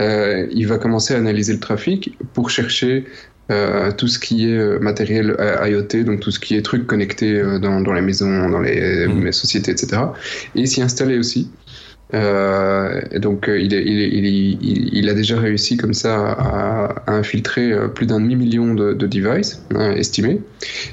euh, 0.00 0.46
il 0.52 0.66
va 0.66 0.78
commencer 0.78 1.14
à 1.14 1.18
analyser 1.18 1.52
le 1.52 1.60
trafic 1.60 2.16
pour 2.32 2.50
chercher 2.50 3.04
euh, 3.04 3.31
tout 3.96 4.08
ce 4.08 4.18
qui 4.18 4.48
est 4.50 4.56
euh, 4.56 4.78
matériel 4.78 5.36
euh, 5.38 5.68
IoT, 5.68 6.04
donc 6.04 6.20
tout 6.20 6.30
ce 6.30 6.40
qui 6.40 6.54
est 6.54 6.62
trucs 6.62 6.86
connectés 6.86 7.42
dans, 7.60 7.80
dans 7.80 7.92
les 7.92 8.00
maisons, 8.00 8.48
dans 8.48 8.60
les, 8.60 9.06
mm. 9.06 9.24
les 9.24 9.32
sociétés, 9.32 9.70
etc. 9.70 10.02
Et 10.54 10.66
s'y 10.66 10.82
installer 10.82 11.18
aussi. 11.18 11.50
Euh, 12.14 13.00
donc 13.18 13.48
euh, 13.48 13.58
il, 13.58 13.72
il, 13.72 14.26
il, 14.26 14.90
il, 14.92 15.08
a 15.08 15.14
déjà 15.14 15.40
réussi 15.40 15.78
comme 15.78 15.94
ça 15.94 16.32
à, 16.32 17.10
à 17.10 17.12
infiltrer 17.12 17.72
euh, 17.72 17.88
plus 17.88 18.04
d'un 18.04 18.20
demi-million 18.20 18.74
de, 18.74 18.92
de 18.92 19.06
devices 19.06 19.64
hein, 19.74 19.92
estimés. 19.92 20.40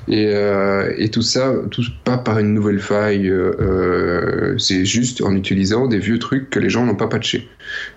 Et, 0.07 0.27
euh, 0.27 0.93
et, 0.97 1.09
tout 1.09 1.21
ça, 1.21 1.53
tout 1.71 1.83
pas 2.05 2.17
par 2.17 2.39
une 2.39 2.53
nouvelle 2.53 2.79
faille, 2.79 3.29
euh, 3.29 4.57
c'est 4.57 4.85
juste 4.85 5.21
en 5.21 5.35
utilisant 5.35 5.87
des 5.87 5.99
vieux 5.99 6.19
trucs 6.19 6.49
que 6.49 6.59
les 6.59 6.69
gens 6.69 6.85
n'ont 6.85 6.95
pas 6.95 7.07
patchés. 7.07 7.49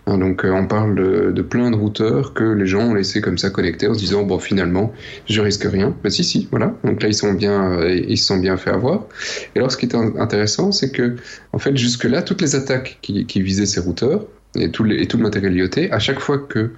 Hein, 0.06 0.18
donc 0.18 0.42
on 0.44 0.66
parle 0.66 0.94
de, 0.94 1.32
de, 1.32 1.42
plein 1.42 1.70
de 1.70 1.76
routeurs 1.76 2.34
que 2.34 2.44
les 2.44 2.66
gens 2.66 2.90
ont 2.90 2.94
laissé 2.94 3.20
comme 3.20 3.38
ça 3.38 3.50
connectés 3.50 3.88
en 3.88 3.94
se 3.94 3.98
disant 3.98 4.22
bon 4.22 4.38
finalement 4.38 4.92
je 5.28 5.40
risque 5.40 5.64
rien. 5.64 5.94
Bah 6.02 6.10
si 6.10 6.24
si 6.24 6.48
voilà. 6.50 6.74
Donc 6.84 7.02
là 7.02 7.08
ils 7.08 7.14
sont 7.14 7.32
bien 7.32 7.82
ils 7.86 8.18
se 8.18 8.26
sont 8.26 8.38
bien 8.38 8.56
fait 8.56 8.70
avoir. 8.70 9.06
Et 9.54 9.58
alors 9.58 9.70
ce 9.70 9.76
qui 9.76 9.86
est 9.86 9.94
intéressant 9.94 10.72
c'est 10.72 10.90
que 10.90 11.16
en 11.52 11.58
fait 11.58 11.76
jusque 11.76 12.04
là 12.04 12.22
toutes 12.22 12.40
les 12.40 12.54
attaques 12.54 12.98
qui 13.02 13.26
qui, 13.26 13.42
visait 13.42 13.66
ces 13.66 13.80
routeurs 13.80 14.26
et 14.56 14.70
tout, 14.70 14.86
et 14.86 15.06
tout 15.06 15.16
le 15.16 15.22
matériel 15.22 15.56
IoT, 15.56 15.90
à 15.90 15.98
chaque 15.98 16.20
fois 16.20 16.38
que 16.38 16.70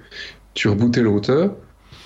tu 0.53 0.67
rebootais 0.67 1.01
le 1.01 1.09
routeur, 1.09 1.55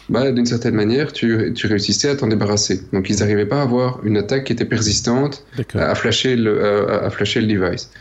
bah, 0.09 0.31
d'une 0.31 0.45
certaine 0.45 0.73
manière, 0.73 1.13
tu, 1.13 1.53
tu, 1.53 1.67
réussissais 1.67 2.09
à 2.09 2.15
t'en 2.15 2.27
débarrasser. 2.27 2.81
Donc, 2.91 3.09
ils 3.11 3.19
n'arrivaient 3.19 3.45
pas 3.45 3.59
à 3.59 3.61
avoir 3.61 4.03
une 4.03 4.17
attaque 4.17 4.45
qui 4.45 4.53
était 4.53 4.65
persistante 4.65 5.45
à 5.75 5.93
flasher 5.93 6.35
le, 6.35 6.91
à, 6.91 7.09
flasher 7.11 7.41
le 7.41 7.47
device. 7.47 7.91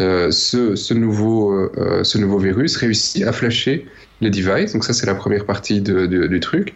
Euh, 0.00 0.30
ce, 0.30 0.74
ce, 0.74 0.94
nouveau, 0.94 1.52
euh, 1.52 2.02
ce 2.02 2.16
nouveau 2.18 2.38
virus 2.38 2.76
réussit 2.76 3.24
à 3.24 3.32
flasher 3.32 3.86
les 4.20 4.30
devices. 4.30 4.72
Donc, 4.72 4.84
ça, 4.84 4.92
c'est 4.92 5.06
la 5.06 5.14
première 5.14 5.44
partie 5.44 5.80
du 5.80 6.40
truc. 6.40 6.74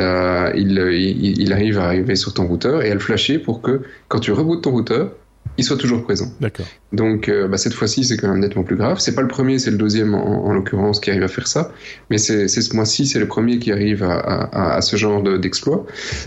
Euh, 0.00 0.52
il, 0.54 0.78
il, 0.78 1.40
il, 1.40 1.52
arrive 1.52 1.78
à 1.78 1.84
arriver 1.84 2.16
sur 2.16 2.34
ton 2.34 2.46
routeur 2.46 2.82
et 2.82 2.90
à 2.90 2.94
le 2.94 3.00
flasher 3.00 3.38
pour 3.38 3.62
que 3.62 3.82
quand 4.08 4.18
tu 4.18 4.32
rebootes 4.32 4.62
ton 4.62 4.72
routeur, 4.72 5.12
il 5.58 5.64
soit 5.64 5.76
toujours 5.76 6.02
présent. 6.02 6.32
D'accord. 6.40 6.66
Donc 6.92 7.28
euh, 7.28 7.48
bah, 7.48 7.58
cette 7.58 7.74
fois-ci, 7.74 8.04
c'est 8.04 8.16
quand 8.16 8.28
même 8.28 8.40
nettement 8.40 8.62
plus 8.62 8.76
grave. 8.76 8.98
C'est 9.00 9.14
pas 9.14 9.22
le 9.22 9.28
premier, 9.28 9.58
c'est 9.58 9.70
le 9.70 9.76
deuxième 9.76 10.14
en, 10.14 10.46
en 10.46 10.52
l'occurrence 10.54 11.00
qui 11.00 11.10
arrive 11.10 11.24
à 11.24 11.28
faire 11.28 11.46
ça, 11.46 11.72
mais 12.08 12.16
c'est 12.16 12.48
ce 12.48 12.74
mois-ci, 12.74 13.06
c'est 13.06 13.18
le 13.18 13.26
premier 13.26 13.58
qui 13.58 13.70
arrive 13.72 14.02
à, 14.02 14.14
à, 14.18 14.76
à 14.76 14.80
ce 14.80 14.96
genre 14.96 15.22
d'exploit. 15.38 15.84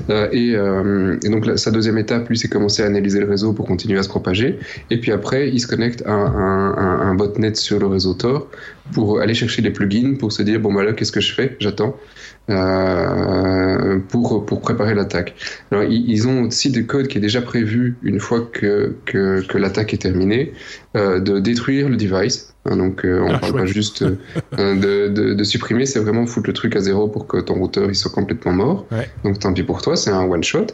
Euh, 0.10 0.28
et, 0.32 0.56
euh, 0.56 1.18
et, 1.24 1.30
donc 1.30 1.50
sa 1.56 1.72
deuxième 1.72 1.98
étape, 1.98 2.30
lui, 2.30 2.38
c'est 2.38 2.50
commencer 2.50 2.84
à 2.84 2.86
analyser 2.86 3.20
le 3.20 3.30
réseau 3.30 3.54
pour 3.54 3.66
continuer 3.66 3.98
à 3.98 4.04
se 4.04 4.10
propager. 4.10 4.60
Et 4.90 5.00
puis 5.00 5.12
après, 5.12 5.50
il 5.50 5.60
se 5.60 5.68
connecte 5.68 6.04
à 6.06 6.12
un, 6.12 6.78
un, 6.78 7.00
un 7.10 7.16
botnet 7.16 7.56
sur 7.56 7.80
le 7.80 7.88
réseau 7.88 8.14
Tor 8.14 8.48
pour 8.94 9.22
aller 9.22 9.34
chercher 9.34 9.62
les 9.62 9.72
plugins, 9.72 10.16
pour 10.20 10.32
se 10.34 10.44
dire 10.44 10.60
bon 10.60 10.74
bah 10.74 10.84
là, 10.84 10.94
qu'est-ce 10.94 11.14
que 11.14 11.22
je 11.22 11.34
fais? 11.34 11.56
J'attends. 11.60 11.96
Euh, 12.50 14.00
pour, 14.10 14.46
pour 14.46 14.62
préparer 14.62 14.94
l'attaque. 14.96 15.36
Alors 15.72 15.84
ils, 15.84 16.28
ont 16.28 16.44
aussi 16.44 16.72
des 16.72 16.86
codes 16.86 17.08
qui 17.08 17.18
est 17.18 17.22
déjà 17.22 17.42
prévu 17.42 17.98
une 18.04 18.20
fois 18.20 18.42
que, 18.52 18.96
que, 19.06 19.46
que 19.48 19.58
l'attaque 19.58 19.94
est 19.94 20.02
terminée, 20.02 20.54
euh, 20.98 21.20
de 21.20 21.40
détruire 21.40 21.88
le 21.88 21.96
device 21.96 22.52
Hein, 22.66 22.78
donc 22.78 23.06
euh, 23.06 23.22
on 23.22 23.30
ne 23.30 23.34
ah, 23.34 23.40
parle 23.40 23.54
pas 23.54 23.66
juste 23.66 24.04
de, 24.52 25.08
de, 25.08 25.34
de, 25.34 25.44
supprimer, 25.44 25.88
c'est 25.88 26.00
vraiment 26.00 26.28
foutre 26.28 26.48
le 26.48 26.54
truc 26.54 26.76
à 26.76 26.80
zéro 26.80 27.08
pour 27.08 27.26
que 27.26 27.38
ton 27.38 27.56
routeur 27.56 27.90
il 27.90 27.96
soit 27.96 28.12
complètement 28.12 28.52
mort. 28.52 28.86
Ouais. 28.92 29.10
Donc 29.24 29.40
tant 29.40 29.52
pis 29.52 29.64
pour 29.64 29.82
toi, 29.82 29.96
c'est 29.96 30.12
un 30.12 30.24
one 30.24 30.44
shot. 30.44 30.68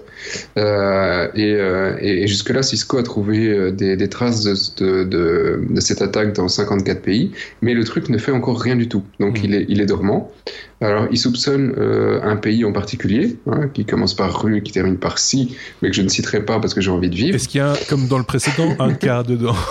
Euh, 0.57 1.29
et, 1.33 1.53
euh, 1.55 1.95
et, 2.01 2.27
jusque 2.27 2.49
là, 2.49 2.61
Cisco 2.61 2.97
a 2.97 3.03
trouvé 3.03 3.71
des, 3.71 3.95
des 3.95 4.09
traces 4.09 4.43
de, 4.43 5.05
de, 5.05 5.61
de, 5.69 5.79
cette 5.79 6.01
attaque 6.01 6.33
dans 6.33 6.49
54 6.49 7.01
pays, 7.01 7.31
mais 7.61 7.73
le 7.73 7.85
truc 7.85 8.09
ne 8.09 8.17
fait 8.17 8.33
encore 8.33 8.59
rien 8.59 8.75
du 8.75 8.89
tout. 8.89 9.03
Donc 9.21 9.39
hmm. 9.39 9.45
il, 9.45 9.55
est, 9.55 9.65
il 9.69 9.79
est 9.79 9.85
dormant. 9.85 10.29
Alors 10.79 11.07
il 11.11 11.17
soupçonne 11.17 11.73
un 12.23 12.35
pays 12.35 12.63
en 12.63 12.71
particulier, 12.71 13.37
hein, 13.49 13.67
qui 13.73 13.85
commence 13.85 14.13
par 14.13 14.41
rue, 14.41 14.61
qui 14.61 14.71
termine 14.71 14.97
par 14.97 15.17
si, 15.17 15.55
mais 15.81 15.89
que 15.89 15.95
je 15.95 16.01
ne 16.03 16.09
citerai 16.09 16.45
pas 16.45 16.59
parce 16.59 16.73
que 16.73 16.81
j'ai 16.81 16.91
envie 16.91 17.09
de 17.09 17.15
vivre. 17.15 17.35
Est-ce 17.35 17.47
qu'il 17.47 17.59
y 17.59 17.63
a, 17.63 17.73
comme 17.89 18.07
dans 18.07 18.19
le 18.19 18.23
précédent, 18.23 18.75
un 18.79 18.93
cas 18.95 19.23
dedans? 19.23 19.55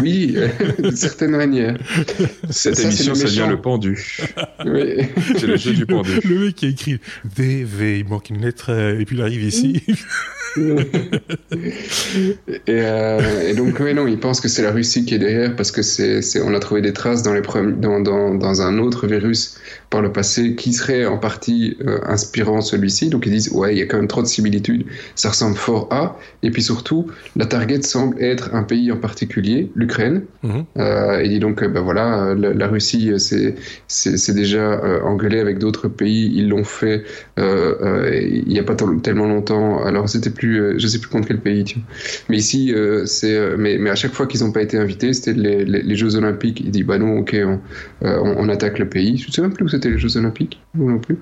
Oui, 0.00 0.36
d'une 0.78 0.96
certaine 0.96 1.32
manière. 1.32 1.76
Cette 2.50 2.78
émission, 2.80 3.14
ça 3.14 3.24
devient 3.24 3.46
le 3.48 3.60
pendu. 3.60 4.18
Oui. 4.64 5.06
C'est 5.36 5.46
le 5.46 5.56
jeu 5.56 5.72
du 5.72 5.86
pendu. 5.86 6.20
Le 6.24 6.46
mec 6.46 6.56
qui 6.56 6.66
a 6.66 6.68
écrit 6.68 7.00
VV, 7.24 8.00
il 8.00 8.08
manque 8.08 8.30
une 8.30 8.40
lettre, 8.40 8.70
euh, 8.70 8.98
et 8.98 9.04
puis 9.04 9.16
il 9.16 9.22
arrive 9.22 9.42
ici. 9.42 9.82
et, 10.56 10.62
euh, 12.68 13.48
et, 13.48 13.54
donc, 13.54 13.80
ouais, 13.80 13.94
non, 13.94 14.06
il 14.06 14.18
pense 14.18 14.40
que 14.40 14.48
c'est 14.48 14.62
la 14.62 14.70
Russie 14.70 15.04
qui 15.04 15.14
est 15.14 15.18
derrière 15.18 15.56
parce 15.56 15.70
que 15.70 15.82
c'est, 15.82 16.20
c'est, 16.20 16.40
on 16.42 16.54
a 16.54 16.60
trouvé 16.60 16.82
des 16.82 16.92
traces 16.92 17.22
dans, 17.22 17.32
les 17.32 17.40
dans, 17.40 18.00
dans, 18.00 18.34
dans, 18.34 18.62
un 18.62 18.78
autre 18.78 19.06
virus 19.06 19.58
par 19.88 20.02
le 20.02 20.12
passé 20.12 20.54
qui 20.54 20.72
serait 20.72 21.06
en 21.06 21.18
partie 21.18 21.76
euh, 21.86 21.98
inspirant 22.04 22.60
celui-ci. 22.60 23.08
Donc, 23.08 23.26
ils 23.26 23.32
disent, 23.32 23.50
ouais, 23.52 23.74
il 23.74 23.78
y 23.78 23.82
a 23.82 23.86
quand 23.86 23.96
même 23.96 24.08
trop 24.08 24.22
de 24.22 24.26
similitudes, 24.26 24.84
ça 25.14 25.30
ressemble 25.30 25.56
fort 25.56 25.88
à. 25.90 26.18
Et 26.42 26.50
puis 26.50 26.62
surtout, 26.62 27.06
la 27.36 27.46
target 27.46 27.82
semble 27.82 28.22
être 28.22 28.54
un 28.54 28.62
pays 28.62 28.92
en 28.92 28.98
particulier, 28.98 29.51
l'Ukraine. 29.74 30.22
Mhm. 30.42 30.64
Euh, 30.78 31.20
et 31.20 31.28
dit 31.28 31.38
donc, 31.38 31.64
ben 31.64 31.80
voilà, 31.80 32.34
la, 32.34 32.52
la 32.52 32.66
Russie, 32.68 33.12
c'est, 33.18 33.54
c'est, 33.88 34.16
c'est 34.16 34.34
déjà 34.34 34.72
euh, 34.72 35.00
engueulé 35.02 35.40
avec 35.40 35.58
d'autres 35.58 35.88
pays. 35.88 36.32
Ils 36.34 36.48
l'ont 36.48 36.64
fait 36.64 37.04
euh, 37.38 38.10
il 38.22 38.48
n'y 38.48 38.58
a 38.58 38.64
pas 38.64 38.76
tellement 39.02 39.26
longtemps. 39.26 39.84
Alors, 39.84 40.08
c'était 40.08 40.30
plus, 40.30 40.78
je 40.78 40.86
sais 40.86 40.98
plus 40.98 41.08
contre 41.08 41.28
quel 41.28 41.40
pays, 41.40 41.64
tu 41.64 41.78
vois. 41.78 41.88
Mais 42.28 42.36
ici, 42.38 42.74
c'est, 43.06 43.56
mais, 43.56 43.78
mais 43.78 43.90
à 43.90 43.94
chaque 43.94 44.12
fois 44.12 44.26
qu'ils 44.26 44.42
n'ont 44.44 44.52
pas 44.52 44.62
été 44.62 44.76
invités, 44.76 45.12
c'était 45.12 45.32
les, 45.32 45.64
les, 45.64 45.82
les, 45.82 45.96
Jeux 45.96 46.16
Olympiques. 46.16 46.60
Il 46.60 46.70
dit, 46.70 46.82
bah 46.82 46.98
non, 46.98 47.18
ok, 47.18 47.36
on, 47.44 47.60
on, 48.02 48.34
on 48.38 48.48
attaque 48.48 48.78
le 48.78 48.88
pays. 48.88 49.16
Je 49.18 49.28
ne 49.28 49.32
sais 49.32 49.42
même 49.42 49.52
plus 49.52 49.64
où 49.64 49.68
c'était 49.68 49.90
les 49.90 49.98
Jeux 49.98 50.16
Olympiques, 50.16 50.60
non 50.74 50.98
plus. 50.98 51.18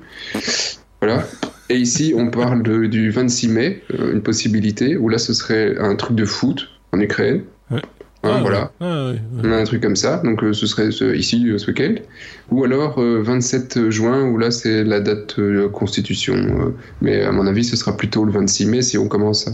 Voilà. 1.00 1.24
Et 1.70 1.76
ici, 1.76 2.12
on 2.16 2.28
parle 2.30 2.64
de, 2.64 2.86
du 2.86 3.10
26 3.10 3.48
mai, 3.48 3.82
euh, 3.94 4.12
une 4.12 4.22
possibilité, 4.22 4.96
où 4.96 5.08
là, 5.08 5.18
ce 5.18 5.32
serait 5.32 5.78
un 5.78 5.94
truc 5.94 6.16
de 6.16 6.24
foot 6.24 6.68
en 6.92 6.98
Ukraine. 6.98 7.42
Ouais. 8.22 8.30
Hein, 8.30 8.34
Ah, 8.36 8.40
voilà. 8.42 8.72
Ah. 8.80 9.12
On 9.42 9.50
a 9.52 9.56
un 9.56 9.64
truc 9.64 9.82
comme 9.82 9.96
ça, 9.96 10.18
donc 10.24 10.42
euh, 10.44 10.52
ce 10.52 10.66
serait 10.66 10.90
ce- 10.90 11.14
ici 11.14 11.48
euh, 11.48 11.56
ce 11.58 11.68
week-end. 11.68 11.94
Ou 12.50 12.64
alors 12.64 13.00
euh, 13.00 13.22
27 13.22 13.88
juin, 13.90 14.24
où 14.24 14.36
là 14.36 14.50
c'est 14.50 14.84
la 14.84 15.00
date 15.00 15.38
euh, 15.38 15.68
constitution. 15.70 16.34
euh, 16.34 16.74
mais 17.00 17.22
à 17.22 17.32
mon 17.32 17.46
avis, 17.46 17.64
ce 17.64 17.76
sera 17.76 17.96
plutôt 17.96 18.24
le 18.26 18.32
26 18.32 18.66
mai 18.66 18.82
si 18.82 18.98
on 18.98 19.08
commence 19.08 19.48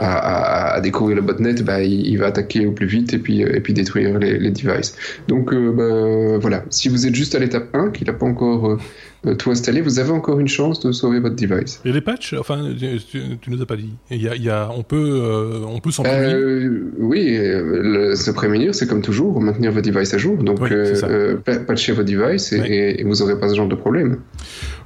à, 0.00 0.12
à, 0.16 0.70
à- 0.72 0.74
à 0.76 0.80
découvrir 0.80 1.16
le 1.16 1.22
botnet, 1.22 1.54
bah, 1.62 1.82
il, 1.82 2.06
il 2.06 2.16
va 2.18 2.26
attaquer 2.26 2.66
au 2.66 2.72
plus 2.72 2.86
vite 2.86 3.12
et 3.14 3.18
puis, 3.18 3.44
euh, 3.44 3.54
et 3.54 3.60
puis 3.60 3.72
détruire 3.74 4.18
les, 4.18 4.38
les 4.38 4.50
devices. 4.50 4.96
Donc 5.28 5.52
euh, 5.52 5.72
bah, 5.72 6.38
voilà, 6.40 6.64
si 6.70 6.88
vous 6.88 7.06
êtes 7.06 7.14
juste 7.14 7.34
à 7.34 7.38
l'étape 7.38 7.68
1, 7.74 7.90
qu'il 7.90 8.06
n'a 8.06 8.12
pas 8.12 8.26
encore 8.26 8.78
euh, 9.26 9.34
tout 9.34 9.50
installé, 9.50 9.80
vous 9.82 9.98
avez 9.98 10.10
encore 10.12 10.40
une 10.40 10.48
chance 10.48 10.80
de 10.80 10.92
sauver 10.92 11.20
votre 11.20 11.36
device. 11.36 11.80
Et 11.84 11.92
les 11.92 12.00
patchs, 12.00 12.34
enfin, 12.38 12.72
tu, 12.78 13.38
tu, 13.40 13.50
nous 13.50 13.60
as 13.60 13.66
pas 13.66 13.76
dit. 13.76 13.90
Il 14.10 14.22
y 14.22 14.28
a, 14.28 14.34
il 14.34 14.42
y 14.42 14.48
a, 14.50 14.70
on 14.74 14.82
peut, 14.82 14.96
euh, 15.22 15.60
on 15.68 15.78
peut 15.80 15.90
s'en 15.90 16.02
prémunir. 16.04 16.36
Euh, 16.36 16.92
oui, 16.98 17.36
le- 17.38 18.14
se 18.16 18.30
prémunir, 18.30 18.74
c'est 18.74 18.86
comme 18.86 19.02
toujours, 19.02 19.40
maintenir 19.40 19.72
vos 19.72 19.80
devices 19.82 20.14
à 20.14 20.18
jour. 20.18 20.36
Donc, 20.42 20.58
Oui, 20.62 20.68
c'est 20.70 21.04
euh, 21.04 21.34
ça. 21.36 21.42
pa- 21.44 21.58
patchez 21.60 21.92
vos 21.92 22.02
devices 22.02 22.52
et, 22.52 22.60
Ouais. 22.60 22.70
et- 22.70 23.00
et 23.00 23.04
vous 23.04 23.16
n'aurez 23.16 23.38
pas 23.38 23.48
ce 23.50 23.54
genre 23.54 23.68
de 23.68 23.74
problème. 23.74 24.18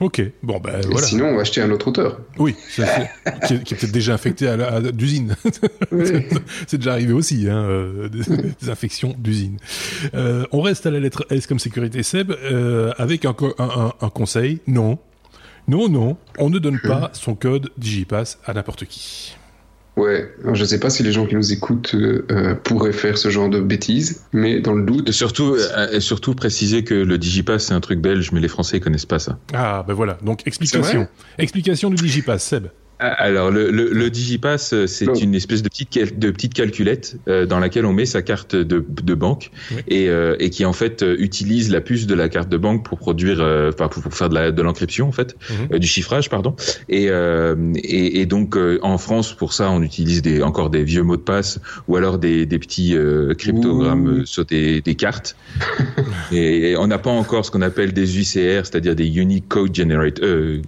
Ok, 0.01 0.21
bon 0.43 0.59
ben 0.59 0.81
Et 0.83 0.87
voilà. 0.87 1.07
sinon, 1.07 1.27
on 1.27 1.35
va 1.37 1.43
acheter 1.43 1.61
un 1.61 1.71
autre 1.71 1.87
auteur. 1.89 2.21
Oui, 2.39 2.57
est, 2.79 3.63
qui 3.63 3.75
est 3.75 3.77
peut-être 3.77 3.93
déjà 3.93 4.15
infecté 4.15 4.49
à, 4.49 4.57
la- 4.57 4.73
à- 4.75 4.81
d'usine. 5.05 5.37
Oui. 5.93 6.07
c'est 6.67 6.79
déjà 6.79 6.93
arrivé 6.93 7.13
aussi, 7.13 7.49
hein, 7.49 7.57
euh, 7.65 8.09
des, 8.09 8.21
des 8.61 8.71
infections 8.71 9.15
d'usine. 9.19 9.59
Euh, 10.15 10.45
on 10.53 10.61
reste 10.63 10.87
à 10.87 10.91
la 10.91 11.01
lettre 11.01 11.27
S 11.31 11.47
comme 11.47 11.59
sécurité 11.59 12.03
Seb, 12.03 12.31
euh, 12.33 12.93
avec 12.97 13.25
un, 13.25 13.33
co- 13.35 13.55
un, 13.59 13.65
un- 13.65 13.93
un 14.01 14.09
conseil. 14.11 14.61
Non, 14.67 14.99
non, 15.69 15.89
non, 15.89 16.17
on 16.39 16.51
ne 16.51 16.59
donne 16.59 16.81
pas 16.81 17.11
son 17.15 17.35
code 17.35 17.71
Digipass 17.79 18.39
à 18.47 18.55
n'importe 18.55 18.85
qui. 18.87 19.37
Ouais, 19.97 20.29
alors, 20.43 20.57
je 20.57 20.63
ne 20.63 20.67
sais 20.67 20.81
pas 20.81 20.91
si 20.91 21.05
les 21.05 21.13
gens 21.13 21.25
qui 21.25 21.37
nous 21.37 21.53
écoutent 21.53 21.95
euh, 21.95 22.57
pourraient 22.57 22.93
faire 22.93 23.17
ce 23.17 23.29
genre 23.31 23.49
de 23.49 23.61
bêtises, 23.61 24.25
mais 24.33 24.61
dans 24.61 24.73
le 24.75 24.85
doute, 24.85 25.09
Et 25.09 25.13
surtout, 25.13 25.55
euh, 25.57 26.01
surtout 26.01 26.35
préciser 26.35 26.83
que 26.83 26.95
le 26.95 27.17
Digipass 27.17 27.67
c'est 27.67 27.75
un 27.75 27.81
truc 27.81 28.01
belge, 28.01 28.33
mais 28.33 28.41
les 28.41 28.49
Français 28.49 28.79
ils 28.79 28.81
connaissent 28.81 29.07
pas 29.07 29.21
ça. 29.21 29.39
Ah, 29.53 29.85
ben 29.87 29.95
voilà. 29.95 30.19
Donc 30.25 30.45
explication, 30.49 31.07
explication 31.39 31.91
du 31.91 31.97
Digipass, 32.03 32.43
Seb. 32.43 32.67
Ah, 33.01 33.09
Alors 33.09 33.51
le, 33.51 33.71
le, 33.73 33.91
le 33.93 34.09
Digipass 34.11 34.73
euh, 34.73 34.87
c'est 34.87 35.21
une 35.21 35.35
espèce 35.35 35.63
de 35.63 35.69
petite 35.69 35.91
cal- 35.91 36.17
de 36.19 36.31
petite 36.31 36.55
calculette 36.55 37.17
euh, 37.29 37.45
dans 37.45 37.59
laquelle 37.59 37.87
on 37.87 37.93
met 37.93 38.07
sa 38.07 38.23
carte 38.23 38.55
de, 38.55 38.85
de 38.89 39.15
banque 39.15 39.51
Oui. 39.73 39.83
et, 39.89 40.09
euh, 40.09 40.37
et 40.39 40.49
qui 40.51 40.65
en 40.65 40.73
fait 40.73 41.03
euh, 41.03 41.17
utilise 41.19 41.71
la 41.73 41.81
puce 41.81 42.07
de 42.07 42.15
la 42.15 42.29
carte 42.29 42.49
de 42.49 42.57
banque 42.57 42.85
pour 42.85 42.99
produire 42.99 43.41
euh, 43.41 43.71
enfin 43.75 43.89
pour, 43.89 44.01
pour 44.03 44.15
faire 44.15 44.29
de 44.29 44.35
la 44.37 44.53
de 44.53 44.63
l'encryption 44.63 45.09
en 45.09 45.13
fait 45.13 45.35
Mhm. 45.51 45.69
euh, 45.75 45.79
du 45.79 45.87
chiffrage 45.89 46.31
pardon 46.31 46.55
et 46.89 47.07
euh, 47.11 47.57
et, 47.77 48.21
et 48.21 48.27
donc 48.27 48.57
euh, 48.57 48.79
en 48.83 48.97
France 48.99 49.35
pour 49.35 49.53
ça 49.55 49.71
on 49.73 49.83
utilise 49.83 50.23
des 50.23 50.41
encore 50.43 50.71
des 50.71 50.85
vieux 50.85 51.03
mots 51.03 51.17
de 51.17 51.23
passe 51.23 51.59
ou 51.89 51.97
alors 51.97 52.19
des 52.19 52.47
des 52.47 52.59
petits 52.61 52.97
euh, 52.97 53.35
cryptogrammes 53.35 54.07
Ouh. 54.07 54.19
euh, 54.21 54.25
sur 54.25 54.45
des 54.45 54.81
des 54.81 54.95
cartes 54.95 55.37
et, 56.33 56.71
et 56.71 56.77
on 56.77 56.87
n'a 56.87 56.99
pas 56.99 57.11
encore 57.11 57.45
ce 57.45 57.51
qu'on 57.51 57.63
appelle 57.63 57.93
des 57.93 58.19
UCR 58.21 58.65
c'est-à-dire 58.67 58.95
des 58.95 59.09
Unique 59.09 59.49
Code 59.49 59.75
Generator 59.75 60.25
euh, 60.25 60.63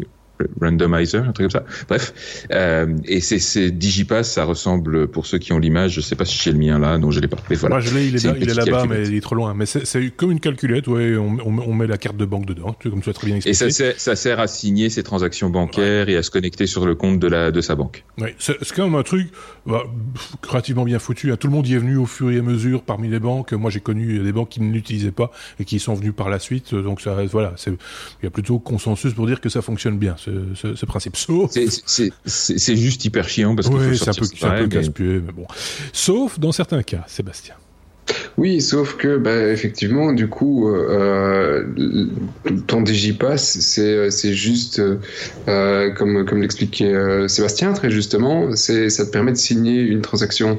randomizer, 0.61 1.21
un 1.29 1.33
truc 1.33 1.51
comme 1.51 1.63
ça. 1.63 1.65
Bref, 1.89 2.45
euh, 2.53 2.97
et 3.05 3.21
c'est 3.21 3.71
Digipass, 3.71 4.31
ça 4.33 4.45
ressemble 4.45 5.09
pour 5.09 5.27
ceux 5.27 5.39
qui 5.39 5.53
ont 5.53 5.59
l'image. 5.59 5.93
Je 5.95 6.01
sais 6.01 6.17
pas 6.17 6.25
si 6.25 6.39
j'ai 6.39 6.53
le 6.53 6.59
mien 6.59 6.79
là, 6.79 6.99
non, 6.99 7.11
je 7.11 7.21
l'ai 7.21 7.29
pas. 7.29 7.37
Mais 7.51 7.57
voilà. 7.57 7.77
Moi, 7.77 7.81
je 7.81 7.95
l'ai, 7.95 8.07
il 8.09 8.17
est, 8.17 8.25
là- 8.25 8.35
il 8.39 8.47
là-bas, 8.47 8.87
mais 8.89 9.07
il 9.07 9.15
est 9.15 9.21
trop 9.21 9.35
loin. 9.35 9.55
Mais 9.55 9.67
c'est, 9.67 10.11
comme 10.17 10.31
une 10.33 10.41
calculette, 10.41 10.89
ouais, 10.89 11.17
on, 11.17 11.39
on, 11.45 11.59
on 11.59 11.75
met 11.75 11.87
la 11.87 11.99
carte 11.99 12.17
de 12.17 12.25
banque 12.25 12.47
dedans, 12.47 12.77
comme 12.83 13.01
tu 13.03 13.11
as 13.11 13.13
très 13.13 13.27
bien 13.27 13.37
Et 13.37 13.39
expliqué. 13.39 13.57
ça 13.57 13.71
sert, 13.71 13.95
ça 14.01 14.17
sert 14.17 14.41
à 14.41 14.47
signer 14.47 14.91
ses 14.91 15.03
transactions 15.03 15.51
bancaires 15.51 16.09
et 16.09 16.17
à 16.17 16.23
se 16.23 16.31
connecter 16.31 16.67
sur 16.67 16.87
le 16.87 16.95
compte 16.95 17.19
de 17.19 17.27
la 17.29 17.51
de 17.51 17.61
sa 17.61 17.75
banque. 17.75 18.05
Ouais, 18.19 18.35
c'est, 18.39 18.57
quand 18.75 18.85
même 18.85 18.95
un 18.95 19.03
truc 19.03 19.29
bah, 19.67 19.83
pff, 20.15 20.33
relativement 20.49 20.85
bien 20.85 20.99
foutu. 20.99 21.33
hein. 21.33 21.37
Tout 21.37 21.47
le 21.49 21.53
monde 21.55 21.67
y 21.67 21.75
est 21.75 21.79
venu 21.79 21.97
au 21.97 22.07
fur 22.07 22.31
et 22.31 22.39
à 22.39 22.43
mesure 22.43 22.83
parmi 22.83 23.09
les 23.09 23.21
banques. 23.21 23.53
Moi, 23.53 23.71
j'ai 23.71 23.81
connu 23.81 24.19
des 24.19 24.33
banques 24.33 24.51
qui 24.51 24.61
ne 24.61 24.73
l'utilisaient 24.73 25.11
pas 25.13 25.31
et 25.61 25.65
qui 25.65 25.79
sont 25.79 25.95
venus 25.95 26.13
par 26.15 26.29
la 26.29 26.39
suite. 26.39 26.75
Donc, 26.75 27.01
ça, 27.01 27.17
voilà, 27.31 27.55
il 27.67 28.25
y 28.25 28.27
a 28.27 28.31
plutôt 28.31 28.59
consensus 28.59 29.13
pour 29.15 29.27
dire 29.27 29.41
que 29.41 29.49
ça 29.49 29.63
fonctionne 29.63 29.99
bien, 29.99 30.15
ce, 30.27 30.31
ce, 30.55 30.75
ce 30.75 30.87
principe. 30.87 31.17
Sauf, 31.17 31.51
C'est- 31.53 32.77
juste 32.77 33.05
hyper 33.05 33.29
chiant 33.29 33.55
parce 33.57 33.69
ouais, 33.69 33.95
c'est 33.95 34.09
un 34.09 34.13
peu, 34.13 34.25
ça, 34.25 34.33
c'est 34.37 34.45
un 34.47 34.51
peu 34.59 34.63
mais- 34.65 34.69
casse-pied, 34.69 35.23
mais 35.25 35.33
bon. 35.33 35.47
Sauf 35.93 36.39
dans 36.39 36.53
certains 36.53 36.83
cas, 36.83 37.05
Sébastien. 37.07 37.55
Oui, 38.39 38.61
sauf 38.61 38.97
que, 38.97 39.17
bah, 39.17 39.49
effectivement, 39.49 40.13
du 40.13 40.29
coup, 40.29 40.69
euh, 40.69 41.65
euh, 41.79 42.07
ton 42.67 42.83
Digipass, 42.83 43.59
c'est 43.61 44.11
c'est 44.11 44.35
juste, 44.35 44.81
euh, 45.49 45.91
comme, 45.93 46.25
comme 46.27 46.43
l'expliquait 46.43 46.93
euh, 46.93 47.27
Sébastien 47.29 47.73
très 47.73 47.91
justement, 47.91 48.55
c'est 48.55 48.91
ça 48.91 49.07
te 49.07 49.11
permet 49.11 49.33
de 49.33 49.37
signer 49.39 49.81
une 49.81 50.03
transaction 50.03 50.59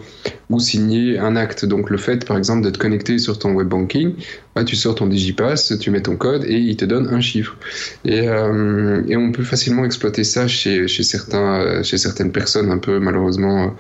ou 0.50 0.60
signer 0.60 1.20
un 1.20 1.36
acte. 1.36 1.66
Donc 1.66 1.90
le 1.90 1.98
fait, 1.98 2.26
par 2.26 2.38
exemple, 2.38 2.64
de 2.64 2.70
te 2.70 2.78
connecter 2.78 3.18
sur 3.18 3.38
ton 3.40 3.54
web 3.54 3.68
banking, 3.68 4.14
bah, 4.56 4.64
tu 4.64 4.76
sors 4.76 4.96
ton 4.96 5.08
Digipass, 5.08 5.78
tu 5.80 5.92
mets 5.92 6.02
ton 6.02 6.16
code 6.16 6.46
et 6.46 6.58
il 6.58 6.78
te 6.78 6.86
donne 6.86 7.08
un 7.08 7.22
chiffre. 7.22 7.58
Et, 8.06 8.28
euh, 8.28 9.02
et 9.08 9.18
on 9.18 9.32
peut 9.32 9.44
facilement 9.44 9.86
exploiter 9.86 10.24
ça 10.24 10.48
chez, 10.48 10.88
chez, 10.88 11.04
certains, 11.04 11.84
chez 11.84 11.98
certaines 11.98 12.32
personnes 12.32 12.72
un 12.72 12.78
peu 12.78 13.00
malheureusement 13.00 13.76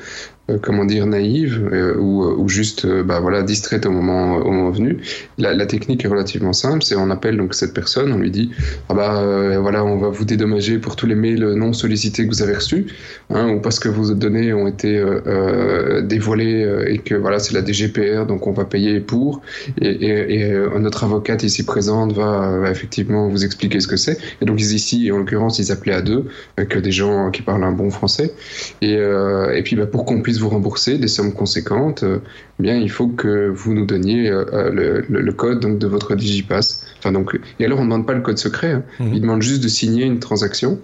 euh, 0.49 0.57
comment 0.61 0.86
dire 0.86 1.05
naïve 1.05 1.70
euh, 1.74 1.97
ou, 1.97 2.24
ou 2.24 2.47
juste 2.47 2.86
euh, 2.86 3.03
bah 3.03 3.20
voilà 3.20 3.43
distraite 3.43 3.86
au 3.86 3.91
moment 3.91 4.38
au 4.38 4.51
moment 4.51 4.72
venu 4.72 4.97
la, 5.38 5.65
technique 5.65 6.05
est 6.05 6.07
relativement 6.07 6.53
simple 6.53 6.84
c'est 6.84 6.95
on 6.95 7.09
appelle 7.09 7.36
donc 7.36 7.53
cette 7.53 7.74
personne 7.74 8.13
on 8.13 8.18
lui 8.18 8.32
dit 8.32 8.51
ah 8.88 8.93
bah 8.93 9.22
euh, 9.22 9.59
voilà 9.59 9.84
on 9.84 9.97
va 9.97 10.07
vous 10.07 10.24
dédommager 10.24 10.80
pour 10.80 10.95
tous 10.95 11.05
les 11.05 11.15
mails 11.15 11.43
non 11.55 11.74
sollicités 11.74 12.24
que 12.24 12.30
vous 12.30 12.41
avez 12.41 12.55
reçus 12.55 12.88
hein, 13.30 13.49
ou 13.49 13.59
parce 13.59 13.80
que 13.80 13.89
vos 13.89 14.13
données 14.13 14.53
ont 14.53 14.68
été 14.68 14.97
euh, 14.97 15.20
euh, 15.28 16.01
dévoilées 16.01 16.57
euh, 16.57 16.57
et 16.88 16.97
que 16.99 17.16
voilà 17.16 17.39
c'est 17.39 17.53
la 17.53 17.66
DGPR 17.66 18.26
donc 18.26 18.47
on 18.47 18.51
va 18.51 18.66
payer 18.66 18.99
pour 18.99 19.41
et, 19.82 19.88
et, 19.89 20.36
et 20.39 20.43
euh, 20.43 20.80
notre 20.80 21.03
avocate 21.03 21.43
ici 21.43 21.66
présente 21.66 22.14
va, 22.14 22.58
va 22.60 22.72
effectivement 22.72 23.28
vous 23.28 23.43
expliquer 23.43 23.80
ce 23.80 23.88
que 23.88 23.97
c'est 23.97 24.18
et 24.41 24.45
donc 24.45 24.62
ici 24.62 25.12
en 25.12 25.18
l'occurrence 25.18 25.60
ils 25.60 25.72
appelaient 25.72 25.93
à 25.93 26.01
deux 26.01 26.26
avec 26.58 26.78
des 26.78 26.91
gens 26.91 27.32
qui 27.32 27.41
parlent 27.41 27.64
un 27.64 27.72
bon 27.72 27.89
français 27.89 28.34
et, 28.82 28.95
euh, 28.95 29.55
et 29.55 29.64
puis 29.64 29.76
bah, 29.76 29.86
pour 29.86 30.05
qu'on 30.05 30.22
puisse 30.22 30.39
vous 30.39 30.49
rembourser 30.49 30.97
des 30.97 31.08
sommes 31.08 31.34
conséquentes, 31.34 32.03
euh, 32.03 32.20
eh 32.60 32.64
bien 32.64 32.76
il 32.76 32.89
faut 32.89 33.08
que 33.08 33.49
vous 33.49 33.74
nous 33.74 33.86
donniez 33.86 34.30
euh, 34.30 34.70
le, 34.72 35.05
le, 35.10 35.22
le 35.22 35.34
code 35.34 35.60
donc 35.60 35.80
de 35.80 35.88
votre 35.88 36.16
Digipass. 36.16 36.86
Enfin 36.99 37.12
donc 37.12 37.38
et 37.60 37.66
alors 37.66 37.80
on 37.80 37.84
ne 37.84 37.88
demande 37.89 38.08
pas 38.08 38.14
le 38.14 38.22
code 38.22 38.38
secret, 38.38 38.72
hein. 38.72 38.84
Mhm. 38.99 39.14
il 39.14 39.22
demande 39.22 39.41
juste 39.41 39.64
de 39.64 39.68
signer 39.68 40.05
une 40.05 40.20
transaction. 40.20 40.80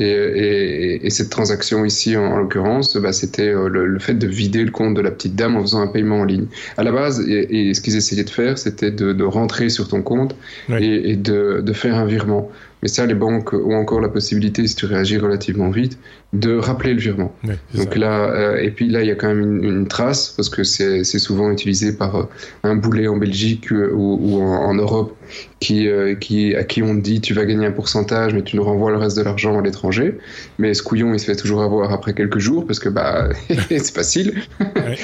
Et, 0.00 0.06
et, 0.06 1.06
et 1.06 1.10
cette 1.10 1.28
transaction 1.28 1.84
ici, 1.84 2.16
en, 2.16 2.24
en 2.24 2.36
l'occurrence, 2.38 2.96
bah, 2.96 3.12
c'était 3.12 3.48
euh, 3.48 3.68
le, 3.68 3.86
le, 3.86 3.98
fait 3.98 4.14
de 4.14 4.26
vider 4.26 4.64
le 4.64 4.70
compte 4.70 4.94
de 4.94 5.02
la 5.02 5.10
petite 5.10 5.36
dame 5.36 5.56
en 5.56 5.60
faisant 5.60 5.82
un 5.82 5.86
paiement 5.86 6.20
en 6.20 6.24
ligne. 6.24 6.46
À 6.78 6.82
la 6.82 6.90
base, 6.90 7.20
et, 7.28 7.68
et 7.68 7.74
ce 7.74 7.82
qu'ils 7.82 7.96
essayaient 7.96 8.24
de 8.24 8.30
faire, 8.30 8.56
c'était 8.56 8.90
de, 8.90 9.12
de, 9.12 9.24
rentrer 9.24 9.68
sur 9.68 9.88
ton 9.88 10.00
compte 10.02 10.34
Oui. 10.70 10.82
et, 10.82 11.10
et 11.10 11.16
de, 11.16 11.60
de, 11.62 11.72
faire 11.74 11.96
un 11.96 12.06
virement. 12.06 12.50
Mais 12.82 12.88
ça, 12.88 13.06
les 13.06 13.14
banques 13.14 13.52
ont 13.52 13.76
encore 13.76 14.00
la 14.00 14.08
possibilité, 14.08 14.66
si 14.66 14.74
tu 14.74 14.86
réagis 14.86 15.18
relativement 15.18 15.70
vite, 15.70 15.98
de 16.32 16.56
rappeler 16.56 16.94
le 16.94 17.00
virement. 17.00 17.34
Donc 17.74 17.96
là, 17.96 18.30
euh, 18.30 18.56
et 18.56 18.70
puis 18.70 18.88
là, 18.88 19.02
il 19.02 19.08
y 19.08 19.10
a 19.10 19.16
quand 19.16 19.28
même 19.28 19.40
une, 19.40 19.64
une 19.64 19.88
trace 19.88 20.32
parce 20.36 20.48
que 20.48 20.62
c'est 20.62 21.02
souvent 21.02 21.50
utilisé 21.50 21.92
par 21.92 22.16
euh, 22.16 22.24
un 22.62 22.76
boulet 22.76 23.08
en 23.08 23.16
Belgique 23.16 23.72
euh, 23.72 23.90
ou, 23.92 24.18
ou 24.20 24.40
en, 24.40 24.68
en, 24.68 24.74
Europe 24.74 25.16
qui, 25.58 25.88
euh, 25.88 26.14
qui, 26.14 26.54
à 26.54 26.62
qui 26.62 26.82
on 26.82 26.94
dit 26.94 27.20
tu 27.20 27.34
vas 27.34 27.44
gagner 27.44 27.66
un 27.66 27.72
pourcentage, 27.72 28.32
mais 28.32 28.42
tu 28.42 28.56
nous 28.56 28.62
renvoies 28.62 28.92
le 28.92 28.96
reste 28.96 29.16
de 29.16 29.22
l'argent 29.22 29.58
à 29.58 29.62
l'étranger. 29.62 30.18
Mais 30.58 30.72
ce 30.72 30.84
couillon, 30.84 31.12
il 31.12 31.18
se 31.18 31.24
fait 31.24 31.36
toujours 31.36 31.62
avoir 31.62 31.92
après 31.92 32.14
quelques 32.14 32.38
jours 32.38 32.64
parce 32.64 32.78
que 32.78 32.88
bah 32.88 33.28
c'est 33.68 33.92
facile. 33.92 34.34
Ouais. 34.60 34.96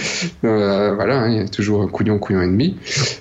voilà, 0.43 1.23
hein, 1.23 1.31
il 1.31 1.37
y 1.39 1.41
a 1.41 1.49
toujours 1.49 1.83
un 1.83 1.89
couillon, 1.89 2.19
couillon 2.19 2.43
et 2.43 2.47
demi. 2.47 2.77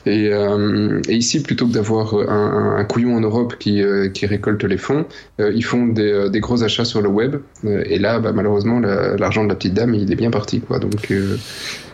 Et, 0.05 0.27
et 0.27 1.15
ici, 1.15 1.41
plutôt 1.41 1.67
que 1.67 1.73
d'avoir 1.73 2.13
un, 2.13 2.77
un, 2.77 2.83
couillon 2.85 3.15
en 3.15 3.21
Europe 3.21 3.55
qui, 3.57 3.81
qui 4.13 4.25
récolte 4.45 4.63
les 4.63 4.77
fonds, 4.77 5.05
ils 5.39 5.63
font 5.63 5.87
des, 5.87 6.29
des 6.29 6.39
gros 6.39 6.63
achats 6.63 6.85
sur 6.85 7.01
le 7.01 7.09
web. 7.09 7.37
et 7.65 7.95
et 7.95 7.99
là, 7.99 8.19
bah, 8.19 8.33
malheureusement, 8.33 8.81
l'argent 8.81 9.45
de 9.45 9.49
la 9.49 9.55
petite 9.55 9.73
dame, 9.73 9.95
il 9.95 10.11
est 10.11 10.17
bien 10.17 10.29
parti, 10.29 10.59
quoi. 10.59 10.79
Donc, 10.79 11.11
euh, 11.11 11.37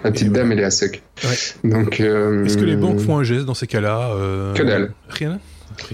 la 0.04 0.12
petite 0.12 0.32
dame, 0.32 0.52
elle 0.52 0.60
est 0.60 0.64
à 0.64 0.72
sec. 0.72 1.04
Ouais. 1.24 1.70
Donc, 1.70 2.02
euh, 2.02 2.44
est-ce 2.44 2.58
que 2.58 2.66
les 2.66 2.76
banques 2.76 3.00
font 3.00 3.20
un 3.20 3.24
geste 3.24 3.46
dans 3.46 3.54
ces 3.54 3.68
cas-là 3.68 4.16
euh... 4.16 4.54
Que 4.54 4.64
dalle. 4.64 4.94
Rien. 5.10 5.40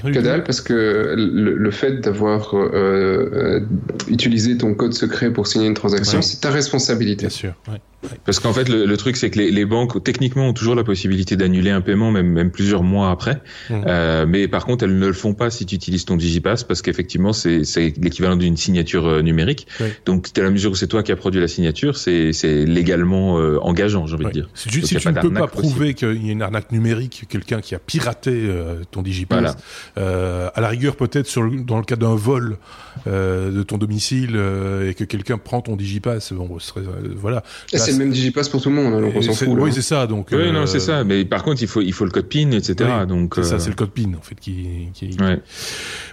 Que 0.01 0.20
dalle, 0.20 0.43
parce 0.45 0.62
que 0.62 1.14
le, 1.18 1.55
le 1.55 1.72
fait 1.72 1.99
d'avoir 1.99 2.55
euh, 2.55 2.70
euh, 2.74 3.60
utilisé 4.08 4.58
ton 4.58 4.74
code 4.74 4.93
secret 4.93 5.30
pour 5.30 5.45
signer 5.45 5.68
une 5.68 5.74
transaction, 5.74 6.20
ouais. 6.20 6.24
c'est 6.24 6.39
ta 6.39 6.49
responsabilité. 6.49 7.28
Bien 7.28 7.30
sûr. 7.30 7.53
Ouais. 7.68 7.82
Parce 8.26 8.39
qu'en 8.39 8.54
fait, 8.54 8.70
le, 8.70 8.86
le, 8.86 8.98
truc, 8.98 9.18
c'est 9.18 9.30
que 9.30 9.39
les, 9.39 9.52
les, 9.52 9.66
banques, 9.66 10.04
techniquement, 10.04 10.48
ont 10.48 10.54
toujours 10.54 10.76
la 10.76 10.84
possibilité 10.84 11.36
d'annuler 11.36 11.72
un 11.72 11.82
paiement, 11.82 12.12
même, 12.12 12.28
même 12.28 12.52
plusieurs 12.52 12.84
mois 12.84 13.10
après. 13.10 13.41
Mmh. 13.70 13.82
Euh, 13.88 14.26
mais 14.28 14.48
par 14.48 14.66
contre, 14.66 14.84
elles 14.84 14.98
ne 14.98 15.08
le 15.08 15.14
font 15.14 15.34
pas 15.34 15.50
si 15.50 15.66
tu 15.66 15.76
utilises 15.76 16.06
ton 16.06 16.16
Digipass, 16.16 16.64
parce 16.64 16.82
qu'effectivement, 16.82 17.34
c'est 17.34 17.64
l'équivalent 18.00 18.36
d'une 18.36 18.56
signature 18.56 19.08
euh, 19.08 19.22
numérique. 19.22 19.68
Oui. 19.80 19.88
Donc, 20.06 20.28
à 20.38 20.41
la 20.41 20.52
mesure 20.52 20.72
où 20.72 20.76
c'est 20.76 20.88
toi 20.88 21.02
qui 21.02 21.12
as 21.12 21.16
produit 21.16 21.41
la 21.41 21.48
signature, 21.48 21.98
c'est 21.98 22.32
légalement 22.66 23.39
euh, 23.39 23.60
engageant, 23.62 24.06
j'ai 24.08 24.16
envie 24.16 24.26
oui. 24.26 24.32
de 24.32 24.39
dire. 24.41 24.50
Si, 24.54 24.70
si 24.86 24.95
tu 24.95 25.08
ne 25.08 25.20
peux 25.20 25.34
pas 25.34 25.48
prouver 25.48 25.93
qu'il 25.93 26.26
y 26.26 26.30
a 26.30 26.32
une 26.32 26.41
arnaque 26.41 26.72
numérique, 26.72 27.26
quelqu'un 27.30 27.62
qui 27.62 27.76
a 27.76 27.80
piraté 27.80 28.32
euh, 28.34 28.84
ton 28.91 29.02
Digipass, 29.02 29.39
voilà. 29.39 29.56
Euh, 29.98 30.50
à 30.54 30.62
la 30.62 30.70
rigueur, 30.70 30.95
peut-être 30.95 31.34
dans 31.64 31.78
le 31.78 31.84
cas 31.84 31.95
d'un 31.95 32.16
vol 32.16 32.58
de 33.06 33.64
ton 33.64 33.78
domicile 33.78 34.39
et 34.88 34.93
que 34.93 35.04
quelqu'un 35.04 35.38
prend 35.38 35.62
ton 35.62 35.76
Digipass, 35.76 36.34
bon, 36.34 36.60
ce 36.60 36.68
serait, 36.68 36.82
voilà. 37.16 37.43
Là, 37.74 37.80
c'est 37.80 37.97
le 37.98 38.06
même 38.06 38.14
digipass 38.14 38.50
pour 38.50 38.62
tout 38.62 38.70
le 38.70 38.76
monde, 38.76 38.93
hein, 38.93 39.02
donc 39.02 39.14
on 39.16 39.22
s'en 39.22 39.34
fout. 39.34 39.50
Oui, 39.52 39.72
c'est 39.74 39.82
ça. 39.82 40.08
Donc, 40.08 40.28
oui, 40.32 40.38
euh... 40.38 40.52
non, 40.52 40.66
c'est 40.66 40.80
ça. 40.80 41.04
Mais 41.04 41.26
par 41.26 41.43
contre, 41.43 41.62
il 41.62 41.68
faut, 41.68 41.82
il 41.82 41.93
faut 41.93 42.06
le 42.06 42.12
code 42.12 42.28
PIN, 42.28 42.52
etc. 42.52 42.89
Oui, 43.02 43.08
donc, 43.08 43.34
c'est 43.36 43.41
euh... 43.41 43.43
ça, 43.43 43.60
c'est 43.60 43.70
le 43.70 43.76
code 43.76 43.91
PIN 43.91 44.14
en 44.18 44.22
fait 44.22 44.36
qui. 44.39 44.89
qui... 44.93 45.18
Ouais. 45.20 45.39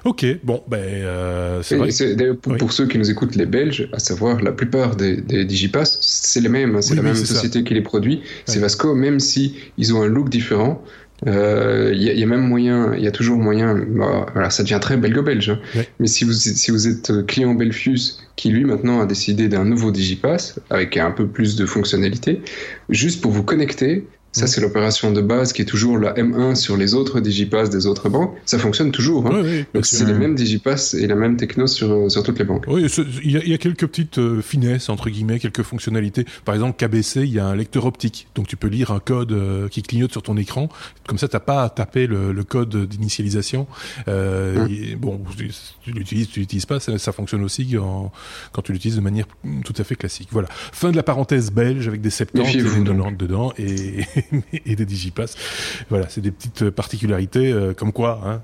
Ok, 0.05 0.27
bon, 0.43 0.63
ben, 0.69 0.79
euh, 0.79 1.63
c'est 1.63 1.77
vrai. 1.77 1.91
D'ailleurs, 2.15 2.37
pour, 2.37 2.53
oui. 2.53 2.59
pour, 2.59 2.73
ceux 2.73 2.87
qui 2.87 2.99
nous 2.99 3.11
écoutent, 3.11 3.37
les 3.37 3.47
Belges, 3.47 3.89
à 3.93 3.99
savoir 3.99 4.41
la 4.43 4.53
plupart 4.53 4.97
des, 4.97 5.17
des 5.17 5.45
digipass, 5.45 5.99
c'est 6.01 6.41
les 6.41 6.49
mêmes. 6.49 6.77
Hein, 6.77 6.83
c'est 6.83 6.91
oui, 6.91 6.97
la 6.97 7.03
même 7.03 7.15
société 7.15 7.61
ça. 7.61 7.65
qui 7.65 7.75
les 7.75 7.83
produit. 7.83 8.23
C'est 8.47 8.59
Vasco, 8.59 8.95
même 8.95 9.21
si 9.21 9.57
ils 9.79 9.95
ont 9.95 10.03
un 10.03 10.09
look 10.09 10.29
différent. 10.29 10.83
Il 11.27 11.33
euh, 11.33 11.95
y, 11.95 12.19
y, 12.19 12.23
a 12.23 12.27
même 12.27 12.47
moyen, 12.47 12.95
il 12.95 13.03
y 13.03 13.07
a 13.07 13.11
toujours 13.11 13.39
moyen. 13.39 13.75
Bah, 13.75 14.27
voilà, 14.35 14.51
ça 14.51 14.63
devient 14.63 14.79
très 14.81 14.97
belgo-belge. 14.97 15.51
Hein. 15.51 15.61
Ouais. 15.75 15.89
Mais 15.99 16.07
si 16.07 16.25
vous 16.25 16.33
si 16.33 16.71
vous 16.71 16.87
êtes 16.87 17.27
client 17.27 17.55
Belfius 17.55 18.21
qui 18.37 18.51
lui 18.51 18.65
maintenant 18.65 19.01
a 19.01 19.07
décidé 19.07 19.49
d'un 19.49 19.65
nouveau 19.65 19.91
Digipass 19.91 20.61
avec 20.69 20.97
un 20.99 21.11
peu 21.11 21.27
plus 21.27 21.57
de 21.57 21.65
fonctionnalités, 21.65 22.43
juste 22.91 23.23
pour 23.23 23.33
vous 23.33 23.43
connecter. 23.43 24.07
Ça, 24.35 24.49
c'est 24.49 24.61
l'opération 24.61 25.13
de 25.13 25.21
base 25.21 25.53
qui 25.53 25.63
est 25.63 25.65
toujours 25.65 25.97
la 25.97 26.13
M1 26.15 26.57
sur 26.57 26.77
les 26.77 26.95
autres 26.95 27.21
Digipass 27.21 27.71
des 27.71 27.87
autres 27.87 28.09
banques. 28.09 28.35
Ça 28.45 28.59
fonctionne 28.59 28.91
toujours. 28.91 29.27
Hein. 29.29 29.31
Oui, 29.33 29.41
oui, 29.45 29.65
Donc, 29.75 29.87
c'est 29.87 30.05
les 30.05 30.13
mêmes 30.13 30.35
Digipass 30.35 30.95
et 30.95 31.07
la 31.07 31.15
même 31.15 31.37
techno 31.37 31.69
sur, 31.69 32.11
sur 32.11 32.23
toutes 32.25 32.41
les 32.41 32.45
banques. 32.45 32.65
Oui, 32.67 32.87
il 33.23 33.31
y, 33.31 33.51
y, 33.51 33.55
a 33.55 33.59
quelques 33.59 33.87
petites 33.87 34.19
euh, 34.19 34.43
finesses, 34.43 34.89
entre 34.89 35.09
guillemets, 35.09 35.39
quelques 35.39 35.63
fonctionnalités. 35.63 36.27
Par 36.45 36.57
exemple, 36.57 36.85
KBC, 36.85 37.21
il 37.21 37.33
y 37.33 37.39
a 37.39 37.47
un 37.47 37.55
lecteur 37.55 37.87
optique. 37.87 38.27
Donc, 38.35 38.49
tu 38.49 38.57
peux 38.57 38.67
lire 38.67 38.91
un 38.91 38.99
code 38.99 39.31
euh, 39.31 39.69
qui 39.69 39.83
clignote 39.83 40.11
sur 40.11 40.23
ton 40.23 40.37
écran. 40.37 40.69
Comme 41.07 41.19
ça, 41.19 41.29
tu 41.29 41.37
n'as 41.37 41.41
pas 41.41 41.63
à 41.63 41.69
taper 41.69 42.09
le, 42.09 42.33
le 42.33 42.45
code 42.45 42.89
d'initialisation. 42.89 43.69
Euh, 44.09 44.65
hum. 44.65 44.69
Bon, 44.99 45.21
tu 45.37 45.93
l'utilises, 45.93 46.29
tu 46.29 46.41
l'utilises 46.41 46.67
pas, 46.67 46.81
ça, 46.81 46.99
ça, 46.99 47.13
fonctionne 47.13 47.45
aussi 47.45 47.77
en, 47.79 48.11
quand 48.53 48.63
tu 48.63 48.73
l'utilises 48.73 48.97
de 48.97 49.01
manière 49.01 49.27
tout 49.65 49.75
à 49.79 49.85
fait 49.85 49.95
classique. 49.95 50.29
Voilà. 50.33 50.49
Fin 50.51 50.91
de 50.91 50.97
la 50.97 51.05
parenthèse 51.05 51.53
belge 51.53 51.87
avec 51.87 52.01
des 52.01 52.11
70 52.11 52.57
et 52.57 52.63
des 52.63 52.85
90 52.85 53.17
dedans. 53.17 53.53
Et 53.59 54.05
et 54.67 54.77
des 54.77 54.85
digipass. 54.85 55.37
Voilà, 55.89 56.09
c'est 56.09 56.21
des 56.21 56.31
petites 56.31 56.71
particularités 56.71 57.53
euh, 57.53 57.75
comme 57.75 57.93
quoi. 57.93 58.21
Hein, 58.25 58.43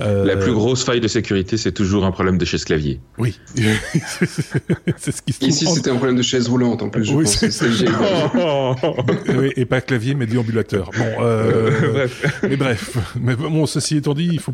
euh... 0.00 0.24
La 0.24 0.36
plus 0.36 0.52
grosse 0.52 0.84
faille 0.84 1.00
de 1.00 1.08
sécurité, 1.08 1.56
c'est 1.56 1.72
toujours 1.72 2.04
un 2.04 2.12
problème 2.12 2.38
de 2.38 2.44
chaise 2.44 2.64
clavier. 2.64 3.00
Oui. 3.18 3.38
c'est 3.54 5.12
ce 5.12 5.22
qui 5.22 5.32
se 5.32 5.44
Ici, 5.44 5.66
c'était 5.66 5.90
un 5.90 5.96
problème 5.96 6.16
de 6.16 6.22
chaise 6.22 6.48
roulante 6.48 6.82
en 6.82 6.90
plus. 6.90 7.04
Je 7.04 7.14
oui, 7.14 7.26
c'est 7.26 7.48
oui, 9.38 9.52
et 9.56 9.64
pas 9.64 9.80
clavier, 9.80 10.14
mais 10.14 10.26
déambulateur. 10.26 10.90
Bon, 10.96 11.04
euh, 11.20 11.70
bref. 11.92 12.42
mais 12.42 12.56
bref. 12.56 12.98
Mais 13.20 13.36
bon, 13.36 13.66
ceci 13.66 13.96
étant 13.96 14.14
dit, 14.14 14.28
il 14.32 14.40
faut, 14.40 14.52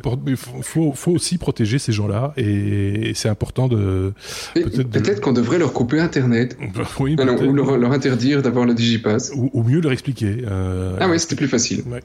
faut, 0.63 0.93
faut 0.93 1.13
aussi 1.13 1.39
protéger 1.39 1.79
ces 1.79 1.93
gens-là 1.93 2.33
et 2.37 3.13
c'est 3.15 3.29
important 3.29 3.69
de. 3.69 4.13
Peut-être 4.55 5.17
peut 5.17 5.21
qu'on 5.21 5.33
devrait 5.33 5.59
leur 5.59 5.73
couper 5.73 6.01
Internet. 6.01 6.57
oui, 7.01 7.17
ah 7.19 7.25
non, 7.25 7.37
ou 7.43 7.53
leur, 7.53 7.77
leur, 7.77 7.93
interdire 7.93 8.43
d'avoir 8.43 8.65
le 8.65 8.75
digipass. 8.75 9.33
Ou, 9.35 9.51
ou 9.53 9.63
mieux 9.63 9.81
leur 9.81 9.93
expliquer. 9.93 10.45
Euh, 10.55 10.97
ah 11.01 11.09
oui, 11.09 11.19
c'était 11.19 11.37
plus 11.37 11.49
facile. 11.49 11.83
Ouais. 11.87 12.03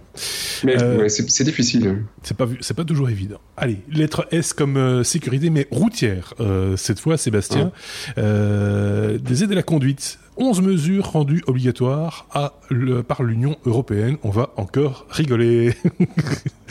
Mais 0.63 0.81
euh, 0.81 0.97
ouais, 0.97 1.09
c'est 1.09 1.43
difficile. 1.43 2.03
C'est 2.23 2.35
pas, 2.35 2.47
c'est 2.61 2.73
pas 2.73 2.83
toujours 2.83 3.09
évident. 3.09 3.39
Allez, 3.57 3.81
lettre 3.91 4.27
S 4.31 4.53
comme 4.53 4.77
euh, 4.77 5.03
sécurité, 5.03 5.49
mais 5.49 5.67
routière. 5.71 6.33
Cette 6.75 6.99
fois, 6.99 7.17
Sébastien. 7.17 7.71
Ah. 8.17 8.21
des 9.19 9.43
aides 9.43 9.51
à 9.51 9.55
la 9.55 9.63
conduite. 9.63 10.19
11 10.37 10.61
mesures 10.61 11.11
rendues 11.11 11.43
obligatoires 11.47 12.27
à 12.31 12.53
le, 12.69 13.03
par 13.03 13.23
l'Union 13.23 13.57
européenne. 13.65 14.17
On 14.23 14.29
va 14.29 14.51
encore 14.57 15.05
rigoler. 15.09 15.73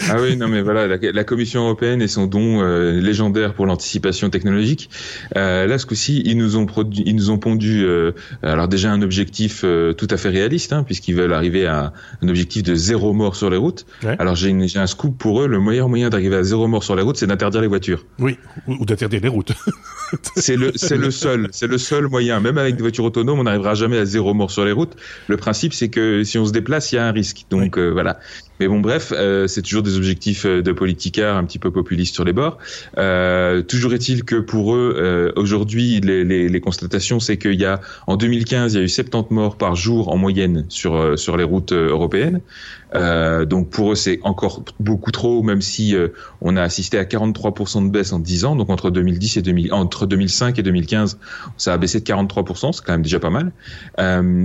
ah 0.08 0.16
oui, 0.20 0.36
non 0.36 0.48
mais 0.48 0.62
voilà, 0.62 0.86
la, 0.86 0.96
la 1.00 1.24
Commission 1.24 1.64
européenne 1.64 2.00
et 2.02 2.08
son 2.08 2.26
don 2.26 2.62
euh, 2.62 3.00
légendaire 3.00 3.54
pour 3.54 3.66
l'anticipation 3.66 4.30
technologique. 4.30 4.90
Euh, 5.36 5.66
là, 5.66 5.78
ce 5.78 5.86
coup-ci, 5.86 6.22
ils 6.24 6.36
nous 6.36 6.56
ont 6.56 6.66
produit, 6.66 7.02
ils 7.06 7.16
nous 7.16 7.30
ont 7.30 7.38
pondu, 7.38 7.84
euh, 7.84 8.12
alors 8.42 8.68
déjà 8.68 8.92
un 8.92 9.02
objectif 9.02 9.64
tout 9.96 10.08
à 10.10 10.16
fait 10.16 10.28
réaliste, 10.28 10.72
hein, 10.72 10.82
puisqu'ils 10.84 11.14
veulent 11.14 11.32
arriver 11.32 11.66
à 11.66 11.92
un 12.22 12.28
objectif 12.28 12.62
de 12.62 12.74
zéro 12.74 13.12
mort 13.12 13.36
sur 13.36 13.50
les 13.50 13.56
routes. 13.56 13.86
Ouais. 14.02 14.16
Alors 14.18 14.34
j'ai 14.34 14.50
un 14.76 14.86
scoop 14.86 15.16
pour 15.18 15.42
eux. 15.42 15.46
Le 15.46 15.60
meilleur 15.60 15.88
moyen 15.88 16.10
d'arriver 16.10 16.36
à 16.36 16.42
zéro 16.42 16.68
mort 16.68 16.84
sur 16.84 16.96
les 16.96 17.02
routes, 17.02 17.16
c'est 17.16 17.26
d'interdire 17.26 17.60
les 17.60 17.66
voitures. 17.66 18.04
Oui, 18.18 18.38
ou, 18.66 18.76
ou 18.80 18.84
d'interdire 18.84 19.20
les 19.22 19.28
routes. 19.28 19.52
c'est 20.36 20.56
le, 20.56 20.72
c'est 20.74 20.96
le 20.96 21.10
seul, 21.10 21.48
c'est 21.50 21.66
le 21.66 21.78
seul 21.78 22.08
moyen. 22.08 22.40
Même 22.40 22.58
avec 22.58 22.76
des 22.76 22.82
voitures 22.82 23.04
autonomes, 23.04 23.40
on 23.40 23.44
n'arrivera 23.44 23.74
jamais 23.74 23.98
à 23.98 24.04
zéro 24.04 24.34
mort 24.34 24.50
sur 24.50 24.64
les 24.64 24.72
routes. 24.72 24.96
Le 25.26 25.36
principe, 25.36 25.74
c'est 25.74 25.87
que 25.90 26.24
si 26.24 26.38
on 26.38 26.46
se 26.46 26.52
déplace, 26.52 26.92
il 26.92 26.96
y 26.96 26.98
a 26.98 27.06
un 27.06 27.12
risque. 27.12 27.46
Donc 27.50 27.78
euh, 27.78 27.90
voilà. 27.90 28.18
Mais 28.60 28.68
bon, 28.68 28.80
bref, 28.80 29.12
euh, 29.14 29.46
c'est 29.46 29.62
toujours 29.62 29.82
des 29.82 29.96
objectifs 29.96 30.44
euh, 30.44 30.62
de 30.62 30.72
politicard 30.72 31.36
un 31.36 31.44
petit 31.44 31.58
peu 31.58 31.70
populistes 31.70 32.14
sur 32.14 32.24
les 32.24 32.32
bords. 32.32 32.58
Euh, 32.96 33.62
toujours 33.62 33.94
est-il 33.94 34.24
que 34.24 34.36
pour 34.36 34.74
eux, 34.74 34.94
euh, 34.96 35.32
aujourd'hui, 35.36 36.00
les, 36.00 36.24
les, 36.24 36.48
les, 36.48 36.60
constatations, 36.60 37.20
c'est 37.20 37.36
qu'il 37.36 37.54
y 37.54 37.64
a 37.64 37.80
en 38.06 38.16
2015, 38.16 38.74
il 38.74 38.76
y 38.78 38.80
a 38.80 38.84
eu 38.84 38.88
70 38.88 39.32
morts 39.32 39.56
par 39.56 39.76
jour 39.76 40.12
en 40.12 40.16
moyenne 40.16 40.64
sur 40.68 40.96
euh, 40.96 41.16
sur 41.16 41.36
les 41.36 41.44
routes 41.44 41.72
européennes. 41.72 42.40
donc 43.46 43.68
pour 43.70 43.92
eux, 43.92 43.94
c'est 43.94 44.18
encore 44.22 44.64
beaucoup 44.80 45.10
trop, 45.10 45.42
même 45.42 45.60
si 45.60 45.94
on 46.40 46.56
a 46.56 46.62
assisté 46.62 46.98
à 46.98 47.04
43% 47.04 47.84
de 47.84 47.90
baisse 47.90 48.12
en 48.12 48.18
10 48.18 48.44
ans. 48.46 48.56
Donc 48.56 48.70
entre 48.70 48.90
2010 48.90 49.36
et 49.36 49.42
2000, 49.42 49.72
entre 49.74 50.06
2005 50.06 50.58
et 50.58 50.62
2015, 50.62 51.18
ça 51.58 51.74
a 51.74 51.76
baissé 51.76 52.00
de 52.00 52.04
43%, 52.04 52.72
c'est 52.72 52.84
quand 52.84 52.92
même 52.92 53.02
déjà 53.02 53.20
pas 53.20 53.30
mal. 53.30 53.52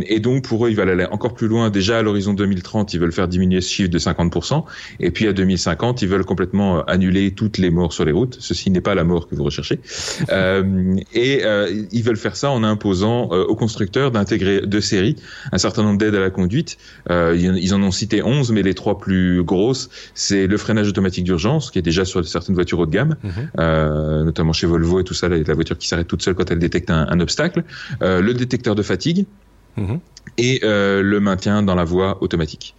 et 0.07 0.19
donc 0.19 0.43
pour 0.43 0.65
eux, 0.65 0.69
ils 0.69 0.75
veulent 0.75 0.89
aller 0.89 1.05
encore 1.05 1.35
plus 1.35 1.47
loin. 1.47 1.69
Déjà 1.69 1.99
à 1.99 2.01
l'horizon 2.01 2.33
2030, 2.33 2.93
ils 2.93 2.99
veulent 2.99 3.13
faire 3.13 3.29
diminuer 3.29 3.61
ce 3.61 3.69
chiffre 3.69 3.89
de 3.89 3.99
50%. 4.03 4.63
Et 4.99 5.11
puis 5.11 5.27
à 5.27 5.33
2050, 5.33 6.01
ils 6.01 6.07
veulent 6.07 6.25
complètement 6.25 6.77
euh, 6.77 6.81
annuler 6.87 7.31
toutes 7.31 7.57
les 7.57 7.69
morts 7.69 7.93
sur 7.93 8.05
les 8.05 8.11
routes. 8.11 8.37
Ceci 8.39 8.69
n'est 8.71 8.81
pas 8.81 8.95
la 8.95 9.03
mort 9.03 9.27
que 9.27 9.35
vous 9.35 9.43
recherchez. 9.43 9.79
euh, 10.29 10.95
et 11.13 11.41
euh, 11.43 11.85
ils 11.91 12.03
veulent 12.03 12.17
faire 12.17 12.35
ça 12.35 12.49
en 12.51 12.63
imposant 12.63 13.29
euh, 13.31 13.43
aux 13.45 13.55
constructeurs 13.55 14.11
d'intégrer 14.11 14.61
de 14.61 14.79
série 14.79 15.15
un 15.51 15.57
certain 15.57 15.83
nombre 15.83 15.97
d'aides 15.97 16.15
à 16.15 16.19
la 16.19 16.29
conduite. 16.29 16.77
Ils 17.09 17.73
en 17.73 17.81
ont 17.83 17.91
cité 17.91 18.23
11, 18.23 18.51
mais 18.51 18.61
les 18.61 18.73
trois 18.73 18.97
plus 18.97 19.43
grosses, 19.43 19.89
c'est 20.13 20.47
le 20.47 20.57
freinage 20.57 20.87
automatique 20.87 21.23
d'urgence, 21.23 21.71
qui 21.71 21.79
est 21.79 21.87
déjà 21.91 22.05
sur 22.05 22.25
certaines 22.25 22.55
voitures 22.55 22.79
haut 22.79 22.85
de 22.85 22.91
gamme, 22.91 23.15
mm 23.23 23.29
-hmm. 23.29 24.23
notamment 24.23 24.53
chez 24.53 24.67
Volvo 24.67 24.99
et 24.99 25.03
tout 25.03 25.13
ça, 25.13 25.27
la 25.29 25.53
voiture 25.53 25.77
qui 25.77 25.87
s'arrête 25.87 26.07
toute 26.07 26.23
seule 26.23 26.35
quand 26.35 26.49
elle 26.51 26.59
détecte 26.59 26.89
un, 26.89 27.03
un 27.13 27.19
obstacle. 27.19 27.63
le 28.01 28.31
détecteur 28.33 28.75
de 28.75 28.83
fatigue. 28.83 29.25
Mmh. 29.75 29.95
et 30.37 30.59
euh, 30.63 31.01
le 31.01 31.19
maintien 31.19 31.63
dans 31.63 31.73
la 31.73 31.83
voie 31.83 32.21
automatique. 32.21 32.75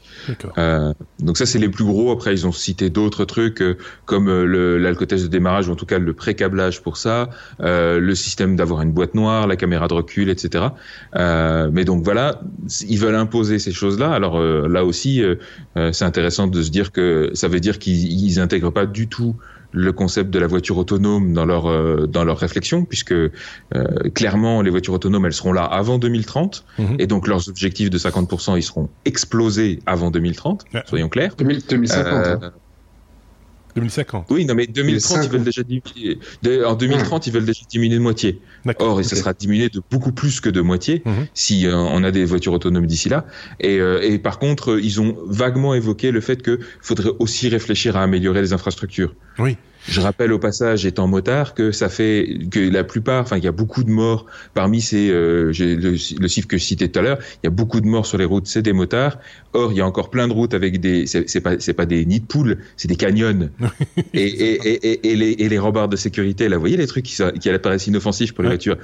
Euh, 0.58 0.94
donc 1.18 1.36
ça 1.36 1.44
c'est 1.44 1.58
les 1.58 1.68
plus 1.68 1.84
gros. 1.84 2.12
Après 2.12 2.32
ils 2.32 2.46
ont 2.46 2.52
cité 2.52 2.88
d'autres 2.88 3.24
trucs 3.24 3.60
euh, 3.62 3.76
comme 4.04 4.30
l'alcotest 4.76 5.24
de 5.24 5.28
démarrage 5.28 5.68
ou 5.68 5.72
en 5.72 5.76
tout 5.76 5.86
cas 5.86 5.98
le 5.98 6.12
pré-câblage 6.12 6.82
pour 6.82 6.96
ça, 6.96 7.30
euh, 7.60 7.98
le 7.98 8.14
système 8.14 8.54
d'avoir 8.56 8.82
une 8.82 8.92
boîte 8.92 9.14
noire, 9.14 9.46
la 9.46 9.56
caméra 9.56 9.88
de 9.88 9.94
recul, 9.94 10.30
etc. 10.30 10.66
Euh, 11.16 11.68
mais 11.72 11.84
donc 11.84 12.04
voilà, 12.04 12.40
ils 12.88 12.98
veulent 12.98 13.16
imposer 13.16 13.58
ces 13.58 13.72
choses-là. 13.72 14.12
Alors 14.12 14.38
là 14.40 14.84
aussi 14.84 15.22
c'est 15.74 16.04
intéressant 16.04 16.46
de 16.46 16.62
se 16.62 16.70
dire 16.70 16.92
que 16.92 17.30
ça 17.34 17.48
veut 17.48 17.60
dire 17.60 17.78
qu'ils 17.78 18.38
intègrent 18.40 18.72
pas 18.72 18.86
du 18.86 19.08
tout 19.08 19.36
le 19.76 19.92
concept 19.92 20.30
de 20.30 20.38
la 20.38 20.46
voiture 20.46 20.78
autonome 20.78 21.32
dans 21.32 21.44
leur 21.44 21.66
euh, 21.66 22.06
dans 22.06 22.24
leur 22.24 22.38
réflexion, 22.38 22.84
puisque 22.84 23.12
euh, 23.12 23.30
clairement 24.14 24.62
les 24.62 24.70
voitures 24.70 24.94
autonomes 24.94 25.26
elles 25.26 25.32
seront 25.32 25.52
là 25.52 25.64
avant 25.64 25.98
2030, 25.98 26.64
Mhm. 26.78 26.96
et 27.00 27.06
donc 27.08 27.26
leurs 27.26 27.48
objectifs 27.48 27.90
de 27.90 27.98
50% 27.98 28.56
ils 28.56 28.62
seront 28.62 28.88
explosés 29.04 29.80
avant 29.86 30.10
2030. 30.12 30.64
Ouais. 30.72 30.82
Soyons 30.86 31.08
clairs. 31.08 31.34
2000 31.36 31.62
2050. 31.68 32.06
Euh, 32.06 32.36
hein. 32.40 32.52
2050. 33.74 34.26
oui, 34.30 34.44
non 34.46 34.54
mais 34.54 34.66
2030 34.66 35.24
ils 35.24 35.28
2050. 35.28 35.32
veulent 35.32 35.44
déjà 35.44 35.62
diminuer. 35.62 36.18
de- 36.42 36.64
en 36.64 36.74
2030 36.74 37.26
ils 37.26 37.32
veulent 37.32 37.44
déjà 37.44 37.62
diminuer 37.70 37.96
de 37.96 38.02
moitié. 38.02 38.40
D'accord. 38.64 38.88
Or, 38.92 39.00
et 39.00 39.04
ça 39.04 39.16
sera 39.16 39.32
diminué 39.32 39.68
de 39.68 39.80
beaucoup 39.90 40.12
plus 40.12 40.40
que 40.40 40.48
de 40.50 40.60
moitié 40.60 41.02
Mhm. 41.04 41.26
si 41.34 41.66
euh, 41.66 41.74
on 41.76 42.02
a 42.04 42.10
des 42.10 42.24
voitures 42.24 42.52
autonomes 42.52 42.86
d'ici 42.86 43.08
là. 43.08 43.26
Et, 43.60 43.78
euh, 43.80 44.00
et 44.02 44.18
par 44.18 44.38
contre, 44.38 44.78
ils 44.80 45.00
ont 45.00 45.16
vaguement 45.26 45.74
évoqué 45.74 46.10
le 46.10 46.20
fait 46.20 46.42
qu'il 46.42 46.58
faudrait 46.80 47.10
aussi 47.18 47.48
réfléchir 47.48 47.96
à 47.96 48.02
améliorer 48.02 48.40
les 48.42 48.52
infrastructures. 48.52 49.14
Oui. 49.38 49.56
Je 49.86 50.00
rappelle 50.00 50.32
au 50.32 50.38
passage, 50.38 50.86
étant 50.86 51.06
motard, 51.06 51.54
que 51.54 51.70
ça 51.70 51.88
fait 51.88 52.38
que 52.50 52.58
la 52.58 52.84
plupart, 52.84 53.22
enfin, 53.22 53.36
il 53.36 53.44
y 53.44 53.48
a 53.48 53.52
beaucoup 53.52 53.84
de 53.84 53.90
morts 53.90 54.26
parmi 54.54 54.80
ces, 54.80 55.10
euh, 55.10 55.52
le, 55.58 55.90
le 56.20 56.28
chiffre 56.28 56.48
que 56.48 56.56
je 56.56 56.64
citais 56.64 56.88
tout 56.88 56.98
à 57.00 57.02
l'heure, 57.02 57.18
il 57.42 57.46
y 57.46 57.48
a 57.48 57.50
beaucoup 57.50 57.80
de 57.80 57.86
morts 57.86 58.06
sur 58.06 58.16
les 58.16 58.24
routes, 58.24 58.46
c'est 58.46 58.62
des 58.62 58.72
motards. 58.72 59.18
Or, 59.52 59.72
il 59.72 59.78
y 59.78 59.80
a 59.82 59.86
encore 59.86 60.10
plein 60.10 60.26
de 60.26 60.32
routes 60.32 60.54
avec 60.54 60.80
des, 60.80 61.06
c'est 61.06 61.40
pas, 61.40 61.58
c'est 61.58 61.74
pas 61.74 61.86
des 61.86 62.06
nids 62.06 62.20
de 62.20 62.26
poules, 62.26 62.58
c'est 62.76 62.88
des 62.88 62.96
canyons. 62.96 63.50
et, 64.14 64.22
et, 64.22 64.88
et, 64.88 65.12
et, 65.12 65.16
les, 65.16 65.30
et 65.32 65.48
les 65.48 65.58
rambardes 65.58 65.92
de 65.92 65.96
sécurité, 65.96 66.48
là, 66.48 66.56
vous 66.56 66.62
voyez 66.62 66.76
les 66.76 66.86
trucs 66.86 67.04
qui, 67.04 67.16
qui 67.40 67.50
apparaissent 67.50 67.86
inoffensifs 67.86 68.32
pour 68.32 68.42
les 68.42 68.48
Ouais. 68.48 68.54
voitures? 68.56 68.76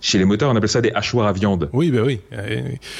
Chez 0.00 0.18
les 0.18 0.26
motards, 0.26 0.50
on 0.52 0.56
appelle 0.56 0.68
ça 0.68 0.82
des 0.82 0.92
hachoirs 0.92 1.26
à 1.28 1.32
viande. 1.32 1.70
Oui, 1.72 1.90
ben 1.90 2.04
oui. 2.04 2.20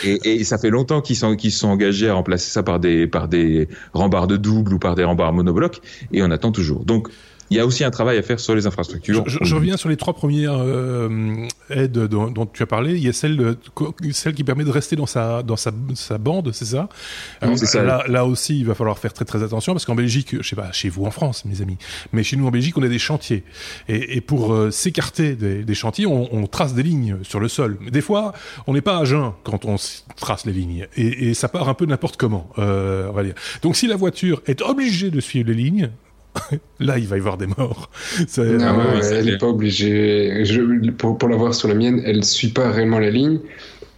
Et, 0.05 0.19
et 0.25 0.45
ça 0.45 0.57
fait 0.57 0.71
longtemps 0.71 1.03
qu'ils 1.03 1.17
sont, 1.17 1.37
qu'ils 1.37 1.53
se 1.53 1.59
sont 1.59 1.69
engagés 1.69 2.09
à 2.09 2.15
remplacer 2.15 2.51
ça 2.51 2.63
par 2.63 2.81
des, 2.81 3.07
par 3.07 3.29
des 3.29 3.69
rambardes 3.93 4.33
doubles 4.39 4.73
ou 4.73 4.79
par 4.79 4.95
des 4.95 5.05
rambardes 5.05 5.35
monoblocs, 5.35 5.83
et 6.13 6.23
on 6.23 6.31
attend 6.31 6.51
toujours. 6.51 6.87
Donc, 6.87 7.09
il 7.51 7.57
y 7.57 7.61
a 7.61 7.67
aussi 7.67 7.85
un 7.85 7.91
travail 7.91 8.19
à 8.19 8.23
faire 8.23 8.41
sur 8.41 8.55
les 8.55 8.67
infrastructures. 8.67 9.25
Je, 9.27 9.39
je- 9.39 9.45
je 9.45 9.55
reviens 9.55 9.77
sur 9.77 9.89
les 9.89 9.97
trois 9.97 10.15
premières 10.15 10.57
euh, 10.59 11.47
aides 11.71 11.93
dont, 11.99 12.31
dont 12.31 12.47
tu 12.47 12.63
as 12.63 12.67
parlé. 12.67 12.95
Il 12.95 13.03
y 13.05 13.09
a 13.09 13.13
celle, 13.13 13.37
de- 13.37 13.59
celle 14.13 14.35
qui 14.35 14.45
permet 14.45 14.65
de 14.65 14.71
rester 14.71 14.97
dans 14.97 15.07
sa, 15.07 15.43
dans 15.43 15.57
sa, 15.57 15.71
sa 15.95 16.19
bande, 16.19 16.53
c'est 16.53 16.65
ça? 16.65 16.89
Ça. 17.67 17.79
Là, 17.87 18.05
là 18.09 18.25
aussi, 18.27 18.59
il 18.59 18.67
va 18.67 18.75
falloir 18.75 18.99
faire 18.99 19.13
très 19.13 19.25
très 19.25 19.43
attention 19.43 19.73
parce 19.73 19.85
qu'en 19.85 19.95
Belgique, 19.95 20.37
je 20.41 20.49
sais 20.49 20.57
pas, 20.57 20.73
chez 20.73 20.89
vous 20.89 21.05
en 21.05 21.11
France, 21.11 21.45
mes 21.45 21.61
amis, 21.63 21.77
mais 22.13 22.23
chez 22.23 22.37
nous 22.37 22.47
en 22.47 22.51
Belgique, 22.51 22.77
on 22.79 22.83
a 22.83 22.89
des 22.89 22.99
chantiers. 22.99 23.45
Et, 23.89 24.17
et 24.17 24.21
pour 24.21 24.53
euh, 24.53 24.71
s'écarter 24.71 25.35
des, 25.35 25.65
des 25.65 25.75
chantiers, 25.75 26.07
on, 26.07 26.35
on 26.35 26.47
trace 26.47 26.75
des 26.75 26.83
lignes 26.83 27.19
sur 27.23 27.41
le 27.41 27.49
sol. 27.49 27.79
Mais 27.81 27.91
des 27.91 28.01
fois, 28.01 28.33
on 28.67 28.73
n'est 28.75 28.81
pas 28.81 28.99
à 28.99 29.05
jeun 29.05 29.33
quand 29.45 29.65
on 29.65 29.77
trace 30.17 30.47
les 30.47 30.53
lignes. 30.53 30.87
Et, 30.97 31.29
et 31.31 31.35
ça 31.35 31.49
part 31.49 31.69
un 31.69 31.75
peu 31.75 31.87
n'importe 31.87 32.17
comment, 32.17 32.51
euh, 32.59 33.09
on 33.11 33.13
va 33.13 33.23
dire. 33.25 33.35
Donc 33.63 33.77
si 33.77 33.87
la 33.87 33.97
voiture 33.97 34.43
est 34.47 34.63
obligée 34.63 35.11
de 35.11 35.21
suivre 35.21 35.49
les 35.49 35.55
lignes, 35.55 35.91
là, 36.81 36.99
il 36.99 37.07
va 37.07 37.17
y 37.17 37.21
avoir 37.21 37.37
des 37.37 37.47
morts. 37.47 37.91
Ah 38.39 38.43
ouais, 38.43 38.95
ouais, 38.95 39.03
c'est 39.03 39.17
elle 39.17 39.27
n'est 39.27 39.39
pas 39.39 39.47
obligée. 39.49 40.45
Je, 40.45 40.91
pour, 40.91 41.19
pour 41.19 41.29
l'avoir 41.29 41.55
sur 41.55 41.69
la 41.69 41.75
mienne, 41.75 42.03
elle 42.05 42.25
suit 42.25 42.49
pas 42.49 42.71
réellement 42.71 42.99
la 42.99 43.11
ligne. 43.11 43.41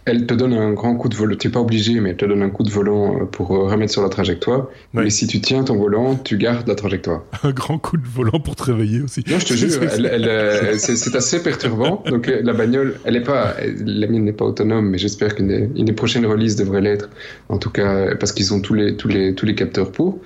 Elle 0.07 0.25
te 0.25 0.33
donne 0.33 0.53
un 0.53 0.73
grand 0.73 0.95
coup 0.95 1.09
de 1.09 1.15
volant. 1.15 1.35
Tu 1.37 1.47
n'es 1.47 1.51
pas 1.51 1.59
obligé, 1.59 1.99
mais 1.99 2.11
elle 2.11 2.17
te 2.17 2.25
donne 2.25 2.41
un 2.41 2.49
coup 2.49 2.63
de 2.63 2.69
volant 2.69 3.15
euh, 3.15 3.25
pour 3.25 3.55
euh, 3.55 3.67
remettre 3.67 3.91
sur 3.91 4.01
la 4.01 4.09
trajectoire. 4.09 4.67
Ouais. 4.93 5.03
Mais 5.03 5.09
si 5.09 5.27
tu 5.27 5.41
tiens 5.41 5.63
ton 5.63 5.77
volant, 5.77 6.15
tu 6.15 6.37
gardes 6.37 6.67
la 6.67 6.75
trajectoire. 6.75 7.23
un 7.43 7.51
grand 7.51 7.77
coup 7.77 7.97
de 7.97 8.07
volant 8.07 8.39
pour 8.39 8.55
te 8.55 8.63
réveiller 8.63 9.01
aussi. 9.01 9.23
Non, 9.29 9.39
je 9.39 9.45
te 9.45 9.53
jure, 9.53 9.79
euh, 9.81 10.75
c'est 10.77 10.95
c'est 10.95 11.15
assez 11.15 11.41
perturbant. 11.43 12.03
Donc 12.05 12.27
euh, 12.27 12.41
la 12.43 12.53
bagnole, 12.53 12.95
elle 13.05 13.15
est 13.15 13.21
pas, 13.21 13.55
la 13.85 14.07
mienne 14.07 14.25
n'est 14.25 14.33
pas 14.33 14.45
autonome, 14.45 14.89
mais 14.89 14.97
j'espère 14.97 15.35
qu'une 15.35 15.47
des, 15.47 15.69
une 15.75 15.85
des 15.85 15.93
prochaines 15.93 16.25
releases 16.25 16.55
devrait 16.55 16.81
l'être. 16.81 17.09
En 17.49 17.57
tout 17.57 17.69
cas, 17.69 18.15
parce 18.15 18.31
qu'ils 18.31 18.53
ont 18.53 18.61
tous 18.61 18.73
les 18.73 18.95
tous 18.95 19.07
les 19.07 19.35
tous 19.35 19.45
les 19.45 19.55
capteurs 19.55 19.91
pour. 19.91 20.19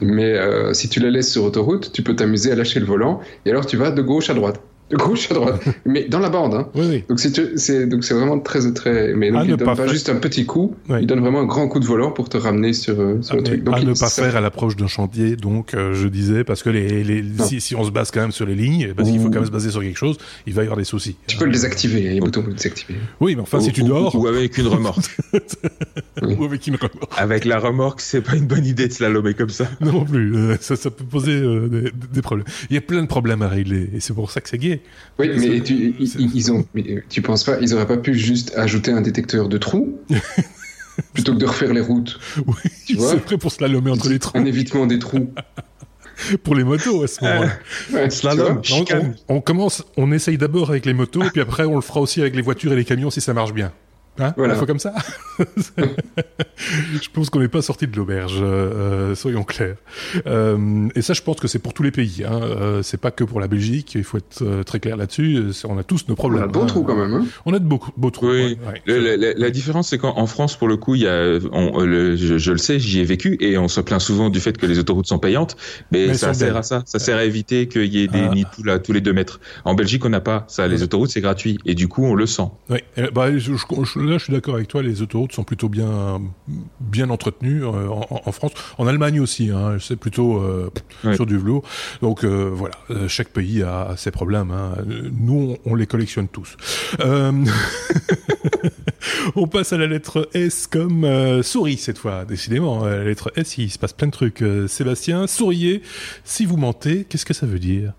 Mais 0.00 0.32
euh, 0.32 0.72
si 0.72 0.88
tu 0.88 1.00
la 1.00 1.10
laisses 1.10 1.32
sur 1.32 1.44
autoroute, 1.44 1.92
tu 1.92 2.02
peux 2.02 2.16
t'amuser 2.16 2.52
à 2.52 2.56
lâcher 2.56 2.80
le 2.80 2.86
volant 2.86 3.20
et 3.46 3.50
alors 3.50 3.66
tu 3.66 3.76
vas 3.76 3.90
de 3.90 4.02
gauche 4.02 4.30
à 4.30 4.34
droite, 4.34 4.60
gauche 4.92 5.30
à 5.30 5.34
droite, 5.34 5.62
mais 5.86 6.04
dans 6.04 6.18
la 6.20 6.28
bande. 6.28 6.54
Hein. 6.54 6.68
Oui, 6.74 6.86
oui. 6.88 7.04
Donc 7.08 7.18
c'est 7.20 7.58
c'est 7.58 7.86
donc 7.86 8.04
c'est 8.04 8.14
vraiment 8.14 8.38
très 8.38 8.70
très. 8.72 9.14
Mais 9.14 9.30
donc 9.30 9.42
il 9.44 9.50
ne 9.52 9.56
donne 9.56 9.76
pas 9.76 9.86
juste 9.86 10.08
un 10.10 10.16
petit 10.16 10.44
coup, 10.46 10.74
Ouais. 10.88 11.00
il 11.00 11.06
donne 11.06 11.20
vraiment 11.20 11.40
un 11.40 11.46
grand 11.46 11.66
coup 11.68 11.80
de 11.80 11.84
volant 11.86 12.10
pour 12.12 12.28
te 12.28 12.36
ramener 12.36 12.72
sur 12.72 13.00
euh, 13.00 13.20
sur 13.22 13.32
À, 13.34 13.36
le 13.36 13.42
ne- 13.42 13.46
truc. 13.46 13.64
Donc 13.64 13.74
à 13.76 13.78
il- 13.80 13.86
ne 13.88 13.92
pas 13.94 14.08
ça- 14.08 14.22
faire 14.22 14.36
à 14.36 14.40
l'approche 14.40 14.76
d'un 14.76 14.86
chantier, 14.86 15.36
donc 15.36 15.74
euh, 15.74 15.94
je 15.94 16.06
disais, 16.08 16.44
parce 16.44 16.62
que 16.62 16.70
les, 16.70 17.02
les, 17.02 17.24
si, 17.44 17.60
si 17.60 17.74
on 17.74 17.84
se 17.84 17.90
base 17.90 18.10
quand 18.10 18.20
même 18.20 18.32
sur 18.32 18.46
les 18.46 18.54
lignes, 18.54 18.92
parce 18.94 19.10
qu'il 19.10 19.18
faut 19.20 19.28
quand 19.28 19.36
même 19.40 19.46
se 19.46 19.50
baser 19.50 19.70
sur 19.70 19.80
quelque 19.80 19.96
chose, 19.98 20.16
il 20.46 20.52
va 20.54 20.62
y 20.62 20.64
avoir 20.66 20.78
des 20.78 20.84
soucis. 20.84 21.16
Tu 21.26 21.36
peux 21.36 21.46
le 21.46 21.52
désactiver, 21.52 22.00
il 22.00 22.06
y 22.06 22.08
a 22.10 22.12
des 22.14 22.20
boutons 22.20 22.40
pour 22.42 22.50
le 22.50 22.56
désactiver. 22.56 22.94
Oui, 23.20 23.34
mais 23.36 23.42
enfin, 23.42 23.60
si 23.60 23.72
tu 23.72 23.82
ou- 23.82 23.88
dors, 23.88 24.14
Ou 24.14 24.26
avec 24.26 24.58
une 24.58 24.66
remorque. 24.68 25.04
ou 26.22 26.44
avec 26.44 26.66
une 26.66 26.76
remorque. 26.76 27.12
avec 27.16 27.44
la 27.44 27.58
remorque, 27.58 28.00
c'est 28.00 28.20
pas 28.20 28.36
une 28.36 28.46
bonne 28.46 28.64
idée 28.66 28.88
de 28.88 28.92
slalomer 28.92 29.34
comme 29.34 29.48
ça. 29.50 29.68
Non 29.80 30.04
plus, 30.04 30.36
euh, 30.36 30.56
ça, 30.60 30.76
ça 30.76 30.90
peut 30.90 31.04
poser 31.04 31.32
euh, 31.32 31.68
des, 31.68 31.90
des 32.12 32.22
problèmes. 32.22 32.46
Il 32.70 32.74
y 32.74 32.78
a 32.78 32.82
plein 32.82 33.02
de 33.02 33.06
problèmes 33.08 33.42
à 33.42 33.48
régler, 33.48 33.90
et 33.94 34.00
c'est 34.00 34.14
pour 34.14 34.30
ça 34.30 34.40
que 34.40 34.48
c'est 34.48 34.58
gay. 34.58 34.80
Oui, 35.18 35.30
mais 35.38 35.60
tu, 35.60 35.94
ils, 35.98 36.52
ont, 36.52 36.66
mais 36.74 36.84
euh, 36.88 37.02
tu 37.08 37.22
penses 37.22 37.44
pas, 37.44 37.58
ils 37.60 37.72
auraient 37.74 37.86
pas 37.86 37.96
pu 37.96 38.14
juste 38.14 38.52
ajouter 38.56 38.90
un 38.90 39.00
détecteur 39.00 39.48
de 39.48 39.58
trous 39.58 40.00
plutôt 41.12 41.34
que 41.34 41.38
de 41.38 41.46
refaire 41.46 41.72
les 41.72 41.80
routes, 41.80 42.18
Oui, 42.46 42.54
Tu 42.86 42.96
vois 42.96 43.10
c'est 43.10 43.16
vrai 43.16 43.38
pour 43.38 43.52
slalomer 43.52 43.90
entre 43.90 44.08
les 44.08 44.18
trous, 44.18 44.36
un 44.36 44.44
évitement 44.44 44.86
des 44.86 44.98
trous. 44.98 45.32
pour 46.42 46.54
les 46.54 46.64
motos 46.64 47.02
à 47.02 47.06
ce 47.06 47.24
moment-là. 47.24 47.52
Ouais, 47.92 48.10
Slalom. 48.10 48.62
On, 49.28 49.40
commence, 49.40 49.84
on 49.96 50.12
essaye 50.12 50.38
d'abord 50.38 50.70
avec 50.70 50.86
les 50.86 50.94
motos, 50.94 51.22
puis 51.32 51.40
après 51.40 51.64
on 51.64 51.76
le 51.76 51.80
fera 51.80 52.00
aussi 52.00 52.20
avec 52.20 52.34
les 52.34 52.42
voitures 52.42 52.72
et 52.72 52.76
les 52.76 52.84
camions 52.84 53.10
si 53.10 53.20
ça 53.20 53.34
marche 53.34 53.52
bien. 53.52 53.72
Hein 54.18 54.32
Voilà. 54.36 54.54
Il 54.54 54.60
faut 54.60 54.66
comme 54.66 54.78
ça 54.78 54.92
Je 56.58 57.08
pense 57.12 57.30
qu'on 57.30 57.40
n'est 57.40 57.48
pas 57.48 57.62
sorti 57.62 57.86
de 57.86 57.96
l'auberge, 57.96 58.38
euh, 58.40 58.44
euh, 59.10 59.14
soyons 59.14 59.42
clairs. 59.42 59.76
Euh, 60.26 60.88
et 60.94 61.02
ça, 61.02 61.12
je 61.14 61.22
pense 61.22 61.40
que 61.40 61.48
c'est 61.48 61.58
pour 61.58 61.74
tous 61.74 61.82
les 61.82 61.90
pays. 61.90 62.22
Hein. 62.26 62.40
Euh, 62.42 62.82
c'est 62.82 63.00
pas 63.00 63.10
que 63.10 63.24
pour 63.24 63.40
la 63.40 63.48
Belgique, 63.48 63.94
il 63.94 64.04
faut 64.04 64.18
être 64.18 64.62
très 64.62 64.80
clair 64.80 64.96
là-dessus. 64.96 65.38
On 65.68 65.78
a 65.78 65.82
tous 65.82 66.04
nos 66.08 66.12
On 66.12 66.16
problèmes. 66.16 66.44
a 66.44 66.46
de 66.46 66.52
bons 66.52 66.62
hein. 66.62 66.66
trous 66.66 66.82
quand 66.84 66.96
même. 66.96 67.12
Hein. 67.14 67.26
On 67.46 67.52
a 67.54 67.58
de 67.58 67.64
beaux, 67.64 67.80
beaux 67.96 68.10
trous. 68.10 68.28
Oui. 68.30 68.32
ouais, 68.32 68.58
ouais. 68.66 69.16
Le- 69.16 69.34
la, 69.36 69.50
différence, 69.50 69.88
c'est 69.88 69.98
qu'en 69.98 70.16
en 70.16 70.26
France, 70.26 70.56
pour 70.56 70.68
le 70.68 70.76
coup, 70.76 70.94
il 70.94 71.02
y 71.02 71.08
a, 71.08 71.38
on, 71.52 71.80
le- 71.84 72.16
je, 72.16 72.38
je 72.38 72.52
le 72.52 72.58
sais, 72.58 72.78
j'y 72.78 73.00
ai 73.00 73.04
vécu, 73.04 73.36
et 73.40 73.58
on 73.58 73.68
se 73.68 73.80
plaint 73.80 74.00
souvent 74.00 74.30
du 74.30 74.40
fait 74.40 74.56
que 74.56 74.66
les 74.66 74.78
autoroutes 74.78 75.06
sont 75.06 75.18
payantes, 75.18 75.56
mais, 75.92 76.14
ça 76.14 76.34
sert 76.34 76.48
belles. 76.48 76.56
à 76.58 76.62
ça. 76.62 76.82
Ça 76.86 76.98
sert 76.98 77.16
à 77.16 77.24
éviter 77.24 77.66
qu'il 77.68 77.92
y 77.92 78.02
ait 78.02 78.08
des 78.08 78.26
Ah. 78.30 78.34
nids 78.34 78.44
tous 78.84 78.92
les 78.92 79.00
deux 79.00 79.12
mètres. 79.12 79.40
En 79.64 79.74
Belgique, 79.74 80.04
on 80.04 80.08
n'a 80.10 80.20
pas 80.20 80.44
ça. 80.48 80.66
Les 80.68 80.82
autoroutes, 80.82 81.10
c'est 81.10 81.20
gratuit, 81.20 81.58
et 81.66 81.74
du 81.74 81.88
coup, 81.88 82.04
on 82.04 82.14
le 82.14 82.26
sent. 82.26 82.48
Ouais. 82.70 82.84
Euh, 82.98 83.10
bah, 83.12 83.36
je- 83.36 83.52
là, 84.04 84.18
je 84.18 84.24
suis 84.24 84.32
d'accord 84.32 84.54
avec 84.54 84.68
toi. 84.68 84.82
Les 84.82 85.02
autoroutes 85.02 85.32
sont 85.32 85.44
plutôt 85.44 85.68
bien, 85.68 86.20
bien 86.80 87.10
entretenues 87.10 87.64
euh, 87.64 87.88
en, 87.88 88.32
France. 88.32 88.52
En 88.78 88.86
Allemagne 88.86 89.20
aussi. 89.20 89.50
Hein, 89.50 89.76
c'est 89.80 89.96
plutôt 89.96 90.38
euh, 90.38 90.70
Ouais. 91.04 91.14
sur 91.14 91.26
du 91.26 91.36
velours. 91.36 91.62
Donc 92.02 92.24
euh, 92.24 92.50
voilà, 92.52 92.74
chaque 93.08 93.28
pays 93.28 93.62
a 93.62 93.94
ses 93.96 94.10
problèmes. 94.10 94.50
Hein. 94.50 94.74
Nous, 95.12 95.56
on, 95.64 95.72
on 95.72 95.74
les 95.74 95.86
collectionne 95.86 96.28
tous. 96.28 96.56
Euh, 97.00 97.32
on 99.36 99.46
passe 99.46 99.72
à 99.72 99.78
la 99.78 99.86
lettre 99.86 100.28
S 100.34 100.66
comme 100.66 101.42
souris 101.42 101.76
cette 101.78 101.98
fois. 101.98 102.24
Décidément, 102.24 102.84
la 102.84 103.04
lettre 103.04 103.32
S, 103.36 103.58
il 103.58 103.70
se 103.70 103.78
passe 103.78 103.92
plein 103.92 104.08
de 104.08 104.12
trucs. 104.12 104.42
Sébastien, 104.68 105.26
souriez. 105.26 105.82
Si 106.24 106.46
vous 106.46 106.56
mentez, 106.56 107.04
qu'est-ce 107.04 107.26
que 107.26 107.34
ça 107.34 107.46
veut 107.46 107.58
dire? 107.58 107.92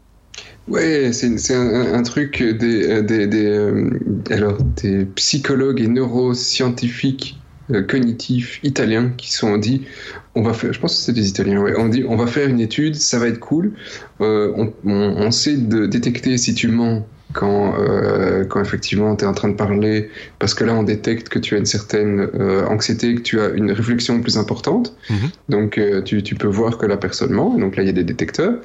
Ouais, 0.68 1.12
c'est 1.14 1.54
un, 1.54 2.02
truc 2.02 2.42
des, 2.42 2.90
euh, 2.90 3.02
des, 3.04 3.46
euh, 3.46 3.90
alors, 4.32 4.58
des 4.82 5.06
psychologues 5.06 5.80
et 5.80 5.88
neuroscientifiques 5.88 7.40
euh, 7.72 7.84
cognitifs 7.84 8.60
italiens 8.64 9.12
qui 9.16 9.32
sont 9.32 9.58
dit 9.58 9.84
on 10.34 10.42
va 10.42 10.54
faire, 10.54 10.74
je 10.74 10.80
pense 10.80 10.96
que 10.96 11.02
c'est 11.02 11.14
des 11.14 11.30
Italiens, 11.30 11.64
on 11.78 11.88
dit 11.88 12.04
on 12.08 12.16
va 12.16 12.26
faire 12.26 12.50
une 12.50 12.60
étude, 12.60 12.96
ça 12.96 13.20
va 13.20 13.28
être 13.28 13.40
cool. 13.40 13.74
On, 14.20 14.74
on, 14.86 14.92
on 14.92 15.32
sait 15.32 15.56
de 15.56 15.86
détecter 15.86 16.38
si 16.38 16.56
tu 16.56 16.68
mens 16.68 17.06
quand, 17.34 17.76
euh, 17.80 18.46
quand 18.46 18.62
effectivement 18.62 19.16
tu 19.16 19.26
es 19.26 19.28
en 19.28 19.34
train 19.34 19.50
de 19.50 19.56
parler, 19.56 20.10
parce 20.40 20.54
que 20.54 20.64
là 20.64 20.74
on 20.74 20.84
détecte 20.84 21.30
que 21.30 21.40
tu 21.40 21.56
as 21.56 21.58
une 21.58 21.66
certaine 21.66 22.30
euh, 22.36 22.66
anxiété, 22.68 23.16
que 23.16 23.22
tu 23.22 23.40
as 23.40 23.50
une 23.50 23.72
réflexion 23.72 24.22
plus 24.22 24.38
importante. 24.38 24.96
Mhm. 25.10 25.30
Donc 25.50 25.78
euh, 25.78 26.02
tu, 26.02 26.24
tu 26.24 26.36
peux 26.36 26.48
voir 26.48 26.78
que 26.78 26.86
la 26.86 26.98
personne 26.98 27.32
ment, 27.32 27.58
donc 27.58 27.76
là 27.76 27.84
il 27.84 27.88
y 27.88 27.90
a 27.90 27.94
des 27.94 28.04
détecteurs. 28.04 28.56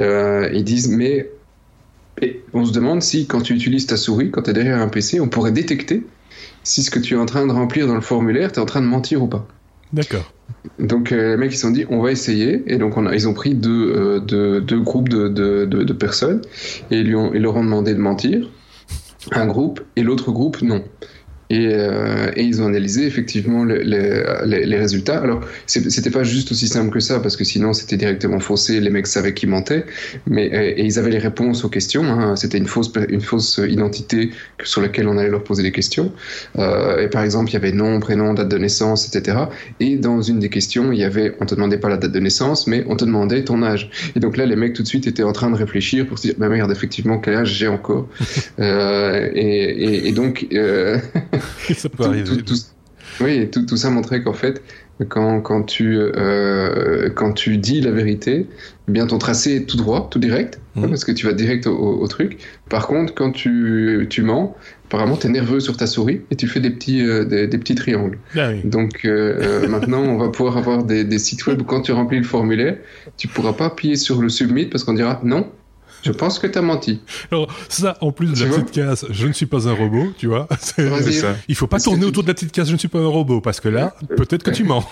Euh, 0.00 0.48
ils 0.52 0.64
disent 0.64 0.88
mais 0.88 1.30
et 2.22 2.42
on 2.54 2.64
se 2.64 2.72
demande 2.72 3.02
si 3.02 3.26
quand 3.26 3.42
tu 3.42 3.54
utilises 3.54 3.86
ta 3.86 3.96
souris, 3.96 4.30
quand 4.30 4.42
tu 4.42 4.50
es 4.50 4.54
derrière 4.54 4.80
un 4.80 4.88
PC, 4.88 5.20
on 5.20 5.28
pourrait 5.28 5.52
détecter 5.52 6.02
si 6.62 6.82
ce 6.82 6.90
que 6.90 6.98
tu 6.98 7.14
es 7.14 7.16
en 7.16 7.26
train 7.26 7.46
de 7.46 7.52
remplir 7.52 7.86
dans 7.86 7.94
le 7.94 8.00
formulaire, 8.00 8.50
tu 8.50 8.58
es 8.58 8.62
en 8.62 8.66
train 8.66 8.80
de 8.80 8.86
mentir 8.86 9.22
ou 9.22 9.26
pas. 9.26 9.46
D'accord. 9.92 10.32
Donc 10.78 11.12
euh, 11.12 11.32
les 11.32 11.36
mecs 11.36 11.52
ils 11.52 11.56
se 11.56 11.62
sont 11.62 11.70
dit 11.70 11.84
on 11.90 12.00
va 12.00 12.10
essayer 12.10 12.62
et 12.66 12.76
donc 12.76 12.94
ils 13.12 13.28
ont 13.28 13.34
pris 13.34 13.54
deux, 13.54 13.92
euh, 13.96 14.20
deux, 14.20 14.60
deux 14.60 14.80
groupes 14.80 15.08
de, 15.08 15.28
de, 15.28 15.92
personnes 15.92 16.42
et 16.90 17.02
lui 17.02 17.14
ont, 17.14 17.32
ils 17.34 17.42
leur 17.42 17.56
ont 17.56 17.64
demandé 17.64 17.94
de 17.94 18.00
mentir, 18.00 18.50
un 19.32 19.46
groupe 19.46 19.80
et 19.96 20.02
l'autre 20.02 20.32
groupe 20.32 20.62
non. 20.62 20.84
Et, 21.48 21.68
euh, 21.70 22.30
et, 22.34 22.42
ils 22.42 22.60
ont 22.60 22.66
analysé 22.66 23.06
effectivement 23.06 23.64
les, 23.64 23.84
les, 23.84 24.66
les 24.66 24.78
résultats. 24.78 25.18
Alors, 25.20 25.40
c'était 25.66 26.10
pas 26.10 26.24
juste 26.24 26.50
aussi 26.50 26.66
simple 26.66 26.90
que 26.92 27.00
ça, 27.00 27.20
parce 27.20 27.36
que 27.36 27.44
sinon 27.44 27.72
c'était 27.72 27.96
directement 27.96 28.40
faussé, 28.40 28.80
les 28.80 28.90
mecs 28.90 29.06
savaient 29.06 29.34
qui 29.34 29.46
mentait, 29.46 29.86
mais 30.26 30.46
et, 30.46 30.84
ils 30.84 30.98
avaient 30.98 31.10
les 31.10 31.18
réponses 31.18 31.64
aux 31.64 31.68
questions. 31.68 32.04
Hein. 32.04 32.34
C'était 32.36 32.58
une 32.58 32.66
fausse, 32.66 32.92
une 33.08 33.20
fausse 33.20 33.60
identité 33.66 34.30
sur 34.64 34.80
laquelle 34.80 35.06
on 35.06 35.18
allait 35.18 35.30
leur 35.30 35.44
poser 35.44 35.62
des 35.62 35.72
questions. 35.72 36.12
Euh, 36.58 37.04
et 37.04 37.08
par 37.08 37.22
exemple, 37.22 37.50
il 37.50 37.54
y 37.54 37.56
avait 37.56 37.72
nom, 37.72 38.00
prénom, 38.00 38.34
date 38.34 38.48
de 38.48 38.58
naissance, 38.58 39.06
etc. 39.08 39.38
Et 39.78 39.96
dans 39.96 40.22
une 40.22 40.40
des 40.40 40.48
questions, 40.48 40.90
il 40.90 40.98
y 40.98 41.04
avait, 41.04 41.36
on 41.40 41.46
te 41.46 41.54
demandait 41.54 41.78
pas 41.78 41.88
la 41.88 41.96
date 41.96 42.12
de 42.12 42.20
naissance, 42.20 42.66
mais 42.66 42.84
on 42.88 42.96
te 42.96 43.04
demandait 43.04 43.44
ton 43.44 43.62
âge. 43.62 43.90
Et 44.16 44.20
donc 44.20 44.36
là, 44.36 44.46
les 44.46 44.56
mecs 44.56 44.72
tout 44.72 44.82
de 44.82 44.88
suite 44.88 45.06
étaient 45.06 45.22
en 45.22 45.32
train 45.32 45.50
de 45.50 45.56
réfléchir 45.56 46.06
pour 46.06 46.18
se 46.18 46.28
dire, 46.28 46.34
bah 46.38 46.48
merde, 46.48 46.72
effectivement, 46.72 47.18
quel 47.18 47.36
âge 47.36 47.52
j'ai 47.52 47.68
encore? 47.68 48.08
euh, 48.58 49.30
et, 49.32 50.08
et, 50.08 50.12
donc. 50.12 50.46
Ça 51.74 51.88
peut 51.88 52.04
arriver. 52.04 52.30
oui, 53.20 53.50
tout, 53.50 53.66
tout, 53.66 53.76
ça 53.76 53.90
montrait 53.90 54.22
qu'en 54.22 54.32
fait, 54.32 54.62
quand, 55.08 55.40
quand, 55.42 55.62
tu, 55.62 55.98
euh, 55.98 57.10
quand 57.14 57.32
tu 57.32 57.58
dis 57.58 57.80
la 57.80 57.90
vérité, 57.90 58.46
eh 58.88 58.92
bien 58.92 59.06
ton 59.06 59.18
tracé 59.18 59.56
est 59.56 59.66
tout 59.68 59.76
droit, 59.76 60.08
tout 60.10 60.18
direct, 60.18 60.58
mmh. 60.74 60.88
parce 60.88 61.04
que 61.04 61.12
tu 61.12 61.26
vas 61.26 61.32
direct 61.32 61.66
au, 61.66 62.06
truc. 62.08 62.38
Par 62.70 62.86
contre, 62.86 63.14
quand 63.14 63.30
tu, 63.30 64.06
tu 64.08 64.22
mens, 64.22 64.56
apparemment, 64.86 65.16
tu 65.16 65.26
es 65.26 65.30
nerveux 65.30 65.60
sur 65.60 65.76
ta 65.76 65.86
souris 65.86 66.22
et 66.30 66.36
tu 66.36 66.46
fais 66.46 66.60
des 66.60 66.70
petits, 66.70 67.04
euh, 67.04 67.24
des, 67.24 67.58
petits 67.58 67.74
triangles. 67.74 68.18
Ah 68.36 68.50
oui. 68.52 68.60
Donc 68.64 69.04
euh, 69.04 69.68
maintenant, 69.68 70.00
on 70.00 70.16
va 70.16 70.28
pouvoir 70.28 70.56
avoir 70.56 70.82
des, 70.82 71.04
des, 71.04 71.18
sites 71.18 71.46
web 71.46 71.60
où 71.60 71.64
quand 71.64 71.82
tu 71.82 71.92
remplis 71.92 72.18
le 72.18 72.24
formulaire, 72.24 72.78
tu 73.18 73.28
pourras 73.28 73.52
pas 73.52 73.66
appuyer 73.66 73.96
sur 73.96 74.22
le 74.22 74.30
submit 74.30 74.66
parce 74.66 74.84
qu'on 74.84 74.94
dira 74.94 75.20
non, 75.22 75.50
je 76.06 76.12
pense 76.12 76.38
que 76.38 76.46
tu 76.46 76.58
as 76.58 76.62
menti. 76.62 77.00
Alors, 77.30 77.48
ça, 77.68 77.96
en 78.00 78.12
plus 78.12 78.32
de 78.32 78.44
la 78.44 78.50
petite 78.50 78.70
case, 78.70 79.06
je 79.10 79.26
ne 79.26 79.32
suis 79.32 79.46
pas 79.46 79.68
un 79.68 79.72
robot, 79.72 80.12
tu 80.16 80.26
vois. 80.26 80.48
Ça. 80.60 81.36
Il 81.48 81.54
faut 81.54 81.66
pas 81.66 81.80
tourner 81.80 82.04
autour 82.04 82.22
de 82.22 82.28
la 82.28 82.34
petite 82.34 82.52
case, 82.52 82.68
je 82.68 82.72
ne 82.72 82.78
suis 82.78 82.88
pas 82.88 82.98
un 82.98 83.06
robot, 83.06 83.40
parce 83.40 83.60
que 83.60 83.68
là, 83.68 83.94
peut-être 84.16 84.42
que 84.42 84.50
tu 84.50 84.64
mens. 84.64 84.84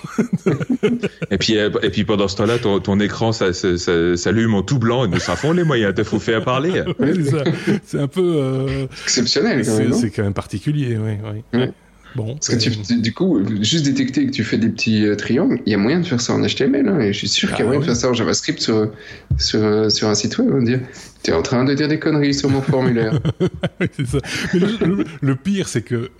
et 1.30 1.38
puis, 1.38 1.58
euh, 1.58 1.70
et 1.82 1.90
puis 1.90 2.04
pendant 2.04 2.28
ce 2.28 2.36
temps-là, 2.36 2.58
ton, 2.58 2.80
ton 2.80 2.98
écran 3.00 3.32
s'allume 3.32 4.54
en 4.54 4.62
tout 4.62 4.78
blanc 4.78 5.04
et 5.04 5.08
nous 5.08 5.20
font 5.20 5.52
les 5.52 5.64
moyens, 5.64 5.94
te 5.94 6.04
faut 6.04 6.20
faire 6.20 6.44
parler. 6.44 6.82
c'est 7.84 8.00
un 8.00 8.08
peu 8.08 8.36
euh... 8.36 8.86
exceptionnel. 9.04 9.64
C'est 9.64 10.10
quand 10.10 10.22
même 10.22 10.34
particulier, 10.34 10.96
oui. 10.96 11.18
oui. 11.22 11.58
Ouais. 11.58 11.72
Bon, 12.14 12.34
Parce 12.34 12.48
que 12.48 12.56
tu, 12.56 13.00
du 13.00 13.12
coup, 13.12 13.40
juste 13.60 13.84
détecter 13.84 14.26
que 14.26 14.30
tu 14.30 14.44
fais 14.44 14.56
des 14.56 14.68
petits 14.68 15.04
euh, 15.04 15.16
triangles, 15.16 15.60
il 15.66 15.72
y 15.72 15.74
a 15.74 15.78
moyen 15.78 16.00
de 16.00 16.06
faire 16.06 16.20
ça 16.20 16.32
en 16.32 16.40
HTML, 16.40 16.88
hein, 16.88 17.00
et 17.00 17.12
je 17.12 17.18
suis 17.18 17.28
sûr 17.28 17.50
qu'il 17.50 17.60
y 17.60 17.62
a 17.62 17.64
moyen 17.64 17.80
de 17.80 17.86
faire 17.86 17.96
ça 17.96 18.08
en 18.08 18.14
JavaScript 18.14 18.60
sur, 18.60 18.92
sur, 19.38 19.90
sur 19.90 20.08
un 20.08 20.14
site 20.14 20.38
web. 20.38 20.50
On 20.52 20.62
dire, 20.62 20.80
tu 21.24 21.30
es 21.30 21.34
en 21.34 21.42
train 21.42 21.64
de 21.64 21.72
dire 21.72 21.88
des 21.88 21.98
conneries 21.98 22.34
sur 22.34 22.50
mon 22.50 22.60
formulaire. 22.60 23.18
c'est 23.96 24.06
ça. 24.06 24.18
Mais 24.52 24.60
le, 25.22 25.34
pire, 25.36 25.68
c'est 25.68 25.80
que 25.80 26.10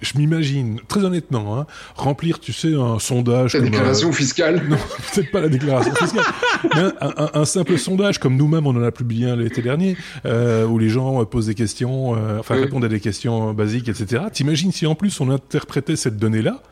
je 0.00 0.16
m'imagine, 0.16 0.78
très 0.86 1.04
honnêtement, 1.04 1.58
hein, 1.58 1.66
remplir, 1.96 2.38
tu 2.38 2.52
sais, 2.52 2.72
un 2.74 3.00
sondage. 3.00 3.54
La 3.54 3.60
déclaration 3.60 4.12
fiscale 4.12 4.62
Non, 4.68 4.76
peut-être 5.12 5.32
pas 5.32 5.40
la 5.40 5.48
déclaration 5.48 5.92
fiscale. 5.96 6.24
un, 6.74 6.92
un, 7.00 7.30
un, 7.34 7.44
simple 7.44 7.76
sondage, 7.76 8.18
comme 8.20 8.36
nous-mêmes, 8.36 8.68
on 8.68 8.76
en 8.76 8.84
a 8.84 8.92
publié 8.92 9.28
un 9.30 9.36
l'été 9.36 9.62
dernier, 9.62 9.96
euh, 10.26 10.64
où 10.64 10.78
les 10.78 10.88
gens 10.88 11.24
posent 11.24 11.46
des 11.46 11.54
questions, 11.54 12.14
euh, 12.14 12.38
enfin 12.38 12.54
répondent 12.54 12.84
à 12.84 12.88
des 12.88 13.00
questions 13.00 13.52
basiques, 13.52 13.88
etc. 13.88 14.22
T'imagines 14.32 14.70
si 14.70 14.86
en 14.86 14.94
plus 14.94 15.20
on 15.20 15.28
interprétait 15.30 15.96
cette 15.96 16.18
donnée-là 16.18 16.62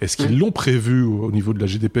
est-ce 0.00 0.16
qu'ils 0.16 0.38
l'ont 0.38 0.50
prévu 0.50 1.02
au 1.02 1.30
niveau 1.30 1.52
de 1.52 1.60
la 1.60 1.66
GDP 1.66 1.98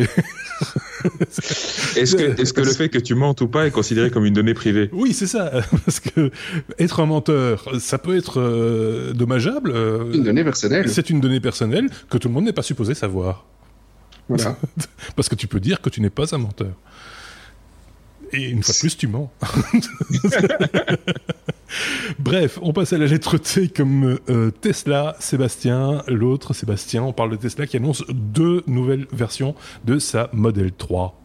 Est-ce 1.96 2.16
que, 2.16 2.40
est 2.40 2.52
que 2.52 2.60
le 2.60 2.72
fait 2.72 2.88
que 2.88 2.98
tu 2.98 3.14
mentes 3.14 3.40
ou 3.42 3.48
pas 3.48 3.66
est 3.66 3.70
considéré 3.70 4.10
comme 4.10 4.24
une 4.24 4.34
donnée 4.34 4.54
privée? 4.54 4.88
Oui, 4.92 5.12
c'est 5.12 5.26
ça. 5.26 5.50
Parce 5.84 6.00
que 6.00 6.30
être 6.78 7.00
un 7.00 7.06
menteur, 7.06 7.68
ça 7.78 7.98
peut 7.98 8.16
être 8.16 8.40
euh, 8.40 9.12
dommageable. 9.12 9.72
Euh, 9.74 10.12
une 10.12 10.24
donnée 10.24 10.44
personnelle. 10.44 10.88
C'est 10.88 11.10
une 11.10 11.20
donnée 11.20 11.40
personnelle 11.40 11.88
que 12.08 12.16
tout 12.16 12.28
le 12.28 12.34
monde 12.34 12.44
n'est 12.44 12.52
pas 12.52 12.62
supposé 12.62 12.94
savoir. 12.94 13.44
Voilà. 14.28 14.56
Parce 15.16 15.28
que 15.28 15.34
tu 15.34 15.46
peux 15.46 15.60
dire 15.60 15.80
que 15.80 15.90
tu 15.90 16.00
n'es 16.00 16.10
pas 16.10 16.34
un 16.34 16.38
menteur. 16.38 16.72
Et 18.32 18.48
une 18.48 18.62
fois 18.62 18.74
de 18.74 18.78
plus, 18.78 18.96
tu 18.96 19.08
mens. 19.08 19.30
Bref, 22.18 22.58
on 22.62 22.72
passe 22.72 22.92
à 22.92 22.98
la 22.98 23.06
lettre 23.06 23.38
T 23.38 23.68
comme 23.68 24.18
euh, 24.28 24.50
Tesla, 24.50 25.16
Sébastien, 25.20 26.02
l'autre 26.08 26.52
Sébastien. 26.54 27.02
On 27.02 27.12
parle 27.12 27.30
de 27.30 27.36
Tesla 27.36 27.66
qui 27.66 27.76
annonce 27.76 28.04
deux 28.08 28.62
nouvelles 28.66 29.06
versions 29.12 29.54
de 29.84 29.98
sa 29.98 30.30
Model 30.32 30.72
3. 30.72 31.16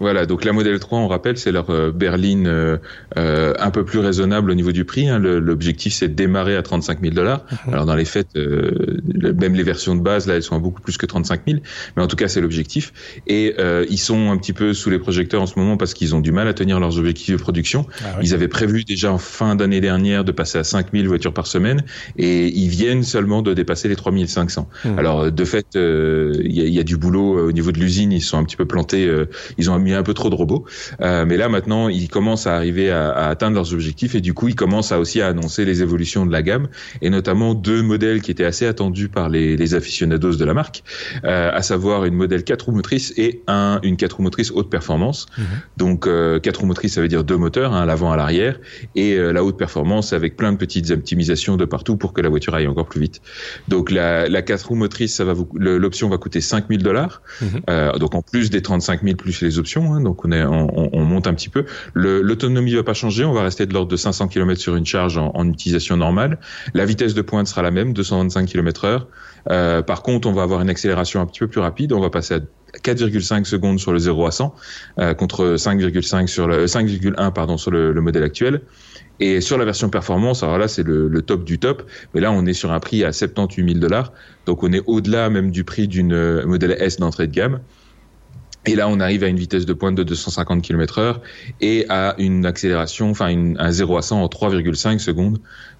Voilà, 0.00 0.26
donc 0.26 0.44
la 0.44 0.52
Model 0.52 0.78
3, 0.78 0.98
on 0.98 1.08
rappelle, 1.08 1.38
c'est 1.38 1.52
leur 1.52 1.70
euh, 1.70 1.90
berline 1.90 2.46
euh, 2.46 2.76
euh, 3.16 3.54
un 3.58 3.70
peu 3.70 3.84
plus 3.84 3.98
raisonnable 3.98 4.50
au 4.50 4.54
niveau 4.54 4.72
du 4.72 4.84
prix. 4.84 5.08
Hein. 5.08 5.18
L'objectif, 5.18 5.92
c'est 5.92 6.08
de 6.08 6.14
démarrer 6.14 6.56
à 6.56 6.62
35 6.62 7.00
000 7.00 7.14
dollars. 7.14 7.44
Mhm. 7.66 7.74
Alors 7.74 7.86
dans 7.86 7.96
les 7.96 8.04
faits, 8.04 8.28
même 8.34 9.54
les 9.54 9.62
versions 9.62 9.94
de 9.94 10.00
base, 10.00 10.26
là, 10.26 10.34
elles 10.34 10.42
sont 10.42 10.56
à 10.56 10.58
beaucoup 10.58 10.80
plus 10.80 10.96
que 10.96 11.06
35 11.06 11.42
000. 11.46 11.60
Mais 11.96 12.02
en 12.02 12.06
tout 12.06 12.16
cas, 12.16 12.28
c'est 12.28 12.40
l'objectif. 12.40 12.92
Et 13.26 13.56
ils 13.88 13.98
sont 13.98 14.30
un 14.30 14.36
petit 14.36 14.52
peu 14.52 14.72
sous 14.72 14.90
les 14.90 14.98
projecteurs 14.98 15.42
en 15.42 15.46
ce 15.46 15.58
moment 15.58 15.76
parce 15.76 15.94
qu'ils 15.94 16.14
ont 16.14 16.20
du 16.20 16.32
mal 16.32 16.48
à 16.48 16.54
tenir 16.54 16.80
leurs 16.80 16.98
objectifs 16.98 17.30
de 17.30 17.40
production. 17.40 17.86
Ah 18.02 18.18
ils 18.22 18.34
avaient 18.34 18.48
prévu 18.48 18.84
déjà 18.84 19.12
en 19.12 19.18
fin 19.18 19.54
d'année 19.54 19.80
dernière 19.80 20.24
de 20.24 20.32
passer 20.32 20.58
à 20.58 20.64
5 20.64 20.88
000 20.92 21.06
voitures 21.06 21.32
par 21.32 21.46
semaine 21.46 21.82
et 22.16 22.46
ils 22.46 22.68
viennent 22.68 23.02
seulement 23.02 23.42
de 23.42 23.54
dépasser 23.54 23.88
les 23.88 23.96
3 23.96 24.12
500. 24.26 24.68
Mhm. 24.84 24.98
Alors 24.98 25.32
de 25.32 25.44
fait, 25.44 25.66
il 25.74 26.52
y 26.52 26.60
a, 26.60 26.64
y, 26.64 26.78
a, 26.78 26.84
du 26.84 26.96
boulot 26.96 27.48
au 27.48 27.52
niveau 27.52 27.72
de 27.72 27.78
l'usine. 27.78 28.12
Ils 28.12 28.22
sont 28.22 28.38
un 28.38 28.44
petit 28.44 28.56
peu 28.56 28.66
plantés. 28.66 29.10
ils 29.58 29.70
ont 29.70 29.74
mis 29.88 29.94
un 29.94 30.02
peu 30.02 30.14
trop 30.14 30.30
de 30.30 30.34
robots. 30.34 30.64
Euh, 31.00 31.24
mais 31.26 31.36
là 31.36 31.48
maintenant, 31.48 31.88
ils 31.88 32.08
commencent 32.08 32.46
à 32.46 32.54
arriver 32.54 32.90
à, 32.90 33.10
à, 33.10 33.28
atteindre 33.28 33.56
leurs 33.56 33.72
objectifs 33.72 34.14
et 34.14 34.20
du 34.20 34.34
coup, 34.34 34.48
ils 34.48 34.54
commencent 34.54 34.92
à 34.92 34.98
aussi 34.98 35.20
à 35.20 35.28
annoncer 35.28 35.64
les 35.64 35.82
évolutions 35.82 36.26
de 36.26 36.32
la 36.32 36.42
gamme 36.42 36.68
et 37.02 37.10
notamment 37.10 37.54
deux 37.54 37.82
modèles 37.82 38.22
qui 38.22 38.30
étaient 38.30 38.44
assez 38.44 38.66
attendus 38.66 39.08
par 39.08 39.28
les, 39.28 39.56
les 39.56 39.74
aficionados 39.74 40.36
de 40.36 40.44
la 40.44 40.54
marque, 40.54 40.82
euh, 41.24 41.50
à 41.52 41.62
savoir 41.62 42.04
une 42.04 42.14
modèle 42.14 42.44
4 42.44 42.66
roues 42.66 42.72
motrices 42.72 43.12
et 43.16 43.42
un 43.46 43.80
une 43.82 43.96
4 43.96 44.16
roues 44.16 44.22
motrices 44.22 44.50
haute 44.50 44.70
performance. 44.70 45.26
Mhm. 45.36 45.44
Donc 45.76 46.06
euh, 46.06 46.38
4 46.38 46.60
roues 46.60 46.66
motrices, 46.66 46.94
ça 46.94 47.00
veut 47.00 47.08
dire 47.08 47.24
deux 47.24 47.36
moteurs, 47.36 47.74
à 47.74 47.86
l'avant 47.86 48.12
à 48.12 48.16
l'arrière 48.16 48.58
et 48.94 49.14
euh, 49.14 49.32
la 49.32 49.44
haute 49.44 49.56
performance 49.56 50.12
avec 50.12 50.36
plein 50.36 50.52
de 50.52 50.58
petites 50.58 50.90
optimisations 50.90 51.56
de 51.56 51.64
partout 51.64 51.96
pour 51.96 52.12
que 52.12 52.20
la 52.20 52.28
voiture 52.28 52.54
aille 52.54 52.66
encore 52.66 52.86
plus 52.86 53.00
vite. 53.00 53.20
Donc 53.68 53.90
la, 53.90 54.28
la 54.28 54.42
4 54.42 54.68
roues 54.68 54.74
motrices, 54.74 55.14
ça 55.14 55.24
va 55.24 55.34
l'option 55.54 56.08
va 56.08 56.18
coûter 56.18 56.40
5000 56.40 56.82
dollars. 56.82 57.22
Euh, 57.70 57.92
donc 57.98 58.14
en 58.14 58.22
plus 58.22 58.50
des 58.50 58.62
35 58.62 59.02
000 59.02 59.16
plus 59.16 59.40
les 59.42 59.58
options. 59.58 59.77
Hein, 59.86 60.00
donc 60.00 60.24
on, 60.24 61.04
monte 61.04 61.26
un 61.26 61.34
petit 61.34 61.48
peu. 61.48 61.64
L'autonomie 61.94 62.74
va 62.74 62.82
pas 62.82 62.94
changer, 62.94 63.24
on 63.24 63.32
va 63.32 63.42
rester 63.42 63.66
de 63.66 63.72
l'ordre 63.72 63.90
de 63.90 63.96
500 63.96 64.28
km 64.28 64.60
sur 64.60 64.76
une 64.76 64.86
charge 64.86 65.18
en, 65.18 65.48
utilisation 65.48 65.96
normale. 65.96 66.38
La 66.74 66.84
vitesse 66.84 67.14
de 67.14 67.22
pointe 67.22 67.46
sera 67.46 67.62
la 67.62 67.70
même, 67.70 67.92
225 67.92 68.46
km/h. 68.46 69.02
Euh, 69.50 69.82
par 69.82 70.02
contre, 70.02 70.28
on 70.28 70.32
va 70.32 70.42
avoir 70.42 70.60
une 70.60 70.70
accélération 70.70 71.20
un 71.20 71.26
petit 71.26 71.40
peu 71.40 71.48
plus 71.48 71.60
rapide. 71.60 71.92
On 71.92 72.00
va 72.00 72.10
passer 72.10 72.34
à 72.34 72.40
4,5 72.82 73.44
secondes 73.44 73.78
sur 73.78 73.92
le 73.92 73.98
0 73.98 74.26
à 74.26 74.30
100 74.30 74.54
euh, 74.98 75.14
contre 75.14 75.56
5,5 75.56 76.26
sur 76.26 76.46
le 76.46 76.66
5,1 76.66 77.32
pardon 77.32 77.56
sur 77.56 77.70
le, 77.70 77.92
le, 77.92 78.00
modèle 78.00 78.22
actuel. 78.22 78.60
Et 79.20 79.40
sur 79.40 79.58
la 79.58 79.64
version 79.64 79.88
performance, 79.88 80.42
alors 80.42 80.58
là 80.58 80.68
c'est 80.68 80.84
le, 80.84 81.08
le, 81.08 81.22
top 81.22 81.44
du 81.44 81.58
top, 81.58 81.82
mais 82.14 82.20
là 82.20 82.30
on 82.30 82.46
est 82.46 82.52
sur 82.52 82.70
un 82.70 82.78
prix 82.78 83.02
à 83.04 83.12
78 83.12 83.66
000 83.66 83.80
dollars, 83.80 84.12
donc 84.46 84.62
on 84.62 84.72
est 84.72 84.82
au-delà 84.86 85.28
même 85.28 85.50
du 85.50 85.64
prix 85.64 85.88
d'une 85.88 86.12
euh, 86.12 86.46
modèle 86.46 86.76
S 86.78 86.98
d'entrée 86.98 87.26
de 87.26 87.32
gamme. 87.32 87.60
Et 88.68 88.74
là, 88.74 88.88
on 88.88 89.00
arrive 89.00 89.24
à 89.24 89.28
une 89.28 89.38
vitesse 89.38 89.64
de 89.64 89.72
pointe 89.72 89.94
de 89.94 90.02
250 90.02 90.62
km 90.62 90.98
heure 90.98 91.22
et 91.60 91.86
à 91.88 92.14
une 92.18 92.44
accélération, 92.44 93.10
enfin 93.10 93.54
un 93.58 93.70
0 93.70 93.96
à 93.96 94.02
100 94.02 94.22
en 94.22 94.26
3,5 94.26 94.98
secondes. 94.98 95.38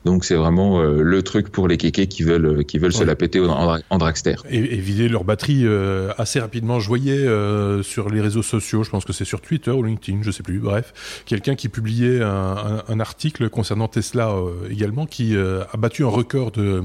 Donc 0.09 0.24
c'est 0.24 0.36
vraiment 0.36 0.80
euh, 0.80 1.02
le 1.02 1.22
truc 1.22 1.51
pour 1.51 1.68
les 1.68 1.76
kékés 1.76 2.06
qui 2.06 2.22
veulent 2.22 2.47
euh, 2.47 2.62
qui 2.62 2.78
veulent 2.78 2.94
se 2.94 3.05
la 3.05 3.14
péter 3.14 3.40
en, 3.40 3.78
en 3.90 3.98
dragster. 3.98 4.36
Et, 4.48 4.56
et, 4.56 4.78
vider 4.78 5.06
leur 5.06 5.22
batterie 5.22 5.66
euh, 5.66 6.12
assez 6.16 6.40
rapidement. 6.40 6.80
Je 6.80 6.89
voyais 6.89 7.12
euh, 7.12 7.82
sur 7.82 8.09
les 8.09 8.22
réseaux 8.22 8.43
sociaux, 8.43 8.82
je 8.85 8.89
pense 8.89 9.05
que 9.05 9.12
c'est 9.12 9.26
sur 9.26 9.43
Twitter 9.43 9.70
ou 9.70 9.82
LinkedIn, 9.82 10.20
je 10.22 10.30
sais 10.30 10.43
plus. 10.43 10.60
Bref, 10.60 11.22
quelqu'un 11.26 11.56
qui 11.56 11.68
publiait 11.68 12.22
un, 12.22 12.28
un, 12.28 12.82
un, 12.89 13.01
article 13.01 13.51
concernant 13.51 13.86
Tesla 13.86 14.35
également, 14.70 15.05
qui 15.05 15.36
a 15.36 15.76
battu 15.76 16.05
un 16.05 16.09
record 16.09 16.52
de, 16.52 16.82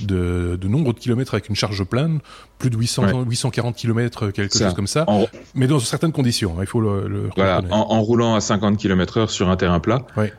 de, 0.00 0.54
de 0.54 0.68
nombre 0.68 0.92
de 0.92 1.00
kilomètres 1.00 1.34
avec 1.34 1.48
une 1.48 1.56
charge 1.56 1.82
pleine 1.82 2.20
plus 2.58 2.70
de 2.70 2.76
800, 2.76 3.02
ouais. 3.02 3.24
840 3.26 3.74
km, 3.74 4.30
quelque 4.30 4.54
ça. 4.54 4.66
chose 4.66 4.74
comme 4.74 4.86
ça, 4.86 5.02
en... 5.08 5.26
mais 5.56 5.66
dans 5.66 5.80
certaines 5.80 6.12
conditions, 6.12 6.54
hein, 6.56 6.60
il 6.60 6.68
faut 6.68 6.80
le, 6.80 7.08
le 7.08 7.28
voilà, 7.34 7.60
en, 7.70 7.76
en, 7.90 8.00
roulant 8.02 8.36
à 8.36 8.40
50 8.40 8.76
km 8.76 9.18
heure 9.18 9.30
sur 9.30 9.50
un 9.50 9.56
terrain 9.56 9.80
plat. 9.80 10.06
Ouais. 10.16 10.32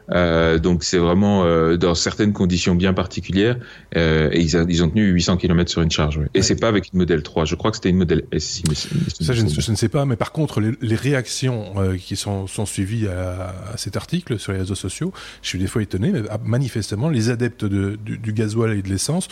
Donc 0.60 0.86
c'est 0.86 1.00
vraiment 1.00 1.44
dans 1.76 1.96
certaines 2.14 2.34
conditions 2.34 2.76
bien 2.76 2.94
particulières, 2.94 3.58
euh, 3.96 4.30
et 4.32 4.42
ils, 4.42 4.56
a, 4.56 4.66
ils, 4.70 4.84
ont 4.84 4.90
tenu 4.90 5.08
800 5.10 5.38
km 5.38 5.70
sur 5.70 5.82
une 5.82 5.90
charge. 5.90 6.18
Ouais. 6.18 6.28
Et 6.34 6.40
ouais. 6.40 6.44
c'est 6.44 6.60
pas 6.60 6.68
avec 6.68 6.92
une 6.94 7.00
modèle 7.00 7.24
3, 7.24 7.46
je 7.46 7.56
crois 7.56 7.72
que 7.72 7.78
c'était 7.78 7.90
une 7.90 7.98
modèle 7.98 8.24
S. 8.32 8.62
Mais, 8.68 8.76
ça, 8.76 9.34
je 9.34 9.42
ne, 9.42 9.50
je 9.50 9.72
ne, 9.72 9.76
sais 9.76 9.90
pas, 9.90 10.06
mais 10.06 10.16
par 10.16 10.32
contre, 10.32 10.62
les, 10.62 10.72
les 10.82 10.96
réactions 10.96 11.74
euh, 11.78 11.98
qui 11.98 12.16
sont, 12.16 12.46
sont 12.46 12.68
suivies 12.68 13.08
à, 13.08 13.54
à, 13.74 13.78
cet 13.78 13.98
article 13.98 14.38
sur 14.38 14.52
les 14.52 14.60
réseaux 14.60 14.76
sociaux, 14.76 15.12
je 15.42 15.50
suis 15.50 15.60
des 15.60 15.68
fois 15.68 15.82
étonné, 15.82 16.12
mais 16.12 16.22
ah, 16.30 16.40
manifestement, 16.44 17.10
les 17.10 17.32
adeptes 17.32 17.66
de, 17.66 17.98
du, 18.06 18.20
du 18.20 18.34
gasoil 18.34 18.78
et 18.78 18.82
de 18.84 18.90
l'essence 18.90 19.28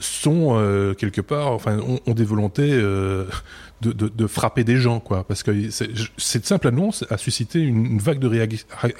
sont 0.00 0.50
euh, 0.52 0.94
quelque 0.94 1.20
part, 1.20 1.52
enfin, 1.52 1.78
ont, 1.78 2.14
des 2.14 2.24
volontés 2.24 2.70
de, 3.80 3.92
de, 3.92 4.08
de, 4.08 4.26
frapper 4.26 4.64
des 4.64 4.76
gens, 4.76 5.00
quoi. 5.00 5.24
Parce 5.24 5.42
que 5.42 5.52
cette 6.16 6.46
simple 6.46 6.68
annonce 6.68 7.04
a 7.10 7.18
suscité 7.18 7.60
une, 7.60 7.98
vague 7.98 8.18
de 8.18 8.28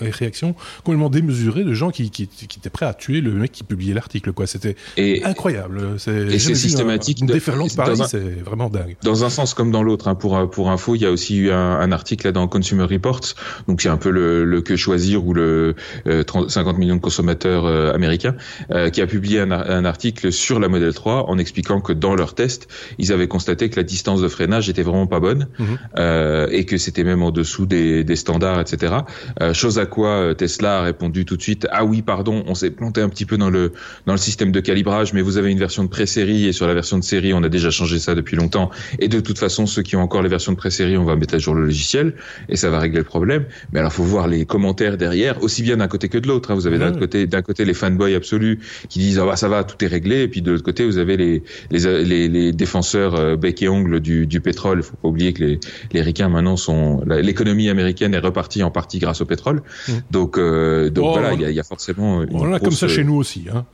réactions 0.00 0.54
complètement 0.84 1.10
démesurées 1.10 1.64
de 1.64 1.74
gens 1.74 1.90
qui, 1.90 2.10
qui, 2.10 2.28
qui, 2.28 2.58
étaient 2.58 2.70
prêts 2.70 2.86
à 2.86 2.94
tuer 2.94 3.20
le 3.20 3.32
mec 3.32 3.52
qui 3.52 3.64
publiait 3.64 3.94
l'article, 3.94 4.32
quoi. 4.32 4.46
C'était 4.46 4.76
incroyable. 5.24 5.96
Et 6.06 6.38
c'est 6.38 6.54
systématique. 6.54 7.20
une 7.20 7.26
déferlante 7.26 7.74
pareil, 7.76 8.00
c'est 8.08 8.42
vraiment 8.42 8.68
dingue. 8.68 8.96
Dans 9.02 9.24
un 9.24 9.30
sens 9.30 9.54
comme 9.54 9.70
dans 9.70 9.82
l'autre. 9.82 10.08
Hein. 10.08 10.14
Pour, 10.14 10.50
pour 10.50 10.70
info, 10.70 10.94
il 10.94 11.02
y 11.02 11.06
a 11.06 11.10
aussi 11.10 11.36
eu 11.36 11.50
un, 11.50 11.56
un, 11.56 11.92
article 11.92 12.26
là 12.26 12.32
dans 12.32 12.46
Consumer 12.48 12.84
Reports, 12.84 13.34
donc 13.66 13.80
c'est 13.80 13.88
un 13.88 13.96
peu 13.96 14.10
le, 14.10 14.44
le, 14.44 14.60
que 14.60 14.76
choisir 14.76 15.24
ou 15.26 15.34
le 15.34 15.74
50 16.06 16.56
euh, 16.56 16.78
millions 16.78 16.96
de 16.96 17.00
consommateurs 17.00 17.66
euh, 17.66 17.92
américains, 17.92 18.34
euh, 18.70 18.90
qui 18.90 19.00
a 19.00 19.06
publié 19.06 19.40
un, 19.40 19.50
un 19.50 19.84
article 19.84 20.32
sur 20.32 20.60
la 20.60 20.68
Model 20.68 20.94
3 20.94 21.28
en 21.28 21.38
expliquant 21.38 21.80
que 21.80 21.92
dans 21.92 22.14
leur 22.14 22.34
test, 22.34 22.68
ils 22.98 23.12
avaient 23.12 23.28
constaté 23.28 23.70
que 23.70 23.76
la 23.76 23.82
distance 23.82 24.20
de 24.20 24.28
freinage 24.28 24.67
était 24.70 24.82
vraiment 24.82 25.06
pas 25.06 25.20
bonne 25.20 25.48
mhm. 25.58 25.78
euh, 25.98 26.48
et 26.50 26.64
que 26.64 26.76
c'était 26.76 27.04
même 27.04 27.22
en 27.22 27.30
dessous 27.30 27.66
des, 27.66 28.04
des 28.04 28.16
standards, 28.16 28.60
etc. 28.60 28.94
Euh, 29.40 29.52
chose 29.52 29.78
à 29.78 29.86
quoi 29.86 30.08
euh, 30.08 30.34
Tesla 30.34 30.78
a 30.78 30.82
répondu 30.82 31.24
tout 31.24 31.36
de 31.36 31.42
suite 31.42 31.66
ah 31.70 31.84
oui 31.84 32.02
pardon 32.02 32.44
on 32.46 32.54
s'est 32.54 32.70
planté 32.70 33.00
un 33.00 33.08
petit 33.08 33.24
peu 33.24 33.36
dans 33.36 33.50
le 33.50 33.72
dans 34.06 34.12
le 34.12 34.18
système 34.18 34.52
de 34.52 34.60
calibrage 34.60 35.12
mais 35.12 35.22
vous 35.22 35.36
avez 35.36 35.50
une 35.50 35.58
version 35.58 35.84
de 35.84 35.88
pré-série 35.88 36.46
et 36.46 36.52
sur 36.52 36.66
la 36.66 36.74
version 36.74 36.98
de 36.98 37.04
série 37.04 37.32
on 37.34 37.42
a 37.42 37.48
déjà 37.48 37.70
changé 37.70 37.98
ça 37.98 38.14
depuis 38.14 38.36
longtemps 38.36 38.70
et 38.98 39.08
de 39.08 39.20
toute 39.20 39.38
façon 39.38 39.66
ceux 39.66 39.82
qui 39.82 39.96
ont 39.96 40.02
encore 40.02 40.22
les 40.22 40.28
versions 40.28 40.52
de 40.52 40.56
pré-série 40.56 40.96
on 40.96 41.04
va 41.04 41.16
mettre 41.16 41.34
à 41.34 41.38
jour 41.38 41.54
le 41.54 41.64
logiciel 41.64 42.14
et 42.48 42.56
ça 42.56 42.70
va 42.70 42.78
régler 42.78 42.98
le 42.98 43.04
problème 43.04 43.44
mais 43.72 43.80
alors 43.80 43.92
faut 43.92 44.04
voir 44.04 44.28
les 44.28 44.44
commentaires 44.44 44.96
derrière 44.96 45.42
aussi 45.42 45.62
bien 45.62 45.78
d'un 45.78 45.88
côté 45.88 46.08
que 46.08 46.18
de 46.18 46.28
l'autre 46.28 46.50
hein. 46.50 46.54
vous 46.54 46.66
avez 46.66 46.78
d'un 46.78 46.92
côté 46.92 47.26
d'un 47.26 47.42
côté 47.42 47.64
les 47.64 47.74
fanboys 47.74 48.14
absolus 48.14 48.60
qui 48.88 48.98
disent 48.98 49.18
ah 49.18 49.26
bah, 49.26 49.36
ça 49.36 49.48
va 49.48 49.64
tout 49.64 49.82
est 49.84 49.88
réglé 49.88 50.22
et 50.22 50.28
puis 50.28 50.42
de 50.42 50.50
l'autre 50.52 50.64
côté 50.64 50.84
vous 50.84 50.98
avez 50.98 51.16
les 51.16 51.42
les, 51.70 52.04
les, 52.04 52.28
les 52.28 52.52
défenseurs 52.52 53.14
euh, 53.14 53.36
bec 53.36 53.62
et 53.62 53.68
ongle 53.68 54.00
du, 54.00 54.26
du 54.26 54.40
pétrole 54.40 54.57
faut 54.60 54.96
pas 54.96 55.08
oublier 55.08 55.32
que 55.32 55.44
les, 55.44 55.60
les 55.92 56.02
ricains 56.02 56.28
maintenant 56.28 56.56
sont 56.56 57.02
l'économie 57.06 57.68
américaine 57.68 58.14
est 58.14 58.18
repartie 58.18 58.62
en 58.62 58.70
partie 58.70 58.98
grâce 58.98 59.20
au 59.20 59.24
pétrole. 59.24 59.62
Mmh. 59.88 59.92
Donc 60.10 60.38
euh, 60.38 60.90
donc 60.90 61.06
oh, 61.08 61.12
voilà, 61.12 61.34
il 61.34 61.40
y, 61.40 61.54
y, 61.54 61.60
a 61.60 61.64
forcément 61.64 62.22
une 62.22 62.36
voilà 62.36 62.58
comme 62.58 62.72
ça 62.72 62.88
chez 62.88 63.04
nous 63.04 63.16
aussi. 63.16 63.46
Hein. 63.52 63.64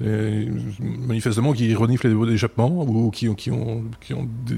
manifestement 0.80 1.52
qui 1.52 1.74
reniflent 1.74 2.08
les 2.08 2.32
d'échappement 2.32 2.82
ou 2.82 3.10
qui 3.10 3.28
ont 3.28 3.34
qui 3.34 3.50
ont 3.50 3.84
qui 4.00 4.14
ont 4.14 4.28
des, 4.46 4.56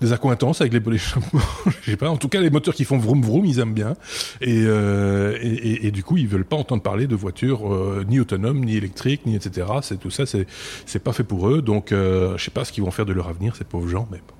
des 0.00 0.12
accointances 0.12 0.60
avec 0.60 0.72
les 0.72 0.80
pots 0.80 0.90
d'échappement. 0.90 1.40
Je 1.82 1.90
sais 1.90 1.96
pas. 1.96 2.08
En 2.08 2.16
tout 2.16 2.28
cas, 2.28 2.40
les 2.40 2.50
moteurs 2.50 2.74
qui 2.74 2.84
font 2.84 2.98
vroom 2.98 3.22
vroom, 3.22 3.44
ils 3.44 3.58
aiment 3.58 3.74
bien. 3.74 3.94
Et, 4.40 4.62
euh, 4.64 5.36
et, 5.40 5.86
et, 5.86 5.90
du 5.90 6.02
coup, 6.02 6.16
ils 6.16 6.28
veulent 6.28 6.44
pas 6.44 6.56
entendre 6.56 6.82
parler 6.82 7.06
de 7.06 7.14
voitures 7.14 7.72
euh, 7.72 8.04
ni 8.08 8.20
autonomes, 8.20 8.64
ni 8.64 8.76
électriques, 8.76 9.26
ni 9.26 9.36
etc. 9.36 9.66
C'est 9.82 9.98
tout 9.98 10.10
ça, 10.10 10.26
c'est 10.26 10.46
c'est 10.86 11.00
pas 11.00 11.12
fait 11.12 11.24
pour 11.24 11.48
eux. 11.48 11.62
Donc, 11.62 11.92
euh, 11.92 12.36
je 12.36 12.44
sais 12.44 12.50
pas 12.50 12.64
ce 12.64 12.72
qu'ils 12.72 12.84
vont 12.84 12.90
faire 12.90 13.06
de 13.06 13.12
leur 13.12 13.28
avenir, 13.28 13.56
ces 13.56 13.64
pauvres 13.64 13.88
gens, 13.88 14.08
mais 14.10 14.18
bon. 14.18 14.34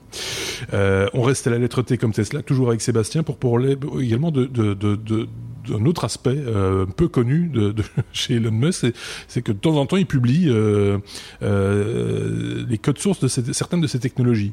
Euh, 0.73 1.09
on 1.15 1.23
reste 1.23 1.47
à 1.47 1.51
la 1.51 1.59
lettre 1.59 1.83
T 1.83 1.99
comme 1.99 2.13
Tesla, 2.13 2.43
toujours 2.43 2.69
avec 2.69 2.81
Sébastien, 2.81 3.23
pour 3.23 3.37
parler 3.37 3.77
également 4.01 4.31
de, 4.31 4.45
d'un 4.47 5.85
autre 5.85 6.05
aspect 6.05 6.37
euh, 6.37 6.87
peu 6.87 7.09
connu 7.09 7.51
chez 8.13 8.35
Elon 8.35 8.51
Musk, 8.51 8.87
c'est 9.29 9.43
que 9.43 9.53
de 9.53 9.59
temps 9.59 9.77
en 9.77 9.87
temps, 9.87 9.97
il 9.97 10.07
publie 10.07 10.47
euh, 10.49 10.99
les 12.69 12.79
codes 12.79 12.99
sources 12.99 13.21
de 13.21 13.29
certaines 13.29 13.81
de 13.81 13.87
ces 13.87 13.99
technologies. 13.99 14.53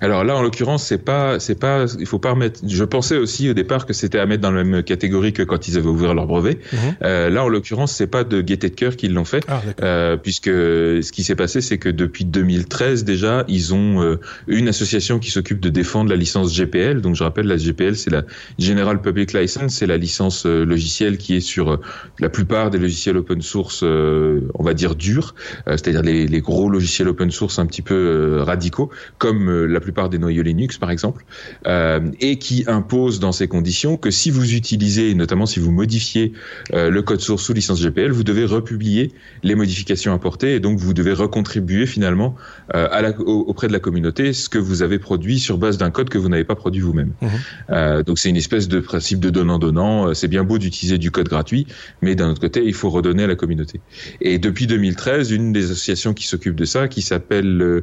Alors 0.00 0.24
là, 0.24 0.36
en 0.36 0.42
l'occurrence, 0.42 0.84
c'est 0.84 0.98
pas, 0.98 1.38
c'est 1.38 1.58
pas, 1.58 1.86
il 1.98 2.06
faut 2.06 2.18
pas 2.18 2.30
remettre. 2.30 2.60
Je 2.66 2.84
pensais 2.84 3.16
aussi 3.16 3.50
au 3.50 3.54
départ 3.54 3.86
que 3.86 3.92
c'était 3.92 4.18
à 4.18 4.26
mettre 4.26 4.42
dans 4.42 4.50
la 4.50 4.64
même 4.64 4.82
catégorie 4.82 5.32
que 5.32 5.42
quand 5.42 5.68
ils 5.68 5.76
avaient 5.76 5.88
ouvert 5.88 6.14
leur 6.14 6.26
brevet. 6.26 6.58
Mhm. 6.72 6.78
Euh, 7.02 7.30
là, 7.30 7.44
en 7.44 7.48
l'occurrence, 7.48 7.92
c'est 7.92 8.06
pas 8.06 8.24
de 8.24 8.40
gaieté 8.40 8.68
de 8.70 8.74
cœur 8.74 8.96
qu'ils 8.96 9.14
l'ont 9.14 9.24
fait, 9.24 9.44
ah, 9.48 9.62
euh, 9.82 10.16
puisque 10.16 10.46
ce 10.46 11.12
qui 11.12 11.24
s'est 11.24 11.34
passé, 11.34 11.60
c'est 11.60 11.78
que 11.78 11.88
depuis 11.88 12.24
2013 12.24 13.04
déjà, 13.04 13.44
ils 13.48 13.74
ont 13.74 14.02
euh, 14.02 14.16
une 14.46 14.68
association 14.68 15.18
qui 15.18 15.30
s'occupe 15.30 15.60
de 15.60 15.68
défendre 15.68 16.10
la 16.10 16.16
licence 16.16 16.54
GPL. 16.54 17.00
Donc, 17.00 17.14
je 17.14 17.24
rappelle, 17.24 17.46
la 17.46 17.56
GPL, 17.56 17.96
c'est 17.96 18.10
la 18.10 18.22
General 18.58 19.00
Public 19.00 19.32
License, 19.32 19.74
c'est 19.74 19.86
la 19.86 19.96
licence 19.96 20.46
euh, 20.46 20.64
logicielle 20.64 21.18
qui 21.18 21.36
est 21.36 21.40
sur 21.40 21.72
euh, 21.72 21.76
la 22.18 22.28
plupart 22.28 22.70
des 22.70 22.78
logiciels 22.78 23.16
open 23.16 23.42
source, 23.42 23.82
on 23.82 24.62
va 24.62 24.74
dire 24.74 24.94
durs, 24.94 25.34
c'est-à-dire 25.66 26.02
les, 26.02 26.26
les, 26.26 26.40
gros 26.40 26.68
logiciels 26.68 27.08
open 27.08 27.30
source 27.30 27.58
un 27.58 27.66
petit 27.66 27.82
peu 27.82 28.40
radicaux, 28.40 28.90
comme 29.18 29.66
la 29.72 29.80
plupart 29.80 30.08
des 30.08 30.18
noyaux 30.18 30.42
Linux 30.42 30.78
par 30.78 30.90
exemple, 30.90 31.24
euh, 31.66 32.00
et 32.20 32.38
qui 32.38 32.64
impose 32.66 33.20
dans 33.20 33.32
ces 33.32 33.48
conditions 33.48 33.96
que 33.96 34.10
si 34.10 34.30
vous 34.30 34.54
utilisez, 34.54 35.14
notamment 35.14 35.46
si 35.46 35.60
vous 35.60 35.70
modifiez 35.70 36.32
euh, 36.72 36.90
le 36.90 37.02
code 37.02 37.20
source 37.20 37.42
sous 37.42 37.52
licence 37.52 37.82
GPL, 37.82 38.10
vous 38.10 38.24
devez 38.24 38.44
republier 38.44 39.12
les 39.42 39.54
modifications 39.54 40.12
apportées 40.12 40.54
et 40.54 40.60
donc 40.60 40.78
vous 40.78 40.94
devez 40.94 41.12
recontribuer 41.12 41.86
finalement 41.86 42.34
euh, 42.74 42.88
à 42.90 43.02
la, 43.02 43.18
auprès 43.20 43.68
de 43.68 43.72
la 43.72 43.80
communauté 43.80 44.32
ce 44.32 44.48
que 44.48 44.58
vous 44.58 44.82
avez 44.82 44.98
produit 44.98 45.38
sur 45.38 45.58
base 45.58 45.78
d'un 45.78 45.90
code 45.90 46.08
que 46.08 46.18
vous 46.18 46.28
n'avez 46.28 46.44
pas 46.44 46.54
produit 46.54 46.80
vous-même. 46.80 47.12
Mmh. 47.20 48.02
donc 48.02 48.18
c'est 48.18 48.28
une 48.28 48.36
espèce 48.36 48.68
de 48.68 48.80
principe 48.80 49.20
de 49.20 49.30
donnant-donnant. 49.30 50.14
C'est 50.14 50.28
bien 50.28 50.44
beau 50.44 50.58
d'utiliser 50.58 50.98
du 50.98 51.10
code 51.10 51.28
gratuit, 51.28 51.66
mais 52.00 52.14
d'un 52.14 52.30
autre 52.30 52.40
côté, 52.40 52.62
il 52.64 52.74
faut 52.74 52.90
redonner 52.90 53.24
à 53.24 53.26
la 53.26 53.34
communauté. 53.34 53.80
Et 54.20 54.38
depuis 54.38 54.66
2013, 54.66 55.30
une 55.30 55.52
des 55.52 55.66
associations 55.70 56.14
qui 56.14 56.26
s'occupe 56.26 56.54
de 56.54 56.64
ça, 56.64 56.88
qui 56.88 57.02
s'appelle 57.02 57.82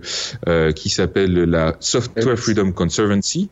qui 0.75 0.89
s'appelle 0.89 1.33
la 1.33 1.75
Software 1.79 2.37
Freedom 2.37 2.73
Conservancy, 2.73 3.49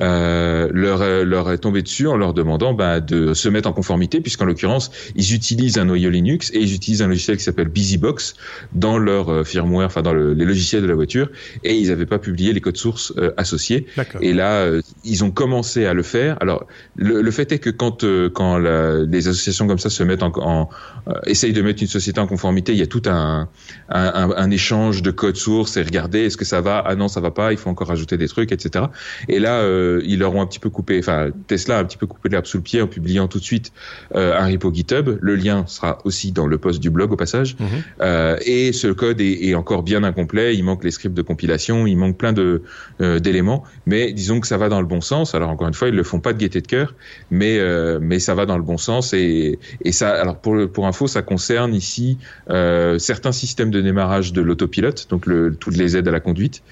euh, 0.00 0.68
leur, 0.72 1.02
euh, 1.02 1.24
leur 1.24 1.50
est 1.52 1.58
tombé 1.58 1.82
dessus 1.82 2.08
en 2.08 2.16
leur 2.16 2.34
demandant 2.34 2.74
bah, 2.74 3.00
de 3.00 3.34
se 3.34 3.48
mettre 3.48 3.68
en 3.68 3.72
conformité, 3.72 4.20
puisqu'en 4.20 4.44
l'occurrence, 4.44 4.90
ils 5.14 5.34
utilisent 5.34 5.78
un 5.78 5.84
noyau 5.84 6.10
Linux 6.10 6.50
et 6.52 6.58
ils 6.58 6.74
utilisent 6.74 7.02
un 7.02 7.08
logiciel 7.08 7.36
qui 7.36 7.44
s'appelle 7.44 7.68
BusyBox 7.68 8.34
dans 8.72 8.98
leur 8.98 9.28
euh, 9.28 9.44
firmware, 9.44 9.86
enfin 9.86 10.02
dans 10.02 10.12
le, 10.12 10.34
les 10.34 10.44
logiciels 10.44 10.82
de 10.82 10.86
la 10.86 10.94
voiture, 10.94 11.30
et 11.62 11.74
ils 11.74 11.88
n'avaient 11.88 12.06
pas 12.06 12.18
publié 12.18 12.52
les 12.52 12.60
codes 12.60 12.76
sources 12.76 13.12
euh, 13.18 13.32
associés. 13.36 13.86
Et 14.20 14.32
là, 14.32 14.68
ils 15.04 15.24
ont 15.24 15.30
commencé 15.30 15.86
à 15.86 15.94
le 15.94 16.02
faire. 16.02 16.36
Alors, 16.40 16.66
le, 16.96 17.22
le 17.22 17.30
fait 17.30 17.52
est 17.52 17.58
que 17.58 17.70
quand 17.70 18.04
quand 18.32 18.58
la, 18.58 19.04
les 19.04 19.28
associations 19.28 19.66
comme 19.66 19.78
ça 19.78 19.90
se 19.90 20.02
mettent 20.02 20.22
en, 20.22 20.32
en 20.36 20.68
essayent 21.26 21.52
de 21.52 21.62
mettre 21.62 21.82
une 21.82 21.88
société 21.88 22.20
en 22.20 22.26
conformité, 22.26 22.72
il 22.72 22.78
y 22.78 22.82
a 22.82 22.86
tout 22.86 23.02
un, 23.06 23.48
un, 23.88 24.30
un, 24.36 24.50
échange 24.50 25.02
de 25.02 25.10
codes 25.10 25.36
sources 25.36 25.76
et 25.76 25.82
regarder 25.82 26.20
est-ce 26.20 26.36
que 26.36 26.44
ça 26.44 26.60
va, 26.60 26.82
ah 26.84 26.94
non 26.96 27.08
ça 27.08 27.20
va 27.20 27.30
pas, 27.30 27.52
il 27.52 27.58
faut 27.58 27.70
encore 27.70 27.90
ajouter 27.90 28.16
des 28.16 28.28
trucs, 28.28 28.52
etc. 28.52 28.86
Et 29.28 29.38
là 29.38 29.62
euh, 29.84 30.02
ils 30.04 30.18
leur 30.18 30.34
ont 30.34 30.42
un 30.42 30.46
petit 30.46 30.58
peu 30.58 30.70
coupé, 30.70 30.98
enfin 30.98 31.30
Tesla 31.46 31.78
a 31.78 31.80
un 31.80 31.84
petit 31.84 31.96
peu 31.96 32.06
coupé 32.06 32.28
l'herbe 32.28 32.46
sous 32.46 32.58
le 32.58 32.62
pied 32.62 32.80
en 32.82 32.86
publiant 32.86 33.28
tout 33.28 33.38
de 33.38 33.44
suite 33.44 33.72
euh, 34.14 34.36
un 34.38 34.46
repo 34.50 34.72
GitHub. 34.72 35.18
Le 35.20 35.36
lien 35.36 35.64
sera 35.66 35.98
aussi 36.04 36.32
dans 36.32 36.46
le 36.46 36.58
post 36.58 36.80
du 36.80 36.90
blog 36.90 37.12
au 37.12 37.16
passage. 37.16 37.56
Mhm. 37.58 37.68
Euh, 38.00 38.36
et 38.44 38.72
ce 38.72 38.88
code 38.88 39.20
est, 39.20 39.44
est, 39.44 39.54
encore 39.54 39.82
bien 39.82 40.02
incomplet. 40.04 40.56
Il 40.56 40.64
manque 40.64 40.84
les 40.84 40.90
scripts 40.90 41.16
de 41.16 41.22
compilation, 41.22 41.86
il 41.86 41.96
manque 41.96 42.16
plein 42.16 42.32
de 42.32 42.62
d'éléments. 42.98 43.64
Mais 43.86 44.12
disons 44.12 44.40
que 44.40 44.46
ça 44.46 44.56
va 44.56 44.68
dans 44.68 44.80
le 44.80 44.86
bon 44.86 45.00
sens. 45.00 45.34
Alors 45.34 45.50
encore 45.50 45.68
une 45.68 45.74
fois, 45.74 45.88
ils 45.88 45.94
le 45.94 46.02
font 46.02 46.20
pas 46.20 46.32
de 46.32 46.38
gaieté 46.38 46.60
de 46.60 46.66
cœur, 46.66 46.94
mais 47.30 47.58
mais 48.00 48.18
ça 48.18 48.34
va 48.34 48.46
dans 48.46 48.56
le 48.56 48.62
bon 48.62 48.78
sens 48.78 49.12
et 49.12 49.58
et 49.84 49.92
ça. 49.92 50.10
Alors 50.10 50.36
pour 50.36 50.56
pour 50.72 50.86
info, 50.86 51.06
ça 51.06 51.22
concerne 51.22 51.74
ici 51.74 52.18
certains 52.98 53.32
systèmes 53.32 53.70
de 53.70 53.80
démarrage 53.80 54.32
de 54.32 54.40
l'autopilote, 54.40 55.06
donc 55.10 55.26
le, 55.26 55.54
toutes 55.54 55.76
les 55.76 55.96
aides 55.96 56.08
à 56.08 56.12
la 56.12 56.20
conduite, 56.20 56.62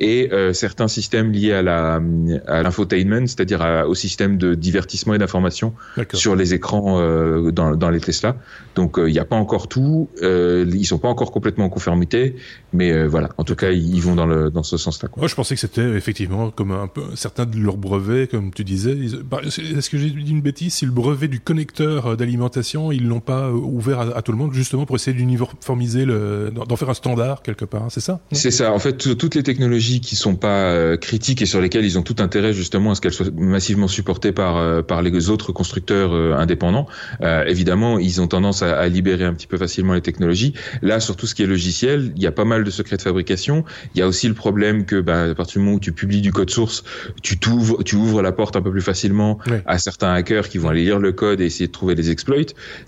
et 0.00 0.30
certains 0.52 0.88
systèmes 0.88 1.32
liés 1.32 1.52
à 1.52 1.62
la 1.62 2.00
à 2.46 2.61
l'infotainment, 2.62 3.26
c'est-à-dire 3.26 3.84
au 3.86 3.94
système 3.94 4.38
de 4.38 4.54
divertissement 4.54 5.14
et 5.14 5.18
d'information 5.18 5.74
sur 6.12 6.36
les 6.36 6.54
écrans 6.54 7.00
euh, 7.00 7.50
dans, 7.50 7.76
dans, 7.76 7.90
les 7.90 8.00
Tesla. 8.00 8.36
Donc 8.74 8.98
euh, 8.98 9.08
il 9.08 9.12
n'y 9.12 9.18
a 9.18 9.24
pas 9.24 9.36
encore 9.36 9.68
tout, 9.68 10.08
euh, 10.22 10.70
ils 10.72 10.86
sont 10.86 10.98
pas 10.98 11.08
encore 11.08 11.30
complètement 11.30 11.66
en 11.66 11.68
conformité, 11.68 12.36
mais 12.72 12.90
euh, 12.90 13.06
voilà, 13.06 13.30
en 13.38 13.44
tout 13.44 13.54
cas 13.54 13.70
ils 13.70 14.00
vont 14.00 14.14
dans, 14.14 14.26
le, 14.26 14.50
dans 14.50 14.62
ce 14.62 14.76
sens-là. 14.76 15.08
Moi 15.16 15.28
je 15.28 15.34
pensais 15.34 15.54
que 15.54 15.60
c'était 15.60 15.82
effectivement 15.82 16.50
comme 16.50 16.72
un 16.72 16.86
peu 16.86 17.02
certains 17.14 17.46
de 17.46 17.58
leurs 17.58 17.76
brevets, 17.76 18.30
comme 18.30 18.52
tu 18.52 18.64
disais. 18.64 18.96
Bah, 19.24 19.40
est-ce 19.44 19.90
que 19.90 19.98
j'ai 19.98 20.10
dit 20.10 20.30
une 20.30 20.40
bêtise? 20.40 20.74
Si 20.74 20.86
le 20.86 20.92
brevet 20.92 21.28
du 21.28 21.40
connecteur 21.40 22.16
d'alimentation, 22.16 22.92
ils 22.92 23.06
l'ont 23.06 23.20
pas 23.20 23.50
ouvert 23.50 24.16
à, 24.16 24.22
tout 24.22 24.32
le 24.32 24.38
monde 24.38 24.52
justement 24.52 24.86
pour 24.86 24.96
essayer 24.96 25.16
d'uniformiser, 25.16 26.06
d'en 26.06 26.76
faire 26.76 26.90
un 26.90 26.94
standard 26.94 27.42
quelque 27.42 27.64
part, 27.64 27.86
c'est 27.90 28.00
ça? 28.00 28.20
C'est 28.32 28.50
ça. 28.50 28.72
En 28.72 28.78
fait, 28.78 29.16
toutes 29.16 29.34
les 29.34 29.42
technologies 29.42 30.00
qui 30.00 30.16
sont 30.16 30.36
pas 30.36 30.96
critiques 30.96 31.42
et 31.42 31.46
sur 31.46 31.60
lesquelles 31.60 31.84
ils 31.84 31.98
ont 31.98 32.02
tout 32.02 32.16
intérêt 32.18 32.51
justement 32.52 32.92
à 32.92 32.94
ce 32.94 33.00
qu'elles 33.00 33.12
soient 33.12 33.26
massivement 33.34 33.88
supportées 33.88 34.32
par 34.32 34.56
euh, 34.56 34.82
par 34.82 35.02
les 35.02 35.30
autres 35.30 35.52
constructeurs 35.52 36.12
euh, 36.12 36.34
indépendants. 36.36 36.86
Euh, 37.22 37.44
évidemment, 37.44 37.98
ils 37.98 38.20
ont 38.20 38.26
tendance 38.26 38.62
à, 38.62 38.78
à, 38.78 38.88
libérer 38.88 39.24
un 39.24 39.34
petit 39.34 39.46
peu 39.46 39.56
facilement 39.56 39.94
les 39.94 40.00
technologies. 40.00 40.54
Là, 40.82 41.00
sur 41.00 41.16
tout 41.16 41.26
ce 41.26 41.34
qui 41.34 41.42
est 41.42 41.46
logiciel, 41.46 42.12
il 42.16 42.22
y 42.22 42.26
a 42.26 42.32
pas 42.32 42.44
mal 42.44 42.64
de 42.64 42.70
secrets 42.70 42.96
de 42.96 43.02
fabrication. 43.02 43.64
Il 43.94 43.98
y 43.98 44.02
a 44.02 44.06
aussi 44.06 44.28
le 44.28 44.34
problème 44.34 44.84
que 44.84 45.00
bah, 45.00 45.24
à 45.30 45.34
partir 45.34 45.60
du 45.60 45.64
moment 45.64 45.76
où 45.76 45.80
tu 45.80 45.92
publies 45.92 46.20
du 46.20 46.32
code 46.32 46.50
source, 46.50 46.84
tu 47.22 47.38
t'ouvres, 47.38 47.82
tu 47.84 47.96
ouvres 47.96 48.22
la 48.22 48.32
porte 48.32 48.56
un 48.56 48.62
peu 48.62 48.70
plus 48.70 48.82
facilement 48.82 49.38
à 49.66 49.78
certains 49.78 50.12
hackers 50.12 50.48
qui 50.48 50.58
vont 50.58 50.68
aller 50.68 50.84
lire 50.84 50.98
le 50.98 51.12
code 51.12 51.40
et 51.40 51.46
essayer 51.46 51.66
de 51.66 51.72
trouver 51.72 51.94
des 51.94 52.10
exploits. 52.10 52.32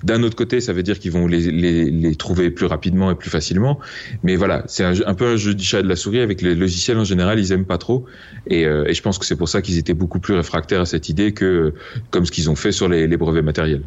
D'un 0.02 0.22
autre 0.22 0.36
côté, 0.36 0.60
ça 0.60 0.72
veut 0.72 0.82
dire 0.82 0.98
qu'ils 0.98 1.12
vont 1.12 1.26
les, 1.26 1.50
les, 1.50 1.90
les, 1.90 2.16
trouver 2.16 2.50
plus 2.50 2.66
rapidement 2.66 3.10
et 3.10 3.14
plus 3.14 3.30
facilement. 3.30 3.78
Mais 4.22 4.36
voilà, 4.36 4.62
c'est 4.66 4.84
un, 4.84 4.94
un, 5.06 5.14
peu 5.14 5.26
un 5.26 5.36
jeu 5.36 5.54
du 5.54 5.64
chat 5.64 5.80
et 5.80 5.82
de 5.82 5.88
la 5.88 5.96
souris 5.96 6.20
avec 6.20 6.40
les 6.40 6.54
logiciels 6.54 6.98
en 6.98 7.04
général, 7.04 7.38
ils 7.38 7.52
aiment 7.52 7.66
pas 7.66 7.78
trop. 7.78 8.06
Et, 8.46 8.62
et 8.62 8.94
je 8.94 9.02
pense 9.02 9.18
que 9.18 9.26
c'est 9.26 9.36
pour 9.36 9.48
ça 9.48 9.53
qu'ils 9.62 9.78
étaient 9.78 9.94
beaucoup 9.94 10.20
plus 10.20 10.34
réfractaires 10.34 10.82
à 10.82 10.86
cette 10.86 11.08
idée 11.08 11.32
que 11.32 11.74
comme 12.10 12.26
ce 12.26 12.32
qu'ils 12.32 12.50
ont 12.50 12.56
fait 12.56 12.72
sur 12.72 12.88
les, 12.88 13.16
brevets 13.16 13.44
matériels. 13.44 13.82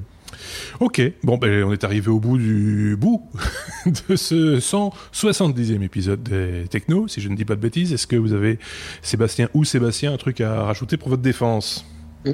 Ok, 0.79 1.01
bon, 1.23 1.37
ben, 1.37 1.63
on 1.63 1.73
est 1.73 1.83
arrivé 1.83 2.09
au 2.09 2.19
bout 2.19 2.37
du 2.37 2.95
bout 2.97 3.23
de 4.09 4.15
ce 4.15 4.59
170e 4.59 5.81
épisode 5.81 6.23
des 6.23 6.67
Techno, 6.69 7.07
si 7.07 7.21
je 7.21 7.29
ne 7.29 7.35
dis 7.35 7.45
pas 7.45 7.55
de 7.55 7.61
bêtises. 7.61 7.93
Est-ce 7.93 8.07
que 8.07 8.15
vous 8.15 8.33
avez, 8.33 8.59
Sébastien 9.01 9.49
ou 9.53 9.63
Sébastien, 9.63 10.13
un 10.13 10.17
truc 10.17 10.41
à 10.41 10.63
rajouter 10.63 10.97
pour 10.97 11.09
votre 11.09 11.23
défense? 11.23 11.85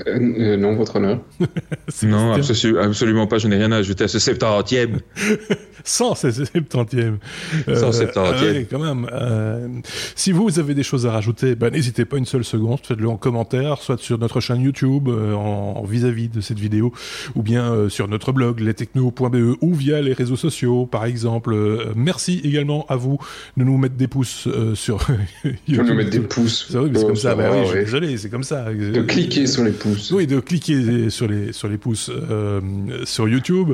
Euh, 0.08 0.34
euh, 0.54 0.58
non, 0.58 0.76
votre 0.76 0.98
honneur. 0.98 1.20
non, 2.04 2.34
absolument 2.34 3.28
pas. 3.28 3.38
Je 3.38 3.48
n'ai 3.48 3.58
rien 3.58 3.72
à 3.72 3.78
ajouter 3.78 4.06
à 4.06 4.08
ce 4.08 4.18
70e. 4.18 5.00
170e. 5.86 7.18
Euh, 7.68 7.76
170e. 7.76 8.58
Oui, 8.58 8.68
quand 8.70 8.80
même. 8.80 9.08
Euh, 9.12 9.68
si 10.16 10.32
vous 10.32 10.60
avez 10.60 10.74
des 10.74 10.84
choses 10.84 11.06
à 11.06 11.12
rajouter, 11.12 11.56
ben, 11.56 11.72
n'hésitez 11.72 12.04
pas 12.04 12.18
une 12.18 12.26
seule 12.26 12.44
seconde. 12.44 12.80
Faites-le 12.84 13.08
en 13.08 13.16
commentaire, 13.16 13.78
soit 13.80 14.00
sur 14.00 14.18
notre 14.18 14.40
chaîne 14.40 14.62
YouTube, 14.62 15.08
euh, 15.08 15.34
en 15.34 15.84
vis-à-vis 15.84 16.30
de 16.30 16.42
cette 16.42 16.60
vidéo, 16.60 16.94
ou 17.36 17.44
bien 17.44 17.72
euh, 17.72 17.90
sur 17.90 18.08
notre 18.08 18.32
blog, 18.32 18.60
lestechno.be, 18.60 19.58
ou 19.62 19.74
via 19.74 20.02
les 20.02 20.14
réseaux 20.14 20.36
sociaux, 20.36 20.86
par 20.86 21.06
exemple. 21.06 21.56
merci 21.96 22.42
également 22.44 22.86
à 22.90 22.96
vous 22.96 23.18
de 23.56 23.64
nous 23.64 23.78
mettre 23.78 23.96
des 23.96 24.08
pouces 24.08 24.48
sur 24.74 25.08
YouTube. 25.68 25.84
De 25.84 25.90
nous 25.90 25.96
mettre 25.96 26.12
des 26.12 26.20
pouces. 26.20 26.68
C'est 26.70 27.06
comme 27.06 27.16
ça. 27.16 27.36
Ben, 27.36 27.52
oui, 27.52 27.60
je 27.66 27.70
suis 27.72 27.86
désolé, 27.86 28.18
c'est 28.18 28.30
comme 28.30 28.44
ça. 28.44 28.74
De 28.74 29.02
cliquer 29.02 29.48
sur 29.48 29.64
les 29.64 29.72
pouces. 29.84 30.12
Oui, 30.12 30.28
de 30.28 30.40
cliquer 30.40 31.10
sur 31.10 31.28
les 31.28 31.52
sur 31.52 31.68
les 31.68 31.78
pouces 31.78 32.10
sur 33.04 33.28
YouTube, 33.28 33.74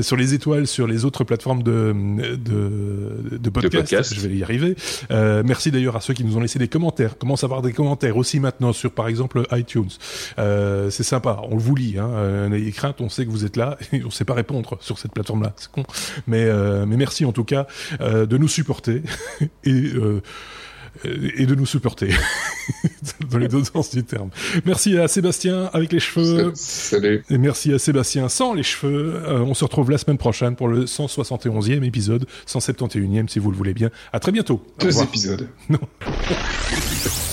sur 0.00 0.16
les 0.16 0.34
étoiles, 0.34 0.66
sur 0.66 0.86
les 0.86 1.04
autres 1.04 1.24
plateformes 1.24 1.42
forme 1.42 1.62
de, 1.62 1.92
de, 2.36 3.36
de, 3.38 3.50
podcast, 3.50 4.14
Je 4.14 4.20
vais 4.20 4.36
y 4.36 4.42
arriver. 4.42 4.76
Euh, 5.10 5.42
merci 5.44 5.70
d'ailleurs 5.70 5.96
à 5.96 6.00
ceux 6.00 6.14
qui 6.14 6.24
nous 6.24 6.36
ont 6.36 6.40
laissé 6.40 6.58
des 6.58 6.68
commentaires. 6.68 7.18
Commence 7.18 7.42
à 7.42 7.46
avoir 7.46 7.62
des 7.62 7.72
commentaires 7.72 8.16
aussi 8.16 8.40
maintenant 8.40 8.72
sur, 8.72 8.92
par 8.92 9.08
exemple, 9.08 9.42
iTunes? 9.52 9.90
Euh, 10.38 10.88
c'est 10.90 11.02
sympa. 11.02 11.42
On 11.50 11.56
vous 11.56 11.74
lit. 11.74 11.98
Hein. 11.98 12.10
Euh, 12.12 12.48
n'ayez 12.48 12.72
crainte. 12.72 13.00
On 13.00 13.08
sait 13.08 13.26
que 13.26 13.30
vous 13.30 13.44
êtes 13.44 13.56
là 13.56 13.76
et 13.92 14.04
on 14.04 14.10
sait 14.10 14.24
pas 14.24 14.34
répondre 14.34 14.78
sur 14.80 14.98
cette 14.98 15.12
plateforme-là. 15.12 15.52
C'est 15.56 15.70
con. 15.70 15.84
Mais, 16.26 16.44
euh, 16.44 16.86
mais 16.86 16.96
merci 16.96 17.24
en 17.24 17.32
tout 17.32 17.44
cas 17.44 17.66
euh, 18.00 18.24
de 18.24 18.38
nous 18.38 18.48
supporter 18.48 19.02
et 19.64 19.92
et 21.04 21.46
de 21.46 21.54
nous 21.54 21.66
supporter 21.66 22.10
dans 23.30 23.38
les 23.38 23.48
deux 23.48 23.64
sens 23.64 23.90
du 23.90 24.04
terme. 24.04 24.30
Merci 24.64 24.98
à 24.98 25.08
Sébastien 25.08 25.70
avec 25.72 25.92
les 25.92 26.00
cheveux. 26.00 26.52
Salut. 26.54 27.24
Et 27.30 27.38
merci 27.38 27.72
à 27.72 27.78
Sébastien 27.78 28.28
sans 28.28 28.54
les 28.54 28.62
cheveux. 28.62 29.14
Euh, 29.26 29.40
on 29.40 29.54
se 29.54 29.64
retrouve 29.64 29.90
la 29.90 29.98
semaine 29.98 30.18
prochaine 30.18 30.56
pour 30.56 30.68
le 30.68 30.84
171e 30.84 31.84
épisode, 31.84 32.26
171e 32.46 33.28
si 33.28 33.38
vous 33.38 33.50
le 33.50 33.56
voulez 33.56 33.74
bien. 33.74 33.90
À 34.12 34.20
très 34.20 34.32
bientôt. 34.32 34.62
Deux 34.80 35.02
épisodes. 35.02 35.48
Non. 35.68 35.80